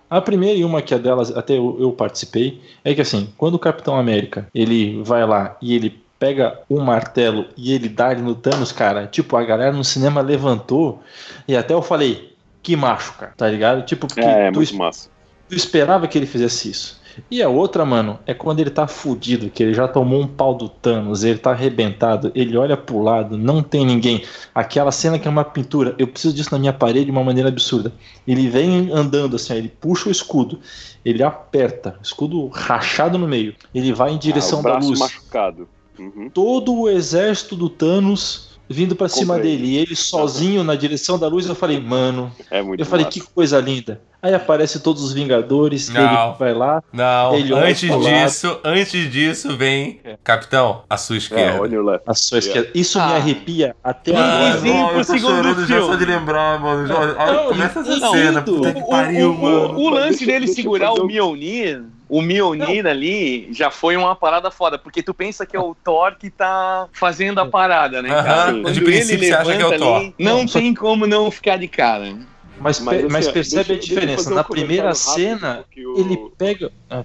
A 0.09 0.21
primeira 0.21 0.57
e 0.57 0.63
uma 0.63 0.81
que 0.81 0.93
é 0.93 0.99
delas, 0.99 1.35
até 1.35 1.57
eu, 1.57 1.77
eu 1.79 1.91
participei, 1.91 2.61
é 2.83 2.93
que 2.93 3.01
assim, 3.01 3.29
quando 3.37 3.55
o 3.55 3.59
Capitão 3.59 3.97
América 3.97 4.47
ele 4.53 5.01
vai 5.03 5.25
lá 5.25 5.57
e 5.61 5.75
ele 5.75 6.01
pega 6.19 6.59
um 6.69 6.79
martelo 6.79 7.45
e 7.57 7.73
ele 7.73 7.89
dá 7.89 8.09
ali 8.09 8.21
no 8.21 8.35
Thanos, 8.35 8.71
cara, 8.71 9.07
tipo, 9.07 9.35
a 9.35 9.43
galera 9.43 9.71
no 9.73 9.83
cinema 9.83 10.21
levantou 10.21 11.01
e 11.47 11.55
até 11.55 11.73
eu 11.73 11.81
falei, 11.81 12.33
que 12.63 12.75
macho, 12.75 13.13
cara, 13.13 13.33
tá 13.35 13.49
ligado? 13.49 13.83
Tipo, 13.85 14.07
porque 14.07 14.21
É, 14.21 14.47
é 14.47 14.51
tu 14.51 14.57
muito 14.57 14.75
massa. 14.75 15.09
eu 15.49 15.57
esperava 15.57 16.07
que 16.07 16.17
ele 16.17 16.25
fizesse 16.25 16.69
isso. 16.69 17.01
E 17.29 17.41
a 17.41 17.49
outra, 17.49 17.85
mano, 17.85 18.19
é 18.25 18.33
quando 18.33 18.59
ele 18.59 18.69
tá 18.69 18.87
fudido, 18.87 19.49
que 19.49 19.63
ele 19.63 19.73
já 19.73 19.87
tomou 19.87 20.21
um 20.21 20.27
pau 20.27 20.53
do 20.53 20.69
Thanos, 20.69 21.23
ele 21.23 21.39
tá 21.39 21.51
arrebentado, 21.51 22.31
ele 22.35 22.57
olha 22.57 22.75
pro 22.77 23.01
lado, 23.01 23.37
não 23.37 23.61
tem 23.61 23.85
ninguém. 23.85 24.23
Aquela 24.53 24.91
cena 24.91 25.17
que 25.19 25.27
é 25.27 25.31
uma 25.31 25.43
pintura, 25.43 25.95
eu 25.97 26.07
preciso 26.07 26.33
disso 26.33 26.51
na 26.51 26.59
minha 26.59 26.73
parede 26.73 27.05
de 27.05 27.11
uma 27.11 27.23
maneira 27.23 27.49
absurda. 27.49 27.91
Ele 28.27 28.47
vem 28.47 28.91
andando 28.91 29.35
assim, 29.35 29.53
ele 29.53 29.69
puxa 29.69 30.09
o 30.09 30.11
escudo, 30.11 30.59
ele 31.03 31.23
aperta, 31.23 31.97
escudo 32.01 32.47
rachado 32.47 33.17
no 33.17 33.27
meio, 33.27 33.55
ele 33.73 33.93
vai 33.93 34.11
em 34.11 34.17
direção 34.17 34.59
ah, 34.59 34.61
o 34.61 34.63
da 34.63 34.69
braço 34.71 34.87
luz. 34.89 34.99
machucado. 34.99 35.67
Uhum. 35.97 36.29
Todo 36.29 36.73
o 36.73 36.89
exército 36.89 37.55
do 37.55 37.69
Thanos 37.69 38.55
vindo 38.69 38.95
pra 38.95 39.07
cima 39.07 39.37
dele, 39.37 39.67
e 39.67 39.77
ele 39.77 39.95
sozinho 39.95 40.63
na 40.63 40.75
direção 40.75 41.19
da 41.19 41.27
luz, 41.27 41.47
eu 41.47 41.55
falei, 41.55 41.79
mano, 41.79 42.31
É 42.49 42.61
eu 42.61 42.85
falei, 42.85 43.05
massa. 43.05 43.19
que 43.19 43.21
coisa 43.21 43.59
linda. 43.59 44.01
Aí 44.25 44.33
aparece 44.33 44.79
todos 44.79 45.03
os 45.03 45.13
Vingadores, 45.13 45.87
Não. 45.89 46.01
ele 46.29 46.35
vai 46.39 46.53
lá, 46.53 46.81
Não, 46.91 47.35
Ele 47.35 47.53
olha 47.53 47.67
antes 47.67 47.87
pro 47.87 47.99
lado. 47.99 48.15
disso, 48.25 48.59
antes 48.63 49.11
disso 49.11 49.55
vem, 49.55 49.99
capitão, 50.23 50.81
a 50.89 50.97
sua 50.97 51.15
É, 51.15 51.19
esquerda. 51.19 51.61
olha 51.61 51.79
o 51.79 51.85
left. 51.85 52.03
a 52.07 52.13
sua 52.15 52.39
esquerda. 52.39 52.69
Isso 52.73 52.97
me 52.97 53.03
Ah. 53.03 53.15
arrepia 53.17 53.75
até 53.83 54.13
Mano, 54.13 54.25
agora. 54.25 54.61
Mano, 54.73 54.89
pro 54.89 55.03
segundo 55.03 55.59
já 55.61 55.75
filme. 55.75 55.85
só 55.91 55.95
de 55.95 56.05
lembrar, 56.05 56.59
mano. 56.59 56.87
Já- 56.87 56.95
olha, 56.99 57.33
Não, 57.33 57.45
começa 57.49 57.79
essa 57.81 57.97
não, 57.97 58.11
cena, 58.11 58.41
puta 58.41 58.73
que 58.73 58.81
O- 58.81 58.89
pariu, 58.89 59.31
o, 59.31 59.37
mano. 59.37 59.73
o, 59.77 59.81
o 59.83 59.89
lance 59.89 60.09
Deixa- 60.17 60.25
dele 60.25 60.47
segurar 60.47 60.91
o 60.93 61.05
Mjolnir, 61.05 61.83
o 62.09 62.21
Mjolnir 62.21 62.87
ali, 62.87 63.47
já 63.51 63.69
foi 63.69 63.95
uma 63.95 64.15
parada 64.15 64.49
foda, 64.49 64.79
porque 64.79 65.03
tu 65.03 65.13
pensa 65.13 65.45
que 65.45 65.55
é 65.55 65.59
o 65.59 65.75
Thor 65.83 66.15
que 66.17 66.31
tá 66.31 66.87
fazendo 66.93 67.39
a 67.39 67.45
parada, 67.45 68.01
né, 68.01 68.09
cara? 68.09 68.31
Aham, 68.49 68.61
Quando 68.63 68.73
de 68.73 68.79
ele 68.79 68.85
princípio 68.85 69.27
você 69.27 69.33
acha 69.33 69.55
que 69.55 69.61
é 69.61 69.65
o 69.67 69.77
Thor. 69.77 69.97
ali, 69.97 70.15
Não 70.17 70.45
tem 70.47 70.73
como 70.73 71.05
não 71.05 71.29
ficar 71.29 71.57
de 71.57 71.67
cara. 71.67 72.15
Mas, 72.57 72.79
Mas, 72.79 72.99
assim, 73.03 73.11
mas 73.11 73.27
percebe 73.29 73.67
deixa- 73.69 73.73
a 73.73 73.79
diferença. 73.79 74.31
um 74.31 74.35
Na 74.35 74.43
primeira 74.43 74.93
cena, 74.95 75.65
o- 75.77 75.99
ele 75.99 76.17
pega. 76.37 76.71
Ah, 76.89 77.03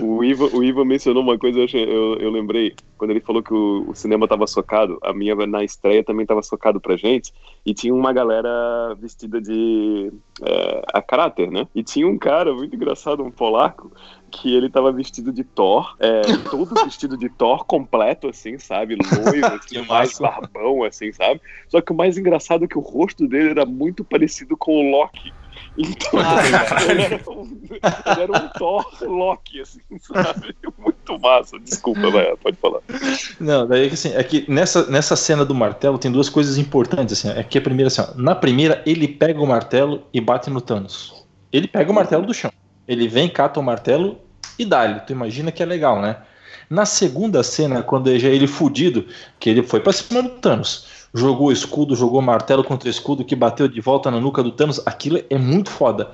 O 0.00 0.22
Iva, 0.22 0.48
o 0.52 0.62
Iva 0.62 0.84
mencionou 0.84 1.22
uma 1.22 1.36
coisa, 1.38 1.58
eu, 1.58 1.64
achei- 1.64 1.82
eu, 1.84 2.16
eu 2.18 2.30
lembrei, 2.30 2.74
quando 2.96 3.10
ele 3.10 3.20
falou 3.20 3.42
que 3.42 3.52
o, 3.52 3.90
o 3.90 3.94
cinema 3.94 4.28
tava 4.28 4.46
socado, 4.46 4.98
a 5.02 5.12
minha 5.12 5.34
na 5.46 5.64
estreia 5.64 6.04
também 6.04 6.24
tava 6.24 6.40
socado 6.42 6.80
pra 6.80 6.96
gente, 6.96 7.32
e 7.64 7.74
tinha 7.74 7.92
uma 7.92 8.12
galera 8.12 8.94
vestida 9.00 9.40
de 9.40 10.12
é, 10.44 10.82
a 10.94 11.02
caráter, 11.02 11.50
né? 11.50 11.66
E 11.74 11.82
tinha 11.82 12.06
um 12.06 12.16
cara 12.18 12.54
muito 12.54 12.76
engraçado, 12.76 13.24
um 13.24 13.30
polaco, 13.30 13.90
que 14.30 14.54
ele 14.54 14.68
tava 14.68 14.92
vestido 14.92 15.32
de 15.32 15.44
Thor, 15.44 15.96
é, 15.98 16.22
todo 16.50 16.74
vestido 16.84 17.16
de 17.16 17.28
Thor 17.28 17.64
completo, 17.64 18.28
assim, 18.28 18.58
sabe? 18.58 18.96
Loiro, 18.96 19.46
assim, 19.54 19.82
mais 19.86 20.18
barbão, 20.18 20.84
assim, 20.84 21.12
sabe? 21.12 21.40
Só 21.68 21.80
que 21.80 21.92
o 21.92 21.96
mais 21.96 22.18
engraçado 22.18 22.64
é 22.64 22.68
que 22.68 22.78
o 22.78 22.82
rosto 22.82 23.26
dele 23.26 23.50
era 23.50 23.66
muito 23.66 24.04
parecido 24.04 24.56
com 24.56 24.76
o 24.76 24.90
Loki. 24.90 25.32
Então, 25.78 26.20
ele, 26.90 27.02
era 27.02 27.30
um, 27.30 27.60
ele 27.70 28.22
era 28.22 28.32
um 28.32 28.48
Thor 28.58 28.84
Loki, 29.02 29.60
assim, 29.60 29.80
sabe? 30.00 30.54
Muito 30.78 31.18
massa. 31.18 31.58
Desculpa, 31.58 32.10
vai, 32.10 32.36
pode 32.36 32.56
falar. 32.56 32.80
Não, 33.38 33.66
daí 33.66 33.84
é 33.84 33.88
que 33.88 33.94
assim, 33.94 34.12
é 34.14 34.22
que 34.22 34.50
nessa, 34.50 34.86
nessa 34.90 35.16
cena 35.16 35.44
do 35.44 35.54
martelo 35.54 35.98
tem 35.98 36.10
duas 36.10 36.28
coisas 36.28 36.56
importantes, 36.58 37.18
assim. 37.18 37.38
É 37.38 37.42
que 37.42 37.58
a 37.58 37.62
primeira, 37.62 37.88
assim, 37.88 38.02
ó, 38.02 38.14
na 38.16 38.34
primeira, 38.34 38.82
ele 38.86 39.06
pega 39.06 39.40
o 39.40 39.46
martelo 39.46 40.02
e 40.12 40.20
bate 40.20 40.50
no 40.50 40.60
Thanos. 40.60 41.24
Ele 41.52 41.68
pega 41.68 41.90
o 41.90 41.94
martelo 41.94 42.26
do 42.26 42.34
chão. 42.34 42.50
Ele 42.86 43.08
vem, 43.08 43.28
cata 43.28 43.58
o 43.60 43.62
martelo 43.62 44.18
e 44.58 44.64
dá-lhe. 44.64 45.00
Tu 45.00 45.12
imagina 45.12 45.50
que 45.52 45.62
é 45.62 45.66
legal, 45.66 46.00
né? 46.00 46.16
Na 46.68 46.84
segunda 46.84 47.42
cena, 47.42 47.82
quando 47.82 48.16
já 48.18 48.28
ele 48.28 48.46
fudido, 48.46 49.06
que 49.38 49.48
ele 49.50 49.62
foi 49.62 49.78
pra 49.80 49.92
cima 49.92 50.20
do 50.22 50.30
Thanos, 50.30 50.86
jogou 51.14 51.48
o 51.48 51.52
escudo, 51.52 51.94
jogou 51.94 52.18
o 52.18 52.22
martelo 52.22 52.64
contra 52.64 52.88
o 52.88 52.90
escudo, 52.90 53.24
que 53.24 53.36
bateu 53.36 53.68
de 53.68 53.80
volta 53.80 54.10
na 54.10 54.18
nuca 54.20 54.42
do 54.42 54.50
Thanos, 54.50 54.80
aquilo 54.84 55.22
é 55.30 55.38
muito 55.38 55.70
foda. 55.70 56.10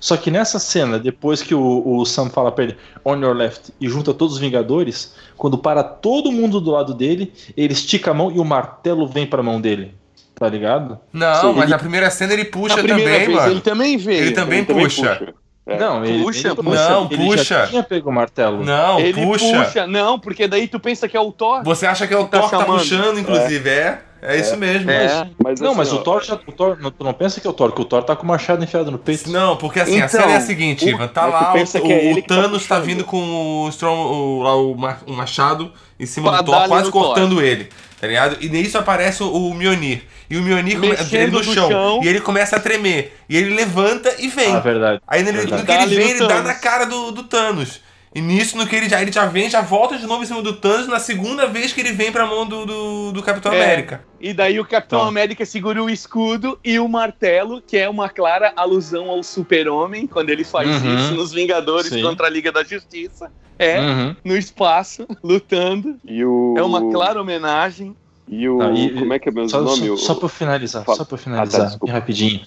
Só 0.00 0.16
que 0.16 0.30
nessa 0.30 0.58
cena, 0.60 0.98
depois 0.98 1.42
que 1.42 1.54
o, 1.54 1.82
o 1.84 2.04
Sam 2.04 2.28
fala 2.30 2.52
pra 2.52 2.64
ele, 2.64 2.76
on 3.04 3.16
your 3.16 3.34
left, 3.34 3.72
e 3.80 3.88
junta 3.88 4.14
todos 4.14 4.34
os 4.34 4.40
Vingadores, 4.40 5.14
quando 5.36 5.58
para 5.58 5.82
todo 5.82 6.30
mundo 6.30 6.60
do 6.60 6.70
lado 6.70 6.94
dele, 6.94 7.32
ele 7.56 7.72
estica 7.72 8.12
a 8.12 8.14
mão 8.14 8.30
e 8.30 8.38
o 8.38 8.44
martelo 8.44 9.08
vem 9.08 9.26
pra 9.26 9.42
mão 9.42 9.60
dele. 9.60 9.92
Tá 10.36 10.48
ligado? 10.48 11.00
Não, 11.12 11.40
Sim, 11.40 11.46
mas 11.54 11.62
ele- 11.62 11.70
na 11.72 11.78
primeira 11.78 12.10
cena 12.10 12.32
ele 12.34 12.44
puxa 12.44 12.76
Na 12.76 12.82
primeira 12.82 13.10
também, 13.10 13.26
vez 13.26 13.38
mano. 13.38 13.50
ele 13.52 13.60
também 13.62 13.96
veio. 13.96 14.22
Ele 14.26 14.32
também 14.32 14.64
puxa. 14.64 15.18
É. 15.26 15.45
Não, 15.66 16.04
ele, 16.04 16.22
Puxa, 16.22 16.48
ele 16.48 16.54
puxa. 16.56 16.88
Não, 16.90 17.08
ele 17.10 17.24
puxa. 17.26 17.42
já 17.44 17.66
tinha 17.66 17.82
pego 17.82 18.08
o 18.08 18.12
martelo. 18.12 18.64
Não, 18.64 19.00
Ele 19.00 19.24
puxa. 19.24 19.64
puxa. 19.64 19.86
Não, 19.86 20.16
porque 20.16 20.46
daí 20.46 20.68
tu 20.68 20.78
pensa 20.78 21.08
que 21.08 21.16
é 21.16 21.20
o 21.20 21.32
Thor. 21.32 21.64
Você 21.64 21.86
acha 21.86 22.06
que 22.06 22.14
é 22.14 22.16
o 22.16 22.24
Tá 22.28 22.38
Thor 22.38 22.50
que 22.50 22.56
tá 22.56 22.64
puxando, 22.64 23.18
inclusive, 23.18 23.68
é? 23.68 23.74
É, 23.74 23.98
isso 24.38 24.56
mesmo. 24.56 24.90
É. 24.90 25.28
Mas, 25.42 25.60
Não, 25.60 25.68
assim, 25.70 25.78
mas 25.78 25.92
ó, 25.92 25.96
o 25.96 25.98
Thor 26.02 26.24
já. 26.24 26.34
O 26.34 26.52
Thor, 26.52 26.76
não, 26.80 26.90
tu 26.90 27.04
não 27.04 27.12
pensa 27.12 27.40
que 27.40 27.46
é 27.46 27.50
o 27.50 27.52
Thor, 27.52 27.72
que 27.72 27.80
o 27.80 27.84
Thor 27.84 28.02
tá 28.02 28.16
com 28.16 28.22
o 28.24 28.26
machado 28.26 28.62
enfiado 28.64 28.90
no 28.90 28.98
peito. 28.98 29.30
Não, 29.30 29.56
porque 29.56 29.80
assim, 29.80 29.94
a 30.00 30.06
Então, 30.06 30.08
cena 30.20 30.32
é 30.32 30.36
a 30.36 30.40
seguinte, 30.40 30.84
o- 30.84 30.88
Ivan, 30.88 31.08
tá 31.08 31.26
tu 31.26 31.30
lá, 31.30 31.52
o, 31.52 31.56
é 31.56 31.62
o 31.62 31.86
ele 31.86 32.22
tá 32.22 32.34
Thanos 32.34 32.66
tá, 32.66 32.76
puxando. 32.76 32.84
vindo 32.86 33.04
com 33.04 33.64
o 33.64 33.68
Strong, 33.68 33.96
o, 34.00 34.42
lá, 34.42 34.56
o, 34.56 34.74
ma- 34.74 34.98
o 35.06 35.12
machado 35.12 35.72
em 36.00 36.06
cima 36.06 36.30
Pra 36.30 36.42
do 36.42 36.50
Thor, 36.52 36.68
quase 36.68 36.86
no 36.86 36.92
cortando 36.92 37.42
ele, 37.42 37.68
tá 38.00 38.06
ligado? 38.06 38.36
E 38.40 38.48
nisso 38.48 38.78
aparece 38.78 39.22
o, 39.22 39.30
o 39.30 39.54
Mjolnir. 39.54 40.02
E 40.28 40.36
o 40.36 40.42
Mjolnir 40.42 40.78
ele 41.12 41.30
no 41.30 41.38
do 41.40 41.44
chão, 41.44 41.68
chão. 41.68 42.00
E 42.02 42.08
ele 42.08 42.20
começa 42.20 42.56
a 42.56 42.60
tremer. 42.60 43.16
E 43.28 43.36
ele 43.36 43.54
levanta 43.54 44.12
e 44.18 44.26
vem. 44.28 44.54
Ah, 44.54 44.60
verdade. 44.60 45.00
Aí 45.06 45.22
no, 45.22 45.30
no 45.32 45.38
verdade. 45.38 45.64
que 45.64 45.72
ele 45.72 45.96
vem, 45.96 46.14
no 46.14 46.20
ele 46.24 46.26
dá 46.28 46.42
na 46.42 46.54
cara 46.54 46.84
do, 46.84 47.12
do 47.12 47.22
Thanos. 47.22 47.80
E 48.16 48.20
nisso, 48.22 48.56
no 48.56 48.66
que 48.66 48.74
ele 48.74 48.88
já, 48.88 49.02
ele 49.02 49.12
já 49.12 49.26
vem, 49.26 49.50
já 49.50 49.60
volta 49.60 49.98
de 49.98 50.06
novo 50.06 50.22
em 50.22 50.26
cima 50.26 50.40
do 50.40 50.54
Thanos 50.54 50.88
na 50.88 50.98
segunda 50.98 51.46
vez 51.46 51.74
que 51.74 51.80
ele 51.82 51.92
vem 51.92 52.10
pra 52.10 52.26
mão 52.26 52.46
do, 52.46 52.64
do, 52.64 53.12
do 53.12 53.22
Capitão 53.22 53.52
É. 53.52 53.62
América. 53.62 54.02
E 54.18 54.32
daí 54.32 54.58
o 54.58 54.64
Capitão 54.64 55.00
Então. 55.00 55.08
América 55.08 55.44
segura 55.44 55.82
o 55.82 55.90
escudo 55.90 56.58
e 56.64 56.78
o 56.78 56.88
martelo, 56.88 57.60
que 57.60 57.76
é 57.76 57.86
uma 57.88 58.08
clara 58.08 58.54
alusão 58.56 59.10
ao 59.10 59.22
Super-Homem, 59.22 60.06
quando 60.06 60.30
ele 60.30 60.44
faz 60.44 60.66
Uhum. 60.82 60.96
isso 60.96 61.14
nos 61.14 61.30
Vingadores 61.32 61.88
Sim. 61.90 62.00
contra 62.00 62.26
a 62.26 62.30
Liga 62.30 62.50
da 62.50 62.64
Justiça. 62.64 63.30
É, 63.58 63.78
Uhum. 63.80 64.16
no 64.24 64.34
espaço, 64.34 65.06
lutando. 65.22 65.96
E 66.02 66.24
o... 66.24 66.54
É 66.56 66.62
uma 66.62 66.90
clara 66.90 67.20
homenagem. 67.20 67.94
E 68.26 68.48
o... 68.48 68.56
Não, 68.58 68.74
e- 68.74 68.94
como 68.98 69.12
é 69.12 69.18
que 69.18 69.28
é 69.28 69.32
mesmo 69.32 69.50
Só, 69.50 69.60
o 69.60 69.64
nome? 69.64 69.86
só, 69.88 69.92
O- 69.92 69.96
só 69.98 70.14
pra 70.14 70.28
finalizar, 70.30 70.84
Fala. 70.84 70.96
só 70.96 71.04
pra 71.04 71.14
eu 71.14 71.18
Ah, 71.20 71.22
finalizar, 71.22 71.78
tá, 71.78 71.92
rapidinho. 71.92 72.40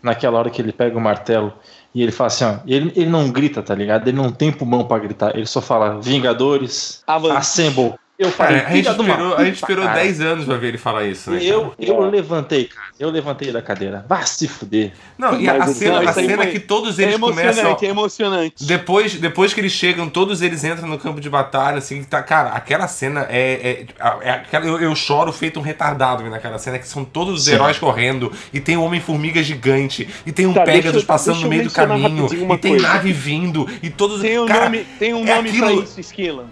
Naquela 0.00 0.38
hora 0.38 0.50
que 0.50 0.62
ele 0.62 0.72
pega 0.72 0.96
o 0.96 1.00
martelo 1.00 1.52
e 1.96 2.02
ele 2.02 2.12
fala 2.12 2.26
assim, 2.26 2.44
ó, 2.44 2.56
ele, 2.66 2.92
ele 2.94 3.08
não 3.08 3.30
grita, 3.30 3.62
tá 3.62 3.74
ligado? 3.74 4.06
Ele 4.06 4.18
não 4.18 4.30
tem 4.30 4.52
pulmão 4.52 4.84
pra 4.84 4.98
gritar, 4.98 5.34
ele 5.34 5.46
só 5.46 5.62
fala 5.62 5.98
Vingadores. 5.98 7.02
Assemble. 7.34 7.94
Eu 8.18 8.30
falei, 8.30 8.60
Cara, 8.60 8.70
a 8.70 8.72
gente 8.76 8.88
esperou, 8.88 9.34
a 9.36 9.44
gente 9.44 9.54
esperou 9.56 9.84
cara. 9.84 10.00
10 10.00 10.20
anos 10.22 10.44
pra 10.46 10.56
ver 10.56 10.68
ele 10.68 10.78
falar 10.78 11.04
isso, 11.04 11.30
né? 11.30 11.38
Eu, 11.42 11.74
eu 11.78 12.02
É. 12.06 12.10
levantei, 12.10 12.64
cara. 12.64 12.86
Eu 12.98 13.10
levantei 13.10 13.52
da 13.52 13.60
cadeira. 13.60 14.06
Vá 14.08 14.22
se 14.24 14.48
fuder. 14.48 14.92
Não, 15.18 15.38
e 15.38 15.46
a, 15.46 15.52
a 15.54 15.58
Mas, 15.58 15.76
cena, 15.76 16.00
não, 16.00 16.08
a 16.08 16.12
cena 16.14 16.36
foi- 16.44 16.46
que 16.46 16.58
todos 16.60 16.98
É 16.98 17.02
eles 17.02 17.14
emocionante, 17.16 17.60
começam. 17.60 17.78
é 17.82 17.86
emocionante. 17.90 18.64
Depois, 18.64 19.14
depois 19.16 19.52
que 19.52 19.60
eles 19.60 19.72
chegam, 19.72 20.08
todos 20.08 20.40
eles 20.40 20.64
entram 20.64 20.88
no 20.88 20.96
campo 20.98 21.20
de 21.20 21.28
batalha, 21.28 21.76
assim, 21.76 22.02
tá, 22.04 22.22
cara, 22.22 22.50
aquela 22.50 22.88
cena 22.88 23.26
é. 23.28 23.86
é, 24.22 24.30
é 24.30 24.42
eu, 24.66 24.80
eu 24.80 24.96
choro 24.96 25.30
feito 25.30 25.60
um 25.60 25.62
retardado 25.62 26.22
vendo 26.24 26.34
aquela 26.34 26.58
cena, 26.58 26.78
que 26.78 26.88
são 26.88 27.04
todos 27.04 27.34
os 27.40 27.44
Sim. 27.44 27.52
heróis 27.52 27.78
correndo, 27.78 28.32
e 28.50 28.60
tem 28.60 28.78
um 28.78 28.84
Homem-Formiga 28.84 29.42
gigante, 29.42 30.08
e 30.24 30.32
tem 30.32 30.46
um 30.46 30.54
Tá, 30.54 30.62
Pegasus 30.64 31.02
eu- 31.02 31.06
passando 31.06 31.40
no 31.40 31.48
meio 31.48 31.64
do 31.64 31.70
caminho, 31.70 32.26
e 32.32 32.56
tem 32.58 32.72
coisa. 32.72 32.88
nave 32.88 33.12
vindo, 33.12 33.68
e 33.82 33.90
todos. 33.90 34.22
Tem 34.22 34.38
um 34.38 34.46
cara, 34.46 34.64
nome, 34.64 34.86
tem 34.98 35.12
um 35.12 35.26
é 35.28 35.34
nome 35.36 35.50
aquilo- 35.50 35.66
pra 35.74 35.84
isso, 35.84 36.00
Esquila. 36.00 36.46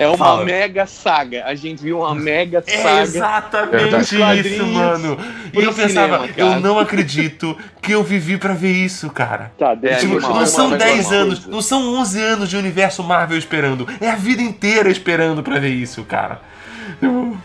É 0.00 0.08
uma 0.08 0.16
Fala. 0.16 0.44
mega 0.46 0.86
saga. 0.86 1.44
A 1.44 1.54
gente 1.54 1.82
viu 1.82 1.98
uma 1.98 2.14
mega 2.14 2.64
É 2.66 2.78
saga. 2.78 3.02
exatamente 3.02 4.16
Verdade. 4.16 4.48
isso, 4.48 4.66
mano. 4.66 5.18
E 5.52 5.58
eu 5.62 5.74
pensava, 5.74 6.26
cinema, 6.26 6.28
eu 6.38 6.58
não 6.60 6.78
acredito 6.78 7.54
que 7.82 7.92
eu 7.92 8.02
vivi 8.02 8.38
pra 8.38 8.54
ver 8.54 8.72
isso, 8.72 9.10
cara. 9.10 9.52
Tá, 9.58 9.76
É, 9.82 9.96
Tipo, 9.96 10.14
eu 10.14 10.18
animal, 10.18 10.34
não 10.36 10.46
são 10.46 10.66
uma 10.68 10.78
10 10.78 10.92
coisa. 11.06 11.14
anos, 11.16 11.46
não 11.46 11.60
são 11.60 11.94
11 12.00 12.18
anos 12.20 12.48
de 12.48 12.56
universo 12.56 13.02
Marvel 13.04 13.36
esperando. 13.36 13.86
É 14.00 14.08
a 14.08 14.16
vida 14.16 14.40
inteira 14.40 14.90
esperando 14.90 15.42
pra 15.42 15.58
ver 15.58 15.68
isso, 15.74 16.02
cara. 16.04 16.40
Eu- 17.02 17.36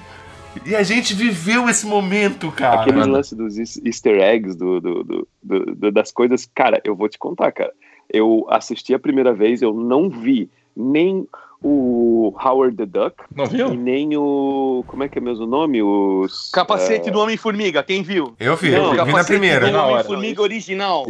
E 0.66 0.74
a 0.74 0.82
gente 0.84 1.14
viveu 1.14 1.68
esse 1.70 1.86
momento, 1.86 2.50
cara. 2.54 2.82
Aquele 2.84 3.04
lance 3.04 3.36
dos 3.36 3.58
eas- 3.60 3.82
easter 3.86 4.22
eggs, 4.22 4.56
do- 4.58 4.80
do- 4.80 5.28
do- 5.44 5.92
das 5.92 6.10
coisas. 6.14 6.50
Cara, 6.56 6.80
eu 6.86 6.96
vou 6.96 7.10
te 7.10 7.18
contar, 7.20 7.52
cara. 7.52 7.74
Eu 8.10 8.48
assisti 8.50 8.94
a 8.94 9.00
primeira 9.00 9.34
vez, 9.34 9.62
eu 9.62 9.74
não 9.74 10.10
vi 10.10 10.50
nem 10.76 11.28
o 11.68 12.36
Howard 12.44 12.78
the 12.78 12.86
Duck. 12.86 13.16
Não 13.36 13.46
viu? 13.48 13.74
E 13.74 13.78
nem 13.78 14.16
o. 14.16 14.84
Como 14.88 15.04
é 15.04 15.10
que 15.10 15.18
é 15.18 15.22
mesmo 15.22 15.46
o 15.46 15.48
nome? 15.48 15.82
Os. 15.82 16.50
Capacete 16.52 17.10
é, 17.10 17.12
do 17.12 17.20
Homem-Formiga, 17.20 17.82
quem 17.84 18.04
viu? 18.04 18.36
Eu 18.40 18.56
vi, 18.56 18.72
Não, 18.72 18.78
eu 18.86 18.92
vi 18.92 18.98
na 18.98 19.06
Capacete 19.06 19.28
primeira. 19.28 19.66
do 19.66 19.72
Na 19.72 19.84
hora. 19.84 19.94
Homem-Formiga 19.94 20.42
original. 20.44 21.06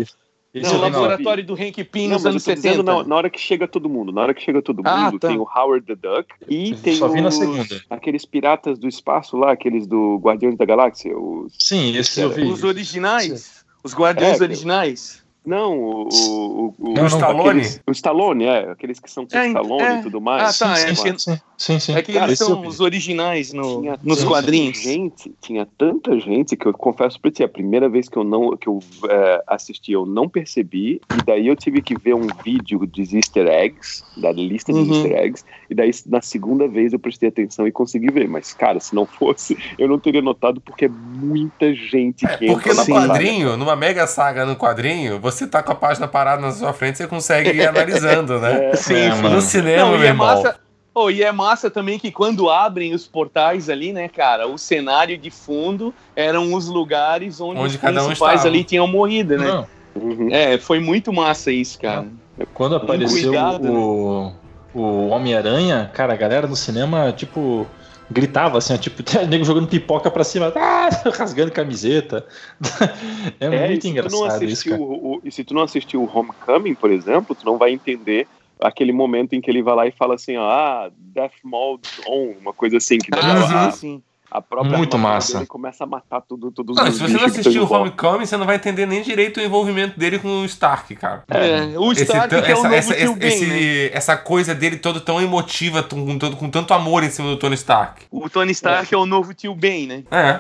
Esse 0.54 0.72
Não, 0.72 0.80
na 0.80 0.86
hora. 0.88 0.98
laboratório 0.98 1.46
do 1.46 1.54
Hank 1.54 1.84
Pym 1.84 2.08
nos 2.08 2.26
anos 2.26 2.42
tô 2.46 2.54
dizendo 2.54 2.76
70. 2.78 2.84
na, 2.84 3.04
na 3.04 3.16
hora 3.18 3.30
que 3.30 3.38
chega 3.38 3.68
todo 3.68 3.90
mundo. 3.90 4.14
Na 4.14 4.22
hora 4.22 4.34
que 4.34 4.42
chega 4.42 4.62
todo 4.62 4.82
Ah, 4.86 5.12
mundo, 5.12 5.20
tá. 5.20 5.28
tem 5.28 5.38
o 5.38 5.42
Howard 5.44 5.86
the 5.86 5.96
Duck 5.96 6.34
e 6.48 6.72
Eu 6.72 6.78
tem 6.78 6.96
só 6.96 7.10
vi 7.10 7.20
na 7.20 7.28
os- 7.28 7.36
segunda. 7.36 7.82
aqueles 7.90 8.24
piratas 8.26 8.80
do 8.80 8.88
espaço 8.88 9.36
lá, 9.36 9.52
aqueles 9.52 9.86
do 9.86 10.16
Guardiões 10.24 10.56
da 10.56 10.64
Galáxia. 10.64 11.12
Os... 11.18 11.52
Sim, 11.60 11.98
esse 11.98 12.22
eu 12.22 12.30
vi. 12.30 12.44
Os 12.44 12.64
originais. 12.64 13.66
Os 13.84 13.94
Guardiões 13.94 14.40
É, 14.40 14.44
originais. 14.46 15.25
Não, 15.46 15.78
o. 15.80 16.08
o, 16.10 16.76
o, 16.80 16.94
Não, 16.94 16.94
não, 16.96 17.08
Stallone? 17.08 17.50
aqueles- 17.50 17.82
o 17.88 17.92
Stallone, 17.92 18.46
é. 18.46 18.70
Aqueles 18.72 19.00
que 19.00 19.12
são 19.12 19.26
com 19.28 19.38
É, 19.38 19.48
Stallone 19.48 19.84
é. 19.84 20.00
e 20.00 20.02
tudo 20.04 20.20
mais. 20.20 20.62
Ah, 20.62 20.66
tá, 20.68 20.76
sim, 20.76 20.90
é 20.90 20.96
sim, 20.96 21.14
que- 21.14 21.20
sim, 21.22 21.38
sim, 21.58 21.80
sim. 21.80 21.94
É 21.96 22.02
que 22.02 22.12
eles 22.12 22.32
Esse 22.32 22.44
eu 22.44 22.48
são 22.48 22.66
os 22.66 22.80
originais 22.80 23.54
no- 23.54 23.82
Tinha 23.82 24.00
nos 24.04 24.18
tanta 24.20 24.30
quadrinhos. 24.30 24.82
Gente, 24.82 25.32
tinha 25.42 25.68
tanta 25.78 26.18
gente 26.20 26.58
que 26.58 26.66
eu 26.66 26.74
confesso 26.74 27.20
pra 27.20 27.30
ti, 27.30 27.44
a 27.44 27.48
primeira 27.50 27.88
vez 27.88 28.10
que 28.10 28.18
eu 28.18 28.24
não 28.24 28.58
que 28.58 28.68
eu 28.68 28.80
é, 29.10 29.44
assisti, 29.48 29.92
eu 29.92 30.06
não 30.06 30.28
percebi, 30.28 31.00
e 31.14 31.26
daí 31.26 31.48
eu 31.48 31.56
tive 31.56 31.82
que 31.82 31.96
ver 31.98 32.16
um 32.16 32.28
vídeo 32.44 32.80
dos 32.86 33.14
easter 33.14 33.48
eggs, 33.48 34.04
da 34.18 34.32
lista 34.32 34.72
dos 34.74 34.88
Uhum. 34.88 34.94
easter 34.96 35.12
eggs, 35.14 35.46
e 35.70 35.76
daí 35.76 35.92
na 36.08 36.22
segunda 36.22 36.68
vez 36.68 36.94
eu 36.94 37.00
prestei 37.00 37.30
atenção 37.30 37.68
e 37.68 37.72
consegui 37.72 38.12
ver. 38.12 38.28
Mas, 38.28 38.54
cara, 38.54 38.80
se 38.80 38.94
não 38.96 39.06
fosse, 39.06 39.58
eu 39.78 39.88
não 39.88 40.00
teria 40.00 40.22
notado 40.22 40.60
porque 40.62 40.86
é 40.86 40.90
muita 40.90 41.74
gente 41.74 42.26
É, 42.26 42.38
que 42.38 42.48
porque 42.48 42.70
no 42.70 42.76
saga. 42.76 43.08
quadrinho, 43.08 43.58
numa 43.58 43.76
mega 43.76 44.06
saga 44.08 44.46
no 44.46 44.56
quadrinho, 44.56 45.20
você 45.20 45.48
tá 45.48 45.62
com 45.64 45.72
a 45.72 45.76
página 45.76 46.08
parada 46.08 46.42
na 46.42 46.52
sua 46.52 46.74
frente, 46.74 46.98
você 46.98 47.08
consegue 47.08 47.52
ir 47.52 47.68
analisando, 47.68 48.40
né? 48.40 48.72
É, 48.72 48.76
Sim, 48.76 48.94
É, 48.96 49.10
mano. 49.10 49.30
No 49.36 49.42
cinema, 49.42 49.86
Não, 49.86 49.96
e 49.96 49.98
meu 49.98 50.08
é 50.08 50.10
irmão. 50.10 50.28
massa. 50.28 50.60
Oh, 50.98 51.10
e 51.12 51.22
é 51.22 51.32
massa 51.32 51.70
também 51.70 52.00
que 52.00 52.10
quando 52.10 52.50
abrem 52.50 52.94
os 52.94 53.06
portais 53.06 53.70
ali, 53.70 53.92
né, 53.92 54.08
cara, 54.08 54.48
o 54.48 54.58
cenário 54.58 55.18
de 55.18 55.30
fundo 55.30 55.94
eram 56.16 56.54
os 56.54 56.68
lugares 56.70 57.42
onde, 57.42 57.60
Onde 57.60 57.76
os 57.76 57.82
cada 57.82 58.02
um 58.02 58.06
principais 58.06 58.36
estava. 58.40 58.48
ali 58.56 58.64
tinham 58.64 58.88
morrido, 58.88 59.38
né? 59.38 59.46
Não, 59.48 59.68
Uhum. 59.96 60.28
É, 60.30 60.58
foi 60.58 60.80
muito 60.80 61.12
massa 61.14 61.52
isso, 61.52 61.80
cara. 61.80 62.06
quando 62.54 62.76
apareceu 62.76 63.30
cuidado, 63.32 63.72
o, 63.74 64.34
o 64.76 65.08
Homem-Aranha, 65.08 65.90
cara, 65.94 66.14
a 66.14 66.18
galera 66.18 66.48
no 66.48 66.56
cinema, 66.56 67.12
tipo, 67.12 67.66
gritava 68.12 68.58
assim, 68.58 68.74
ó, 68.74 68.78
tipo, 68.78 69.02
o 69.02 69.06
nego 69.28 69.44
jogando 69.46 69.68
pipoca 69.68 70.12
pra 70.12 70.24
cima, 70.24 70.52
ah, 70.56 70.90
rasgando 71.18 71.52
camiseta. 71.52 72.26
É, 73.40 73.48
É, 73.48 73.66
e 73.66 73.70
muito 73.70 73.88
engraçado 73.88 74.44
isso, 74.46 74.70
cara. 74.70 74.80
o- 74.82 75.16
o- 75.16 75.22
e 75.24 75.32
se 75.32 75.44
tu 75.44 75.54
não 75.54 75.64
assistiu 75.64 76.04
o 76.04 76.10
Homecoming, 76.18 76.76
por 76.76 76.92
exemplo, 76.92 77.36
tu 77.36 77.46
não 77.46 77.58
vai 77.58 77.72
entender 77.72 78.28
aquele 78.60 78.92
momento 78.92 79.34
em 79.34 79.42
que 79.42 79.50
ele 79.50 79.62
vai 79.62 79.76
lá 79.76 79.88
e 79.88 79.92
fala 79.92 80.16
assim, 80.16 80.38
ó, 80.38 80.50
ah, 80.50 80.92
Death 80.98 81.34
Mode 81.44 81.90
on, 82.08 82.34
uma 82.40 82.54
coisa 82.54 82.78
assim, 82.78 82.98
que 82.98 83.10
Ah, 83.14 83.72
sim, 83.72 83.78
sim. 83.78 84.04
A 84.38 84.42
própria 84.42 84.78
Muito 84.78 84.98
massa. 84.98 85.34
dele 85.36 85.46
começa 85.46 85.84
a 85.84 85.88
matar 85.88 86.22
tudo, 86.22 86.52
todos 86.52 86.76
Não, 86.76 86.92
se 86.92 87.00
você 87.00 87.14
não 87.14 87.26
assistiu 87.26 87.64
o. 87.64 87.74
Homecoming, 87.74 88.26
você 88.26 88.38
não 88.38 88.46
vai 88.46 88.56
entender 88.56 88.86
nem 88.86 89.02
direito 89.02 89.40
o 89.40 89.44
envolvimento 89.44 89.98
dele 90.00 90.20
com 90.20 90.28
o 90.42 90.46
Stark, 90.46 90.94
cara. 90.96 91.24
É, 91.30 91.78
o 91.78 91.92
Esse 91.92 92.04
Stark 92.04 92.30
que 92.30 92.36
é 92.36 92.40
o 92.40 92.44
essa, 92.46 92.64
novo 92.64 92.76
essa, 92.76 92.94
esse- 92.94 93.20
esse- 93.26 93.46
né? 93.48 93.90
essa 93.98 94.18
coisa 94.18 94.54
dele 94.56 94.78
todo 94.78 95.00
tão 95.02 95.22
emotiva, 95.22 95.82
tão- 95.84 96.06
com, 96.06 96.18
tanto- 96.18 96.38
com 96.38 96.50
tanto 96.50 96.74
amor 96.74 97.04
em 97.04 97.10
cima 97.10 97.30
do 97.30 97.38
Tony 97.38 97.56
Stark. 97.56 98.06
O 98.12 98.30
Tony 98.30 98.52
Stark 98.52 98.94
é. 98.94 98.98
o 98.98 99.06
novo 99.06 99.34
tio 99.34 99.56
Ben, 99.56 99.88
né? 99.88 100.04
É. 100.12 100.40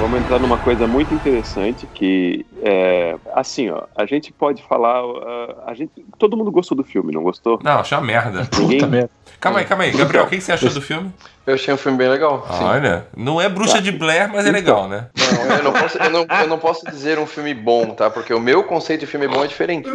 Vamos 0.00 0.18
entrar 0.18 0.38
numa 0.38 0.56
coisa 0.56 0.86
muito 0.86 1.12
interessante 1.12 1.86
que 1.92 2.46
é 2.62 3.18
assim, 3.34 3.68
ó, 3.68 3.82
a 3.94 4.06
gente 4.06 4.32
pode 4.32 4.62
falar, 4.62 5.04
uh, 5.04 5.56
a 5.66 5.74
gente, 5.74 5.92
todo 6.18 6.38
mundo 6.38 6.50
gostou 6.50 6.74
do 6.74 6.82
filme, 6.82 7.12
não 7.12 7.22
gostou? 7.22 7.60
Não, 7.62 7.72
achei 7.72 7.98
uma 7.98 8.06
merda. 8.06 8.48
Ninguém? 8.58 8.78
Puta 8.78 8.90
merda. 8.90 9.10
Calma 9.38 9.58
aí, 9.58 9.66
calma 9.66 9.84
aí. 9.84 9.90
Gabriel, 9.90 10.24
o 10.24 10.26
que 10.26 10.40
você 10.40 10.52
achou 10.52 10.70
do 10.70 10.80
filme? 10.80 11.12
Eu 11.46 11.54
achei 11.54 11.72
um 11.72 11.76
filme 11.76 11.96
bem 11.98 12.08
legal. 12.08 12.46
sim. 12.50 12.64
Olha, 12.64 13.06
não 13.16 13.40
é 13.40 13.48
bruxa 13.48 13.80
de 13.80 13.90
Blair, 13.90 14.30
mas 14.30 14.46
é 14.46 14.52
legal, 14.52 14.88
né? 14.88 15.08
Não, 15.16 15.56
eu, 15.56 15.64
não 15.64 15.72
posso, 15.72 15.98
eu, 15.98 16.10
não, 16.10 16.26
eu 16.42 16.48
não 16.48 16.58
posso 16.58 16.86
dizer 16.86 17.18
um 17.18 17.26
filme 17.26 17.54
bom, 17.54 17.90
tá? 17.90 18.10
Porque 18.10 18.32
o 18.32 18.40
meu 18.40 18.62
conceito 18.64 19.00
de 19.00 19.06
filme 19.06 19.26
bom 19.26 19.42
é 19.42 19.46
diferente. 19.46 19.88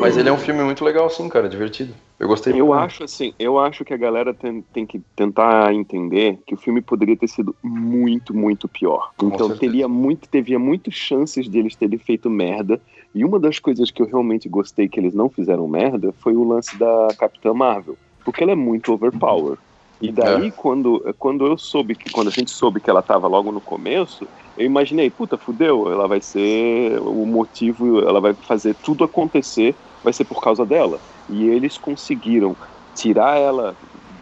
Mas 0.00 0.16
ele 0.16 0.28
é 0.28 0.32
um 0.32 0.38
filme 0.38 0.62
muito 0.62 0.84
legal, 0.84 1.08
sim, 1.08 1.28
cara, 1.28 1.48
divertido. 1.48 1.94
Eu 2.18 2.28
gostei 2.28 2.52
Eu 2.52 2.66
muito. 2.66 2.80
acho 2.80 3.04
assim, 3.04 3.32
eu 3.38 3.58
acho 3.58 3.84
que 3.84 3.94
a 3.94 3.96
galera 3.96 4.34
tem, 4.34 4.62
tem 4.72 4.86
que 4.86 5.00
tentar 5.14 5.72
entender 5.72 6.38
que 6.46 6.54
o 6.54 6.58
filme 6.58 6.80
poderia 6.80 7.16
ter 7.16 7.28
sido 7.28 7.54
muito, 7.62 8.34
muito 8.34 8.66
pior. 8.66 9.10
Então 9.18 9.48
certeza. 9.48 9.60
teria 9.60 9.88
muito, 9.88 10.28
teria 10.28 10.58
muitas 10.58 10.94
chances 10.94 11.48
de 11.48 11.58
eles 11.58 11.76
terem 11.76 11.98
feito 11.98 12.28
merda. 12.28 12.80
E 13.14 13.24
uma 13.24 13.38
das 13.38 13.58
coisas 13.58 13.90
que 13.90 14.02
eu 14.02 14.06
realmente 14.06 14.48
gostei 14.48 14.88
que 14.88 14.98
eles 15.00 15.14
não 15.14 15.28
fizeram 15.30 15.66
merda 15.68 16.12
foi 16.20 16.34
o 16.34 16.44
lance 16.44 16.76
da 16.76 17.08
Capitã 17.18 17.54
Marvel, 17.54 17.96
porque 18.24 18.42
ela 18.42 18.52
é 18.52 18.56
muito 18.56 18.92
overpower. 18.92 19.56
E 20.00 20.12
daí, 20.12 20.52
quando, 20.52 21.02
quando 21.18 21.46
eu 21.46 21.56
soube 21.56 21.96
que, 21.96 22.10
quando 22.10 22.28
a 22.28 22.30
gente 22.30 22.50
soube 22.50 22.80
que 22.80 22.90
ela 22.90 23.02
tava 23.02 23.26
logo 23.26 23.50
no 23.50 23.62
começo, 23.62 24.28
eu 24.56 24.66
imaginei, 24.66 25.10
puta, 25.10 25.38
fudeu, 25.38 25.90
ela 25.90 26.06
vai 26.06 26.20
ser 26.20 27.00
o 27.00 27.24
motivo, 27.24 28.00
ela 28.00 28.20
vai 28.20 28.34
fazer 28.46 28.76
tudo 28.82 29.04
acontecer, 29.04 29.78
vai 30.02 30.12
ser 30.12 30.26
por 30.26 30.42
causa 30.42 30.66
dela. 30.66 31.00
E 31.28 31.44
eles 31.44 31.78
conseguiram 31.78 32.56
tirar 32.94 33.38
ela 33.38 33.76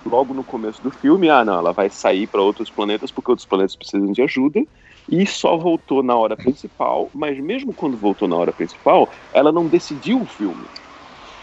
logo 0.07 0.33
no 0.33 0.45
começo 0.45 0.83
do 0.83 0.91
filme. 0.91 1.29
Ah, 1.29 1.45
não, 1.45 1.59
ela 1.59 1.73
vai 1.73 1.91
sair 1.91 2.27
para 2.29 2.43
outros 2.43 2.71
planetas 2.71 3.11
porque 3.11 3.31
outros 3.33 3.47
planetas 3.47 3.77
precisam 3.77 4.13
de 4.13 4.23
ajuda. 4.23 4.65
E 5.09 5.27
só 5.27 5.57
voltou 5.59 6.03
na 6.03 6.17
hora 6.17 6.37
principal, 6.37 7.11
mas 7.13 7.39
mesmo 7.39 7.75
quando 7.75 7.99
voltou 7.99 8.27
na 8.27 8.37
hora 8.37 8.53
principal, 8.55 9.11
ela 9.33 9.53
não 9.53 9.69
decidiu 9.69 10.23
o 10.23 10.27
filme. 10.27 10.71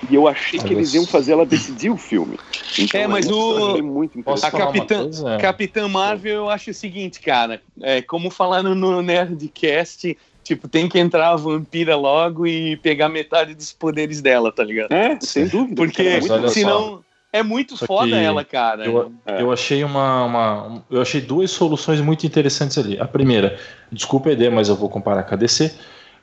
E 0.10 0.16
eu 0.16 0.28
achei 0.28 0.60
que 0.60 0.74
eles 0.74 0.94
iam 0.94 1.06
fazer 1.06 1.34
ela 1.34 1.46
decidir 1.46 1.90
o 1.90 1.98
filme. 1.98 2.38
Então, 2.78 3.00
É, 3.02 3.08
mas 3.08 3.30
o- 3.30 3.82
muito 3.84 4.20
A 4.28 4.52
Capitã? 4.52 5.10
Capitã 5.40 5.88
Marvel, 5.88 6.34
eu 6.36 6.50
acho 6.50 6.72
o 6.72 6.74
seguinte, 6.74 7.20
cara. 7.20 7.62
É, 7.82 8.02
como 8.02 8.30
falaram 8.30 8.74
no 8.74 9.02
Nerdcast, 9.02 10.18
tipo, 10.44 10.68
tem 10.68 10.90
que 10.90 10.98
entrar 11.00 11.30
a 11.30 11.36
vampira 11.36 11.96
logo 11.96 12.48
e 12.48 12.76
pegar 12.78 13.10
metade 13.10 13.54
dos 13.54 13.72
poderes 13.72 14.22
dela, 14.22 14.52
tá 14.52 14.64
ligado? 14.64 14.92
É, 14.92 15.18
sem 15.22 15.48
dúvida. 15.48 15.76
Porque 15.76 16.02
é 16.02 16.22
só. 16.22 16.48
senão 16.48 17.04
é 17.32 17.44
muito 17.44 17.78
Só 17.78 17.86
foda 17.86 18.18
ela, 18.18 18.44
cara. 18.44 18.86
Eu, 18.86 19.12
É. 19.26 19.42
eu 19.42 19.52
achei 19.52 19.84
uma, 19.84 20.26
uma- 20.26 20.84
Eu 20.90 21.02
achei 21.02 21.22
duas 21.22 21.52
soluções 21.52 22.02
muito 22.02 22.26
interessantes 22.26 22.78
ali. 22.78 23.00
A 23.00 23.08
primeira, 23.08 23.58
desculpa 23.92 24.32
ideia, 24.32 24.52
mas 24.52 24.68
eu 24.68 24.76
vou 24.76 24.90
comparar 24.90 25.24
com 25.24 25.34
a 25.34 25.38
DC. 25.38 25.74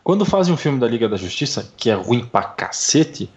Quando 0.03 0.25
fazem 0.25 0.53
um 0.55 0.57
filme 0.57 0.79
da 0.81 0.87
Liga 0.89 1.09
da 1.09 1.17
Justiça, 1.17 1.71
que 1.77 1.91
é 1.91 1.95
ruim 1.95 2.25
pra 2.25 2.43
cacete, 2.43 3.29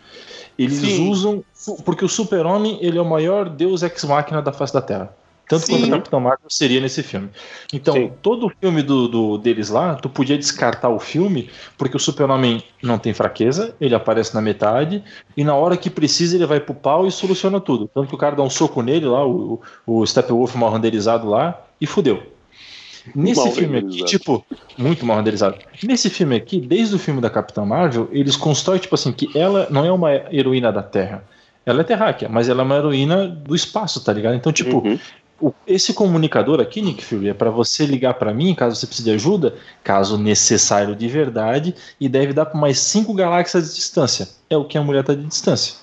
eles 0.57 0.77
Sim. 0.77 1.09
usam. 1.09 1.43
Porque 1.85 2.03
o 2.03 2.09
Super-Homem 2.09 2.77
ele 2.81 2.97
é 2.97 3.01
o 3.01 3.05
maior 3.05 3.49
deus 3.49 3.83
ex-máquina 3.83 4.41
da 4.41 4.51
face 4.51 4.73
da 4.73 4.81
Terra. 4.81 5.13
Tanto 5.47 5.65
Sim. 5.65 5.73
quanto 5.73 5.87
o 5.87 5.91
Capitão 5.91 6.19
Marvel 6.21 6.49
seria 6.49 6.79
nesse 6.79 7.03
filme. 7.03 7.29
Então, 7.73 7.93
Sim. 7.93 8.11
todo 8.21 8.45
o 8.47 8.51
filme 8.61 8.81
do, 8.81 9.09
do- 9.09 9.37
deles 9.37 9.69
lá, 9.69 9.95
tu 9.95 10.07
podia 10.07 10.37
descartar 10.37 10.87
o 10.87 10.97
filme, 10.97 11.49
porque 11.77 11.97
o 11.97 11.99
Super-Homem 11.99 12.63
não 12.81 12.97
tem 12.97 13.13
fraqueza, 13.13 13.75
ele 13.81 13.93
aparece 13.93 14.33
na 14.33 14.41
metade, 14.41 15.03
e 15.35 15.43
na 15.43 15.53
hora 15.53 15.75
que 15.75 15.89
precisa 15.89 16.37
ele 16.37 16.45
vai 16.45 16.61
pro 16.61 16.73
pau 16.73 17.05
e 17.05 17.11
soluciona 17.11 17.59
tudo. 17.59 17.89
Tanto 17.93 18.07
que 18.07 18.15
o 18.15 18.17
cara 18.17 18.33
dá 18.33 18.43
um 18.43 18.49
soco 18.49 18.81
nele 18.81 19.05
lá, 19.05 19.27
o, 19.27 19.59
o 19.85 20.05
Steppenwolf 20.07 20.55
mal 20.55 20.71
renderizado 20.71 21.27
lá, 21.27 21.59
e 21.81 21.85
fudeu. 21.85 22.23
Nesse 23.15 23.41
Mal 23.41 23.51
filme 23.51 23.77
aqui, 23.79 24.05
tipo, 24.05 24.45
muito 24.77 25.05
mal 25.05 25.17
renderizado. 25.17 25.57
Nesse 25.83 26.09
filme 26.09 26.35
aqui, 26.35 26.59
desde 26.59 26.95
o 26.95 26.99
filme 26.99 27.19
da 27.19 27.29
Capitã 27.29 27.65
Marvel, 27.65 28.07
eles 28.11 28.35
constroem, 28.35 28.79
tipo 28.79 28.95
assim, 28.95 29.11
que 29.11 29.35
ela 29.37 29.67
não 29.69 29.85
é 29.85 29.91
uma 29.91 30.13
heroína 30.13 30.71
da 30.71 30.83
Terra. 30.83 31.23
Ela 31.65 31.81
é 31.81 31.83
terráquea, 31.83 32.29
mas 32.29 32.49
ela 32.49 32.61
é 32.61 32.65
uma 32.65 32.75
heroína 32.75 33.27
do 33.27 33.55
espaço, 33.55 34.03
tá 34.03 34.11
ligado? 34.13 34.35
Então, 34.35 34.51
tipo, 34.51 34.87
Uhum. 34.87 34.99
esse 35.65 35.93
comunicador 35.93 36.59
aqui, 36.59 36.81
Nick 36.81 37.03
Fury, 37.03 37.29
é 37.29 37.33
para 37.33 37.49
você 37.49 37.85
ligar 37.85 38.13
para 38.15 38.33
mim 38.33 38.53
caso 38.53 38.75
você 38.75 38.85
precise 38.85 39.09
de 39.09 39.15
ajuda, 39.15 39.55
caso 39.83 40.17
necessário 40.17 40.95
de 40.95 41.07
verdade, 41.07 41.75
e 41.99 42.07
deve 42.07 42.33
dar 42.33 42.45
para 42.45 42.59
mais 42.59 42.79
cinco 42.79 43.13
galáxias 43.13 43.69
de 43.69 43.75
distância. 43.75 44.27
É 44.49 44.57
o 44.57 44.65
que 44.65 44.77
a 44.77 44.83
mulher 44.83 45.03
tá 45.03 45.13
de 45.13 45.25
distância. 45.25 45.75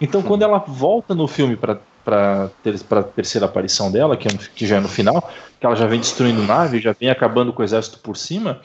Então, 0.00 0.22
quando 0.22 0.42
ela 0.42 0.58
volta 0.58 1.14
no 1.14 1.26
filme 1.26 1.56
para 1.56 1.80
para 2.06 2.48
ter, 2.62 2.76
a 2.88 3.02
terceira 3.02 3.46
aparição 3.46 3.90
dela, 3.90 4.16
que, 4.16 4.28
é 4.28 4.32
no- 4.32 4.38
que 4.38 4.64
já 4.64 4.76
é 4.76 4.80
no 4.80 4.88
final, 4.88 5.28
que 5.58 5.66
ela 5.66 5.74
já 5.74 5.88
vem 5.88 5.98
destruindo 5.98 6.40
nave, 6.44 6.78
já 6.80 6.94
vem 6.98 7.10
acabando 7.10 7.52
com 7.52 7.62
o 7.62 7.64
exército 7.64 7.98
por 7.98 8.16
cima, 8.16 8.60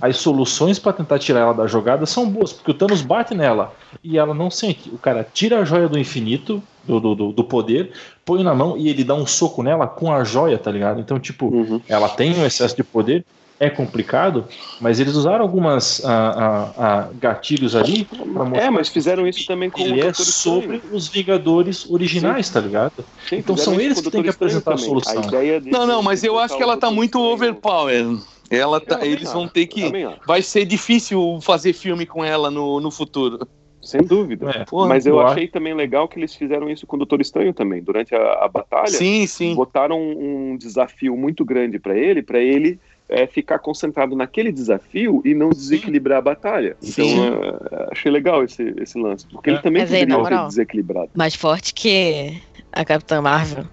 as 0.00 0.16
soluções 0.18 0.78
para 0.78 0.92
tentar 0.92 1.18
tirar 1.18 1.40
ela 1.40 1.52
da 1.54 1.66
jogada 1.66 2.06
são 2.06 2.28
boas, 2.28 2.52
porque 2.52 2.70
o 2.70 2.74
Thanos 2.74 3.02
bate 3.02 3.34
nela 3.34 3.72
e 4.02 4.16
ela 4.16 4.32
não 4.32 4.48
sente. 4.48 4.88
O 4.90 4.98
cara 4.98 5.26
tira 5.32 5.58
a 5.58 5.64
joia 5.64 5.88
do 5.88 5.98
infinito, 5.98 6.62
do, 6.84 7.00
do, 7.00 7.14
do- 7.16 7.32
do 7.32 7.44
poder, 7.44 7.92
põe 8.24 8.44
na 8.44 8.54
mão 8.54 8.76
e 8.76 8.88
ele 8.88 9.02
dá 9.02 9.14
um 9.14 9.26
soco 9.26 9.60
nela 9.62 9.86
com 9.88 10.12
a 10.12 10.22
joia, 10.22 10.56
tá 10.56 10.70
ligado? 10.70 11.00
Então, 11.00 11.18
tipo, 11.18 11.46
Uhum. 11.46 11.80
ela 11.88 12.08
tem 12.08 12.32
um 12.36 12.46
excesso 12.46 12.76
de 12.76 12.84
poder, 12.84 13.24
é 13.62 13.70
complicado, 13.70 14.46
mas 14.80 14.98
eles 14.98 15.14
usaram 15.14 15.42
algumas 15.42 16.04
ah, 16.04 16.10
ah, 16.36 16.72
ah, 16.76 17.10
gatilhos 17.14 17.76
ali 17.76 18.04
pra 18.04 18.44
mostrar 18.44 18.62
É, 18.66 18.70
mas 18.70 18.88
fizeram 18.88 19.26
isso 19.26 19.46
também 19.46 19.70
com 19.70 19.80
o 19.82 19.94
é 20.00 20.12
sobre 20.12 20.76
Estranho. 20.78 20.94
os 20.96 21.08
Vingadores 21.08 21.88
originais, 21.88 22.50
tá 22.50 22.58
ligado? 22.60 23.04
Sim, 23.28 23.36
Então 23.36 23.56
são 23.56 23.74
isso 23.74 23.82
eles 23.82 24.00
que 24.00 24.10
têm 24.10 24.22
que 24.22 24.28
Estranho 24.30 24.58
apresentar 24.58 24.74
a 24.74 24.78
solução. 24.78 25.22
ideia 25.22 25.60
de- 25.60 25.70
Não, 25.70 25.86
não, 25.86 26.02
mas 26.02 26.24
eu 26.24 26.38
acho 26.38 26.56
que 26.56 26.62
ela 26.62 26.76
tá 26.76 26.90
muito 26.90 27.18
Estranho- 27.18 27.34
overpower. 27.34 28.04
Ela 28.50 28.80
tá, 28.80 28.96
também 28.96 29.12
eles 29.12 29.32
vão 29.32 29.46
ter 29.48 29.66
que. 29.66 29.90
Vai 30.26 30.42
ser 30.42 30.64
difícil 30.66 31.38
fazer 31.40 31.72
filme 31.72 32.04
com 32.04 32.22
ela 32.24 32.50
no, 32.50 32.80
no 32.80 32.90
futuro. 32.90 33.38
Sem 33.80 34.00
dúvida. 34.02 34.48
É, 34.50 34.64
Porra, 34.64 34.88
Mas 34.88 35.06
eu 35.06 35.14
eu 35.14 35.26
achei 35.26 35.48
também 35.48 35.74
legal 35.74 36.06
que 36.06 36.18
eles 36.18 36.34
fizeram 36.34 36.68
isso 36.70 36.86
com 36.86 36.94
o 36.94 36.98
Doutor 36.98 37.20
Estranho 37.20 37.52
também. 37.52 37.82
Durante 37.82 38.14
a, 38.14 38.44
a 38.44 38.48
batalha, 38.48 38.86
Sim, 38.88 39.26
sim. 39.26 39.54
botaram 39.54 39.98
um 40.00 40.56
desafio 40.56 41.16
muito 41.16 41.44
grande 41.44 41.78
pra 41.80 41.96
ele, 41.96 42.22
pra 42.22 42.38
ele 42.38 42.78
é, 43.08 43.26
ficar 43.26 43.58
concentrado 43.58 44.16
naquele 44.16 44.50
desafio 44.52 45.20
e 45.24 45.34
não 45.34 45.50
desequilibrar 45.50 46.18
a 46.18 46.22
batalha. 46.22 46.76
Então, 46.82 47.06
Sim. 47.06 47.30
é, 47.30 47.88
achei 47.92 48.10
legal 48.10 48.42
esse, 48.44 48.74
esse 48.78 48.98
lance. 48.98 49.26
Porque 49.26 49.50
É. 49.50 49.52
ele 49.54 49.62
também 49.62 49.82
Mas 49.82 49.92
aí, 49.92 50.06
poderia 50.06 50.38
ser 50.38 50.46
desequilibrado. 50.48 51.10
Mais 51.14 51.34
forte 51.34 51.74
que 51.74 52.40
a 52.72 52.84
Capitã 52.84 53.20
Marvel 53.20 53.64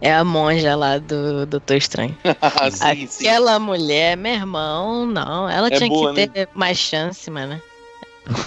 é 0.00 0.12
a 0.14 0.24
monja 0.24 0.74
lá 0.76 0.98
do 0.98 1.46
Doutor 1.46 1.76
Estranho. 1.76 2.16
Ah, 2.40 2.70
sim, 2.70 3.06
sim. 3.06 3.26
Aquela 3.28 3.58
mulher, 3.58 4.16
meu 4.16 4.32
irmão, 4.32 5.06
não. 5.06 5.48
Ela 5.48 5.68
É 5.68 5.70
tinha 5.76 5.88
boa, 5.88 6.14
que 6.14 6.26
ter 6.26 6.48
mais 6.54 6.78
chance, 6.78 7.30
mano. 7.30 7.60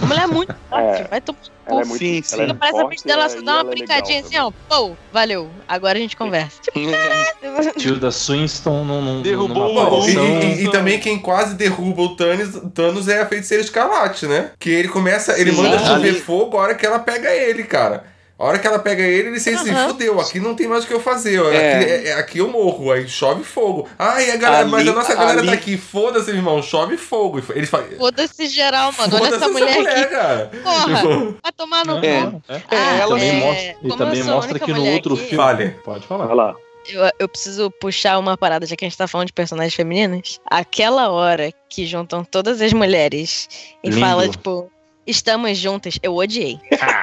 A 0.02 0.06
mulher 0.06 0.24
é 0.24 0.26
muito 0.26 0.54
forte, 0.68 1.08
vai 1.08 1.20
tomar 1.20 1.38
Ela 1.70 1.82
é 1.82 1.84
muito, 1.84 1.98
sim, 1.98 2.22
ela 2.32 2.42
é 2.44 2.48
sim. 2.48 2.54
Parece 2.54 2.78
a 2.78 2.80
forte, 2.80 2.90
bicha 2.96 3.08
dela 3.08 3.24
é, 3.24 3.28
só 3.28 3.38
e 3.38 3.44
dá 3.44 3.52
uma 3.54 3.60
é 3.60 3.64
brincadinha 3.64 4.22
legal 4.22 4.48
assim, 4.48 4.54
ó. 4.68 4.78
Pô, 4.88 4.96
valeu. 5.12 5.50
Agora 5.68 5.98
a 5.98 6.00
gente 6.00 6.16
conversa. 6.18 6.60
Tipo, 6.62 7.78
Tilda 7.78 8.10
Swinston 8.10 8.84
num, 8.84 9.00
num, 9.02 9.22
Derrubou 9.22 9.68
numa 9.68 9.88
o 9.90 10.08
e, 10.08 10.14
e- 10.14 10.64
e 10.64 10.70
também 10.70 10.98
quem 10.98 11.18
quase 11.18 11.54
derruba 11.54 12.02
o 12.02 12.16
Thanos, 12.16 12.60
Thanos 12.74 13.08
é 13.08 13.20
a 13.20 13.26
feiticeira 13.26 13.62
escarlate, 13.62 14.26
né? 14.26 14.50
Que 14.58 14.70
ele 14.70 14.88
começa, 14.88 15.38
ele 15.40 15.52
Sim. 15.52 15.62
manda 15.62 15.78
chover 15.78 16.14
fogo 16.14 16.56
a 16.56 16.60
hora 16.62 16.74
que 16.74 16.84
ela 16.84 16.98
pega 16.98 17.30
ele, 17.34 17.64
cara. 17.64 18.04
A 18.40 18.44
hora 18.46 18.58
que 18.58 18.66
ela 18.66 18.78
pega 18.78 19.02
ele, 19.02 19.28
ele 19.28 19.38
sente 19.38 19.58
assim, 19.58 19.74
fudeu, 19.88 20.18
aqui 20.18 20.40
não 20.40 20.54
tem 20.54 20.66
mais 20.66 20.84
o 20.84 20.86
que 20.86 20.94
eu 20.94 21.00
fazer, 21.00 21.38
ó. 21.40 21.50
É. 21.52 21.74
Aqui, 21.74 21.90
é- 21.90 22.08
é- 22.08 22.12
aqui 22.14 22.38
eu 22.38 22.48
morro, 22.48 22.90
aí 22.90 23.06
chove 23.06 23.44
fogo. 23.44 23.86
Ai, 23.98 24.30
a 24.30 24.36
galera, 24.36 24.64
mas 24.66 24.80
a 24.80 24.90
Ali- 24.90 24.92
nossa 24.98 25.14
galera 25.14 25.38
ali- 25.40 25.48
tá 25.48 25.52
aqui, 25.54 25.76
foda-se, 25.76 26.30
irmão, 26.30 26.62
chove 26.62 26.96
fogo. 26.96 27.42
Eles 27.54 27.68
falam, 27.68 27.86
Foda-se 27.98 28.46
geral, 28.46 28.92
mano. 28.96 29.14
Olha 29.20 29.36
essa 29.36 29.48
mulher 29.48 29.78
aqui. 29.86 30.04
cara. 30.06 30.50
Porra, 30.62 31.04
vai 31.42 31.52
tomar 31.54 31.84
no 31.84 31.98
É. 32.02 32.22
cu. 32.30 32.42
É. 32.48 32.62
Ah, 32.70 32.96
ela 32.96 33.08
também 33.14 33.28
é, 33.30 33.34
mostra, 33.44 33.76
e 33.82 33.96
também 33.98 34.22
mostra 34.24 34.58
que 34.58 34.72
no 34.72 34.78
mulher 34.78 34.94
outro 34.94 35.14
aqui- 35.14 35.22
filme. 35.26 35.36
Fale. 35.44 35.68
Pode 35.84 36.06
falar. 36.06 36.26
Vai 36.26 36.36
lá. 36.36 36.54
Eu, 36.88 37.10
eu 37.18 37.28
preciso 37.28 37.70
puxar 37.72 38.18
uma 38.18 38.38
parada, 38.38 38.64
já 38.64 38.74
que 38.74 38.86
a 38.86 38.88
gente 38.88 38.96
tá 38.96 39.06
falando 39.06 39.26
de 39.26 39.34
personagens 39.34 39.74
femininas. 39.74 40.40
Aquela 40.50 41.10
hora 41.10 41.52
que 41.68 41.84
juntam 41.84 42.24
todas 42.24 42.62
as 42.62 42.72
mulheres 42.72 43.48
e 43.84 43.90
Lindo. 43.90 44.00
fala, 44.00 44.26
tipo, 44.26 44.70
estamos 45.10 45.58
juntas, 45.58 45.98
eu 46.02 46.14
odiei. 46.16 46.58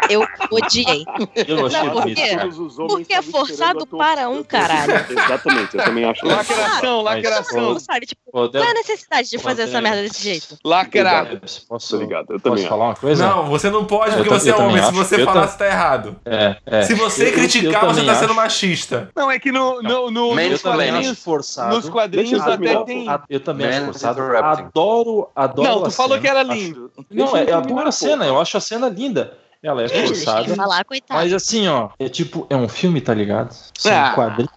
Eu 0.09 0.25
odiei. 0.51 1.05
Eu 1.35 1.65
achei 1.65 1.79
Não, 1.79 1.89
por 1.91 2.01
bonito, 2.03 2.17
quê? 2.17 2.29
cara. 2.29 2.41
Todos 2.41 2.59
os 2.59 2.79
homens 2.79 2.93
Porque 2.93 3.13
é 3.13 3.21
forçado 3.21 3.85
para 3.85 4.29
um 4.29 4.43
caralho. 4.43 4.93
Exatamente, 5.09 5.77
eu 5.77 5.83
também 5.83 6.05
acho. 6.05 6.25
Lacração, 6.25 7.01
lacração. 7.01 7.73
Não 7.73 7.79
sabe, 7.79 8.05
tipo, 8.05 8.21
qual 8.31 8.49
é 8.53 8.69
a 8.69 8.73
necessidade 8.73 9.29
de 9.29 9.37
fazer 9.37 9.63
essa 9.63 9.81
merda 9.81 10.01
desse 10.01 10.23
jeito? 10.23 10.57
Lacrar. 10.63 11.27
Posso, 11.67 11.97
ligado, 11.97 12.33
eu 12.33 12.39
posso 12.39 12.55
também 12.55 12.67
falar 12.67 12.85
uma 12.85 12.95
coisa? 12.95 13.27
Não, 13.27 13.45
você 13.47 13.69
não 13.69 13.85
pode 13.85 14.15
porque 14.15 14.29
você 14.29 14.49
é 14.49 14.55
homem. 14.55 14.83
Se 14.83 14.91
você 14.91 15.21
Eu 15.21 15.25
falar, 15.25 15.47
você 15.47 15.57
tá 15.57 15.67
errado. 15.67 16.15
É, 16.25 16.55
é. 16.65 16.81
Se 16.83 16.93
você 16.93 17.31
criticar, 17.31 17.83
eu 17.83 17.93
você 17.93 18.05
tá 18.05 18.15
sendo 18.15 18.33
machista. 18.33 19.09
Não, 19.15 19.29
é 19.29 19.39
que 19.39 19.51
no, 19.51 19.81
no, 19.81 20.11
no, 20.11 20.35
nos 20.35 20.61
quadrinhos. 20.61 21.19
forçado. 21.19 21.75
Nos 21.75 21.89
quadrinhos 21.89 22.41
até 22.41 22.83
tem. 22.83 23.07
Eu 23.29 23.39
também 23.39 23.67
acho 23.67 23.85
forçado. 23.85 24.21
Adoro, 24.37 25.29
adoro. 25.35 25.69
Não, 25.69 25.83
tu 25.83 25.91
falou 25.91 26.19
que 26.19 26.27
era 26.27 26.43
lindo. 26.43 26.91
Não, 27.09 27.27
eu 27.27 27.35
é, 27.35 27.51
adoro. 27.53 27.75
Cena, 27.97 28.25
eu 28.25 28.39
acho 28.39 28.57
a 28.57 28.61
cena 28.61 28.87
linda. 28.89 29.33
Ela 29.61 29.83
é 29.83 29.87
forçada. 29.89 30.55
falar. 30.55 30.85
Mas 31.09 31.33
assim, 31.33 31.67
ó, 31.67 31.89
é 31.99 32.07
tipo, 32.07 32.45
é 32.49 32.55
um 32.55 32.69
filme, 32.69 33.01
tá 33.01 33.13
ligado? 33.13 33.51
São 33.77 33.91
Ah. 33.91 34.11
quadrinhos. 34.13 34.51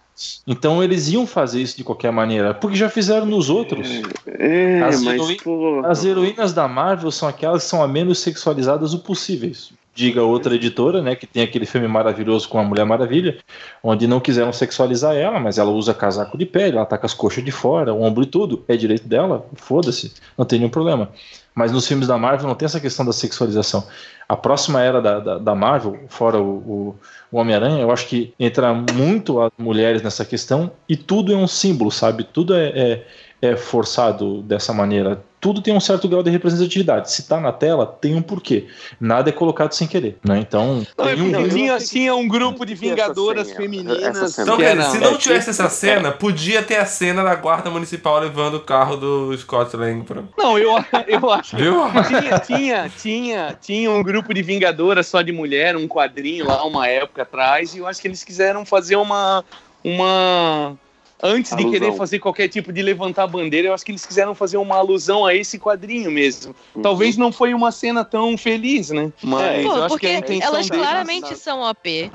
Então 0.45 0.83
eles 0.83 1.09
iam 1.09 1.25
fazer 1.25 1.59
isso 1.61 1.75
de 1.75 1.83
qualquer 1.83 2.11
maneira, 2.11 2.53
porque 2.53 2.77
já 2.77 2.87
fizeram 2.89 3.25
nos 3.25 3.49
outros. 3.49 3.87
É, 4.27 4.81
As 4.83 5.01
mas, 5.01 5.15
heroí- 5.15 5.37
pô. 5.43 5.81
As 5.85 6.05
heroínas 6.05 6.53
da 6.53 6.67
Marvel 6.67 7.09
são 7.11 7.27
aquelas 7.27 7.63
que 7.63 7.69
são 7.69 7.81
a 7.81 7.87
menos 7.87 8.19
sexualizadas 8.19 8.93
o 8.93 8.99
possíveis. 8.99 9.71
Diga 9.93 10.23
outra 10.23 10.55
editora, 10.55 11.01
né, 11.01 11.15
que 11.15 11.27
tem 11.27 11.43
aquele 11.43 11.65
filme 11.65 11.85
maravilhoso 11.87 12.47
com 12.47 12.57
a 12.59 12.63
Mulher 12.63 12.85
Maravilha, 12.85 13.39
onde 13.83 14.07
não 14.07 14.21
quiseram 14.21 14.53
sexualizar 14.53 15.15
ela, 15.15 15.37
mas 15.39 15.57
ela 15.57 15.69
usa 15.71 15.93
casaco 15.93 16.37
de 16.37 16.45
pele, 16.45 16.77
ela 16.77 16.85
tá 16.85 16.97
com 16.97 17.05
as 17.05 17.13
coxas 17.13 17.43
de 17.43 17.51
fora, 17.51 17.93
o 17.93 18.01
ombro 18.01 18.23
e 18.23 18.27
tudo, 18.27 18.63
é 18.69 18.77
direito 18.77 19.05
dela, 19.05 19.45
foda-se, 19.55 20.13
não 20.37 20.45
tem 20.45 20.59
nenhum 20.59 20.71
problema. 20.71 21.09
Mas 21.53 21.71
nos 21.71 21.87
filmes 21.87 22.07
da 22.07 22.17
Marvel 22.17 22.47
não 22.47 22.55
tem 22.55 22.65
essa 22.65 22.79
questão 22.79 23.05
da 23.05 23.11
sexualização. 23.11 23.85
A 24.27 24.37
próxima 24.37 24.81
era 24.81 25.01
da, 25.01 25.19
da, 25.19 25.37
da 25.37 25.53
Marvel, 25.53 26.05
fora 26.07 26.39
o, 26.39 26.49
o, 26.49 26.95
o 27.29 27.37
Homem-Aranha, 27.37 27.81
eu 27.81 27.91
acho 27.91 28.07
que 28.07 28.33
entra 28.39 28.73
muito 28.73 29.41
as 29.41 29.51
mulheres 29.57 30.01
nessa 30.01 30.23
questão 30.23 30.71
e 30.87 30.95
tudo 30.95 31.33
é 31.33 31.35
um 31.35 31.47
símbolo, 31.47 31.91
sabe? 31.91 32.23
Tudo 32.23 32.55
é, 32.55 32.67
é, 32.69 33.07
é 33.41 33.55
forçado 33.55 34.41
dessa 34.43 34.71
maneira. 34.73 35.23
Tudo 35.39 35.59
tem 35.59 35.73
um 35.75 35.79
certo 35.79 36.07
grau 36.07 36.21
de 36.21 36.29
representatividade. 36.29 37.11
Se 37.11 37.27
tá 37.27 37.39
na 37.39 37.51
tela, 37.51 37.83
tem 37.87 38.13
um 38.13 38.21
porquê. 38.21 38.67
Nada 38.99 39.31
é 39.31 39.33
colocado 39.33 39.73
sem 39.73 39.87
querer, 39.87 40.19
né? 40.23 40.37
Então, 40.37 40.85
Não, 40.95 41.09
é 41.09 41.15
tem 41.15 41.23
um 41.35 41.49
tinha, 41.49 41.73
acho 41.75 41.85
que- 41.85 41.91
tinha 41.93 42.13
um 42.13 42.27
grupo 42.27 42.63
de 42.63 42.75
vingadoras 42.75 43.47
essa 43.47 43.57
femininas. 43.57 43.97
cena. 44.33 44.43
Então, 44.45 44.57
quer 44.57 44.77
dizer, 44.77 44.89
se 44.91 44.97
não 44.99 45.17
tivesse 45.17 45.49
essa 45.49 45.67
cena, 45.67 46.11
podia 46.11 46.61
ter 46.61 46.75
a 46.75 46.85
cena 46.85 47.23
da 47.23 47.33
guarda 47.33 47.71
municipal 47.71 48.19
levando 48.19 48.57
o 48.57 48.59
carro 48.59 48.95
do 48.97 49.35
Scott 49.35 49.75
Lang 49.75 50.03
pra... 50.03 50.21
Não, 50.37 50.59
eu, 50.59 50.75
eu 51.07 51.31
acho 51.31 51.55
que 51.55 51.63
Viu? 51.63 51.81
tinha, 52.07 52.39
tinha, 52.39 52.91
tinha, 52.95 53.57
tinha 53.59 53.89
um 53.89 54.03
grupo 54.03 54.31
de 54.35 54.43
vingadoras 54.43 55.07
só 55.07 55.23
de 55.23 55.31
mulher, 55.31 55.75
um 55.75 55.87
quadrinho 55.87 56.45
lá 56.45 56.63
uma 56.63 56.87
época 56.87 57.23
atrás, 57.23 57.73
e 57.73 57.79
eu 57.79 57.87
acho 57.87 57.99
que 57.99 58.07
eles 58.07 58.23
quiseram 58.23 58.63
fazer 58.63 58.95
uma. 58.95 59.43
uma 59.83 60.77
antes 61.23 61.51
de 61.55 61.63
Alusão. 61.63 61.71
querer 61.71 61.93
fazer 61.95 62.19
qualquer 62.19 62.47
tipo 62.47 62.71
de 62.73 62.81
levantar 62.81 63.27
bandeira, 63.27 63.67
eu 63.69 63.73
acho 63.73 63.85
que 63.85 63.91
eles 63.91 64.05
quiseram 64.05 64.33
fazer 64.33 64.57
uma 64.57 64.77
alusão 64.77 65.25
a 65.25 65.35
esse 65.35 65.59
quadrinho 65.59 66.11
mesmo. 66.11 66.55
Talvez 66.81 67.17
não 67.17 67.31
foi 67.31 67.53
uma 67.53 67.71
cena 67.71 68.03
tão 68.03 68.37
feliz, 68.37 68.89
né? 68.89 69.11
Mas 69.21 69.41
É, 69.41 69.59
eu 69.59 69.69
Pô, 69.69 69.75
acho 69.75 69.87
porque 69.89 70.07
que 70.07 70.13
a 70.13 70.19
intenção 70.19 70.47
elas 70.47 70.69
claramente 70.69 71.37
são 71.37 71.61
OP. 71.61 72.11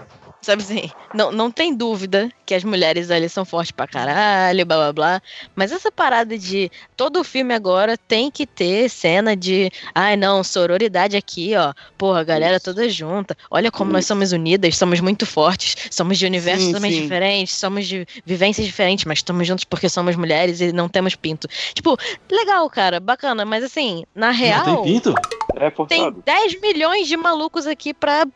Sabe 0.47 0.63
assim, 0.63 0.91
não, 1.13 1.33
não 1.33 1.51
tem 1.51 1.75
dúvida 1.75 2.31
que 2.47 2.55
as 2.55 2.63
mulheres 2.63 3.11
ali 3.11 3.29
são 3.29 3.45
fortes 3.45 3.73
pra 3.73 3.85
caralho, 3.85 4.65
blá 4.65 4.77
blá 4.77 4.93
blá. 4.93 5.23
Mas 5.57 5.73
essa 5.73 5.91
parada 5.91 6.39
de 6.39 6.71
todo 6.97 7.25
filme 7.25 7.53
agora 7.53 7.99
tem 7.99 8.31
que 8.31 8.47
ter 8.47 8.89
cena 8.89 9.35
de 9.35 9.73
ai 9.93 10.15
não, 10.17 10.45
sororidade 10.45 11.17
aqui, 11.17 11.57
ó. 11.57 11.75
Porra, 11.99 12.23
galera 12.23 12.61
toda 12.61 12.89
junta. 12.89 13.37
Olha 13.51 13.73
como 13.73 13.91
nós 13.91 14.07
somos 14.07 14.31
unidas, 14.31 14.79
somos 14.79 15.01
muito 15.01 15.27
fortes, 15.27 15.89
somos 15.91 16.17
de 16.17 16.27
universos 16.27 16.67
Sim, 16.67 16.79
sim. 16.81 17.03
diferentes, 17.03 17.53
somos 17.57 17.85
de 17.85 18.07
vivências 18.25 18.65
diferentes, 18.65 19.05
mas 19.05 19.19
estamos 19.19 19.49
juntos 19.49 19.65
porque 19.65 19.89
somos 19.89 20.15
mulheres 20.15 20.61
e 20.61 20.71
não 20.71 20.89
temos 20.89 21.17
pinto. 21.17 21.49
Tipo, 21.75 21.97
legal, 22.31 22.71
cara, 22.71 23.01
bacana, 23.01 23.45
mas 23.45 23.65
assim, 23.65 24.05
na 24.15 24.29
não 24.29 24.33
real, 24.33 24.65
tem 24.65 24.95
pinto? 24.95 25.13
É 25.57 25.71
tem 25.71 25.77
forçado. 25.77 26.23
10 26.25 26.61
milhões 26.61 27.09
de 27.09 27.17
malucos 27.17 27.67
aqui 27.67 27.95
pra 27.95 28.27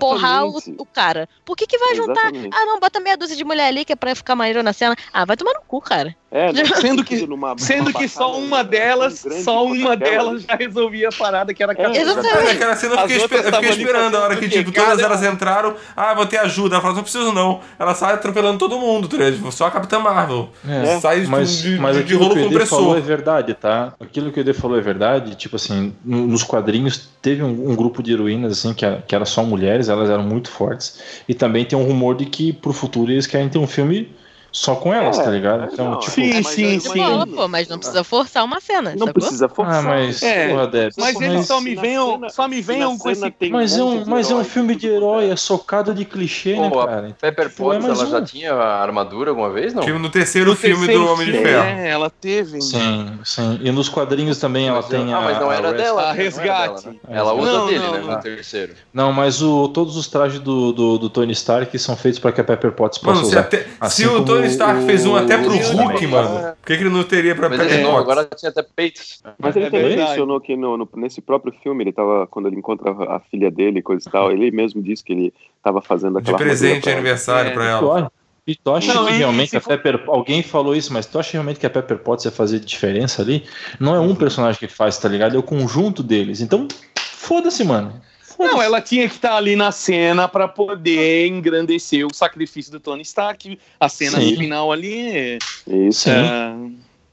porrar 0.00 0.44
o, 0.44 0.56
Exatamente. 0.58 0.82
o 0.82 0.84
cara. 0.84 1.28
Por 1.44 1.56
que 1.56 1.66
que 1.66 1.78
vai 1.78 1.94
juntar? 1.94 2.32
Exatamente. 2.32 2.56
Ah, 2.56 2.66
não, 2.66 2.80
bota 2.80 2.98
meia 2.98 3.16
dúzia 3.16 3.36
de 3.36 3.44
mulher 3.44 3.68
ali 3.68 3.84
que 3.84 3.92
é 3.92 3.96
pra 3.96 4.14
ficar 4.14 4.34
maneiro 4.34 4.62
na 4.62 4.72
cena. 4.72 4.96
Ah, 5.12 5.24
vai 5.24 5.36
tomar 5.36 5.54
no 5.54 5.62
cu, 5.62 5.80
cara. 5.80 6.16
É, 6.36 6.52
faz 6.66 6.80
Sendo 6.82 7.04
que- 7.04 7.24
numa- 7.28 7.56
Sendo 7.56 7.84
numa 7.84 7.92
que 8.00 8.08
só 8.08 8.36
uma 8.36 8.64
delas, 8.64 9.24
só 9.44 9.64
uma 9.64 9.92
aquela. 9.92 9.96
delas 10.24 10.42
já 10.42 10.56
resolvia 10.56 11.08
a 11.08 11.12
parada, 11.12 11.54
que 11.54 11.62
era 11.62 11.70
a 11.70 11.76
Capitã. 11.76 12.00
Exatamente. 12.00 12.48
É, 12.48 12.50
aquela 12.50 12.74
cena 12.74 12.94
eu 12.94 12.98
fiquei, 13.02 13.16
esper- 13.18 13.38
eu 13.46 13.52
fiquei 13.52 13.68
esperando 13.70 14.16
a 14.16 14.20
hora 14.20 14.36
que, 14.36 14.48
tipo, 14.48 14.70
o 14.70 14.72
todas 14.72 14.88
Cada 15.00 15.02
elas 15.02 15.22
entraram. 15.22 15.74
Ah, 15.96 16.12
vou 16.12 16.26
ter 16.26 16.38
ajuda. 16.38 16.74
Ela 16.74 16.82
falou, 16.82 16.96
não 16.96 17.02
preciso 17.04 17.32
não. 17.32 17.60
Ela 17.78 17.94
sai 17.94 18.14
atropelando 18.14 18.58
todo 18.58 18.76
mundo, 18.80 19.06
tá 19.06 19.16
ligado? 19.16 19.34
Tipo, 19.36 19.52
Só 19.52 19.66
a 19.66 19.70
Capitã 19.70 20.00
Marvel. 20.00 20.48
É, 20.68 20.98
Sai 20.98 21.24
mas, 21.26 21.62
de, 21.62 21.78
mas 21.78 21.96
de, 21.98 22.02
de 22.02 22.14
rolo 22.16 22.34
que 22.34 22.40
o 22.40 22.46
Ede 22.52 22.66
falou 22.66 22.98
é 22.98 23.00
verdade, 23.00 23.54
tá? 23.54 23.94
Aquilo 24.00 24.32
que 24.32 24.40
o 24.40 24.42
Ede 24.42 24.52
falou 24.52 24.76
é 24.76 24.80
verdade. 24.80 25.36
Tipo 25.36 25.54
assim, 25.54 25.94
no- 26.04 26.26
nos 26.26 26.42
quadrinhos 26.42 27.08
teve 27.22 27.44
um, 27.44 27.70
um 27.70 27.76
grupo 27.76 28.02
de 28.02 28.12
heroínas 28.12 28.50
assim 28.58 28.74
que, 28.74 28.84
que 29.06 29.14
era 29.14 29.24
só 29.24 29.44
mulheres, 29.44 29.88
elas 29.88 30.10
eram 30.10 30.24
muito 30.24 30.50
fortes. 30.50 30.98
E 31.28 31.32
também 31.34 31.64
tem 31.64 31.78
um 31.78 31.84
rumor 31.84 32.16
de 32.16 32.24
que 32.26 32.52
pro 32.52 32.72
futuro 32.72 33.12
eles 33.12 33.26
querem 33.28 33.48
ter 33.48 33.58
um 33.58 33.68
filme 33.68 34.12
só 34.54 34.76
com 34.76 34.94
elas, 34.94 35.18
É, 35.18 35.24
tá 35.24 35.30
ligado? 35.30 35.64
é, 35.64 35.68
Então, 35.72 35.90
não, 35.90 35.98
tipo, 35.98 36.12
Sim, 36.12 36.32
mas 36.34 36.46
sim, 36.46 36.78
sim. 36.78 36.96
bola, 36.96 37.26
pô, 37.26 37.48
mas 37.48 37.66
não 37.68 37.76
precisa 37.76 38.04
forçar 38.04 38.44
uma 38.44 38.60
cena, 38.60 38.92
Não 38.92 39.08
sacou? 39.08 39.12
precisa 39.14 39.48
forçar. 39.48 39.80
ah, 39.80 39.82
mas 39.82 40.22
É, 40.22 40.48
porra, 40.48 40.66
Debs, 40.68 40.94
Mas 40.96 41.14
mas, 41.16 41.22
eles 41.32 41.46
só 41.46 41.60
me 41.60 41.74
venham, 41.74 42.12
cena- 42.12 42.28
só 42.30 42.46
me 42.48 42.60
venham 42.62 42.96
com 42.96 43.10
esse. 43.10 43.20
cena 43.20 43.32
tem 43.36 43.50
mas 43.50 43.76
é 43.76 43.82
um, 43.82 44.04
mas 44.06 44.30
é 44.30 44.34
um 44.34 44.44
filme 44.44 44.76
de 44.76 44.86
herói, 44.88 45.28
é 45.28 45.34
socado 45.36 45.92
de 45.92 46.04
clichê, 46.04 46.54
Pô, 46.54 46.60
né, 46.62 46.68
a 46.68 46.86
cara? 46.86 47.16
Pepper 47.20 47.48
Tipo, 47.50 47.72
é 47.72 47.80
Potts, 47.80 48.00
ela 48.00 48.06
já 48.10 48.22
tinha 48.24 48.52
a 48.54 48.80
armadura 48.80 49.30
alguma 49.30 49.50
vez, 49.50 49.74
não? 49.74 49.82
Filme 49.82 49.98
no 50.00 50.08
terceiro 50.08 50.50
No 50.50 50.56
filme 50.56 50.76
terceiro 50.86 51.00
do 51.04 51.12
Homem 51.12 51.26
de 51.26 51.32
Ferro. 51.32 51.64
É, 51.64 51.88
ela 51.90 52.08
teve. 52.08 52.60
Sim, 52.60 53.18
sim. 53.24 53.58
E 53.60 53.72
nos 53.72 53.88
quadrinhos 53.88 54.38
também 54.38 54.68
ela 54.68 54.82
tem 54.84 55.12
ah, 55.12 55.18
a. 55.18 55.20
mas 55.20 55.40
não 55.40 55.50
era 55.50 55.70
a 55.70 55.72
dela. 55.72 56.02
A 56.02 56.04
era 56.10 56.12
resgate. 56.14 56.86
né? 56.86 56.94
Ela 57.08 57.32
usa 57.34 57.64
dele, 57.66 57.78
né? 57.90 57.98
No 58.14 58.20
terceiro. 58.20 58.74
Não, 58.92 59.12
mas 59.12 59.42
o, 59.42 59.68
todos 59.68 59.96
os 59.96 60.06
trajes 60.06 60.38
do, 60.38 61.08
Tony 61.14 61.32
Stark 61.32 61.76
são 61.78 61.96
feitos 61.96 62.18
para 62.20 62.32
que 62.32 62.40
a 62.40 62.44
Pepper 62.44 62.72
Potts 62.72 62.98
possa 62.98 63.22
usar. 63.22 63.48
Assim 63.80 64.02
se 64.02 64.08
o 64.08 64.24
Tony 64.24 64.43
Tony 64.44 64.52
Stark 64.52 64.84
fez 64.86 65.06
um 65.06 65.16
até 65.16 65.38
pro 65.38 65.52
o- 65.52 65.56
Hulk, 65.58 66.06
mano. 66.06 66.54
Por 66.60 66.66
que, 66.66 66.76
que 66.76 66.82
ele 66.82 66.90
não 66.90 67.02
teria 67.04 67.34
pra 67.34 67.48
Pepper 67.50 67.66
Potts? 67.82 67.98
agora 67.98 68.28
tinha 68.36 68.50
até 68.50 68.62
peitos. 68.62 69.22
Mas 69.38 69.56
ele 69.56 69.66
É 69.66 69.70
também 69.70 69.86
verdade. 69.88 70.08
mencionou 70.10 70.40
que 70.40 70.56
no, 70.56 70.76
no- 70.76 70.88
nesse 70.96 71.20
próprio 71.20 71.52
filme, 71.62 71.84
ele 71.84 71.92
tava, 71.92 72.26
quando 72.26 72.46
ele 72.48 72.56
encontra 72.56 72.90
a 72.90 73.20
filha 73.30 73.50
dele 73.50 73.78
e 73.80 73.82
coisa 73.82 74.08
e 74.08 74.12
tal, 74.12 74.30
ele 74.32 74.50
mesmo 74.50 74.82
disse 74.82 75.02
que 75.02 75.12
ele 75.12 75.34
tava 75.62 75.80
fazendo 75.82 76.14
De 76.14 76.18
aquela 76.22 76.38
presente 76.38 76.82
de 76.84 76.88
armadura 76.90 76.90
pra 76.90 76.90
ela. 76.92 76.98
aniversário 77.00 77.50
É. 77.50 77.54
pra 77.54 77.64
ela. 77.66 78.12
E 78.46 78.54
tu 78.54 78.74
acha 78.74 78.92
Não, 78.92 79.06
que 79.06 79.12
realmente 79.14 79.56
a 79.56 79.60
for- 79.60 79.70
Pepper. 79.70 80.02
Alguém 80.06 80.42
falou 80.42 80.76
isso, 80.76 80.92
mas 80.92 81.06
tu 81.06 81.18
acha 81.18 81.32
realmente 81.32 81.58
que 81.58 81.64
a 81.66 81.70
Pepper 81.70 81.96
Potts 81.98 82.26
ia 82.26 82.30
fazer 82.30 82.60
diferença 82.60 83.22
ali? 83.22 83.44
Não 83.80 83.94
é 83.94 84.00
um 84.00 84.14
personagem 84.14 84.58
que 84.58 84.68
faz, 84.68 84.98
tá 84.98 85.08
ligado? 85.08 85.34
É 85.34 85.38
o 85.38 85.42
conjunto 85.42 86.02
deles. 86.02 86.42
Então, 86.42 86.68
foda-se, 86.94 87.64
mano. 87.64 87.94
Não, 88.38 88.60
ela 88.60 88.80
tinha 88.80 89.08
que 89.08 89.14
estar 89.14 89.36
ali 89.36 89.54
na 89.56 89.70
cena 89.72 90.26
pra 90.28 90.48
poder 90.48 91.26
engrandecer 91.26 92.06
o 92.06 92.14
sacrifício 92.14 92.72
do 92.72 92.80
Tony 92.80 93.02
Stark. 93.02 93.58
A 93.78 93.88
cena 93.88 94.18
Sim. 94.20 94.36
final 94.36 94.72
ali. 94.72 95.38
Isso. 95.66 96.08
é, 96.10 96.54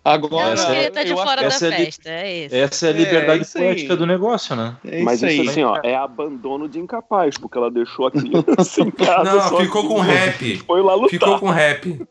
Agora. 0.03 0.53
Essa 0.53 0.75
é- 0.75 0.79
Ele 0.85 0.89
tá 0.91 1.03
de 1.03 1.11
eu 1.11 1.15
acho 1.19 1.27
fora 1.27 1.41
da 1.41 1.47
essa 1.47 1.67
é 1.67 1.71
festa, 1.71 2.09
é 2.09 2.45
isso. 2.45 2.55
Essa 2.55 2.87
é 2.87 2.89
a 2.89 2.91
É, 2.91 2.97
liberdade 2.97 3.43
isso 3.43 3.57
aí. 3.59 3.63
poética 3.65 3.95
do 3.95 4.07
negócio, 4.07 4.55
né? 4.55 4.75
É 4.83 5.03
Mas 5.03 5.17
isso 5.17 5.25
aí. 5.27 5.39
isso 5.41 5.49
assim, 5.51 5.63
ó, 5.63 5.79
é 5.83 5.95
abandono 5.95 6.67
de 6.67 6.79
incapaz, 6.79 7.37
porque 7.37 7.55
ela 7.55 7.69
deixou 7.69 8.07
a 8.07 8.11
criança 8.11 8.81
em 8.81 8.89
casa. 8.89 9.23
Não, 9.51 9.57
ficou 9.59 9.87
com 9.87 9.99
rap. 9.99 10.57
Foi 10.65 10.81
lá 10.81 10.95
lutar. 10.95 11.09
Ficou 11.11 11.39
com 11.39 11.49
rap. 11.51 12.01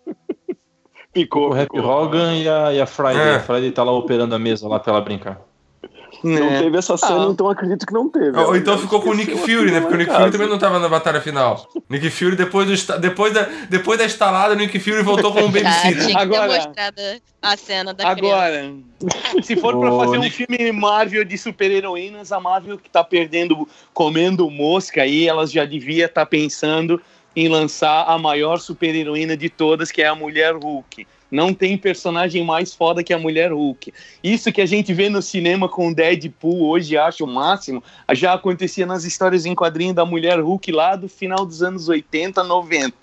Ficou, 1.12 1.51
O 1.53 1.57
ficou. 1.57 1.81
Hogan 1.85 2.37
e 2.37 2.49
a, 2.49 2.73
e 2.74 2.81
a 2.81 2.87
Friday. 2.87 3.16
É. 3.28 3.35
A 3.37 3.41
Friday 3.41 3.73
tá 3.73 3.82
lá 3.82 3.91
operando 3.91 4.32
a 4.35 4.39
mesa 4.39 4.69
lá 4.69 4.78
pra 4.78 4.93
ela 4.93 5.03
brincar. 5.03 5.41
Não 6.22 6.44
É. 6.51 6.62
teve 6.62 6.76
essa 6.78 6.97
cena, 6.97 7.26
Ah. 7.26 7.30
então 7.30 7.48
acredito 7.48 7.86
que 7.86 7.92
não 7.94 8.09
teve. 8.09 8.38
Ou 8.38 8.55
então 8.56 8.76
ficou 8.78 9.01
com 9.01 9.10
o 9.10 9.14
Nick 9.14 9.32
esqueceu 9.32 9.59
Fury, 9.59 9.70
né? 9.72 9.80
Porque 9.80 9.94
o 9.94 9.98
Nick 9.98 10.10
Fury 10.10 10.20
casa. 10.24 10.32
também 10.32 10.48
não 10.48 10.59
tava 10.59 10.78
na 10.78 10.88
batalha 10.88 11.20
final. 11.20 11.66
Nick 11.88 12.10
Fury, 12.10 12.36
depois, 12.36 12.66
do, 12.86 12.98
depois, 12.98 13.32
da, 13.32 13.48
depois 13.68 13.98
da 13.98 14.05
estalada, 14.05 14.52
o 14.55 14.56
Nick 14.56 14.78
Fury 14.78 15.02
voltou 15.02 15.32
como 15.32 15.47
um 15.47 15.52
Já 15.52 15.60
babysitter. 15.62 16.06
tinha 16.06 16.16
que 16.18 16.22
Agora- 16.22 16.72
a 17.42 17.56
cena 17.56 17.94
da 17.94 18.14
criança. 18.14 18.36
Agora, 18.36 18.74
se 19.42 19.56
for 19.56 19.78
pra 19.78 19.90
fazer 19.92 20.18
um 20.18 20.30
filme 20.30 20.72
Marvel 20.72 21.24
de 21.24 21.38
super-heroínas, 21.38 22.32
a 22.32 22.38
Marvel 22.40 22.76
que 22.76 22.90
tá 22.90 23.02
perdendo, 23.02 23.66
comendo 23.94 24.51
mosca 24.51 25.02
aí, 25.02 25.26
elas 25.26 25.51
já 25.51 25.64
devia 25.64 26.05
estar 26.06 26.26
pensando 26.26 27.01
em 27.34 27.48
lançar 27.48 28.05
a 28.09 28.18
maior 28.18 28.59
super-heroína 28.59 29.36
de 29.36 29.48
todas, 29.48 29.90
que 29.90 30.02
é 30.02 30.06
a 30.09 30.14
Mulher 30.14 30.55
Hulk. 30.56 31.06
Não 31.31 31.55
tem 31.55 31.78
personagem 31.78 32.44
mais 32.44 32.74
foda 32.74 33.05
que 33.05 33.12
a 33.12 33.19
Mulher 33.19 33.52
Hulk. 33.52 33.93
Isso 34.23 34.51
que 34.52 34.61
a 34.61 34.66
gente 34.66 34.93
vê 34.93 35.09
no 35.09 35.23
cinema 35.23 35.69
com 35.69 35.93
Deadpool 35.93 36.69
hoje, 36.69 36.97
acho 36.97 37.24
o 37.24 37.27
máximo, 37.27 37.82
já 38.12 38.32
acontecia 38.32 38.85
nas 38.85 39.05
histórias 39.05 39.47
em 39.47 39.55
quadrinho 39.55 39.94
da 39.94 40.05
Mulher 40.05 40.40
Hulk 40.40 40.73
lá 40.73 40.97
do 40.97 41.09
final 41.09 41.47
dos 41.47 41.62
anos 41.62 41.89
80, 41.89 42.43
90. 42.43 42.94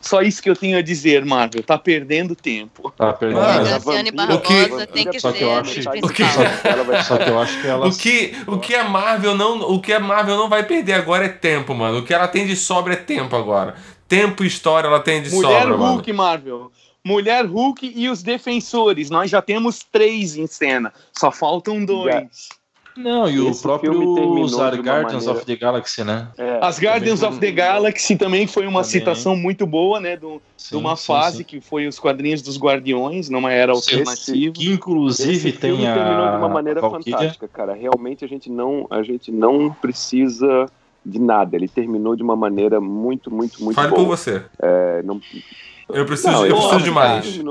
Só 0.00 0.22
isso 0.22 0.40
que 0.40 0.48
eu 0.48 0.54
tenho 0.54 0.78
a 0.78 0.80
dizer, 0.82 1.24
Marvel. 1.24 1.60
Tá 1.60 1.76
perdendo 1.76 2.36
tempo. 2.36 2.92
Tá 2.96 3.12
perdendo. 3.12 3.40
Ah, 3.40 3.78
vampira- 3.78 4.12
Barbosa 4.12 4.34
o 4.36 4.40
que- 4.86 4.86
tem 4.92 5.06
que 5.10 5.18
só 5.20 5.32
que 5.32 5.38
ser 5.38 5.44
eu 5.44 5.50
a 5.50 5.60
acho- 5.60 5.88
atriz 5.88 6.04
o 6.04 6.08
que- 6.08 7.02
Só 7.04 7.16
que 7.18 7.28
eu 7.28 7.38
acho 7.40 7.60
que 7.60 7.66
ela. 7.66 7.88
O 7.88 7.96
que, 7.96 8.32
o 8.46 8.58
que 8.58 8.74
a 8.76 8.84
Marvel 8.88 9.34
não, 9.34 9.60
o 9.72 9.80
que 9.80 9.92
a 9.92 9.98
Marvel 9.98 10.36
não 10.36 10.48
vai 10.48 10.62
perder 10.62 10.92
agora 10.92 11.24
é 11.24 11.28
tempo, 11.28 11.74
mano. 11.74 11.98
O 11.98 12.02
que 12.04 12.14
ela 12.14 12.28
tem 12.28 12.46
de 12.46 12.54
sobra 12.54 12.92
é 12.92 12.96
tempo 12.96 13.34
agora. 13.34 13.74
Tempo 14.06 14.44
e 14.44 14.46
história 14.46 14.86
ela 14.86 15.00
tem 15.00 15.20
de 15.20 15.30
Mulher 15.34 15.60
sobra, 15.62 15.76
mano. 15.76 15.92
Hulk, 15.94 16.12
Marvel. 16.12 16.70
Mulher 17.04 17.46
Hulk 17.46 17.92
e 17.94 18.08
os 18.08 18.22
Defensores. 18.22 19.10
Nós 19.10 19.30
já 19.30 19.40
temos 19.40 19.80
três 19.90 20.36
em 20.36 20.46
cena. 20.46 20.92
Só 21.18 21.30
faltam 21.30 21.84
dois. 21.84 22.48
Não, 22.96 23.30
e 23.30 23.38
o 23.38 23.54
próprio 23.54 23.92
de 23.92 23.96
uma 23.98 24.16
Guardians 24.50 24.82
maneira- 25.24 25.30
of 25.30 25.44
the 25.46 25.54
Galaxy, 25.54 26.02
né? 26.02 26.28
É, 26.36 26.58
As 26.60 26.80
Guardians 26.80 27.20
também- 27.20 27.32
of 27.36 27.40
the 27.46 27.52
Galaxy 27.52 28.16
também 28.16 28.46
foi 28.48 28.64
uma 28.66 28.80
Também. 28.82 28.90
citação 28.90 29.36
muito 29.36 29.64
boa, 29.64 30.00
né? 30.00 30.16
Do, 30.16 30.42
de 30.56 30.62
Sim, 30.64 30.76
uma 30.76 30.96
sim, 30.96 31.06
fase 31.06 31.36
sim. 31.38 31.44
que 31.44 31.60
foi 31.60 31.86
os 31.86 31.96
quadrinhos 32.00 32.42
dos 32.42 32.58
Guardiões, 32.58 33.28
numa 33.30 33.52
era 33.52 33.72
Esse- 33.72 33.94
alternativa. 33.94 34.52
Que 34.52 34.72
inclusive 34.72 35.30
Esse 35.30 35.52
filme 35.52 35.76
tem 35.78 35.86
a. 35.86 35.94
terminou 35.94 36.30
de 36.32 36.36
uma 36.38 36.48
maneira 36.48 36.80
fantástica, 36.80 37.46
cara. 37.46 37.72
Realmente 37.72 38.24
a 38.24 38.28
gente 38.28 38.50
não, 38.50 38.88
a 38.90 39.00
gente 39.04 39.30
não 39.30 39.70
precisa 39.72 40.66
de 41.06 41.20
nada. 41.20 41.54
Ele 41.54 41.68
terminou 41.68 42.16
de 42.16 42.22
uma 42.24 42.34
maneira 42.34 42.80
muito, 42.80 43.32
muito, 43.32 43.62
muito 43.62 43.76
Fale 43.76 43.90
boa. 43.90 44.02
por 44.02 44.08
você. 44.08 44.42
É, 44.60 45.02
não, 45.04 45.20
Eu 45.90 46.04
preciso, 46.04 46.30
não, 46.30 46.46
eu 46.46 46.56
acho 46.56 46.68
preciso 46.68 46.84
de 46.84 46.90
mais. 46.90 47.24
de- 47.24 47.40
eu 47.40 47.46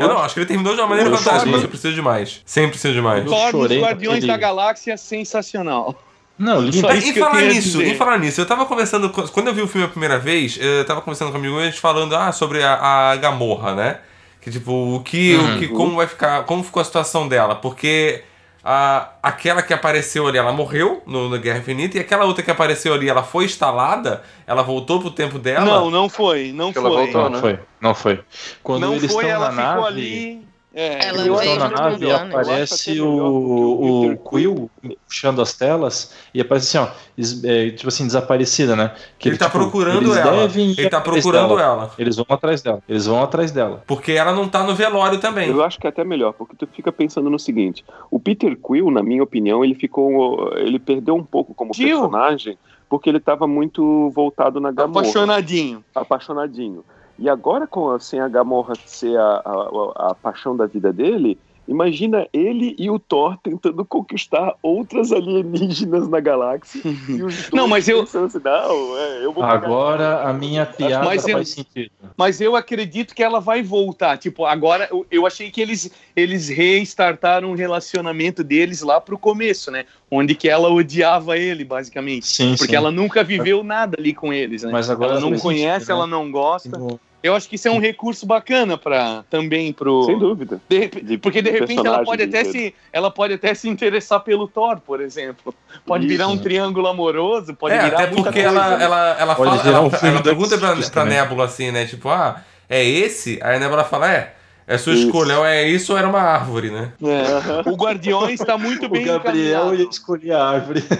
Eu 0.00 0.08
não, 0.08 0.18
acho- 0.18 0.34
que 0.34 0.40
ele 0.40 0.46
terminou 0.46 0.74
de 0.74 0.80
uma 0.80 0.88
maneira 0.88 1.10
Eu 1.10 1.16
fantástica, 1.16 1.38
chorei. 1.40 1.52
mas 1.52 1.62
eu 1.62 1.68
preciso 1.68 1.94
de 1.94 2.02
mais. 2.02 2.40
Sempre 2.46 2.70
preciso 2.70 2.94
de 2.94 3.02
mais. 3.02 3.24
Eu 3.24 3.30
Thor 3.30 3.68
dos 3.68 3.78
Guardiões 3.78 4.24
da 4.24 4.36
Galáxia, 4.36 4.96
sensacional. 4.96 5.94
Não, 6.38 6.64
Em 6.66 6.70
que 6.70 6.78
eu 6.78 7.14
falar 7.14 7.42
nisso, 7.42 7.78
dizer. 7.78 7.86
em 7.88 7.94
falar 7.94 8.18
nisso, 8.18 8.40
eu 8.40 8.46
tava 8.46 8.64
conversando, 8.64 9.10
quando 9.10 9.48
eu 9.48 9.54
vi 9.54 9.60
o 9.60 9.68
filme 9.68 9.86
a 9.86 9.90
primeira 9.90 10.18
vez, 10.18 10.58
eu 10.60 10.84
tava 10.84 11.00
conversando 11.02 11.28
com 11.30 11.36
um 11.36 11.40
amigo 11.40 11.54
meu, 11.54 11.62
a 11.62 11.66
gente 11.66 11.78
falando 11.78 12.16
ah, 12.16 12.32
sobre 12.32 12.62
a, 12.62 13.10
a 13.10 13.16
Gamorra, 13.16 13.74
né? 13.74 13.98
Que 14.40 14.50
tipo, 14.50 14.72
o 14.96 15.00
que, 15.04 15.36
o 15.36 15.58
que, 15.58 15.68
como 15.68 15.94
vai 15.96 16.06
ficar, 16.08 16.42
como 16.44 16.64
ficou 16.64 16.80
a 16.80 16.84
situação 16.84 17.28
dela? 17.28 17.54
Porque 17.54 18.22
a, 18.64 19.12
aquela 19.22 19.62
que 19.62 19.74
apareceu 19.74 20.26
ali, 20.26 20.38
ela 20.38 20.52
morreu 20.52 21.02
no, 21.06 21.28
no 21.28 21.38
Guerra 21.38 21.58
Infinita, 21.58 21.96
e 21.96 22.00
aquela 22.00 22.24
outra 22.24 22.42
que 22.42 22.50
apareceu 22.50 22.94
ali, 22.94 23.08
ela 23.08 23.22
foi 23.22 23.44
instalada, 23.44 24.22
ela 24.46 24.62
voltou 24.62 25.00
pro 25.00 25.10
tempo 25.10 25.38
dela. 25.38 25.64
Não, 25.64 25.90
não 25.90 26.08
foi, 26.08 26.52
não 26.52 26.72
foi. 26.72 26.82
voltou, 26.82 27.22
Não 27.24 27.30
né? 27.30 27.40
foi, 27.40 27.58
não 27.80 27.94
foi. 27.94 28.20
Quando 28.62 28.82
Não 28.82 28.94
eles 28.94 29.12
foi, 29.12 29.24
estão 29.24 29.36
ela 29.36 29.50
na 29.50 29.68
ficou 29.68 29.84
nave, 29.84 29.86
ali. 30.00 30.51
É, 30.74 31.06
Ela 31.08 31.18
eles 31.18 31.26
eu 31.26 31.34
estão 31.34 31.46
veio 31.46 31.58
na 31.58 31.68
nave 31.68 32.06
e 32.06 32.10
aparece 32.12 33.00
o, 33.00 33.06
o 33.06 34.06
o 34.06 34.08
Peter 34.08 34.18
Quill 34.30 34.70
puxando 35.06 35.42
as 35.42 35.52
telas 35.54 36.14
e 36.32 36.40
aparece 36.40 36.78
assim, 36.78 36.88
ó, 36.90 36.94
es- 37.16 37.44
é, 37.44 37.70
tipo 37.70 37.88
assim, 37.88 38.06
desaparecida, 38.06 38.74
né? 38.74 38.94
Que 39.18 39.28
ele 39.28 39.36
tá 39.36 39.46
tipo, 39.46 39.58
procurando 39.58 39.98
eles 40.02 40.16
ela. 40.16 40.30
devem 40.46 40.70
ir 40.70 40.80
Ele 40.80 40.88
tá 40.88 41.00
procurando 41.00 41.48
dela. 41.56 41.62
ela. 41.62 41.90
Eles 41.98 42.16
vão 42.16 42.24
atrás 42.28 42.62
dela. 42.62 42.82
Eles 42.88 43.04
vão 43.06 43.22
atrás 43.22 43.50
dela. 43.50 43.82
Porque 43.86 44.12
ela 44.12 44.32
não 44.32 44.48
tá 44.48 44.62
no 44.64 44.74
velório 44.74 45.18
também. 45.20 45.48
Eu 45.50 45.62
acho 45.62 45.78
que 45.78 45.86
é 45.86 45.90
até 45.90 46.04
melhor, 46.04 46.32
porque 46.32 46.56
tu 46.56 46.66
fica 46.66 46.90
pensando 46.90 47.28
no 47.28 47.38
seguinte: 47.38 47.84
o 48.10 48.18
Peter 48.18 48.56
Quill, 48.56 48.90
na 48.90 49.02
minha 49.02 49.22
opinião, 49.22 49.62
ele 49.62 49.74
ficou, 49.74 50.52
ele 50.56 50.78
perdeu 50.78 51.14
um 51.14 51.24
pouco 51.24 51.52
como 51.52 51.74
Jill. 51.74 51.98
personagem, 51.98 52.56
porque 52.88 53.10
ele 53.10 53.18
estava 53.18 53.46
muito 53.46 54.08
voltado 54.14 54.58
na 54.58 54.70
Gamorra, 54.72 55.00
apaixonadinho. 55.00 55.84
apaixonadinho. 55.94 56.82
E 57.18 57.28
agora, 57.28 57.66
com 57.66 57.98
sem 58.00 58.20
a 58.20 58.28
Gamorra 58.28 58.78
ser 58.84 59.16
a, 59.18 59.22
a, 59.24 60.08
a- 60.08 60.10
a 60.12 60.14
paixão 60.14 60.56
da 60.56 60.66
vida 60.66 60.92
dele, 60.92 61.42
imagina 61.72 62.26
ele 62.32 62.76
e 62.78 62.88
o 62.90 62.98
Thor 62.98 63.36
tentando 63.42 63.84
conquistar 63.84 64.54
outras 64.62 65.10
alienígenas 65.12 66.08
na 66.08 66.20
galáxia. 66.20 66.80
e 67.08 67.22
os 67.22 67.50
Não, 67.52 67.66
mas 67.66 67.88
eu- 67.88 68.02
assim, 68.02 68.18
não, 68.44 68.98
é, 68.98 69.24
eu 69.24 69.32
vou 69.32 69.42
pegar- 69.42 69.54
Agora 69.54 70.22
a 70.22 70.32
minha 70.32 70.64
piada 70.66 71.04
Mas 71.04 71.26
eu- 71.26 71.34
faz 71.36 71.48
sentido. 71.48 71.90
Mas 72.16 72.40
eu 72.40 72.54
acredito 72.54 73.14
que 73.14 73.22
ela 73.22 73.40
vai 73.40 73.62
voltar. 73.62 74.16
Tipo, 74.18 74.44
agora 74.44 74.86
eu, 74.90 75.06
eu 75.10 75.26
achei 75.26 75.50
que 75.50 75.60
eles, 75.60 75.90
eles 76.14 76.48
restartaram 76.48 77.50
o 77.50 77.54
relacionamento 77.54 78.44
deles 78.44 78.82
lá 78.82 79.00
pro 79.00 79.18
começo, 79.18 79.70
né? 79.70 79.84
Onde 80.10 80.34
que 80.34 80.48
ela 80.48 80.68
odiava 80.70 81.38
ele, 81.38 81.64
basicamente. 81.64 82.26
Sim, 82.26 82.54
Porque 82.56 82.72
sim. 82.72 82.76
ela 82.76 82.90
nunca 82.90 83.24
viveu 83.24 83.64
nada 83.64 83.96
ali 83.98 84.12
com 84.14 84.32
eles, 84.32 84.62
né? 84.62 84.70
Mas 84.70 84.90
agora 84.90 85.12
ela 85.12 85.20
não 85.20 85.38
conhece, 85.38 85.86
sentido, 85.86 85.88
né? 85.88 85.94
ela 85.94 86.06
não 86.06 86.30
gosta. 86.30 86.78
No- 86.78 87.00
Eu 87.22 87.36
acho 87.36 87.48
que 87.48 87.54
isso 87.54 87.68
é 87.68 87.70
um 87.70 87.78
recurso 87.78 88.26
bacana 88.26 88.76
para 88.76 89.22
também 89.30 89.72
pro 89.72 90.02
Sem 90.04 90.18
dúvida. 90.18 90.60
de 90.68 90.88
De- 90.88 91.18
porque 91.18 91.40
de 91.40 91.50
de 91.52 91.58
repente 91.58 91.86
ela 91.86 92.02
pode 92.04 92.22
até 92.24 92.42
se 92.44 92.74
ela 92.92 93.10
pode 93.10 93.34
até 93.34 93.54
se 93.54 93.68
interessar 93.68 94.20
pelo 94.20 94.48
Thor, 94.48 94.80
por 94.80 95.00
exemplo. 95.00 95.54
Pode 95.86 96.06
virar 96.06 96.26
um 96.28 96.34
Isso. 96.34 96.42
triângulo 96.42 96.88
amoroso, 96.88 97.54
pode 97.54 97.74
é, 97.74 97.84
virar 97.84 97.98
até 97.98 98.06
muita 98.08 98.22
porque 98.24 98.42
coisa. 98.42 98.48
ela, 98.58 98.82
ela, 98.82 99.16
ela 99.20 99.34
Pode 99.36 99.50
fala, 99.50 99.62
virar 99.62 99.76
ela, 99.78 99.86
um 99.86 99.90
filme 99.90 100.08
ela 100.08 100.18
do 100.20 100.24
pergunta 100.24 100.58
pra, 100.58 100.74
pra. 100.76 101.04
Nebula 101.04 101.44
assim, 101.44 101.70
né? 101.70 101.86
Tipo, 101.86 102.08
ah, 102.08 102.42
é 102.68 102.84
esse? 102.84 103.38
Aí 103.42 103.56
a 103.56 103.58
Nebula 103.60 103.84
fala, 103.84 104.10
é, 104.12 104.34
é 104.66 104.76
sua 104.78 104.92
Isso. 104.94 105.06
escolha, 105.06 105.38
ou 105.38 105.46
é 105.46 105.62
isso 105.68 105.92
ou 105.92 105.98
era 105.98 106.08
uma 106.08 106.20
árvore, 106.20 106.70
né? 106.70 106.92
É. 107.04 107.22
O 107.70 107.76
Guardiões 107.76 108.40
está 108.40 108.58
muito 108.58 108.88
bem 108.88 109.02
O 109.02 109.06
Gabriel 109.06 109.60
encaminhado. 109.60 109.74
ia 109.76 109.88
escolher 109.88 110.32
a 110.32 110.44
árvore. 110.44 110.82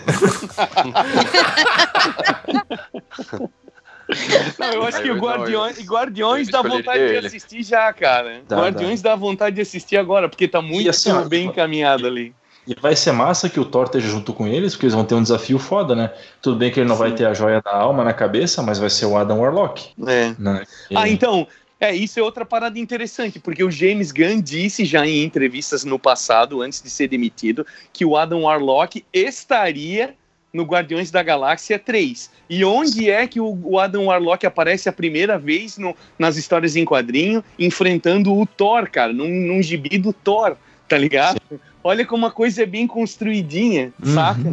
Não, 4.58 4.70
eu 4.72 4.82
acho 4.84 4.98
Aí 4.98 5.02
que 5.04 5.10
o 5.10 5.16
eu- 5.16 5.20
Guardiões, 5.20 5.78
eu- 5.78 5.84
Guardiões 5.84 6.48
eu 6.48 6.52
dá 6.52 6.62
vontade 6.62 6.98
de 7.06 7.14
ele. 7.14 7.26
assistir 7.26 7.62
já, 7.62 7.92
cara. 7.92 8.42
Dá, 8.48 8.56
Guardiões 8.56 9.02
dá. 9.02 9.14
vontade 9.16 9.56
de 9.56 9.62
assistir 9.62 9.96
agora, 9.96 10.28
porque 10.28 10.46
tá 10.48 10.60
muito 10.62 10.88
assim, 10.90 11.10
bem 11.28 11.46
encaminhado 11.46 12.06
ali. 12.06 12.34
E 12.66 12.76
vai 12.80 12.94
ser 12.94 13.10
massa 13.10 13.48
que 13.48 13.58
o 13.58 13.64
Thor 13.64 13.86
esteja 13.86 14.08
junto 14.08 14.32
com 14.32 14.46
eles, 14.46 14.74
porque 14.74 14.86
eles 14.86 14.94
vão 14.94 15.04
ter 15.04 15.16
um 15.16 15.22
desafio 15.22 15.58
foda, 15.58 15.96
né? 15.96 16.12
Tudo 16.40 16.56
bem 16.56 16.70
que 16.70 16.78
ele 16.78 16.88
não 16.88 16.94
vai 16.94 17.12
ter 17.12 17.26
a 17.26 17.34
joia 17.34 17.60
da 17.60 17.74
alma 17.74 18.04
na 18.04 18.12
cabeça, 18.12 18.62
mas 18.62 18.78
vai 18.78 18.88
ser 18.88 19.06
o 19.06 19.16
Adam 19.16 19.40
Warlock. 19.40 19.90
É. 20.06 20.32
Né? 20.38 20.64
Ah, 20.94 21.08
então, 21.08 21.44
é, 21.80 21.92
isso 21.92 22.20
é 22.20 22.22
outra 22.22 22.44
parada 22.44 22.78
interessante, 22.78 23.40
porque 23.40 23.64
o 23.64 23.70
James 23.70 24.12
Gunn 24.12 24.40
disse 24.40 24.84
já 24.84 25.04
em 25.04 25.24
entrevistas 25.24 25.82
no 25.84 25.98
passado, 25.98 26.62
antes 26.62 26.80
de 26.80 26.88
ser 26.88 27.08
demitido, 27.08 27.66
que 27.92 28.04
o 28.04 28.16
Adam 28.16 28.42
Warlock 28.42 29.04
estaria 29.12 30.14
no 30.52 30.64
Guardiões 30.64 31.10
da 31.10 31.22
Galáxia 31.22 31.78
3. 31.78 32.30
E 32.50 32.64
onde 32.64 33.10
é 33.10 33.26
que 33.26 33.40
o, 33.40 33.58
o 33.64 33.78
Adam 33.78 34.06
Warlock 34.06 34.44
aparece 34.46 34.88
a 34.88 34.92
primeira 34.92 35.38
vez 35.38 35.78
no- 35.78 35.96
nas 36.18 36.36
histórias 36.36 36.76
em 36.76 36.84
quadrinho, 36.84 37.42
enfrentando 37.58 38.36
o 38.36 38.44
Thor, 38.46 38.88
cara, 38.90 39.12
num, 39.12 39.28
num 39.28 39.62
gibi 39.62 39.96
do 39.98 40.12
Thor, 40.12 40.56
tá 40.86 40.98
ligado? 40.98 41.40
Olha 41.84 42.04
como 42.06 42.26
a 42.26 42.30
coisa 42.30 42.62
é 42.62 42.66
bem 42.66 42.86
construidinha, 42.86 43.92
Uhum. 44.04 44.14
saca? 44.14 44.52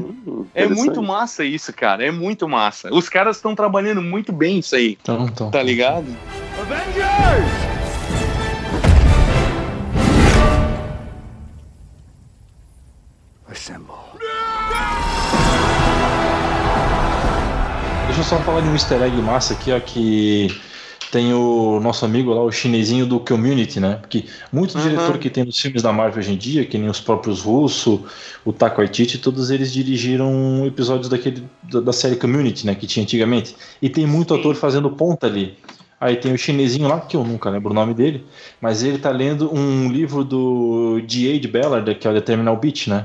É 0.55 0.65
muito 0.67 1.03
massa 1.03 1.43
isso, 1.43 1.71
cara, 1.73 2.03
é 2.05 2.11
muito 2.11 2.47
massa. 2.47 2.91
Os 2.93 3.07
caras 3.09 3.35
estão 3.35 3.53
trabalhando 3.53 4.01
muito 4.01 4.31
bem 4.31 4.59
isso 4.59 4.75
aí, 4.75 4.97
Então, 5.01 5.25
então. 5.25 5.51
tá 5.51 5.61
ligado? 5.61 6.07
Avengers! 6.59 7.68
Falar 18.23 18.61
de 18.61 18.69
um 18.69 18.73
easter 18.73 19.01
egg 19.01 19.21
massa 19.21 19.53
aqui, 19.53 19.71
ó, 19.71 19.79
que 19.79 20.47
tem 21.11 21.33
o 21.33 21.79
nosso 21.79 22.05
amigo 22.05 22.31
lá, 22.33 22.43
o 22.43 22.51
chinesinho 22.51 23.05
do 23.05 23.19
Community, 23.19 23.79
né? 23.79 23.97
Porque 23.99 24.25
muito 24.51 24.77
Uhum. 24.77 24.83
diretor 24.83 25.17
que 25.17 25.29
tem 25.29 25.43
nos 25.43 25.57
filmes 25.59 25.81
da 25.81 25.91
Marvel 25.91 26.19
hoje 26.19 26.33
em 26.33 26.37
dia, 26.37 26.65
que 26.65 26.77
nem 26.77 26.89
os 26.89 26.99
próprios 26.99 27.41
Russo, 27.41 28.05
o 28.45 28.53
Taco 28.53 28.77
Waititi, 28.77 29.17
todos 29.17 29.49
eles 29.49 29.73
dirigiram 29.73 30.65
episódios 30.67 31.09
daquele, 31.09 31.43
da, 31.63 31.79
da 31.79 31.93
série 31.93 32.15
Community, 32.15 32.65
né? 32.65 32.75
Que 32.75 32.85
tinha 32.85 33.03
antigamente. 33.03 33.55
E 33.81 33.89
tem 33.89 34.05
muito 34.05 34.33
ator 34.33 34.55
fazendo 34.55 34.89
ponta 34.91 35.25
ali. 35.25 35.57
Aí 35.99 36.15
tem 36.15 36.31
o 36.31 36.37
chinesinho 36.37 36.87
lá, 36.87 37.01
que 37.01 37.17
eu 37.17 37.23
nunca 37.25 37.49
lembro 37.49 37.71
o 37.71 37.73
nome 37.73 37.93
dele, 37.93 38.23
mas 38.61 38.83
ele 38.83 38.97
tá 38.99 39.09
lendo 39.09 39.53
um 39.53 39.91
livro 39.91 40.23
do 40.23 41.01
G.A. 41.05 41.45
Ballard, 41.47 41.93
que 41.95 42.07
é 42.07 42.11
o 42.11 42.13
The 42.13 42.21
Terminal 42.21 42.55
Beach, 42.55 42.89
né? 42.89 43.01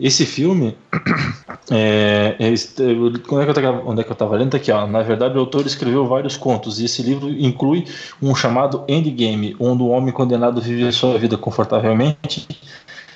Esse 0.00 0.24
filme, 0.24 0.76
é, 1.70 2.36
é, 2.38 2.48
onde, 2.48 3.20
é 3.42 3.44
que 3.44 3.50
eu 3.50 3.54
tava, 3.54 3.82
onde 3.84 4.00
é 4.00 4.04
que 4.04 4.12
eu 4.12 4.16
tava 4.16 4.36
lendo? 4.36 4.52
Tá 4.52 4.56
aqui, 4.56 4.70
ó. 4.70 4.86
Na 4.86 5.02
verdade, 5.02 5.36
o 5.36 5.40
autor 5.40 5.66
escreveu 5.66 6.06
vários 6.06 6.36
contos, 6.36 6.78
e 6.78 6.84
esse 6.84 7.02
livro 7.02 7.28
inclui 7.28 7.84
um 8.22 8.34
chamado 8.34 8.84
Endgame, 8.88 9.56
onde 9.58 9.82
o 9.82 9.88
homem 9.88 10.12
condenado 10.12 10.60
vive 10.60 10.86
a 10.86 10.92
sua 10.92 11.18
vida 11.18 11.36
confortavelmente, 11.36 12.46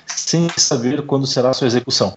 sem 0.05 0.49
saber 0.57 1.01
quando 1.03 1.25
será 1.25 1.51
a 1.51 1.53
sua 1.53 1.67
execução. 1.67 2.13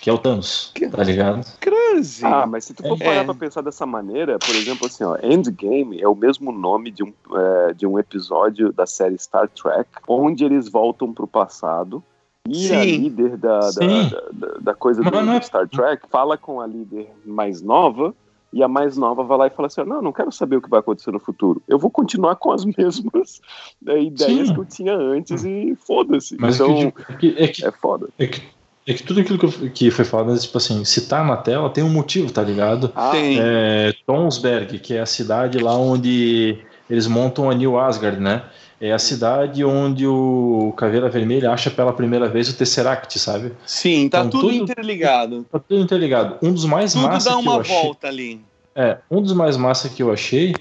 Que 0.00 0.10
é 0.10 0.12
o 0.12 0.18
Thanos, 0.18 0.72
tá 0.92 1.02
ligado? 1.02 1.44
Crazy. 1.60 2.24
Ah, 2.24 2.46
mas 2.46 2.64
se 2.64 2.74
tu 2.74 2.84
for 2.84 2.96
É. 3.00 3.04
parar 3.04 3.24
pra 3.24 3.34
pensar 3.34 3.62
dessa 3.62 3.84
maneira, 3.84 4.38
por 4.38 4.54
exemplo, 4.54 4.86
assim, 4.86 5.02
ó, 5.02 5.16
Endgame 5.20 6.00
é 6.00 6.08
o 6.08 6.14
mesmo 6.14 6.52
nome 6.52 6.92
de 6.92 7.02
um, 7.02 7.12
é, 7.34 7.74
de 7.74 7.84
um 7.84 7.98
episódio 7.98 8.72
da 8.72 8.86
série 8.86 9.18
Star 9.18 9.48
Trek, 9.48 9.88
onde 10.06 10.44
eles 10.44 10.68
voltam 10.68 11.12
pro 11.12 11.26
passado 11.26 12.02
e 12.48 12.72
a 12.74 12.82
Sim. 12.82 12.96
líder 12.98 13.36
da, 13.36 13.58
da, 13.60 13.70
Sim. 13.72 14.08
da, 14.10 14.22
da- 14.32 14.54
da 14.60 14.74
coisa 14.74 15.02
do, 15.02 15.14
é- 15.16 15.38
do 15.38 15.44
Star 15.44 15.68
Trek 15.68 16.02
fala 16.10 16.36
com 16.36 16.60
a 16.60 16.66
líder 16.66 17.08
mais 17.24 17.60
nova 17.62 18.14
e 18.52 18.62
a 18.62 18.68
mais 18.68 18.96
nova 18.96 19.22
vai 19.22 19.36
lá 19.38 19.46
e 19.46 19.50
fala 19.50 19.66
assim, 19.66 19.82
não, 19.84 20.00
não 20.00 20.12
quero 20.12 20.32
saber 20.32 20.56
o 20.56 20.62
que 20.62 20.70
vai 20.70 20.80
acontecer 20.80 21.10
no 21.10 21.20
futuro, 21.20 21.62
eu 21.68 21.78
vou 21.78 21.90
continuar 21.90 22.36
com 22.36 22.50
as 22.50 22.64
mesmas 22.76 23.40
né, 23.82 24.02
ideias 24.02 24.48
Sim. 24.48 24.54
que 24.54 24.60
eu 24.60 24.64
tinha 24.64 24.94
antes 24.96 25.44
e 25.44 25.76
foda-se. 25.86 26.36
Mas 26.38 26.54
então, 26.56 26.92
é 27.08 27.12
que, 27.14 27.34
é 27.36 27.48
que 27.48 27.64
é 27.66 27.70
foda. 27.70 28.08
É 28.18 28.26
que, 28.26 28.42
é 28.86 28.94
que 28.94 29.02
tudo 29.02 29.20
aquilo 29.20 29.38
que, 29.70 29.90
foi 29.90 30.04
falado, 30.06 30.32
é, 30.32 30.38
tipo 30.38 30.56
assim, 30.56 30.82
se 30.84 31.06
tá 31.06 31.22
na 31.22 31.36
tela, 31.36 31.68
tem 31.68 31.84
um 31.84 31.90
motivo, 31.90 32.32
tá 32.32 32.42
ligado? 32.42 32.90
Ah, 32.94 33.10
Tem. 33.10 33.36
É, 33.38 33.92
Tonsberg, 34.06 34.78
que 34.78 34.94
é 34.94 35.00
a 35.00 35.06
cidade 35.06 35.58
lá 35.58 35.76
onde 35.76 36.58
eles 36.88 37.06
montam 37.06 37.50
a 37.50 37.54
New 37.54 37.78
Asgard, 37.78 38.18
né? 38.18 38.44
É 38.80 38.92
a 38.92 38.98
cidade 38.98 39.64
onde 39.64 40.06
o 40.06 40.72
Caveira 40.76 41.08
Vermelha 41.08 41.50
acha 41.50 41.68
pela 41.70 41.92
primeira 41.92 42.28
vez 42.28 42.48
o 42.48 42.56
Tesseract, 42.56 43.18
sabe? 43.18 43.52
Sim, 43.66 44.08
tá 44.08 44.20
Então, 44.20 44.30
tudo, 44.30 44.42
tudo- 44.52 44.54
interligado. 44.54 45.44
Tá 45.50 45.58
tudo 45.58 45.82
interligado. 45.82 46.36
Um 46.40 46.52
dos 46.52 46.64
mais 46.64 46.92
Tudo 46.92 47.02
massa 47.08 47.30
dá 47.30 47.36
que 47.36 47.46
eu 47.48 47.50
uma 47.52 47.60
achei. 47.60 47.74
volta 47.82 48.06
ali. 48.06 48.40
É, 48.76 48.98
um 49.10 49.20
dos 49.20 49.32
mais 49.32 49.56
massa 49.56 49.88
que 49.88 50.00
eu 50.02 50.12
achei 50.12 50.54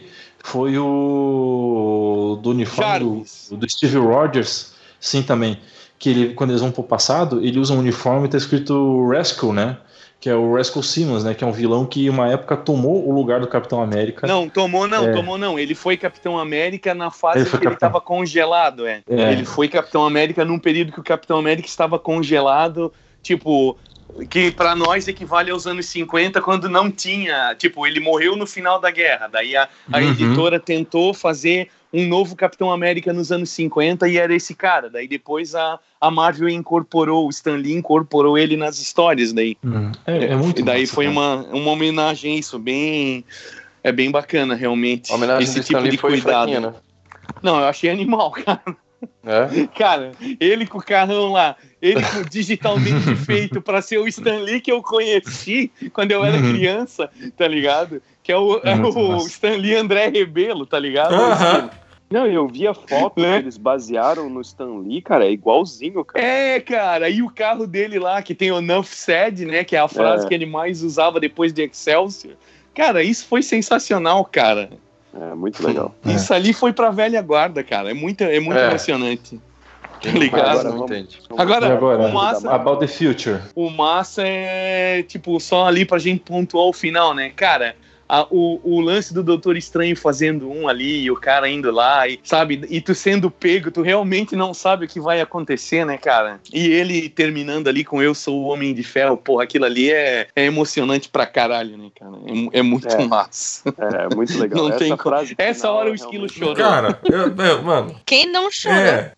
foi 0.44 0.78
o 0.80 2.40
do 2.42 2.50
uniforme 2.52 3.24
do, 3.52 3.58
do 3.58 3.70
Steve 3.70 3.98
Rogers, 3.98 4.74
sim 5.00 5.22
também, 5.22 5.60
que 6.00 6.10
ele 6.10 6.34
quando 6.34 6.50
eles 6.52 6.62
vão 6.62 6.72
pro 6.72 6.82
passado, 6.84 7.40
ele 7.46 7.60
usa 7.60 7.74
um 7.74 7.80
uniforme 7.80 8.26
e 8.28 8.30
tá 8.32 8.38
escrito 8.38 9.08
Rascal, 9.10 9.54
né? 9.54 9.78
Que 10.20 10.30
é 10.30 10.36
o 10.36 10.56
Rascal 10.56 10.82
Simmons, 10.82 11.24
né? 11.24 11.34
Que 11.36 11.44
é 11.44 11.48
um 11.48 11.52
vilão 11.52 11.86
que 11.86 12.10
uma 12.10 12.28
época 12.28 12.58
tomou 12.58 13.08
o 13.08 13.14
lugar 13.14 13.40
do 13.40 13.48
Capitão 13.48 13.82
América. 13.82 14.26
Não, 14.26 14.50
tomou 14.50 14.88
não, 14.88 15.08
É. 15.10 15.14
tomou 15.14 15.38
não. 15.38 15.60
Ele 15.60 15.76
foi 15.76 15.96
Capitão 15.96 16.40
América 16.40 16.96
na 16.96 17.12
fase 17.12 17.40
Ele 17.40 17.46
que 17.46 17.52
foi 17.52 17.60
ele 17.60 17.66
Capitão. 17.70 17.88
estava 17.90 18.02
congelado, 18.02 18.88
é. 18.88 19.02
É. 19.08 19.32
Ele 19.32 19.46
foi 19.46 19.68
Capitão 19.68 20.04
América 20.04 20.44
num 20.44 20.58
período 20.58 20.92
que 20.92 21.00
o 21.00 21.04
Capitão 21.04 21.38
América 21.38 21.68
estava 21.68 22.00
congelado, 22.00 22.92
tipo, 23.22 23.78
que 24.30 24.52
pra 24.52 24.76
nós 24.76 25.08
equivale 25.08 25.52
aos 25.52 25.68
anos 25.68 25.86
50, 25.88 26.42
quando 26.42 26.68
não 26.70 26.90
tinha, 26.92 27.54
tipo, 27.56 27.86
ele 27.86 28.00
morreu 28.00 28.36
no 28.36 28.48
final 28.48 28.80
da 28.80 28.90
guerra. 28.92 29.28
Daí 29.28 29.56
a, 29.56 29.70
a 29.92 29.98
Uhum. 30.00 30.10
editora 30.10 30.60
tentou 30.60 31.14
fazer 31.14 31.70
um 31.94 32.06
novo 32.08 32.36
Capitão 32.36 32.72
América 32.72 33.14
nos 33.14 33.32
anos 33.32 33.50
50 33.52 34.08
e 34.10 34.18
era 34.18 34.34
esse 34.36 34.54
cara. 34.56 34.90
Daí 34.90 35.08
depois 35.08 35.56
a, 35.56 35.80
a 36.02 36.12
Marvel 36.12 36.50
incorporou, 36.50 37.28
o 37.28 37.30
Stan 37.30 37.56
Lee 37.56 37.74
incorporou 37.74 38.38
ele 38.38 38.58
nas 38.58 38.80
histórias 38.80 39.32
daí. 39.34 39.56
Hum, 39.64 39.92
É, 40.06 40.26
é 40.26 40.36
muito 40.36 40.60
E 40.60 40.64
daí 40.64 40.82
massa, 40.82 40.94
foi 40.94 41.06
cara. 41.06 41.14
uma, 41.18 41.36
uma 41.54 41.72
homenagem 41.72 42.36
a 42.36 42.40
isso, 42.40 42.58
bem. 42.60 43.24
É 43.84 43.92
bem 43.92 44.12
bacana, 44.12 44.54
realmente. 44.56 45.12
Esse 45.40 45.64
tipo 45.64 45.82
de 45.88 45.98
cuidado. 45.98 46.22
fraquinha, 46.50 46.60
né? 46.60 46.74
Não, 47.42 47.60
eu 47.60 47.66
achei 47.68 47.90
animal, 47.90 48.32
cara. 48.44 48.62
É? 49.24 49.68
Cara, 49.78 50.12
ele 50.40 50.66
com 50.66 50.78
o 50.80 50.84
carrão 50.84 51.32
lá, 51.32 51.56
ele 51.82 52.02
com 52.02 52.24
digitalmente 52.30 53.16
feito 53.26 53.62
pra 53.62 53.82
ser 53.82 53.98
o 54.00 54.08
Stan 54.08 54.38
Lee 54.40 54.62
que 54.62 54.72
eu 54.72 54.82
conheci 54.82 55.72
quando 55.94 56.12
eu 56.12 56.24
era 56.24 56.38
Uhum. 56.38 56.54
criança, 56.54 57.10
tá 57.36 57.48
ligado? 57.48 58.02
Que 58.24 58.32
é 58.32 58.38
o, 58.38 58.60
é 58.64 58.74
Muito 58.76 58.98
o 58.98 59.12
massa. 59.14 59.28
Stan 59.28 59.56
Lee 59.58 59.76
André 59.76 60.08
Rebelo, 60.10 60.66
tá 60.66 60.80
ligado? 60.80 61.14
Não, 62.10 62.26
eu 62.26 62.48
vi 62.48 62.66
a 62.66 62.74
foto 62.74 63.20
Né? 63.22 63.34
que 63.40 63.44
eles 63.44 63.58
basearam 63.58 64.30
no 64.30 64.40
Stan 64.42 64.80
Lee, 64.80 65.02
cara, 65.02 65.26
é 65.26 65.32
igualzinho, 65.32 66.04
cara. 66.06 66.26
É, 66.26 66.60
cara, 66.62 67.10
e 67.10 67.22
o 67.22 67.30
carro 67.30 67.68
dele 67.68 68.00
lá, 68.00 68.22
que 68.22 68.34
tem 68.34 68.52
o 68.52 68.60
Enough 68.60 68.86
Said, 68.86 69.46
né? 69.46 69.64
Que 69.66 69.76
é 69.76 69.80
a 69.80 69.88
frase 69.90 70.26
É. 70.26 70.30
que 70.30 70.34
ele 70.34 70.46
mais 70.46 70.82
usava 70.84 71.20
depois 71.20 71.52
de 71.54 71.64
Excelsior. 71.64 72.34
Cara, 72.74 73.04
isso 73.04 73.26
foi 73.28 73.42
sensacional, 73.44 74.24
cara. 74.24 74.70
É 75.20 75.34
muito 75.36 75.66
legal. 75.66 75.94
É. 76.06 76.12
Isso 76.14 76.34
ali 76.34 76.54
foi 76.54 76.72
pra 76.74 76.90
velha 76.92 77.22
guarda, 77.22 77.64
cara. 77.64 77.92
É 77.92 77.94
muito, 77.94 78.22
é 78.24 78.40
muito 78.40 78.58
É. 78.60 78.68
emocionante. 78.70 79.40
Tá 80.02 80.12
ligado? 80.12 80.50
Agora 80.60 80.70
vamos- 80.70 80.92
entende. 80.92 81.20
Agora, 81.36 81.74
agora? 81.74 82.04
o 82.08 82.14
massa, 82.14 82.52
About 82.52 82.80
the 82.80 82.88
Future. 82.88 83.40
o 83.56 83.68
massa 83.72 84.22
é 84.24 85.02
tipo 85.02 85.40
só 85.40 85.66
ali 85.66 85.86
pra 85.86 85.98
gente 85.98 86.20
pontuar 86.20 86.66
o 86.66 86.74
final, 86.74 87.16
né? 87.16 87.32
Cara, 87.36 87.76
a- 88.08 88.28
o, 88.30 88.60
o 88.64 88.80
lance 88.80 89.14
do 89.14 89.24
Doutor 89.24 89.58
Estranho 89.58 89.96
fazendo 89.96 90.50
um 90.50 90.68
ali 90.68 91.04
e 91.04 91.12
o 91.12 91.16
cara 91.16 91.50
indo 91.50 91.72
lá, 91.72 92.08
e, 92.08 92.20
sabe? 92.24 92.66
E 92.70 92.80
tu 92.82 92.94
sendo 92.96 93.30
pego, 93.32 93.72
tu 93.72 93.82
realmente 93.82 94.36
não 94.36 94.54
sabe 94.54 94.86
o 94.86 94.88
que 94.88 95.00
vai 95.00 95.20
acontecer, 95.22 95.86
né, 95.86 95.98
cara? 95.98 96.40
E 96.54 96.68
ele 96.68 97.10
terminando 97.10 97.68
ali 97.68 97.84
com 97.84 98.02
Eu 98.02 98.14
Sou 98.16 98.44
o 98.44 98.48
Homem 98.48 98.74
de 98.74 98.84
Ferro, 98.84 99.18
porra, 99.18 99.44
aquilo 99.44 99.66
ali 99.66 99.92
é, 99.92 100.28
é 100.36 100.46
emocionante 100.46 101.10
pra 101.10 101.26
caralho, 101.26 101.78
né, 101.78 101.90
cara? 101.98 102.12
É, 102.54 102.60
é 102.60 102.62
muito 102.62 102.88
É. 102.88 103.06
massa. 103.06 103.64
É, 103.78 104.16
muito 104.16 104.36
legal. 104.40 104.64
Não 104.64 104.70
Essa 104.70 104.80
tem 104.80 104.98
frase 104.98 105.36
Essa 105.38 105.72
hora 105.72 105.90
o 105.90 105.92
é 105.92 105.96
esquilo 105.96 106.28
realmente- 106.28 106.40
chorou. 106.40 106.56
Cara, 106.56 107.00
eu, 107.06 107.46
eu- 107.46 107.64
mano, 107.64 107.96
Quem 108.06 108.32
não 108.32 108.50
chora? 108.50 108.78
é. 108.80 109.17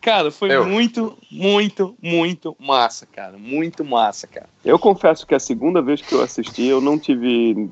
Cara, 0.00 0.30
foi 0.30 0.52
Eu. 0.52 0.64
muito, 0.66 1.16
muito, 1.30 1.96
muito 2.02 2.56
massa, 2.58 3.06
cara. 3.06 3.36
Muito 3.38 3.84
massa, 3.84 4.26
cara. 4.26 4.48
Eu 4.64 4.78
confesso 4.78 5.26
que 5.26 5.34
a 5.34 5.38
segunda 5.38 5.80
vez 5.80 6.00
que 6.00 6.12
eu 6.12 6.22
assisti, 6.22 6.64
eu 6.66 6.80
não 6.80 6.98
tive 6.98 7.68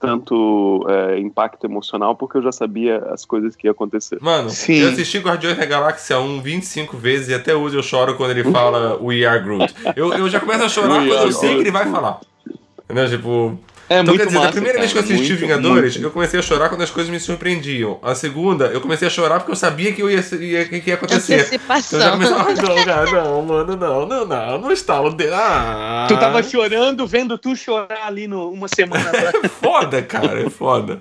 tanto 0.00 0.86
é, 0.88 1.18
impacto 1.18 1.64
emocional, 1.64 2.14
porque 2.14 2.38
eu 2.38 2.42
já 2.42 2.52
sabia 2.52 2.98
as 3.10 3.24
coisas 3.24 3.56
que 3.56 3.66
ia 3.66 3.70
acontecer. 3.70 4.18
Mano, 4.20 4.50
Sim. 4.50 4.74
eu 4.74 4.90
assisti 4.90 5.18
Guardiões 5.18 5.56
da 5.56 5.64
Galáxia 5.64 6.18
1 6.18 6.42
25 6.42 6.96
vezes 6.96 7.28
e 7.28 7.34
até 7.34 7.54
hoje 7.54 7.76
eu 7.76 7.82
choro 7.82 8.16
quando 8.16 8.32
ele 8.32 8.44
fala 8.44 8.98
We 9.02 9.24
Are 9.24 9.42
Groot. 9.42 9.74
Eu, 9.96 10.12
eu 10.12 10.28
já 10.28 10.40
começo 10.40 10.64
a 10.64 10.68
chorar 10.68 11.06
quando 11.06 11.22
eu 11.22 11.32
sei 11.32 11.54
que 11.54 11.60
ele 11.60 11.70
vai 11.70 11.90
falar. 11.90 12.20
Entendeu? 12.84 13.08
Tipo. 13.08 13.58
É 13.88 14.00
Então, 14.00 14.04
muito 14.14 14.18
quer 14.20 14.26
dizer, 14.26 14.38
massa. 14.38 14.48
a 14.48 14.52
primeira 14.52 14.78
vez 14.78 14.92
que 14.92 14.98
eu 14.98 15.02
cara. 15.02 15.14
assisti 15.14 15.32
Muito, 15.32 15.40
Vingadores, 15.42 15.94
muito. 15.94 16.06
eu 16.06 16.10
comecei 16.10 16.40
a 16.40 16.42
chorar 16.42 16.68
quando 16.70 16.82
as 16.82 16.90
coisas 16.90 17.10
me 17.12 17.20
surpreendiam. 17.20 17.98
A 18.02 18.14
segunda, 18.14 18.66
eu 18.68 18.80
comecei 18.80 19.06
a 19.06 19.10
chorar 19.10 19.40
porque 19.40 19.52
eu 19.52 19.56
sabia 19.56 19.92
que 19.92 20.02
eu 20.02 20.10
ia, 20.10 20.20
ia, 20.40 20.64
que 20.66 20.82
ia 20.88 20.94
acontecer. 20.94 21.48
Então 21.52 21.98
eu 21.98 22.00
já 22.00 22.10
comecei, 22.12 22.34
ai 22.34 22.54
não, 22.54 22.84
cara, 22.84 23.10
não, 23.24 23.42
mano, 23.42 23.76
não, 23.76 24.06
não, 24.06 24.26
não, 24.26 24.58
não 24.58 24.72
estalo 24.72 25.12
dele. 25.12 25.34
Ah, 25.34 26.06
Tu 26.08 26.16
tava 26.18 26.42
chorando, 26.42 27.06
vendo 27.06 27.36
tu 27.36 27.54
chorar 27.54 28.06
ali 28.06 28.26
no, 28.26 28.50
uma 28.50 28.68
semana 28.68 29.04
atrás. 29.10 29.34
É 29.44 29.48
foda, 29.48 30.02
cara, 30.02 30.40
é 30.46 30.48
foda. 30.48 30.98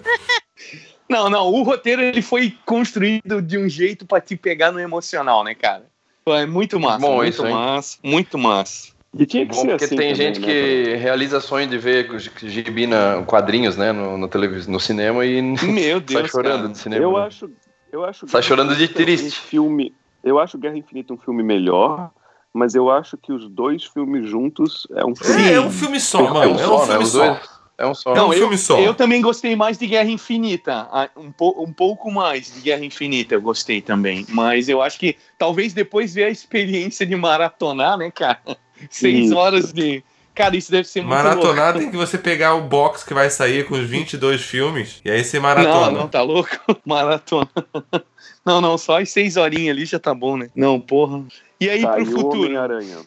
Não, 1.09 1.29
não, 1.29 1.47
o 1.47 1.63
roteiro 1.63 2.01
ele 2.01 2.21
foi 2.21 2.55
construído 2.65 3.41
de 3.41 3.57
um 3.57 3.69
jeito 3.69 4.05
pra 4.05 4.19
te 4.19 4.35
pegar 4.35 4.71
no 4.71 4.79
emocional, 4.79 5.43
né, 5.43 5.53
cara? 5.53 5.83
É 6.25 6.45
muito 6.45 6.79
massa, 6.79 6.99
Bom 6.99 7.17
muito 7.17 7.29
isso, 7.33 7.45
hein? 7.45 7.53
massa, 7.53 7.97
muito 8.01 8.37
massa. 8.37 8.92
E 9.17 9.25
tinha 9.27 9.45
que 9.45 9.53
Bom, 9.53 9.61
ser 9.61 9.67
porque 9.69 9.85
assim 9.85 9.95
tem 9.95 10.11
também, 10.13 10.15
gente 10.15 10.39
né, 10.39 10.47
que 10.47 10.95
realiza 10.95 11.39
sonho 11.39 11.67
de 11.67 11.77
ver 11.77 12.09
gibi 12.43 12.87
na 12.87 13.21
quadrinhos, 13.23 13.77
né, 13.77 13.91
no, 13.91 14.17
no, 14.17 14.27
televis, 14.27 14.65
no 14.65 14.79
cinema 14.79 15.23
e 15.25 15.39
Meu 15.63 15.99
Deus, 16.01 16.19
sai 16.21 16.27
chorando 16.27 16.55
cara. 16.57 16.67
no 16.69 16.75
cinema. 16.75 17.03
Eu 17.03 17.11
né? 17.17 17.25
acho, 17.27 17.51
eu 17.91 18.03
acho. 18.03 18.27
Sai 18.27 18.41
Guerra 18.41 18.49
chorando 18.49 18.75
de 18.75 18.87
triste. 18.87 19.27
Um 19.27 19.31
filme, 19.31 19.93
eu 20.23 20.39
acho 20.39 20.57
Guerra 20.57 20.77
Infinita 20.77 21.13
um 21.13 21.17
filme 21.17 21.43
melhor, 21.43 22.09
mas 22.51 22.73
eu 22.73 22.89
acho 22.89 23.15
que 23.15 23.31
os 23.31 23.47
dois 23.47 23.83
filmes 23.83 24.27
juntos 24.27 24.87
é 24.95 25.05
um 25.05 25.15
filme. 25.15 25.43
É, 25.43 25.53
é 25.53 25.61
um 25.61 25.69
filme 25.69 25.99
só, 25.99 26.19
é 26.19 26.31
mano. 26.33 26.51
um 26.51 26.55
É 26.55 26.63
só, 26.65 26.75
um 26.75 26.79
né? 26.79 26.85
filme 26.87 27.03
Os 27.03 27.11
só. 27.11 27.27
dois 27.27 27.49
é 27.77 27.87
um 27.87 27.93
só. 27.93 28.09
É 28.09 28.13
um 28.13 28.15
Não, 28.15 28.31
filme 28.31 28.57
só. 28.57 28.79
Eu 28.79 28.93
também 28.93 29.21
gostei 29.21 29.55
mais 29.55 29.77
de 29.77 29.87
Guerra 29.87 30.09
Infinita. 30.09 30.87
ah, 30.91 31.09
Um, 31.15 31.31
po- 31.31 31.55
um 31.63 31.71
pouco 31.71 32.11
mais 32.11 32.53
de 32.53 32.61
Guerra 32.61 32.83
Infinita 32.85 33.35
eu 33.35 33.41
gostei 33.41 33.81
também. 33.81 34.25
Mas 34.29 34.69
eu 34.69 34.81
acho 34.81 34.97
que 34.99 35.17
talvez 35.37 35.73
depois 35.73 36.13
ver 36.13 36.25
a 36.25 36.29
experiência 36.29 37.05
de 37.05 37.15
maratonar, 37.15 37.97
né, 37.97 38.09
cara? 38.11 38.39
Seis 38.89 39.25
Isso. 39.27 39.35
horas 39.35 39.71
de. 39.73 40.03
Cara, 40.35 40.55
isso 40.57 40.71
deve 40.71 40.87
ser 40.87 41.01
muito 41.01 41.11
Maratonar 41.13 41.65
louco. 41.65 41.79
tem 41.79 41.91
que 41.91 41.95
você 41.97 42.17
pegar 42.17 42.55
o 42.55 42.61
box 42.61 43.03
que 43.03 43.13
vai 43.13 43.29
sair 43.29 43.67
com 43.67 43.75
os 43.75 43.87
22 43.87 44.41
filmes 44.41 44.99
e 45.05 45.11
aí 45.11 45.23
você 45.23 45.37
Não, 45.37 45.43
maratona. 45.43 45.91
não, 45.91 46.07
tá 46.07 46.23
louco? 46.23 46.49
Maratona. 46.83 47.47
Não, 48.43 48.59
não, 48.59 48.75
só 48.77 48.99
as 48.99 49.11
seis 49.11 49.37
horinhas 49.37 49.75
ali 49.77 49.85
já 49.85 49.99
tá 49.99 50.11
bom, 50.13 50.35
né? 50.35 50.49
Não, 50.55 50.79
porra. 50.79 51.23
E 51.61 51.69
aí 51.69 51.83
Tá, 51.83 51.91
pro 51.93 52.01
e 52.01 52.07
o 52.07 52.11
futuro? 52.11 52.45
Homem-Aranha. 52.45 52.97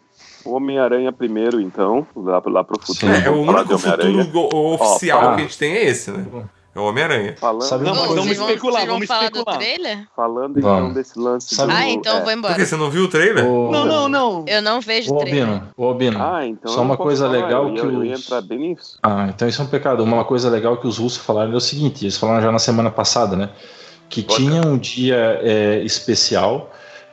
O 0.45 0.53
Homem-Aranha 0.55 1.11
primeiro, 1.13 1.61
então, 1.61 2.07
lá, 2.15 2.41
lá 2.47 2.63
pro 2.63 2.81
futuro. 2.81 3.13
É, 3.13 3.27
é 3.27 3.31
o 3.31 3.41
único 3.43 3.77
futuro 3.77 4.47
oficial 4.75 5.21
fala- 5.21 5.35
que 5.35 5.41
a 5.41 5.45
gente 5.45 5.59
tem 5.59 5.73
é 5.73 5.85
esse, 5.87 6.13
né? 6.13 6.25
É 6.77 6.81
o 6.81 6.85
Homem-Aranha. 6.85 7.35
Falando, 7.39 7.63
Sabe 7.63 7.85
Não, 7.85 7.95
mas 7.95 8.03
vamos 8.09 8.25
vocês 8.25 8.37
vão, 8.37 8.49
especular, 8.49 8.75
vocês 8.81 8.87
vão 8.89 8.95
vamos 8.97 9.09
falar 9.09 9.25
especular. 9.25 9.57
do 9.57 9.59
trailer? 9.59 9.99
falando 10.15 10.59
então 10.59 10.71
Vamos. 10.77 10.95
desse 10.95 11.19
lance 11.19 11.55
Sabe- 11.55 11.73
do... 11.73 11.79
Ah, 11.79 11.89
então 11.89 12.13
é. 12.13 12.17
vou 12.17 12.25
Por 12.25 12.33
embora. 12.39 12.55
quê? 12.55 12.67
Você 12.67 12.77
não 12.77 12.91
viu 12.91 13.05
o 13.05 13.09
trailer? 13.09 13.47
Ô, 13.47 13.71
Não, 13.71 13.85
não, 13.87 14.09
não. 14.09 14.45
Eu 14.47 14.61
não 14.61 14.81
vejo 14.81 15.15
Ô, 15.15 15.19
trailer. 15.21 15.43
Albino, 15.49 15.69
ô, 15.77 15.85
Albino. 15.87 16.23
Ah, 16.23 16.47
então 16.47 16.71
Só 16.73 16.83
uma 16.83 16.97
coisa 16.99 17.27
falar, 17.27 17.39
legal 17.45 17.69
eu, 17.69 17.73
que 17.75 17.79
ia- 17.81 17.85
eu 17.85 18.05
ia 18.05 18.15
os- 18.15 18.21
entrar 18.27 18.43
bem 18.43 18.59
nisso. 18.59 18.99
Ah, 19.03 19.27
então 19.29 19.49
isso 19.49 19.63
é 19.63 19.65
um 19.65 19.69
pecado. 19.69 20.03
Uma 20.05 20.25
coisa 20.25 20.51
legal 20.51 20.77
que 20.77 20.87
os 20.87 20.99
russos 20.99 21.19
falaram 21.25 21.53
é 21.53 21.57
o 21.57 21.61
seguinte: 21.61 22.05
eles 22.05 22.17
falaram 22.19 22.43
já 22.43 22.53
na 22.53 22.59
semana 22.59 22.91
passada, 22.91 23.35
né? 23.37 23.49
Que 24.11 24.23
tinha 24.23 24.61
um 24.61 24.77
dia 24.77 25.41
é, 25.43 25.81
especial 25.83 26.71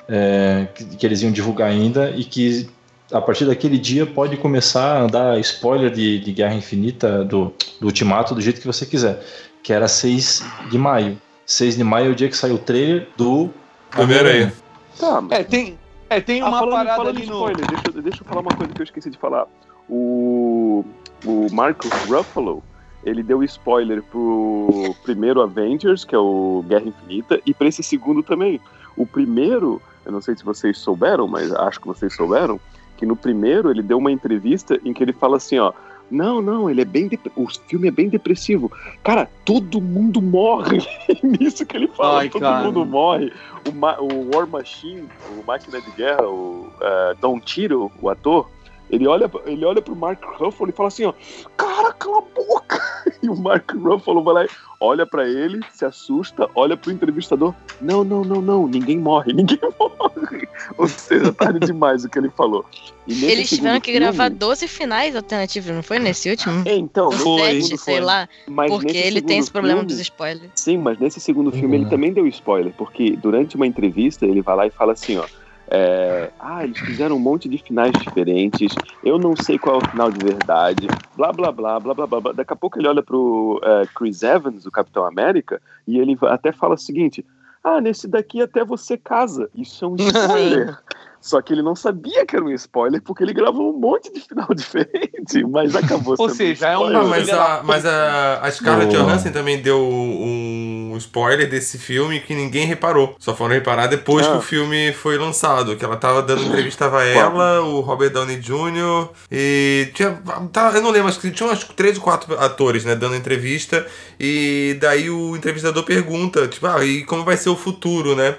é, 0.10 0.68
que, 0.76 0.84
que 0.98 1.06
eles 1.06 1.22
iam 1.22 1.32
divulgar 1.32 1.70
ainda 1.70 2.10
e 2.12 2.24
que 2.26 2.70
a 3.12 3.22
partir 3.22 3.46
daquele 3.46 3.78
dia 3.78 4.06
pode 4.06 4.38
começar 4.38 5.04
a 5.04 5.08
dar 5.08 5.40
spoiler 5.40 5.90
de, 5.92 6.20
de 6.20 6.32
Guerra 6.34 6.56
Infinita, 6.56 7.24
do, 7.24 7.54
do 7.80 7.86
Ultimato, 7.88 8.34
do 8.36 8.42
jeito 8.42 8.60
que 8.60 8.68
você 8.68 8.86
quiser. 8.86 9.24
Que 9.64 9.74
era 9.74 9.88
6 9.88 10.44
de 10.70 10.78
maio. 10.78 11.18
6 11.46 11.78
de 11.78 11.84
maio 11.84 12.08
é 12.08 12.12
o 12.12 12.16
dia 12.16 12.30
que 12.30 12.38
saiu 12.38 12.56
o 12.56 12.60
trailer 12.60 13.08
do 13.18 13.50
Homem-Aranha. 13.98 14.54
Tá, 15.00 15.22
mas... 15.22 15.32
É, 15.32 15.44
tem, 15.44 15.80
é, 16.10 16.22
tem 16.22 16.42
Ah, 16.42 16.48
uma 16.50 16.60
falando, 16.60 16.74
parada 16.76 16.96
falando 16.98 17.16
ali 17.18 17.22
de 17.26 17.30
no. 17.32 17.36
spoiler, 17.38 17.68
deixa, 17.68 17.84
eu- 17.98 18.02
deixa 18.02 18.22
eu 18.22 18.26
falar 18.28 18.42
uma 18.42 18.54
coisa 18.56 18.72
que 18.74 18.82
eu 18.82 18.84
esqueci 18.84 19.10
de 19.10 19.18
falar. 19.18 19.48
O, 19.90 20.86
o 21.26 21.48
Marco 21.52 21.88
Ruffalo, 22.08 22.64
ele 23.04 23.24
deu 23.24 23.44
spoiler 23.44 24.02
pro 24.04 24.96
primeiro 25.04 25.42
Avengers, 25.42 26.04
que 26.06 26.16
é 26.16 26.18
o 26.20 26.64
Guerra 26.68 26.86
Infinita, 26.88 27.40
e 27.46 27.54
pra 27.54 27.68
esse 27.68 27.82
segundo 27.84 28.22
também. 28.24 28.60
O 28.96 29.06
primeiro, 29.06 29.82
eu 30.06 30.12
não 30.12 30.22
sei 30.22 30.36
se 30.36 30.44
vocês 30.44 30.78
souberam, 30.78 31.28
mas 31.28 31.52
acho 31.54 31.80
que 31.82 31.88
vocês 31.88 32.16
souberam, 32.16 32.60
que 32.98 33.06
no 33.06 33.16
primeiro 33.16 33.70
ele 33.72 33.82
deu 33.82 33.98
uma 33.98 34.12
entrevista 34.12 34.80
em 34.86 34.94
que 34.94 35.04
ele 35.04 35.14
fala 35.14 35.38
assim, 35.38 35.58
ó, 35.60 35.74
não, 36.14 36.42
não, 36.42 36.70
ele 36.70 36.82
é 36.82 36.86
bem. 36.86 37.08
dep- 37.08 37.32
O 37.36 37.48
filme 37.68 37.88
é 37.88 37.92
bem 37.92 38.08
depressivo. 38.10 38.72
Cara, 39.04 39.30
todo 39.44 39.82
mundo 39.82 40.22
morre. 40.22 40.78
Nisso 41.24 41.66
que 41.66 41.76
ele 41.76 41.88
fala, 41.90 42.20
Ai, 42.20 42.30
todo 42.30 42.42
cara. 42.42 42.64
mundo 42.66 42.86
morre. 42.86 43.34
O, 43.68 43.72
Ma- 43.74 44.00
o 44.00 44.30
War 44.34 44.48
Machine, 44.48 45.08
o 45.38 45.44
Máquina 45.46 45.82
de 45.82 45.92
Guerra, 45.92 46.28
o 46.28 46.70
eh, 46.80 47.16
Don 47.20 47.40
Tiro, 47.40 47.92
o 48.02 48.10
ator, 48.10 48.50
ele 48.90 49.08
olha, 49.08 49.30
ele 49.46 49.66
olha 49.66 49.82
pro 49.82 49.96
Mark 49.96 50.24
Ruffalo 50.38 50.70
e 50.70 50.74
fala 50.74 50.88
assim, 50.90 51.06
ó, 51.06 51.14
cara, 51.58 51.92
cala 51.94 52.20
a 52.20 52.22
boca! 52.22 52.82
E 53.24 53.30
o 53.30 53.36
Mark 53.38 53.72
Ruffalo 53.74 54.22
vai 54.22 54.34
lá 54.34 54.44
e 54.46 54.50
olha 54.82 55.06
pra 55.06 55.26
ele, 55.28 55.62
se 55.72 55.86
assusta, 55.86 56.46
olha 56.54 56.76
pro 56.76 56.92
entrevistador, 56.92 57.54
não, 57.80 58.04
não, 58.04 58.22
não, 58.22 58.42
não, 58.42 58.68
ninguém 58.68 59.00
morre, 59.00 59.32
ninguém 59.34 59.58
morre. 59.80 60.46
Ou 60.78 60.88
seja, 60.90 61.32
tarde 61.32 61.60
demais 61.66 62.04
o 62.04 62.10
que 62.10 62.20
ele 62.20 62.30
falou. 62.30 62.66
E 63.08 63.14
nesse 63.14 63.26
Eles 63.26 63.50
tiveram 63.50 63.80
que 63.80 63.92
filme- 63.92 64.06
gravar 64.06 64.30
12 64.30 64.68
finais 64.68 65.16
alternativos, 65.16 65.74
não 65.74 65.82
foi 65.82 66.00
nesse 66.00 66.30
último? 66.30 66.64
É, 66.68 66.76
então, 66.76 67.12
sete, 67.12 67.64
segundo 67.64 67.78
sei 67.78 67.96
foi. 67.96 68.00
lá. 68.04 68.28
Mas 68.50 68.70
Porque 68.72 68.98
ele 68.98 69.22
tem 69.22 69.40
esse 69.40 69.50
problema 69.52 69.80
filme- 69.80 69.88
dos 69.94 70.00
spoilers. 70.02 70.52
Sim, 70.56 70.78
mas 70.80 71.00
nesse 71.00 71.22
segundo 71.22 71.50
filme 71.52 71.78
ele 71.78 71.84
Uhum. 71.86 71.90
também 71.90 72.12
deu 72.14 72.28
spoiler, 72.28 72.74
porque 72.78 73.16
durante 73.16 73.56
uma 73.56 73.66
entrevista 73.66 74.26
ele 74.26 74.42
vai 74.42 74.56
lá 74.58 74.68
e 74.68 74.70
fala 74.72 74.92
assim, 74.92 75.16
ó. 75.18 75.26
É, 75.70 76.30
ah, 76.40 76.64
eles 76.64 76.78
fizeram 76.80 77.16
um 77.16 77.20
monte 77.20 77.48
de 77.48 77.58
finais 77.58 77.92
diferentes. 77.94 78.76
Eu 79.04 79.18
não 79.18 79.36
sei 79.36 79.58
qual 79.58 79.80
é 79.80 79.84
o 79.84 79.90
final 79.90 80.12
de 80.12 80.20
verdade. 80.24 80.88
Blá 81.16 81.32
blá 81.32 81.52
blá 81.52 81.80
blá 81.80 81.94
blá 81.94 82.08
blá. 82.08 82.34
Daqui 82.34 82.54
a 82.54 82.56
pouco 82.56 82.80
ele 82.80 82.88
olha 82.88 83.02
pro 83.02 83.62
é, 83.64 83.84
Chris 83.96 84.24
Evans, 84.24 84.66
o 84.66 84.72
Capitão 84.72 85.06
América, 85.06 85.62
e 85.88 85.98
ele 85.98 86.18
até 86.24 86.52
fala 86.52 86.76
o 86.76 86.78
seguinte: 86.78 87.26
Ah, 87.64 87.80
nesse 87.80 88.08
daqui 88.08 88.42
até 88.42 88.64
você 88.64 88.98
casa. 88.98 89.50
Isso 89.56 89.86
é 89.86 89.88
um 89.88 89.96
spoiler. 89.98 90.78
Só 91.24 91.42
que 91.42 91.54
ele 91.54 91.62
não 91.62 91.74
sabia 91.74 92.26
que 92.26 92.36
era 92.36 92.44
um 92.44 92.52
spoiler, 92.52 93.02
porque 93.02 93.24
ele 93.24 93.34
gravou 93.34 93.74
um 93.74 93.80
monte 93.80 94.12
de 94.14 94.20
final 94.20 94.48
diferente, 94.54 95.42
mas 95.50 95.74
acabou 95.74 96.16
Ou 96.20 96.28
seja, 96.30 96.68
é 96.68 96.78
um- 96.78 96.82
spoiler. 96.92 97.02
Ah, 97.02 97.08
mas 97.08 97.30
a, 97.30 97.62
mas 97.64 97.86
a, 97.86 98.40
a 98.46 98.52
Scarlett 98.52 98.94
Oh. 98.94 99.04
Johansson 99.04 99.32
também 99.32 99.62
deu 99.62 99.80
um 99.82 100.96
spoiler 100.98 101.50
desse 101.50 101.78
filme 101.78 102.20
que 102.20 102.36
ninguém 102.36 102.66
reparou. 102.68 103.16
Só 103.20 103.34
foram 103.34 103.54
reparar 103.54 103.88
depois 103.88 104.26
Ah. 104.28 104.32
que 104.32 104.38
o 104.38 104.42
filme 104.42 104.92
foi 104.92 105.18
lançado. 105.18 105.76
Que 105.78 105.86
ela 105.86 105.96
tava 105.96 106.22
dando 106.22 106.44
entrevista, 106.44 106.86
tava 106.86 107.04
ela, 107.06 107.62
o 107.62 107.80
Robert 107.80 108.12
Downey 108.12 108.38
Jr. 108.38 109.08
e 109.32 109.90
tinha. 109.94 110.22
Tá, 110.52 110.72
eu 110.76 110.82
não 110.82 110.92
lembro, 110.92 111.08
acho 111.08 111.20
que 111.22 111.32
tinha 111.32 111.50
uns 111.50 111.64
três 111.64 111.98
ou 111.98 112.04
quatro 112.04 112.38
atores, 112.38 112.84
né, 112.84 112.96
dando 112.96 113.16
entrevista. 113.16 113.88
E 114.20 114.78
daí 114.82 115.10
o 115.10 115.36
entrevistador 115.38 115.84
pergunta, 115.84 116.48
tipo, 116.48 116.68
ah, 116.68 116.84
e 116.84 117.04
como 117.06 117.24
vai 117.24 117.38
ser 117.38 117.50
o 117.50 117.56
futuro, 117.56 118.14
né? 118.16 118.36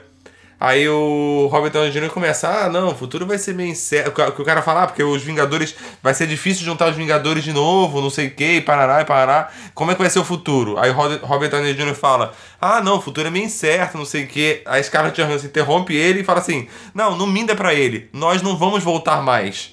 Aí 0.59 0.89
o 0.89 1.49
Robert 1.51 1.71
Downey 1.73 1.91
Jr. 1.91 2.09
começa, 2.11 2.49
ah, 2.49 2.69
não, 2.71 2.89
o 2.93 2.95
futuro 2.95 3.27
vai 3.27 3.37
ser 3.39 3.59
incerto. 3.61 4.13
Que 4.13 4.23
o- 4.23 4.33
que 4.33 4.43
o 4.43 4.45
cara 4.45 4.63
fala, 4.63 4.85
ah, 4.85 4.87
porque 4.87 5.03
os 5.03 5.23
Vingadores. 5.23 5.75
Vai 6.03 6.15
ser 6.15 6.27
difícil 6.27 6.65
juntar 6.65 6.89
os 6.91 6.97
Vingadores 6.97 7.45
de 7.45 7.53
novo, 7.53 8.01
não 8.01 8.09
sei 8.11 8.29
o 8.29 8.31
que, 8.31 8.57
e 8.57 8.61
parará 8.61 9.01
e 9.03 9.05
parará. 9.05 9.51
Como 9.75 9.91
é 9.91 9.95
que 9.95 10.01
vai 10.01 10.09
ser 10.11 10.21
o 10.21 10.25
futuro? 10.25 10.79
Aí 10.79 10.91
o 10.91 10.95
Robert 10.95 11.51
Downey 11.51 11.75
Jr. 11.75 11.95
fala, 11.95 12.33
ah, 12.61 12.81
não, 12.81 12.97
o 12.97 13.01
futuro 13.01 13.27
é 13.29 13.31
meio 13.31 13.45
incerto, 13.45 13.99
não 13.99 14.05
sei 14.07 14.25
o 14.25 14.27
que. 14.27 14.63
Aí 14.65 14.83
Scarlett 14.83 15.21
Johansson 15.21 15.47
interrompe 15.47 15.95
ele 15.95 16.21
e 16.21 16.25
fala 16.25 16.39
assim, 16.41 16.69
não, 16.95 17.17
não 17.17 17.27
minda 17.27 17.55
pra 17.55 17.75
ele, 17.75 18.09
nós 18.13 18.41
não 18.43 18.57
vamos 18.57 18.83
voltar 18.83 19.23
mais. 19.23 19.69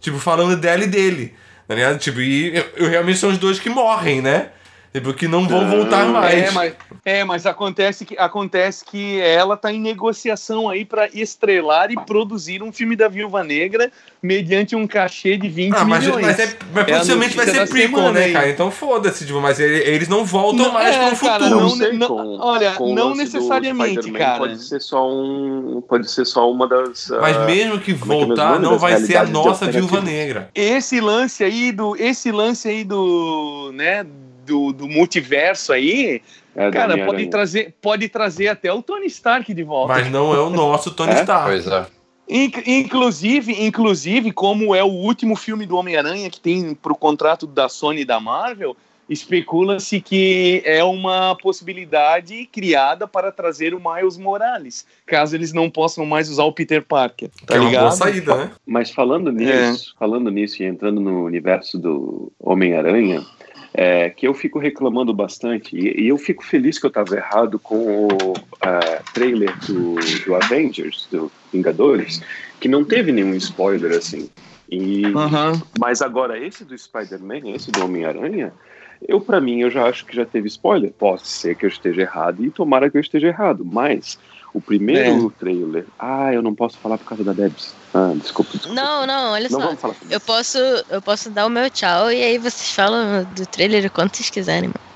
Tipo, 0.00 0.18
falando 0.18 0.56
dela 0.56 0.82
e 0.82 0.86
dele, 0.86 1.34
tá 1.68 1.74
ligado? 1.74 1.98
Tipo, 1.98 2.20
e 2.20 2.56
eu, 2.56 2.64
eu 2.76 2.88
realmente 2.88 3.18
são 3.18 3.30
os 3.30 3.38
dois 3.38 3.58
que 3.60 3.68
morrem, 3.68 4.20
né? 4.22 4.48
Tipo, 4.92 5.14
que 5.14 5.28
não 5.28 5.46
vão 5.46 5.68
voltar 5.70 6.04
mais. 6.06 6.34
É, 6.34 6.50
mas, 6.50 6.74
é, 7.04 7.24
mas 7.24 7.46
acontece 7.46 8.04
que, 8.04 8.18
acontece 8.18 8.84
que 8.84 9.20
ela 9.20 9.56
tá 9.56 9.72
em 9.72 9.80
negociação 9.80 10.68
aí 10.68 10.84
pra 10.84 11.08
estrelar 11.14 11.92
e 11.92 11.94
produzir 12.04 12.60
um 12.60 12.72
filme 12.72 12.96
da 12.96 13.06
Viúva 13.06 13.44
Negra 13.44 13.92
mediante 14.20 14.74
um 14.74 14.88
cachê 14.88 15.36
de 15.36 15.48
20 15.48 15.74
Ah, 15.76 15.84
mas, 15.84 16.04
milhões. 16.04 16.26
mas, 16.26 16.38
é, 16.40 16.56
mas 16.74 16.88
É 16.88 16.96
possivelmente 16.98 17.36
vai 17.36 17.46
ser 17.46 17.68
prequel, 17.68 17.88
semana 17.98 18.12
né, 18.18 18.24
aí. 18.26 18.32
cara? 18.32 18.50
Então 18.50 18.68
foda-se, 18.72 19.24
tipo, 19.24 19.40
mas 19.40 19.60
ele- 19.60 19.78
eles 19.88 20.08
não 20.08 20.24
voltam 20.24 20.66
Não, 20.66 20.72
mais 20.72 20.94
é, 20.96 21.06
pro 21.06 21.16
futuro. 21.16 21.38
cara, 21.38 21.50
Não, 21.50 21.60
não, 21.60 21.70
sei, 21.70 21.92
não- 21.92 22.08
com, 22.08 22.38
olha, 22.40 22.72
com 22.72 22.92
não 22.94 23.14
necessariamente, 23.14 24.10
cara. 24.10 24.38
Pode 24.38 24.58
ser 24.62 24.80
só 24.80 25.08
um, 25.08 25.80
pode 25.88 26.10
ser 26.10 26.24
só 26.24 26.50
uma 26.50 26.66
das. 26.66 27.08
Mas 27.20 27.36
ah, 27.36 27.44
mesmo 27.46 27.78
que 27.78 27.92
é 27.92 27.94
que 27.94 28.02
é 28.02 28.04
voltar, 28.06 28.58
não 28.58 28.76
vai 28.76 28.96
ser 28.98 29.16
a 29.18 29.24
nossa 29.24 29.70
viúva 29.70 30.00
negra. 30.00 30.50
Esse 30.52 31.00
lance 31.00 31.44
aí 31.44 31.70
do, 31.70 31.94
esse 31.96 32.32
lance 32.32 32.68
aí 32.68 32.82
do, 32.82 33.70
né, 33.72 34.04
do, 34.44 34.72
do 34.72 34.88
multiverso 34.88 35.72
aí, 35.72 36.22
é, 36.56 36.70
cara, 36.70 37.04
pode 37.06 37.26
trazer, 37.28 37.74
pode 37.80 38.08
trazer 38.08 38.48
até 38.48 38.72
o 38.72 38.82
Tony 38.82 39.06
Stark 39.06 39.52
de 39.54 39.62
volta. 39.62 39.94
Mas 39.94 40.10
não 40.10 40.34
é 40.34 40.40
o 40.40 40.50
nosso 40.50 40.90
Tony 40.90 41.12
É? 41.12 41.20
Stark. 41.20 41.46
Pois 41.46 41.66
é. 41.66 41.86
Inc- 42.28 42.62
Inclusive, 42.66 43.64
inclusive, 43.64 44.30
como 44.32 44.74
é 44.74 44.82
o 44.84 44.88
último 44.88 45.34
filme 45.36 45.66
do 45.66 45.76
Homem-Aranha 45.76 46.30
que 46.30 46.40
tem 46.40 46.74
pro 46.74 46.94
contrato 46.94 47.46
da 47.46 47.68
Sony 47.68 48.02
e 48.02 48.04
da 48.04 48.20
Marvel, 48.20 48.76
especula-se 49.08 50.00
que 50.00 50.62
é 50.64 50.84
uma 50.84 51.34
possibilidade 51.36 52.46
criada 52.46 53.08
para 53.08 53.32
trazer 53.32 53.74
o 53.74 53.80
Miles 53.80 54.16
Morales, 54.16 54.86
caso 55.04 55.34
eles 55.34 55.52
não 55.52 55.68
possam 55.68 56.06
mais 56.06 56.30
usar 56.30 56.44
o 56.44 56.52
Peter 56.52 56.80
Parker, 56.82 57.28
tá 57.44 57.56
é 57.56 57.58
uma 57.58 57.68
boa 57.70 57.80
ligado? 57.82 57.96
saída, 57.96 58.36
né? 58.36 58.50
Mas 58.64 58.90
falando 58.92 59.32
nisso, 59.32 59.94
falando 59.98 60.30
nisso 60.30 60.62
e 60.62 60.66
entrando 60.66 61.00
no 61.00 61.24
universo 61.24 61.76
do 61.76 62.30
Homem-Aranha, 62.38 63.24
é, 63.72 64.10
que 64.10 64.26
eu 64.26 64.34
fico 64.34 64.58
reclamando 64.58 65.12
bastante, 65.14 65.76
e, 65.76 66.04
e 66.04 66.08
eu 66.08 66.18
fico 66.18 66.44
feliz 66.44 66.78
que 66.78 66.86
eu 66.86 66.88
estava 66.88 67.14
errado 67.14 67.58
com 67.58 68.08
o 68.08 68.34
ah, 68.62 69.02
trailer 69.14 69.54
do, 69.66 69.94
do 70.26 70.34
Avengers, 70.34 71.06
do 71.10 71.30
Vingadores, 71.52 72.20
que 72.60 72.68
não 72.68 72.84
teve 72.84 73.12
nenhum 73.12 73.34
spoiler 73.34 73.92
assim. 73.96 74.28
E, 74.70 75.06
Aham. 75.06 75.60
Mas 75.78 76.00
agora, 76.02 76.38
esse 76.38 76.64
do 76.64 76.76
Spider-Man, 76.76 77.50
esse 77.54 77.70
do 77.72 77.84
Homem-Aranha, 77.84 78.52
eu, 79.06 79.20
para 79.20 79.40
mim, 79.40 79.60
eu 79.60 79.70
já 79.70 79.88
acho 79.88 80.04
que 80.04 80.14
já 80.14 80.24
teve 80.24 80.46
spoiler. 80.48 80.92
Pode 80.92 81.26
ser 81.26 81.54
que 81.56 81.64
eu 81.64 81.68
esteja 81.68 82.02
errado 82.02 82.44
e 82.44 82.50
tomara 82.50 82.90
que 82.90 82.96
eu 82.96 83.00
esteja 83.00 83.28
errado, 83.28 83.64
mas 83.64 84.18
o 84.52 84.60
primeiro 84.60 85.30
trailer. 85.38 85.86
Ah, 85.98 86.32
eu 86.32 86.42
não 86.42 86.54
posso 86.54 86.78
falar 86.78 86.98
por 86.98 87.06
causa 87.06 87.24
da 87.24 87.32
Debs. 87.32 87.74
Ah, 87.92 88.12
desculpa. 88.14 88.50
desculpa. 88.52 88.80
Não, 88.80 89.06
não, 89.06 89.32
olha 89.32 89.48
Não 89.48 89.58
só. 89.60 89.66
vamos 89.66 89.80
falar 89.80 89.94
sobre 89.94 90.14
Eu 90.14 90.18
isso. 90.18 90.26
posso, 90.26 90.58
eu 90.90 91.02
posso 91.02 91.30
dar 91.30 91.46
o 91.46 91.50
meu 91.50 91.68
tchau 91.70 92.10
e 92.12 92.22
aí 92.22 92.38
vocês 92.38 92.72
falam 92.72 93.24
do 93.34 93.46
trailer 93.46 93.84
o 93.86 93.90
quanto 93.90 94.16
vocês 94.16 94.30
quiserem. 94.30 94.68
mano. 94.68 94.90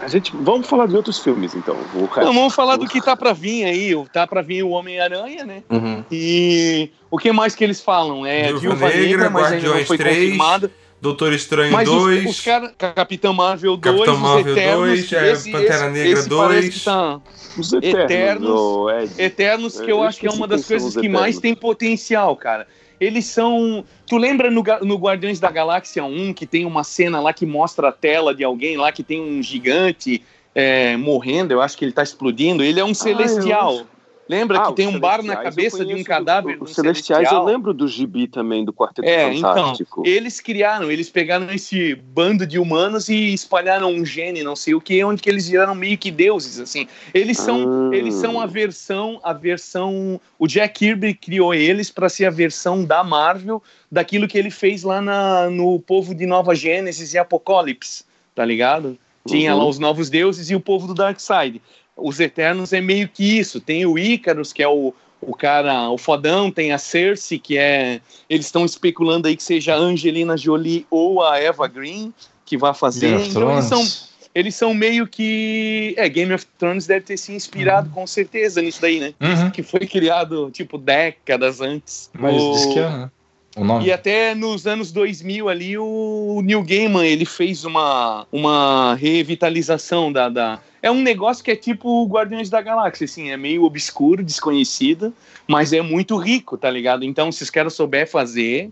A 0.00 0.08
gente, 0.08 0.32
vamos 0.36 0.66
falar 0.66 0.86
de 0.86 0.94
outros 0.96 1.18
filmes, 1.18 1.54
então. 1.54 1.74
O 1.94 2.00
resto. 2.04 2.20
Então, 2.20 2.34
vamos 2.34 2.54
falar 2.54 2.76
do 2.76 2.86
que 2.86 3.00
tá 3.00 3.16
pra 3.16 3.32
vir 3.32 3.64
aí. 3.64 3.94
o- 3.94 4.06
Tá 4.06 4.26
pra 4.26 4.42
vir 4.42 4.62
o 4.62 4.68
Homem-Aranha, 4.70 5.44
né? 5.46 5.62
Uhum. 5.70 6.04
E 6.10 6.90
o 7.10 7.16
que 7.16 7.32
mais 7.32 7.54
que 7.54 7.64
eles 7.64 7.80
falam? 7.80 8.26
É 8.26 8.48
Viúva 8.48 8.60
Viúva 8.60 8.88
Negra, 8.88 9.06
Negra, 9.06 9.30
mas 9.30 9.52
ainda 9.52 9.68
não 9.74 9.84
foi 9.86 9.96
3, 9.96 10.16
confirmado. 10.24 10.70
Doutor 11.04 11.34
Estranho 11.34 11.70
Mas 11.70 11.86
os, 11.86 11.94
2, 12.02 12.30
os 12.30 12.40
caras. 12.40 12.72
Capitão 12.78 13.34
Marvel 13.34 13.76
2, 13.76 13.94
Capitão 13.94 14.14
os 14.14 14.20
Marvel 14.20 14.52
Eternos. 14.56 14.88
2, 14.88 15.12
é, 15.12 15.16
Pantera 15.16 15.32
esse- 15.34 15.50
Negra 15.50 16.18
esse 16.20 16.28
parece 16.30 16.60
2. 16.62 16.74
que 16.78 16.84
tá- 16.86 17.20
Os 17.58 17.72
Eternos. 17.74 18.00
Eternos. 18.04 18.50
o 18.50 18.90
Ed. 18.90 19.12
Eternos, 19.18 19.74
que 19.80 19.84
Eu 19.84 19.88
eu 19.98 20.02
acho 20.02 20.18
que 20.18 20.26
é 20.26 20.30
uma 20.30 20.48
das 20.48 20.64
coisas 20.66 20.96
que 20.96 21.06
mais 21.06 21.38
tem 21.38 21.54
potencial, 21.54 22.34
cara. 22.34 22.66
Eles 22.98 23.26
são. 23.26 23.84
Tu 24.06 24.16
lembra 24.16 24.50
no, 24.50 24.64
no 24.80 24.96
Guardiões 24.96 25.38
da 25.38 25.50
Galáxia 25.50 26.02
1 26.04 26.32
que 26.32 26.46
tem 26.46 26.64
uma 26.64 26.82
cena 26.82 27.20
lá 27.20 27.34
que 27.34 27.44
mostra 27.44 27.88
a 27.88 27.92
tela 27.92 28.34
de 28.34 28.42
alguém 28.42 28.78
lá 28.78 28.90
que 28.90 29.02
tem 29.02 29.20
um 29.20 29.42
gigante 29.42 30.22
é, 30.54 30.96
morrendo? 30.96 31.52
Eu 31.52 31.60
acho 31.60 31.76
que 31.76 31.84
ele 31.84 31.92
tá 31.92 32.02
explodindo. 32.02 32.62
Ele 32.64 32.80
é 32.80 32.84
um 32.84 32.94
celestial. 32.94 33.82
Lembra 34.26 34.58
Ah, 34.58 34.66
que 34.68 34.74
tem 34.76 34.86
um 34.86 34.98
bar 34.98 35.22
na 35.22 35.34
eu 35.34 35.42
cabeça 35.42 35.84
de 35.84 35.94
um 35.94 36.02
cadáver? 36.02 36.56
do- 36.56 36.64
Os 36.64 36.74
Celestiais 36.74 37.24
eu 37.24 37.28
celestial? 37.28 37.44
lembro 37.44 37.74
do 37.74 37.86
gibi 37.86 38.26
também, 38.26 38.64
do 38.64 38.72
Quarteto 38.72 39.06
É, 39.06 39.34
então, 39.34 39.54
Fantástico. 39.54 40.02
eles 40.06 40.40
criaram, 40.40 40.90
eles 40.90 41.10
pegaram 41.10 41.50
esse 41.52 41.94
bando 41.94 42.46
de 42.46 42.58
humanos 42.58 43.10
e 43.10 43.34
espalharam 43.34 43.90
um 43.92 44.04
gene, 44.04 44.42
não 44.42 44.56
sei 44.56 44.74
o 44.74 44.80
que, 44.80 45.04
onde 45.04 45.20
que 45.20 45.28
eles 45.28 45.46
viraram 45.48 45.74
meio 45.74 45.98
que 45.98 46.10
deuses, 46.10 46.58
assim. 46.58 46.88
Eles 47.12 47.36
são, 47.36 47.90
Ah. 47.90 47.94
eles 47.96 48.14
são 48.14 48.40
a 48.40 48.46
versão, 48.46 49.20
a 49.22 49.32
versão, 49.34 50.18
o 50.38 50.46
Jack 50.46 50.78
Kirby 50.78 51.12
criou 51.14 51.52
eles 51.54 51.90
para 51.90 52.08
ser 52.08 52.24
a 52.24 52.30
versão 52.30 52.82
da 52.82 53.04
Marvel 53.04 53.62
daquilo 53.92 54.26
que 54.26 54.38
ele 54.38 54.50
fez 54.50 54.82
lá 54.82 55.02
na, 55.02 55.50
no 55.50 55.78
povo 55.78 56.14
de 56.14 56.24
Nova 56.24 56.54
Gênesis 56.54 57.12
e 57.12 57.18
Apocalipse, 57.18 58.04
tá 58.34 58.44
ligado? 58.44 58.98
Tinha 59.26 59.52
Uhum. 59.54 59.58
lá 59.58 59.66
os 59.66 59.78
novos 59.78 60.08
deuses 60.10 60.50
e 60.50 60.54
o 60.54 60.60
povo 60.60 60.86
do 60.86 60.94
Darkseid. 60.94 61.60
Os 61.96 62.18
Eternos 62.20 62.72
é 62.72 62.80
meio 62.80 63.08
que 63.08 63.38
isso. 63.38 63.60
Tem 63.60 63.86
o 63.86 63.98
Ícaros, 63.98 64.52
que 64.52 64.62
é 64.62 64.68
o, 64.68 64.92
o 65.20 65.34
cara, 65.34 65.88
o 65.90 65.96
fodão, 65.98 66.50
tem 66.50 66.72
a 66.72 66.78
Cersei, 66.78 67.38
que 67.38 67.56
é. 67.56 68.00
Eles 68.28 68.46
estão 68.46 68.64
especulando 68.64 69.28
aí 69.28 69.36
que 69.36 69.42
seja 69.42 69.74
a 69.74 69.78
Angelina 69.78 70.36
Jolie 70.36 70.86
ou 70.90 71.22
a 71.22 71.38
Eva 71.38 71.66
Green 71.68 72.12
que 72.44 72.56
vai 72.58 72.74
fazer. 72.74 73.08
Game 73.10 73.22
of 73.22 73.30
Então 73.30 73.52
eles 73.52 73.64
são, 73.64 73.86
eles 74.34 74.54
são 74.54 74.74
meio 74.74 75.06
que. 75.06 75.94
É, 75.96 76.08
Game 76.08 76.32
of 76.34 76.44
Thrones 76.58 76.86
deve 76.86 77.06
ter 77.06 77.16
se 77.16 77.32
inspirado 77.32 77.88
com 77.90 78.06
certeza 78.06 78.60
nisso 78.60 78.80
daí, 78.82 78.98
né? 79.00 79.14
Uhum. 79.20 79.50
Que 79.50 79.62
foi 79.62 79.86
criado, 79.86 80.50
tipo, 80.50 80.76
décadas 80.76 81.60
antes. 81.60 82.10
Mas 82.12 82.40
O- 82.42 82.52
diz 82.52 82.66
que 82.66 82.78
é, 82.78 82.88
né? 82.90 83.10
O 83.56 83.64
nome. 83.64 83.86
e 83.86 83.92
até 83.92 84.34
nos 84.34 84.66
anos 84.66 84.90
2000 84.90 85.48
ali, 85.48 85.78
o 85.78 86.40
Neil 86.44 86.62
Gaiman, 86.62 87.06
ele 87.06 87.24
fez 87.24 87.64
uma, 87.64 88.26
uma 88.32 88.94
revitalização 88.94 90.12
da, 90.12 90.28
da... 90.28 90.60
É 90.82 90.90
um 90.90 91.00
negócio 91.00 91.42
que 91.42 91.50
é 91.50 91.56
tipo 91.56 91.88
o 91.88 92.06
Guardiões 92.06 92.50
da 92.50 92.60
Galáxia, 92.60 93.04
assim, 93.04 93.30
é 93.30 93.36
meio 93.36 93.62
obscuro, 93.64 94.22
desconhecido, 94.24 95.14
mas 95.48 95.72
é 95.72 95.80
muito 95.80 96.16
rico, 96.16 96.58
tá 96.58 96.68
ligado? 96.70 97.04
Então, 97.04 97.30
se 97.30 97.42
os 97.42 97.50
caras 97.50 97.74
souber 97.74 98.10
fazer, 98.10 98.70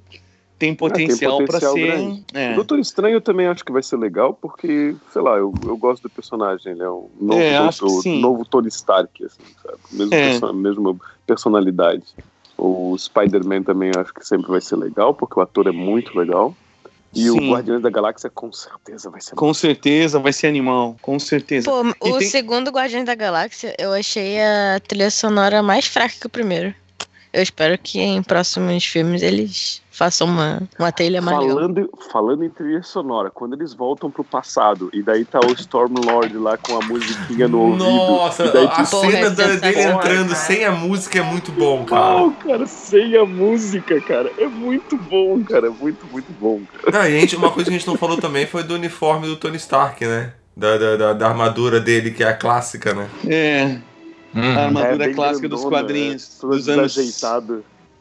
tem 0.59 0.75
potencial, 0.75 1.39
pra 1.39 1.47
potencial 1.47 1.73
ser... 1.75 1.87
grande. 1.87 2.25
É. 2.35 2.53
O 2.53 2.55
Doutor 2.57 2.79
Estranho 2.79 3.15
eu 3.15 3.21
também 3.21 3.47
acho 3.47 3.65
que 3.65 3.73
vai 3.73 3.83
ser 3.83 3.97
legal, 3.97 4.33
porque, 4.35 4.95
sei 5.13 5.23
lá, 5.23 5.37
eu, 5.37 5.53
eu 5.65 5.77
gosto 5.77 6.03
do 6.05 6.11
personagem, 6.11 6.73
ele 6.73 6.83
é 6.83 6.89
um 6.91 7.09
novo, 7.21 7.41
É, 7.41 7.59
doutor, 7.59 8.07
novo 8.07 8.45
Tony 8.45 8.69
Stark, 8.69 9.25
assim, 9.25 9.43
sabe? 9.63 9.79
Mesmo 9.91 10.15
É. 10.15 10.31
perso- 10.31 10.53
mesma 10.53 10.97
personalidade. 11.27 12.05
O 12.65 12.97
Spider-Man 12.97 13.65
também 13.65 13.91
eu 13.93 14.01
acho 14.01 14.15
que 14.15 14.25
sempre 14.25 14.49
vai 14.49 14.61
ser 14.61 14.77
legal, 14.77 15.13
porque 15.13 15.39
o 15.39 15.43
ator 15.43 15.67
é 15.67 15.73
muito 15.73 16.17
legal. 16.17 16.55
E 17.15 17.29
o 17.29 17.35
Sim. 17.35 17.51
Guardiões 17.51 17.83
da 17.83 17.91
Galáxia 17.91 18.31
com 18.31 18.51
certeza 18.53 19.11
vai 19.11 19.21
ser 19.21 19.35
Com 19.35 19.53
certeza 19.53 20.19
vai 20.19 20.33
ser 20.33 20.47
animal, 20.47 20.97
com 21.03 21.19
certeza. 21.19 21.69
Pô, 21.71 21.83
E 22.07 22.11
o 22.13 22.19
tem- 22.19 22.29
segundo 22.29 22.71
Guardiões 22.71 23.05
da 23.05 23.15
Galáxia, 23.15 23.75
eu 23.79 23.93
achei 23.93 24.41
a 24.41 24.81
trilha 24.81 25.11
sonora 25.11 25.63
mais 25.63 25.87
fraca 25.87 26.15
que 26.21 26.27
o 26.27 26.31
primeiro. 26.31 26.73
Eu 27.33 27.43
espero 27.43 27.79
que 27.79 27.99
em 27.99 28.23
próximos 28.23 28.85
filmes 28.85 29.23
eles 29.23 29.81
façam 29.91 30.27
uma, 30.27 30.63
uma 30.79 30.93
trilha 30.93 31.23
mais 31.23 31.39
legal. 31.39 31.57
Falando, 31.57 31.91
falando 32.11 32.45
em 32.45 32.51
trilha 32.51 32.83
sonora, 32.83 33.31
quando 33.31 33.55
eles 33.55 33.73
voltam 33.73 34.11
pro 34.11 34.23
passado, 34.23 34.91
e 34.93 35.03
daí 35.03 35.25
tá 35.25 35.41
o 35.41 35.53
Storm-Lord 35.53 36.37
lá 36.37 36.59
com 36.59 36.77
a 36.77 36.85
musiquinha 36.85 37.49
no 37.49 37.61
ouvido. 37.61 37.85
Nossa, 37.85 38.45
e 38.45 38.53
daí, 38.53 38.67
a 38.67 38.85
cena 38.85 39.19
é 39.19 39.31
dele 39.31 39.83
entrando 39.83 40.29
cara. 40.29 40.35
sem 40.35 40.65
a 40.65 40.73
música 40.73 41.19
é 41.21 41.23
muito 41.23 41.51
bom, 41.53 41.85
cara. 41.85 42.21
Não, 42.21 42.33
cara, 42.33 42.67
sem 42.67 43.17
a 43.17 43.25
música, 43.25 44.01
cara. 44.03 44.31
É 44.39 44.47
muito 44.47 44.97
bom, 44.97 45.43
cara. 45.45 45.69
É 45.69 45.71
muito, 45.71 46.07
muito 46.13 46.33
bom, 46.39 46.61
cara. 46.71 46.99
Não, 46.99 47.11
e 47.11 47.17
a 47.17 47.21
gente, 47.21 47.37
uma 47.37 47.51
coisa 47.51 47.71
que 47.71 47.77
a 47.77 47.79
gente 47.79 47.89
não 47.89 47.97
falou 47.97 48.19
também 48.19 48.47
foi 48.47 48.63
do 48.63 48.75
uniforme 48.75 49.27
do 49.27 49.37
Tony 49.37 49.57
Stark, 49.57 50.05
né? 50.05 50.35
Da, 50.55 50.77
da, 50.77 50.97
da, 50.97 51.13
da 51.15 51.29
armadura 51.29 51.81
dele, 51.81 52.11
que 52.11 52.23
é 52.23 52.29
a 52.29 52.35
clássica, 52.35 52.93
né? 52.93 53.09
É, 53.27 53.79
Uhum. 54.35 54.59
a 54.59 54.63
armadura 54.65 55.05
bem 55.07 55.15
clássica 55.15 55.49
dos 55.49 55.61
grandona, 55.61 55.83
quadrinhos 55.83 56.39
é, 56.43 56.47
dos 56.47 56.69
anos 56.69 56.95
desajeitada. 56.95 57.61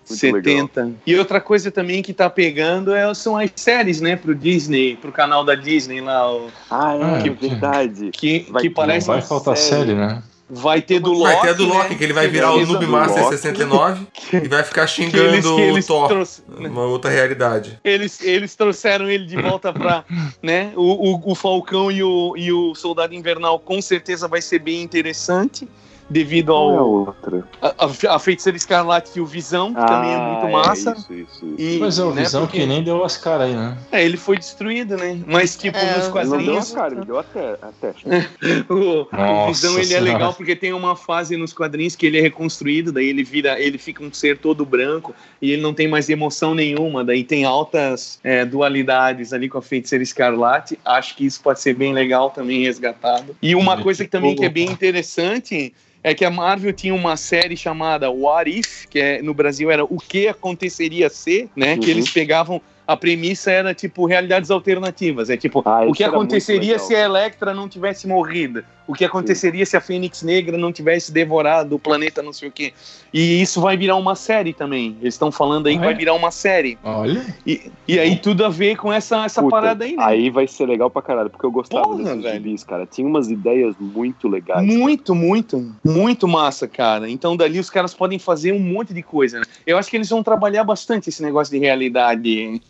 Muito 0.09 0.23
legal. 0.35 0.43
70. 0.67 0.93
E 1.05 1.15
outra 1.15 1.39
coisa 1.39 1.71
também 1.71 2.01
que 2.01 2.13
tá 2.13 2.29
pegando 2.29 2.93
é, 2.93 3.13
são 3.13 3.37
as 3.37 3.49
séries, 3.55 4.01
né, 4.01 4.15
pro 4.15 4.33
Disney, 4.35 4.95
pro 4.97 5.11
canal 5.11 5.43
da 5.45 5.55
Disney 5.55 6.01
lá, 6.01 6.29
o- 6.33 6.49
Ah, 6.69 6.95
é, 6.95 7.03
Ah, 7.03 7.21
que 7.21 7.29
que- 7.29 7.47
verdade. 7.47 8.09
que, 8.11 8.45
Vai 8.49 8.61
que 8.63 8.69
parece 8.69 9.07
vai 9.07 9.21
faltar 9.21 9.55
série. 9.55 9.85
série, 9.87 9.93
né? 9.93 10.21
vai 10.53 10.81
ter 10.81 10.99
do 10.99 11.13
Loki, 11.13 11.31
Vai 11.33 11.41
ter 11.43 11.47
a 11.49 11.53
do 11.53 11.65
né, 11.65 11.73
Loki, 11.75 11.95
que 11.95 12.03
ele 12.03 12.11
vai 12.11 12.27
virar 12.27 12.51
o 12.51 12.57
eles- 12.57 12.67
Noob 12.67 12.85
Master 12.85 13.23
Loki. 13.23 13.37
69 13.37 14.05
e 14.43 14.47
vai 14.49 14.63
ficar 14.63 14.85
que 14.85 15.01
eles, 15.01 15.13
xingando 15.15 15.55
que 15.55 15.61
eles, 15.61 15.85
o 15.85 15.87
Thor. 15.87 16.07
trouxe- 16.09 16.41
né, 16.59 16.67
Uma 16.67 16.83
outra 16.87 17.09
realidade. 17.09 17.79
eles, 17.85 18.21
eles 18.21 18.53
trouxeram 18.53 19.09
ele 19.09 19.25
de 19.25 19.41
volta 19.41 19.71
pra, 19.71 20.03
né, 20.43 20.73
o, 20.75 21.13
o, 21.13 21.31
o 21.31 21.35
Falcão 21.35 21.89
e 21.89 22.03
o, 22.03 22.33
e 22.35 22.51
o 22.51 22.75
Soldado 22.75 23.13
Invernal 23.15 23.59
com 23.59 23.81
certeza 23.81 24.27
vai 24.27 24.41
ser 24.41 24.59
bem 24.59 24.81
interessante, 24.81 25.65
devido 26.11 26.51
é 26.51 26.55
a 26.55 26.57
ao 26.57 26.89
outra? 26.89 27.43
a, 27.61 27.67
a- 27.85 28.15
a 28.15 28.19
Feiticeira 28.19 28.57
Escarlate 28.57 29.11
e 29.17 29.21
o 29.21 29.25
Visão, 29.25 29.73
que 29.73 29.85
também 29.85 30.13
é 30.13 30.17
muito 30.17 30.47
massa. 30.49 30.91
Isso, 30.91 31.13
isso, 31.13 31.45
isso. 31.45 31.55
E, 31.57 31.79
Mas 31.79 31.97
é 31.97 32.03
o 32.03 32.13
né, 32.13 32.23
Visão 32.23 32.41
porque- 32.41 32.59
que 32.59 32.65
nem 32.65 32.83
deu 32.83 33.03
as 33.03 33.17
caras 33.17 33.47
aí, 33.47 33.55
né? 33.55 33.77
É, 33.91 34.03
ele 34.03 34.17
foi 34.17 34.37
destruído, 34.37 34.97
né? 34.97 35.19
Mas, 35.25 35.55
tipo, 35.55 35.77
É, 35.77 35.97
nos 35.97 36.07
ele 36.07 36.19
Ele 36.19 36.29
não 36.29 36.37
deu 36.37 36.37
a 36.37 36.41
quadrinhos. 36.41 36.71
cara, 36.71 36.93
ele 36.95 37.05
deu 37.05 37.17
a, 37.19 37.23
te 37.23 37.39
a 37.39 37.71
testa. 37.79 38.09
O, 38.69 39.07
o 39.43 39.47
Visão 39.47 39.77
ele 39.79 39.93
é 39.93 39.99
legal 39.99 40.33
porque 40.33 40.55
tem 40.55 40.73
uma 40.73 40.95
fase 40.95 41.37
nos 41.37 41.53
quadrinhos 41.53 41.95
que 41.95 42.05
ele 42.05 42.17
é 42.17 42.21
reconstruído, 42.21 42.91
daí 42.91 43.07
ele 43.07 43.23
vira, 43.23 43.59
ele 43.59 43.77
fica 43.77 44.03
um 44.03 44.11
ser 44.11 44.37
todo 44.37 44.65
branco 44.65 45.13
e 45.41 45.51
ele 45.51 45.61
não 45.61 45.73
tem 45.73 45.87
mais 45.87 46.09
emoção 46.09 46.53
nenhuma, 46.53 47.03
daí 47.03 47.23
tem 47.23 47.45
altas 47.45 48.19
é, 48.23 48.43
dualidades 48.45 49.33
ali 49.33 49.47
com 49.49 49.57
a 49.57 49.61
feiticeira 49.61 50.03
escarlate. 50.03 50.77
Acho 50.83 51.15
que 51.15 51.25
isso 51.25 51.41
pode 51.41 51.59
ser 51.61 51.73
bem 51.75 51.93
legal 51.93 52.29
também 52.29 52.63
resgatado. 52.63 53.35
E 53.41 53.55
uma 53.55 53.73
É, 53.75 53.81
coisa 53.83 54.03
que 54.03 54.09
também 54.09 54.35
que 54.35 54.45
é 54.45 54.49
bem 54.49 54.69
interessante 54.69 55.73
é 56.03 56.13
que 56.13 56.25
a 56.25 56.31
Marvel 56.31 56.73
tinha 56.73 56.93
uma 56.93 57.15
série 57.15 57.55
chamada 57.55 58.09
What 58.09 58.49
If, 58.49 58.85
que 58.87 58.99
é, 58.99 59.21
no 59.21 59.33
Brasil 59.33 59.69
era 59.69 59.83
O 59.83 59.97
que 59.97 60.27
aconteceria 60.27 61.09
se, 61.09 61.49
né? 61.55 61.77
Que 61.77 61.85
Uhum. 61.85 61.91
eles 61.91 62.09
pegavam 62.09 62.61
a 62.87 62.97
premissa 62.97 63.51
era 63.51 63.73
tipo 63.73 64.05
realidades 64.05 64.51
alternativas, 64.51 65.29
é 65.29 65.37
tipo 65.37 65.61
Ah, 65.65 65.85
o 65.87 65.93
que 65.93 66.03
aconteceria 66.03 66.77
se 66.79 66.93
a 66.95 66.99
Electra 66.99 67.53
não 67.53 67.69
tivesse 67.69 68.07
morrido? 68.07 68.65
O 68.91 68.93
que 68.93 69.05
aconteceria 69.05 69.65
se 69.65 69.77
a 69.77 69.81
Fênix 69.81 70.21
Negra 70.21 70.57
não 70.57 70.71
tivesse 70.71 71.11
devorado 71.13 71.75
o 71.75 71.79
planeta, 71.79 72.21
não 72.21 72.33
sei 72.33 72.49
o 72.49 72.51
quê? 72.51 72.73
E 73.13 73.41
isso 73.41 73.61
vai 73.61 73.77
virar 73.77 73.95
uma 73.95 74.15
série 74.15 74.53
também. 74.53 74.97
Eles 75.01 75.13
estão 75.13 75.31
falando 75.31 75.67
aí 75.67 75.75
Ah, 75.75 75.79
que 75.79 75.85
vai 75.85 75.93
é? 75.93 75.97
virar 75.97 76.13
uma 76.13 76.29
série. 76.31 76.77
Olha. 76.83 77.25
E, 77.47 77.71
e 77.87 77.97
aí 77.97 78.17
tudo 78.17 78.43
a 78.43 78.49
ver 78.49 78.75
com 78.75 78.91
essa, 78.91 79.23
essa 79.23 79.41
Puta, 79.41 79.55
parada 79.55 79.85
aí, 79.85 79.95
né? 79.95 80.03
Aí 80.03 80.29
vai 80.29 80.45
ser 80.45 80.65
legal 80.65 80.89
pra 80.89 81.01
caralho, 81.01 81.29
porque 81.29 81.45
eu 81.45 81.51
gostava 81.51 81.85
Porra, 81.85 82.15
desses 82.15 82.21
gibis, 82.33 82.63
cara. 82.63 82.85
Tinha 82.85 83.07
umas 83.07 83.29
ideias 83.31 83.75
muito 83.79 84.27
legais. 84.27 84.65
Muito, 84.65 85.15
muito, 85.15 85.73
muito 85.83 86.27
massa, 86.27 86.67
cara. 86.67 87.09
Então 87.09 87.37
dali 87.37 87.59
os 87.59 87.69
caras 87.69 87.93
podem 87.93 88.19
fazer 88.19 88.51
um 88.51 88.59
monte 88.59 88.93
de 88.93 89.01
coisa, 89.01 89.39
né? 89.39 89.45
Eu 89.65 89.77
acho 89.77 89.89
que 89.89 89.95
eles 89.95 90.09
vão 90.09 90.21
trabalhar 90.21 90.63
bastante 90.63 91.09
esse 91.09 91.21
negócio 91.23 91.53
de 91.53 91.59
realidade. 91.59 92.61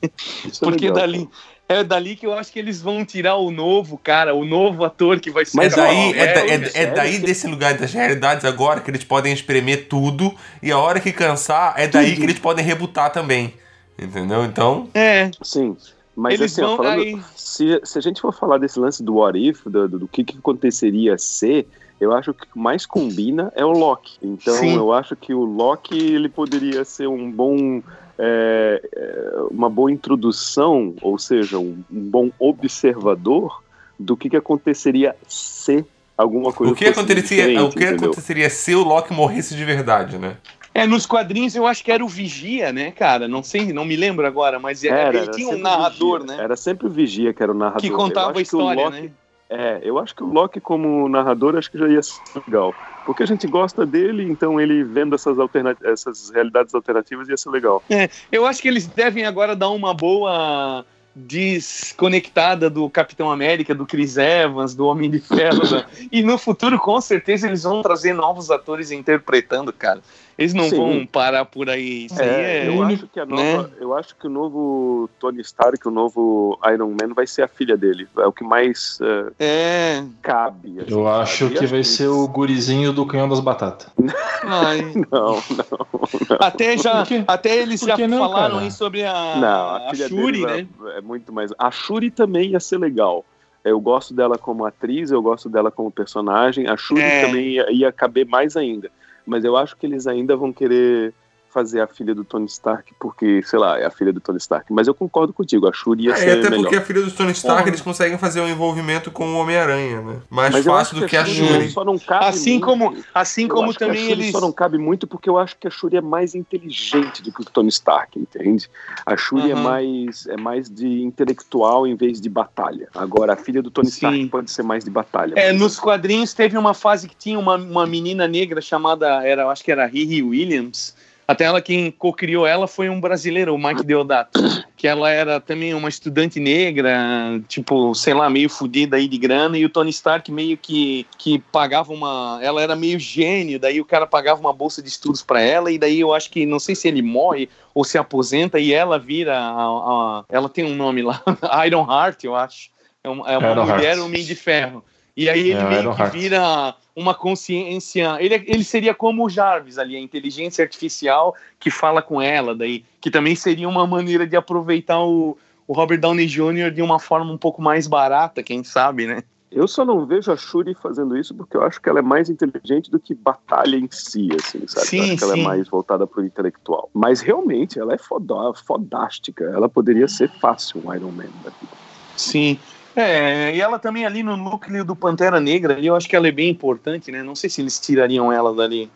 Isso 0.46 0.64
é 0.64 0.68
Porque 0.70 0.86
legal, 0.90 1.02
dali. 1.02 1.30
É 1.74 1.84
dali 1.84 2.16
que 2.16 2.26
eu 2.26 2.34
acho 2.34 2.52
que 2.52 2.60
eles 2.60 2.82
vão 2.82 3.04
tirar 3.06 3.36
o 3.36 3.50
novo 3.52 3.98
cara, 3.98 4.34
o 4.36 4.44
novo 4.46 4.84
ator 4.84 5.20
que 5.20 5.32
vai 5.32 5.46
ser. 5.46 5.58
Mas, 5.58 5.76
daí, 5.76 6.12
é, 6.18 6.26
da- 6.34 6.42
é- 6.46 6.48
sério, 6.66 6.72
é 6.76 6.86
daí 6.88 7.20
desse 7.20 7.48
lugar 7.48 7.74
das 7.76 7.94
realidades 7.94 8.46
agora 8.46 8.80
que 8.82 8.92
eles 8.92 9.04
podem 9.04 9.34
espremer 9.34 9.88
tudo 9.88 10.34
e 10.62 10.72
a 10.72 10.78
hora 10.78 11.00
que 11.00 11.12
cansar 11.12 11.74
é 11.78 11.88
daí 11.88 12.10
Tudo. 12.12 12.18
que 12.18 12.24
eles 12.26 12.40
podem 12.40 12.64
rebutar 12.66 13.12
também. 13.12 13.54
Entendeu? 14.00 14.44
Então, 14.46 14.90
É, 14.94 15.30
Sim. 15.42 15.76
Mas 16.16 16.34
eles 16.34 16.52
assim, 16.52 16.62
ó, 16.62 16.68
vão 16.76 16.78
falando, 16.78 17.24
se, 17.36 17.80
se 17.84 17.98
a 17.98 18.02
gente 18.02 18.20
for 18.20 18.34
falar 18.34 18.58
desse 18.58 18.78
lance 18.80 19.02
do 19.02 19.16
what 19.16 19.38
if, 19.40 19.62
do, 19.66 19.88
do, 19.88 20.00
do 20.00 20.08
que, 20.08 20.24
que 20.24 20.38
aconteceria 20.38 21.18
ser, 21.18 21.68
eu 22.02 22.12
acho 22.14 22.34
que 22.34 22.44
o 22.44 22.48
que 22.48 22.60
mais 22.60 22.86
combina 22.86 23.52
é 23.56 23.64
o 23.64 23.72
Loki. 23.72 24.18
Então 24.22 24.56
Sim. 24.56 24.76
eu 24.76 24.92
acho 24.92 25.16
que 25.16 25.34
o 25.34 25.46
Loki 25.46 25.96
ele 25.98 26.28
poderia 26.28 26.84
ser 26.84 27.08
um 27.08 27.32
bom. 27.32 27.82
É, 28.24 28.82
é, 28.96 29.32
uma 29.50 29.68
boa 29.70 29.92
introdução, 29.92 30.94
ou 31.02 31.18
seja, 31.18 31.58
um, 31.58 31.84
um 31.92 32.00
bom 32.10 32.30
observador 32.38 33.64
do 34.00 34.16
que, 34.16 34.30
que 34.30 34.38
aconteceria 34.38 35.16
se 35.28 35.84
alguma 36.18 36.54
coisa 36.54 36.74
o 36.74 36.76
que 36.76 36.86
aconteceria, 36.86 37.64
o 37.64 37.70
que 37.72 37.84
entendeu? 37.84 38.10
aconteceria 38.12 38.50
se 38.50 38.76
o 38.76 38.84
Loki 38.84 39.12
morresse 39.14 39.56
de 39.56 39.66
verdade, 39.66 40.18
né? 40.20 40.38
É, 40.74 40.86
nos 40.88 41.06
quadrinhos 41.06 41.56
eu 41.56 41.68
acho 41.68 41.84
que 41.84 41.92
era 41.92 42.04
o 42.06 42.08
Vigia, 42.08 42.72
né, 42.72 42.92
cara? 42.92 43.28
Não 43.28 43.44
sei, 43.44 43.74
não 43.74 43.84
me 43.84 43.96
lembro 43.96 44.26
agora, 44.26 44.58
mas 44.60 44.84
era, 44.84 44.96
Era, 44.98 45.10
ele 45.10 45.18
era 45.24 45.32
tinha 45.32 45.48
um 45.48 45.52
sempre 45.52 45.62
o 45.62 45.64
narrador, 45.64 46.20
Vigia. 46.22 46.38
né? 46.38 46.44
Era 46.44 46.56
sempre 46.56 46.88
o 46.88 46.90
Vigia 46.90 47.34
que 47.34 47.44
era 47.44 47.52
o 47.52 47.56
narrador. 47.56 47.82
Que 47.82 47.88
Eu 47.90 47.96
contava 47.98 48.30
acho 48.32 48.40
a 48.40 48.44
que 48.44 48.56
o 48.56 48.60
história, 48.60 48.84
Loki- 48.86 49.02
né? 49.02 49.12
É, 49.50 49.82
eu 49.84 50.00
acho 50.00 50.16
que 50.16 50.24
o 50.24 50.28
Loki 50.32 50.62
como 50.62 51.10
narrador 51.10 51.58
acho 51.58 51.70
que 51.70 51.78
já 51.78 51.88
ia 51.90 52.02
ser 52.02 52.22
legal. 52.48 52.74
Porque 53.06 53.24
a 53.24 53.26
gente 53.26 53.48
gosta 53.48 53.86
dele, 53.86 54.24
então 54.24 54.60
ele 54.60 54.84
vendo 54.84 55.16
essas, 55.16 55.38
essas 55.84 56.30
realidades 56.30 56.74
alternativas 56.74 57.28
ia 57.28 57.38
ser 57.38 57.50
legal. 57.50 57.84
Eu 58.32 58.46
acho 58.46 58.62
que 58.62 58.68
eles 58.68 58.86
devem 58.86 59.26
agora 59.26 59.56
dar 59.56 59.70
uma 59.70 59.94
boa 59.94 60.86
desconectada 61.16 62.70
do 62.70 62.90
Capitão 62.90 63.32
América, 63.32 63.76
do 63.76 63.86
Chris 63.86 64.18
Evans, 64.18 64.74
do 64.74 64.86
Homem 64.86 65.10
de 65.10 65.20
Ferro. 65.20 65.70
né? 65.70 65.86
E 66.12 66.22
no 66.24 66.38
futuro, 66.38 66.80
com 66.80 67.00
certeza, 67.02 67.48
eles 67.48 67.64
vão 67.64 67.82
trazer 67.82 68.14
novos 68.14 68.50
atores 68.50 68.92
interpretando, 68.92 69.74
cara. 69.74 70.02
Eles 70.42 70.54
não 70.56 70.70
Sim. 70.70 70.78
vão 70.78 71.06
parar 71.06 71.46
por 71.46 71.70
aí. 71.70 72.06
Isso 72.08 72.20
aí 72.20 72.28
É, 72.28 72.66
é. 72.66 72.68
eu, 72.68 72.82
acho 72.84 73.08
que 73.08 73.20
a 73.20 73.26
nova, 73.26 73.72
eu 73.80 73.96
acho 73.96 74.16
que 74.16 74.26
o 74.26 74.30
novo 74.30 75.08
Tony 75.20 75.40
Stark, 75.42 75.88
o 75.88 75.92
novo 75.92 76.60
Iron 76.74 76.90
Man 76.90 77.14
vai 77.14 77.28
ser 77.28 77.44
a 77.44 77.48
filha 77.48 77.78
dele. 77.78 78.08
É 78.18 78.26
o 78.26 78.32
que 78.32 78.44
mais 78.44 78.98
eh, 79.02 79.32
É. 79.40 80.04
cabe. 80.22 80.80
assim, 80.82 80.92
Eu 80.92 81.08
acho 81.08 81.46
sabe? 81.46 81.60
Que 81.60 81.66
vai 81.68 81.84
ser 81.84 82.08
o 82.08 82.28
gurizinho 82.28 82.92
do 82.92 83.06
canhão 83.06 83.30
das 83.30 83.40
batatas. 83.40 83.88
Ai. 84.44 84.82
Não, 85.12 85.36
não. 85.36 86.38
Até 86.40 86.76
já, 86.78 87.04
até 87.28 87.58
eles 87.58 87.82
já 87.82 87.96
não, 88.08 88.18
falaram 88.18 88.56
cara? 88.56 88.66
aí 88.66 88.72
sobre 88.72 89.06
a, 89.06 89.36
Não, 89.36 89.48
a, 89.76 89.90
a 89.92 89.96
Shuri, 89.96 90.42
né? 90.46 90.68
é, 90.96 90.98
é 90.98 91.02
muito 91.02 91.32
mais. 91.32 91.52
A 91.60 91.70
Shuri 91.70 92.10
também 92.10 92.50
ia 92.52 92.60
ser 92.60 92.80
legal. 92.80 93.24
Eu 93.64 93.80
gosto 93.80 94.12
dela 94.16 94.40
como 94.40 94.66
atriz, 94.66 95.12
eu 95.12 95.22
gosto 95.22 95.48
dela 95.48 95.70
como 95.70 95.92
personagem. 95.92 96.68
A 96.68 96.76
Shuri 96.76 97.02
É. 97.04 97.22
também 97.28 97.48
ia, 97.50 97.72
ia 97.72 97.92
caber 97.92 98.26
mais 98.26 98.58
ainda. 98.58 98.90
Mas 99.26 99.44
eu 99.44 99.56
acho 99.56 99.76
que 99.78 99.86
eles 99.86 100.08
ainda 100.08 100.36
vão 100.36 100.52
querer 100.52 101.14
fazer 101.52 101.82
a 101.82 101.88
filha 101.88 102.16
do 102.16 102.24
Tony 102.24 102.46
Stark, 102.46 102.94
porque, 103.00 103.42
sei 103.44 103.60
lá, 103.60 103.78
é 103.80 103.86
a 103.86 103.92
filha 103.92 104.14
do 104.14 104.20
Tony 104.20 104.38
Stark. 104.38 104.72
Mas 104.72 104.88
eu 104.88 104.94
concordo 104.94 105.34
contigo, 105.34 105.68
a 105.68 105.74
Shuri 105.74 106.06
ia 106.06 106.14
É, 106.14 106.16
ser 106.16 106.32
até 106.40 106.50
melhor. 106.50 106.62
porque 106.64 106.76
a 106.78 106.82
filha 106.82 107.02
do 107.02 107.12
Tony 107.12 107.32
Stark 107.32 107.60
Porra. 107.62 107.70
eles 107.70 107.82
conseguem 107.82 108.18
fazer 108.18 108.42
um 108.42 108.48
envolvimento 108.48 109.12
com 109.12 109.28
o 109.34 109.38
Homem-Aranha, 109.38 110.02
né? 110.02 110.20
Mais 110.30 110.54
Mas 110.54 110.66
fácil 110.66 111.00
do 111.00 111.06
que 111.08 111.18
a 111.18 111.26
Shuri 111.26 111.48
Shuri. 111.48 111.70
Só 111.70 111.84
não 111.84 112.00
cabe 112.00 112.26
Assim 112.26 112.52
muito. 112.54 112.66
como, 112.66 112.98
assim 113.14 113.44
Eu 113.44 113.50
como 113.50 113.70
acho 113.70 113.78
que 113.78 113.84
a 113.84 113.88
também 113.88 114.02
Shuri 114.04 114.22
eles. 114.22 114.32
só 114.32 114.40
não 114.42 114.52
cabe 114.52 114.78
muito 114.78 115.06
porque 115.08 115.30
eu 115.30 115.38
acho 115.38 115.58
que 115.58 115.68
a 115.68 115.72
Shuri 115.72 115.98
é 115.98 116.02
mais 116.02 116.34
inteligente 116.36 117.22
do 117.22 117.32
que 117.32 117.42
o 117.42 117.46
Tony 117.46 117.70
Stark, 117.70 118.18
entende? 118.18 118.70
A 119.06 119.18
Shuri 119.18 119.52
é 119.52 119.54
Aham. 119.54 119.62
mais 119.64 120.28
é 120.28 120.38
mais 120.38 120.70
de 120.70 121.02
intelectual 121.04 121.86
em 121.86 121.96
vez 121.96 122.22
de 122.22 122.30
batalha. 122.30 122.88
Agora 122.96 123.34
a 123.34 123.36
filha 123.36 123.62
do 123.62 123.70
Tony 123.70 123.88
Sim. 123.90 123.96
Stark 124.08 124.26
pode 124.28 124.52
ser 124.52 124.64
mais 124.64 124.84
de 124.84 124.90
batalha. 124.90 125.34
É, 125.36 125.52
nos 125.52 125.80
quadrinhos 125.80 126.34
teve 126.34 126.58
uma 126.58 126.74
fase 126.74 127.08
que 127.08 127.16
tinha 127.16 127.38
uma, 127.38 127.56
uma 127.58 127.86
menina 127.86 128.28
negra 128.28 128.62
chamada, 128.62 129.26
era, 129.28 129.48
acho 129.50 129.64
que 129.64 129.72
era 129.72 129.86
Riri 129.86 130.22
Williams. 130.24 130.96
Até 131.32 131.46
ela, 131.46 131.62
quem 131.62 131.90
co-criou 131.92 132.46
ela 132.46 132.68
foi 132.68 132.90
um 132.90 133.00
brasileiro, 133.00 133.56
o 133.56 133.58
Mike 133.58 133.84
Deodato. 133.86 134.40
Que 134.76 134.88
ela 134.88 135.10
era 135.10 135.40
também 135.40 135.74
uma 135.74 135.88
estudante 135.88 136.40
negra, 136.40 137.42
tipo, 137.48 137.94
sei 137.96 138.14
lá, 138.14 138.30
meio 138.30 138.50
fodida 138.50 138.98
aí 138.98 139.08
de 139.08 139.18
grana. 139.18 139.58
E 139.58 139.64
o 139.64 139.70
Tony 139.70 139.92
Stark 139.92 140.32
meio 140.32 140.58
que, 140.58 141.06
que 141.18 141.40
pagava 141.52 141.94
uma. 141.94 142.40
Ela 142.42 142.62
era 142.62 142.76
meio 142.76 143.00
gênio, 143.00 143.60
daí 143.60 143.80
o 143.80 143.86
cara 143.86 144.06
pagava 144.06 144.42
uma 144.42 144.52
bolsa 144.52 144.82
de 144.82 144.90
estudos 144.90 145.22
para 145.22 145.42
ela. 145.42 145.72
E 145.72 145.78
daí 145.78 146.00
eu 146.00 146.14
acho 146.14 146.30
que, 146.30 146.46
não 146.46 146.60
sei 146.60 146.76
se 146.76 146.88
ele 146.88 147.02
morre 147.02 147.48
ou 147.74 147.84
se 147.84 147.98
aposenta. 147.98 148.60
E 148.60 148.74
ela 148.74 149.00
vira. 149.00 149.38
A, 149.38 149.54
a- 149.64 150.24
ela 150.30 150.50
tem 150.50 150.66
um 150.66 150.76
nome 150.76 151.02
lá, 151.02 151.22
Iron 151.66 151.88
Heart, 151.90 152.24
eu 152.24 152.36
acho. 152.36 152.70
É 153.04 153.10
uma, 153.10 153.32
é 153.32 153.38
uma 153.38 153.66
mulher, 153.66 153.96
Heart. 153.96 154.00
homem 154.00 154.24
de 154.24 154.36
ferro. 154.36 154.84
E 155.16 155.30
aí 155.30 155.52
ele 155.52 155.60
É, 155.60 155.70
meio 155.70 155.96
que 155.96 156.04
vira 156.06 156.76
uma 156.96 157.14
consciência. 157.14 158.18
Ele, 158.20 158.36
ele 158.48 158.64
seria 158.64 158.94
como 158.94 159.26
o 159.26 159.30
Jarvis 159.30 159.78
ali, 159.78 159.96
a 159.96 160.00
inteligência 160.00 160.64
artificial 160.64 161.36
que 161.60 161.70
fala 161.70 162.02
com 162.02 162.22
ela, 162.22 162.56
daí, 162.56 162.84
que 163.00 163.12
também 163.12 163.36
seria 163.36 163.68
uma 163.68 163.86
maneira 163.86 164.26
de 164.26 164.36
aproveitar 164.36 165.00
o, 165.00 165.38
o 165.68 165.74
Robert 165.74 166.00
Downey 166.00 166.28
Jr. 166.28 166.72
de 166.72 166.82
uma 166.82 167.00
forma 167.00 167.32
um 167.32 167.38
pouco 167.38 167.62
mais 167.62 167.88
barata, 167.88 168.44
quem 168.44 168.64
sabe, 168.64 169.08
né? 169.08 169.24
Eu 169.52 169.68
só 169.68 169.84
não 169.84 170.06
vejo 170.06 170.32
a 170.32 170.38
Shuri 170.38 170.74
fazendo 170.74 171.18
isso 171.18 171.36
porque 171.36 171.58
eu 171.58 171.64
acho 171.64 171.82
que 171.82 171.90
ela 171.90 172.00
é 172.00 172.02
mais 172.02 172.30
inteligente 172.30 172.90
do 172.90 172.98
que 172.98 173.14
batalha 173.14 173.76
em 173.76 173.88
si, 173.92 174.30
assim, 174.40 174.66
sabe? 174.66 174.88
Sim, 174.88 174.98
eu 174.98 175.04
acho 175.04 175.18
que 175.18 175.24
ela 175.26 175.34
sim. 175.34 175.42
é 175.42 175.44
mais 175.44 175.68
voltada 175.68 176.08
pro 176.08 176.26
intelectual. 176.26 176.90
Mas 176.94 177.20
realmente 177.20 177.78
ela 177.78 177.94
é 177.94 177.98
foda, 177.98 178.54
fodástica. 178.66 179.44
Ela 179.44 179.68
poderia 179.68 180.08
ser 180.08 180.32
fácil 180.40 180.82
um 180.86 180.96
Iron 180.96 181.12
Man. 181.12 181.26
da 181.44 181.50
vida. 181.50 181.74
Sim. 182.16 182.58
É, 182.96 183.56
e 183.56 183.62
ela 183.62 183.80
também 183.80 184.06
ali 184.06 184.22
no 184.22 184.36
núcleo 184.36 184.84
do 184.84 184.96
Pantera 184.96 185.40
Negra, 185.40 185.76
ali, 185.76 185.88
eu 185.88 185.96
acho 185.96 186.10
que 186.10 186.16
ela 186.16 186.28
é 186.28 186.32
bem 186.32 186.50
importante, 186.50 187.12
né? 187.12 187.24
Não 187.24 187.36
sei 187.36 187.50
se 187.50 187.62
eles 187.62 187.80
tirariam 187.80 188.32
ela 188.32 188.54
dali. 188.54 188.90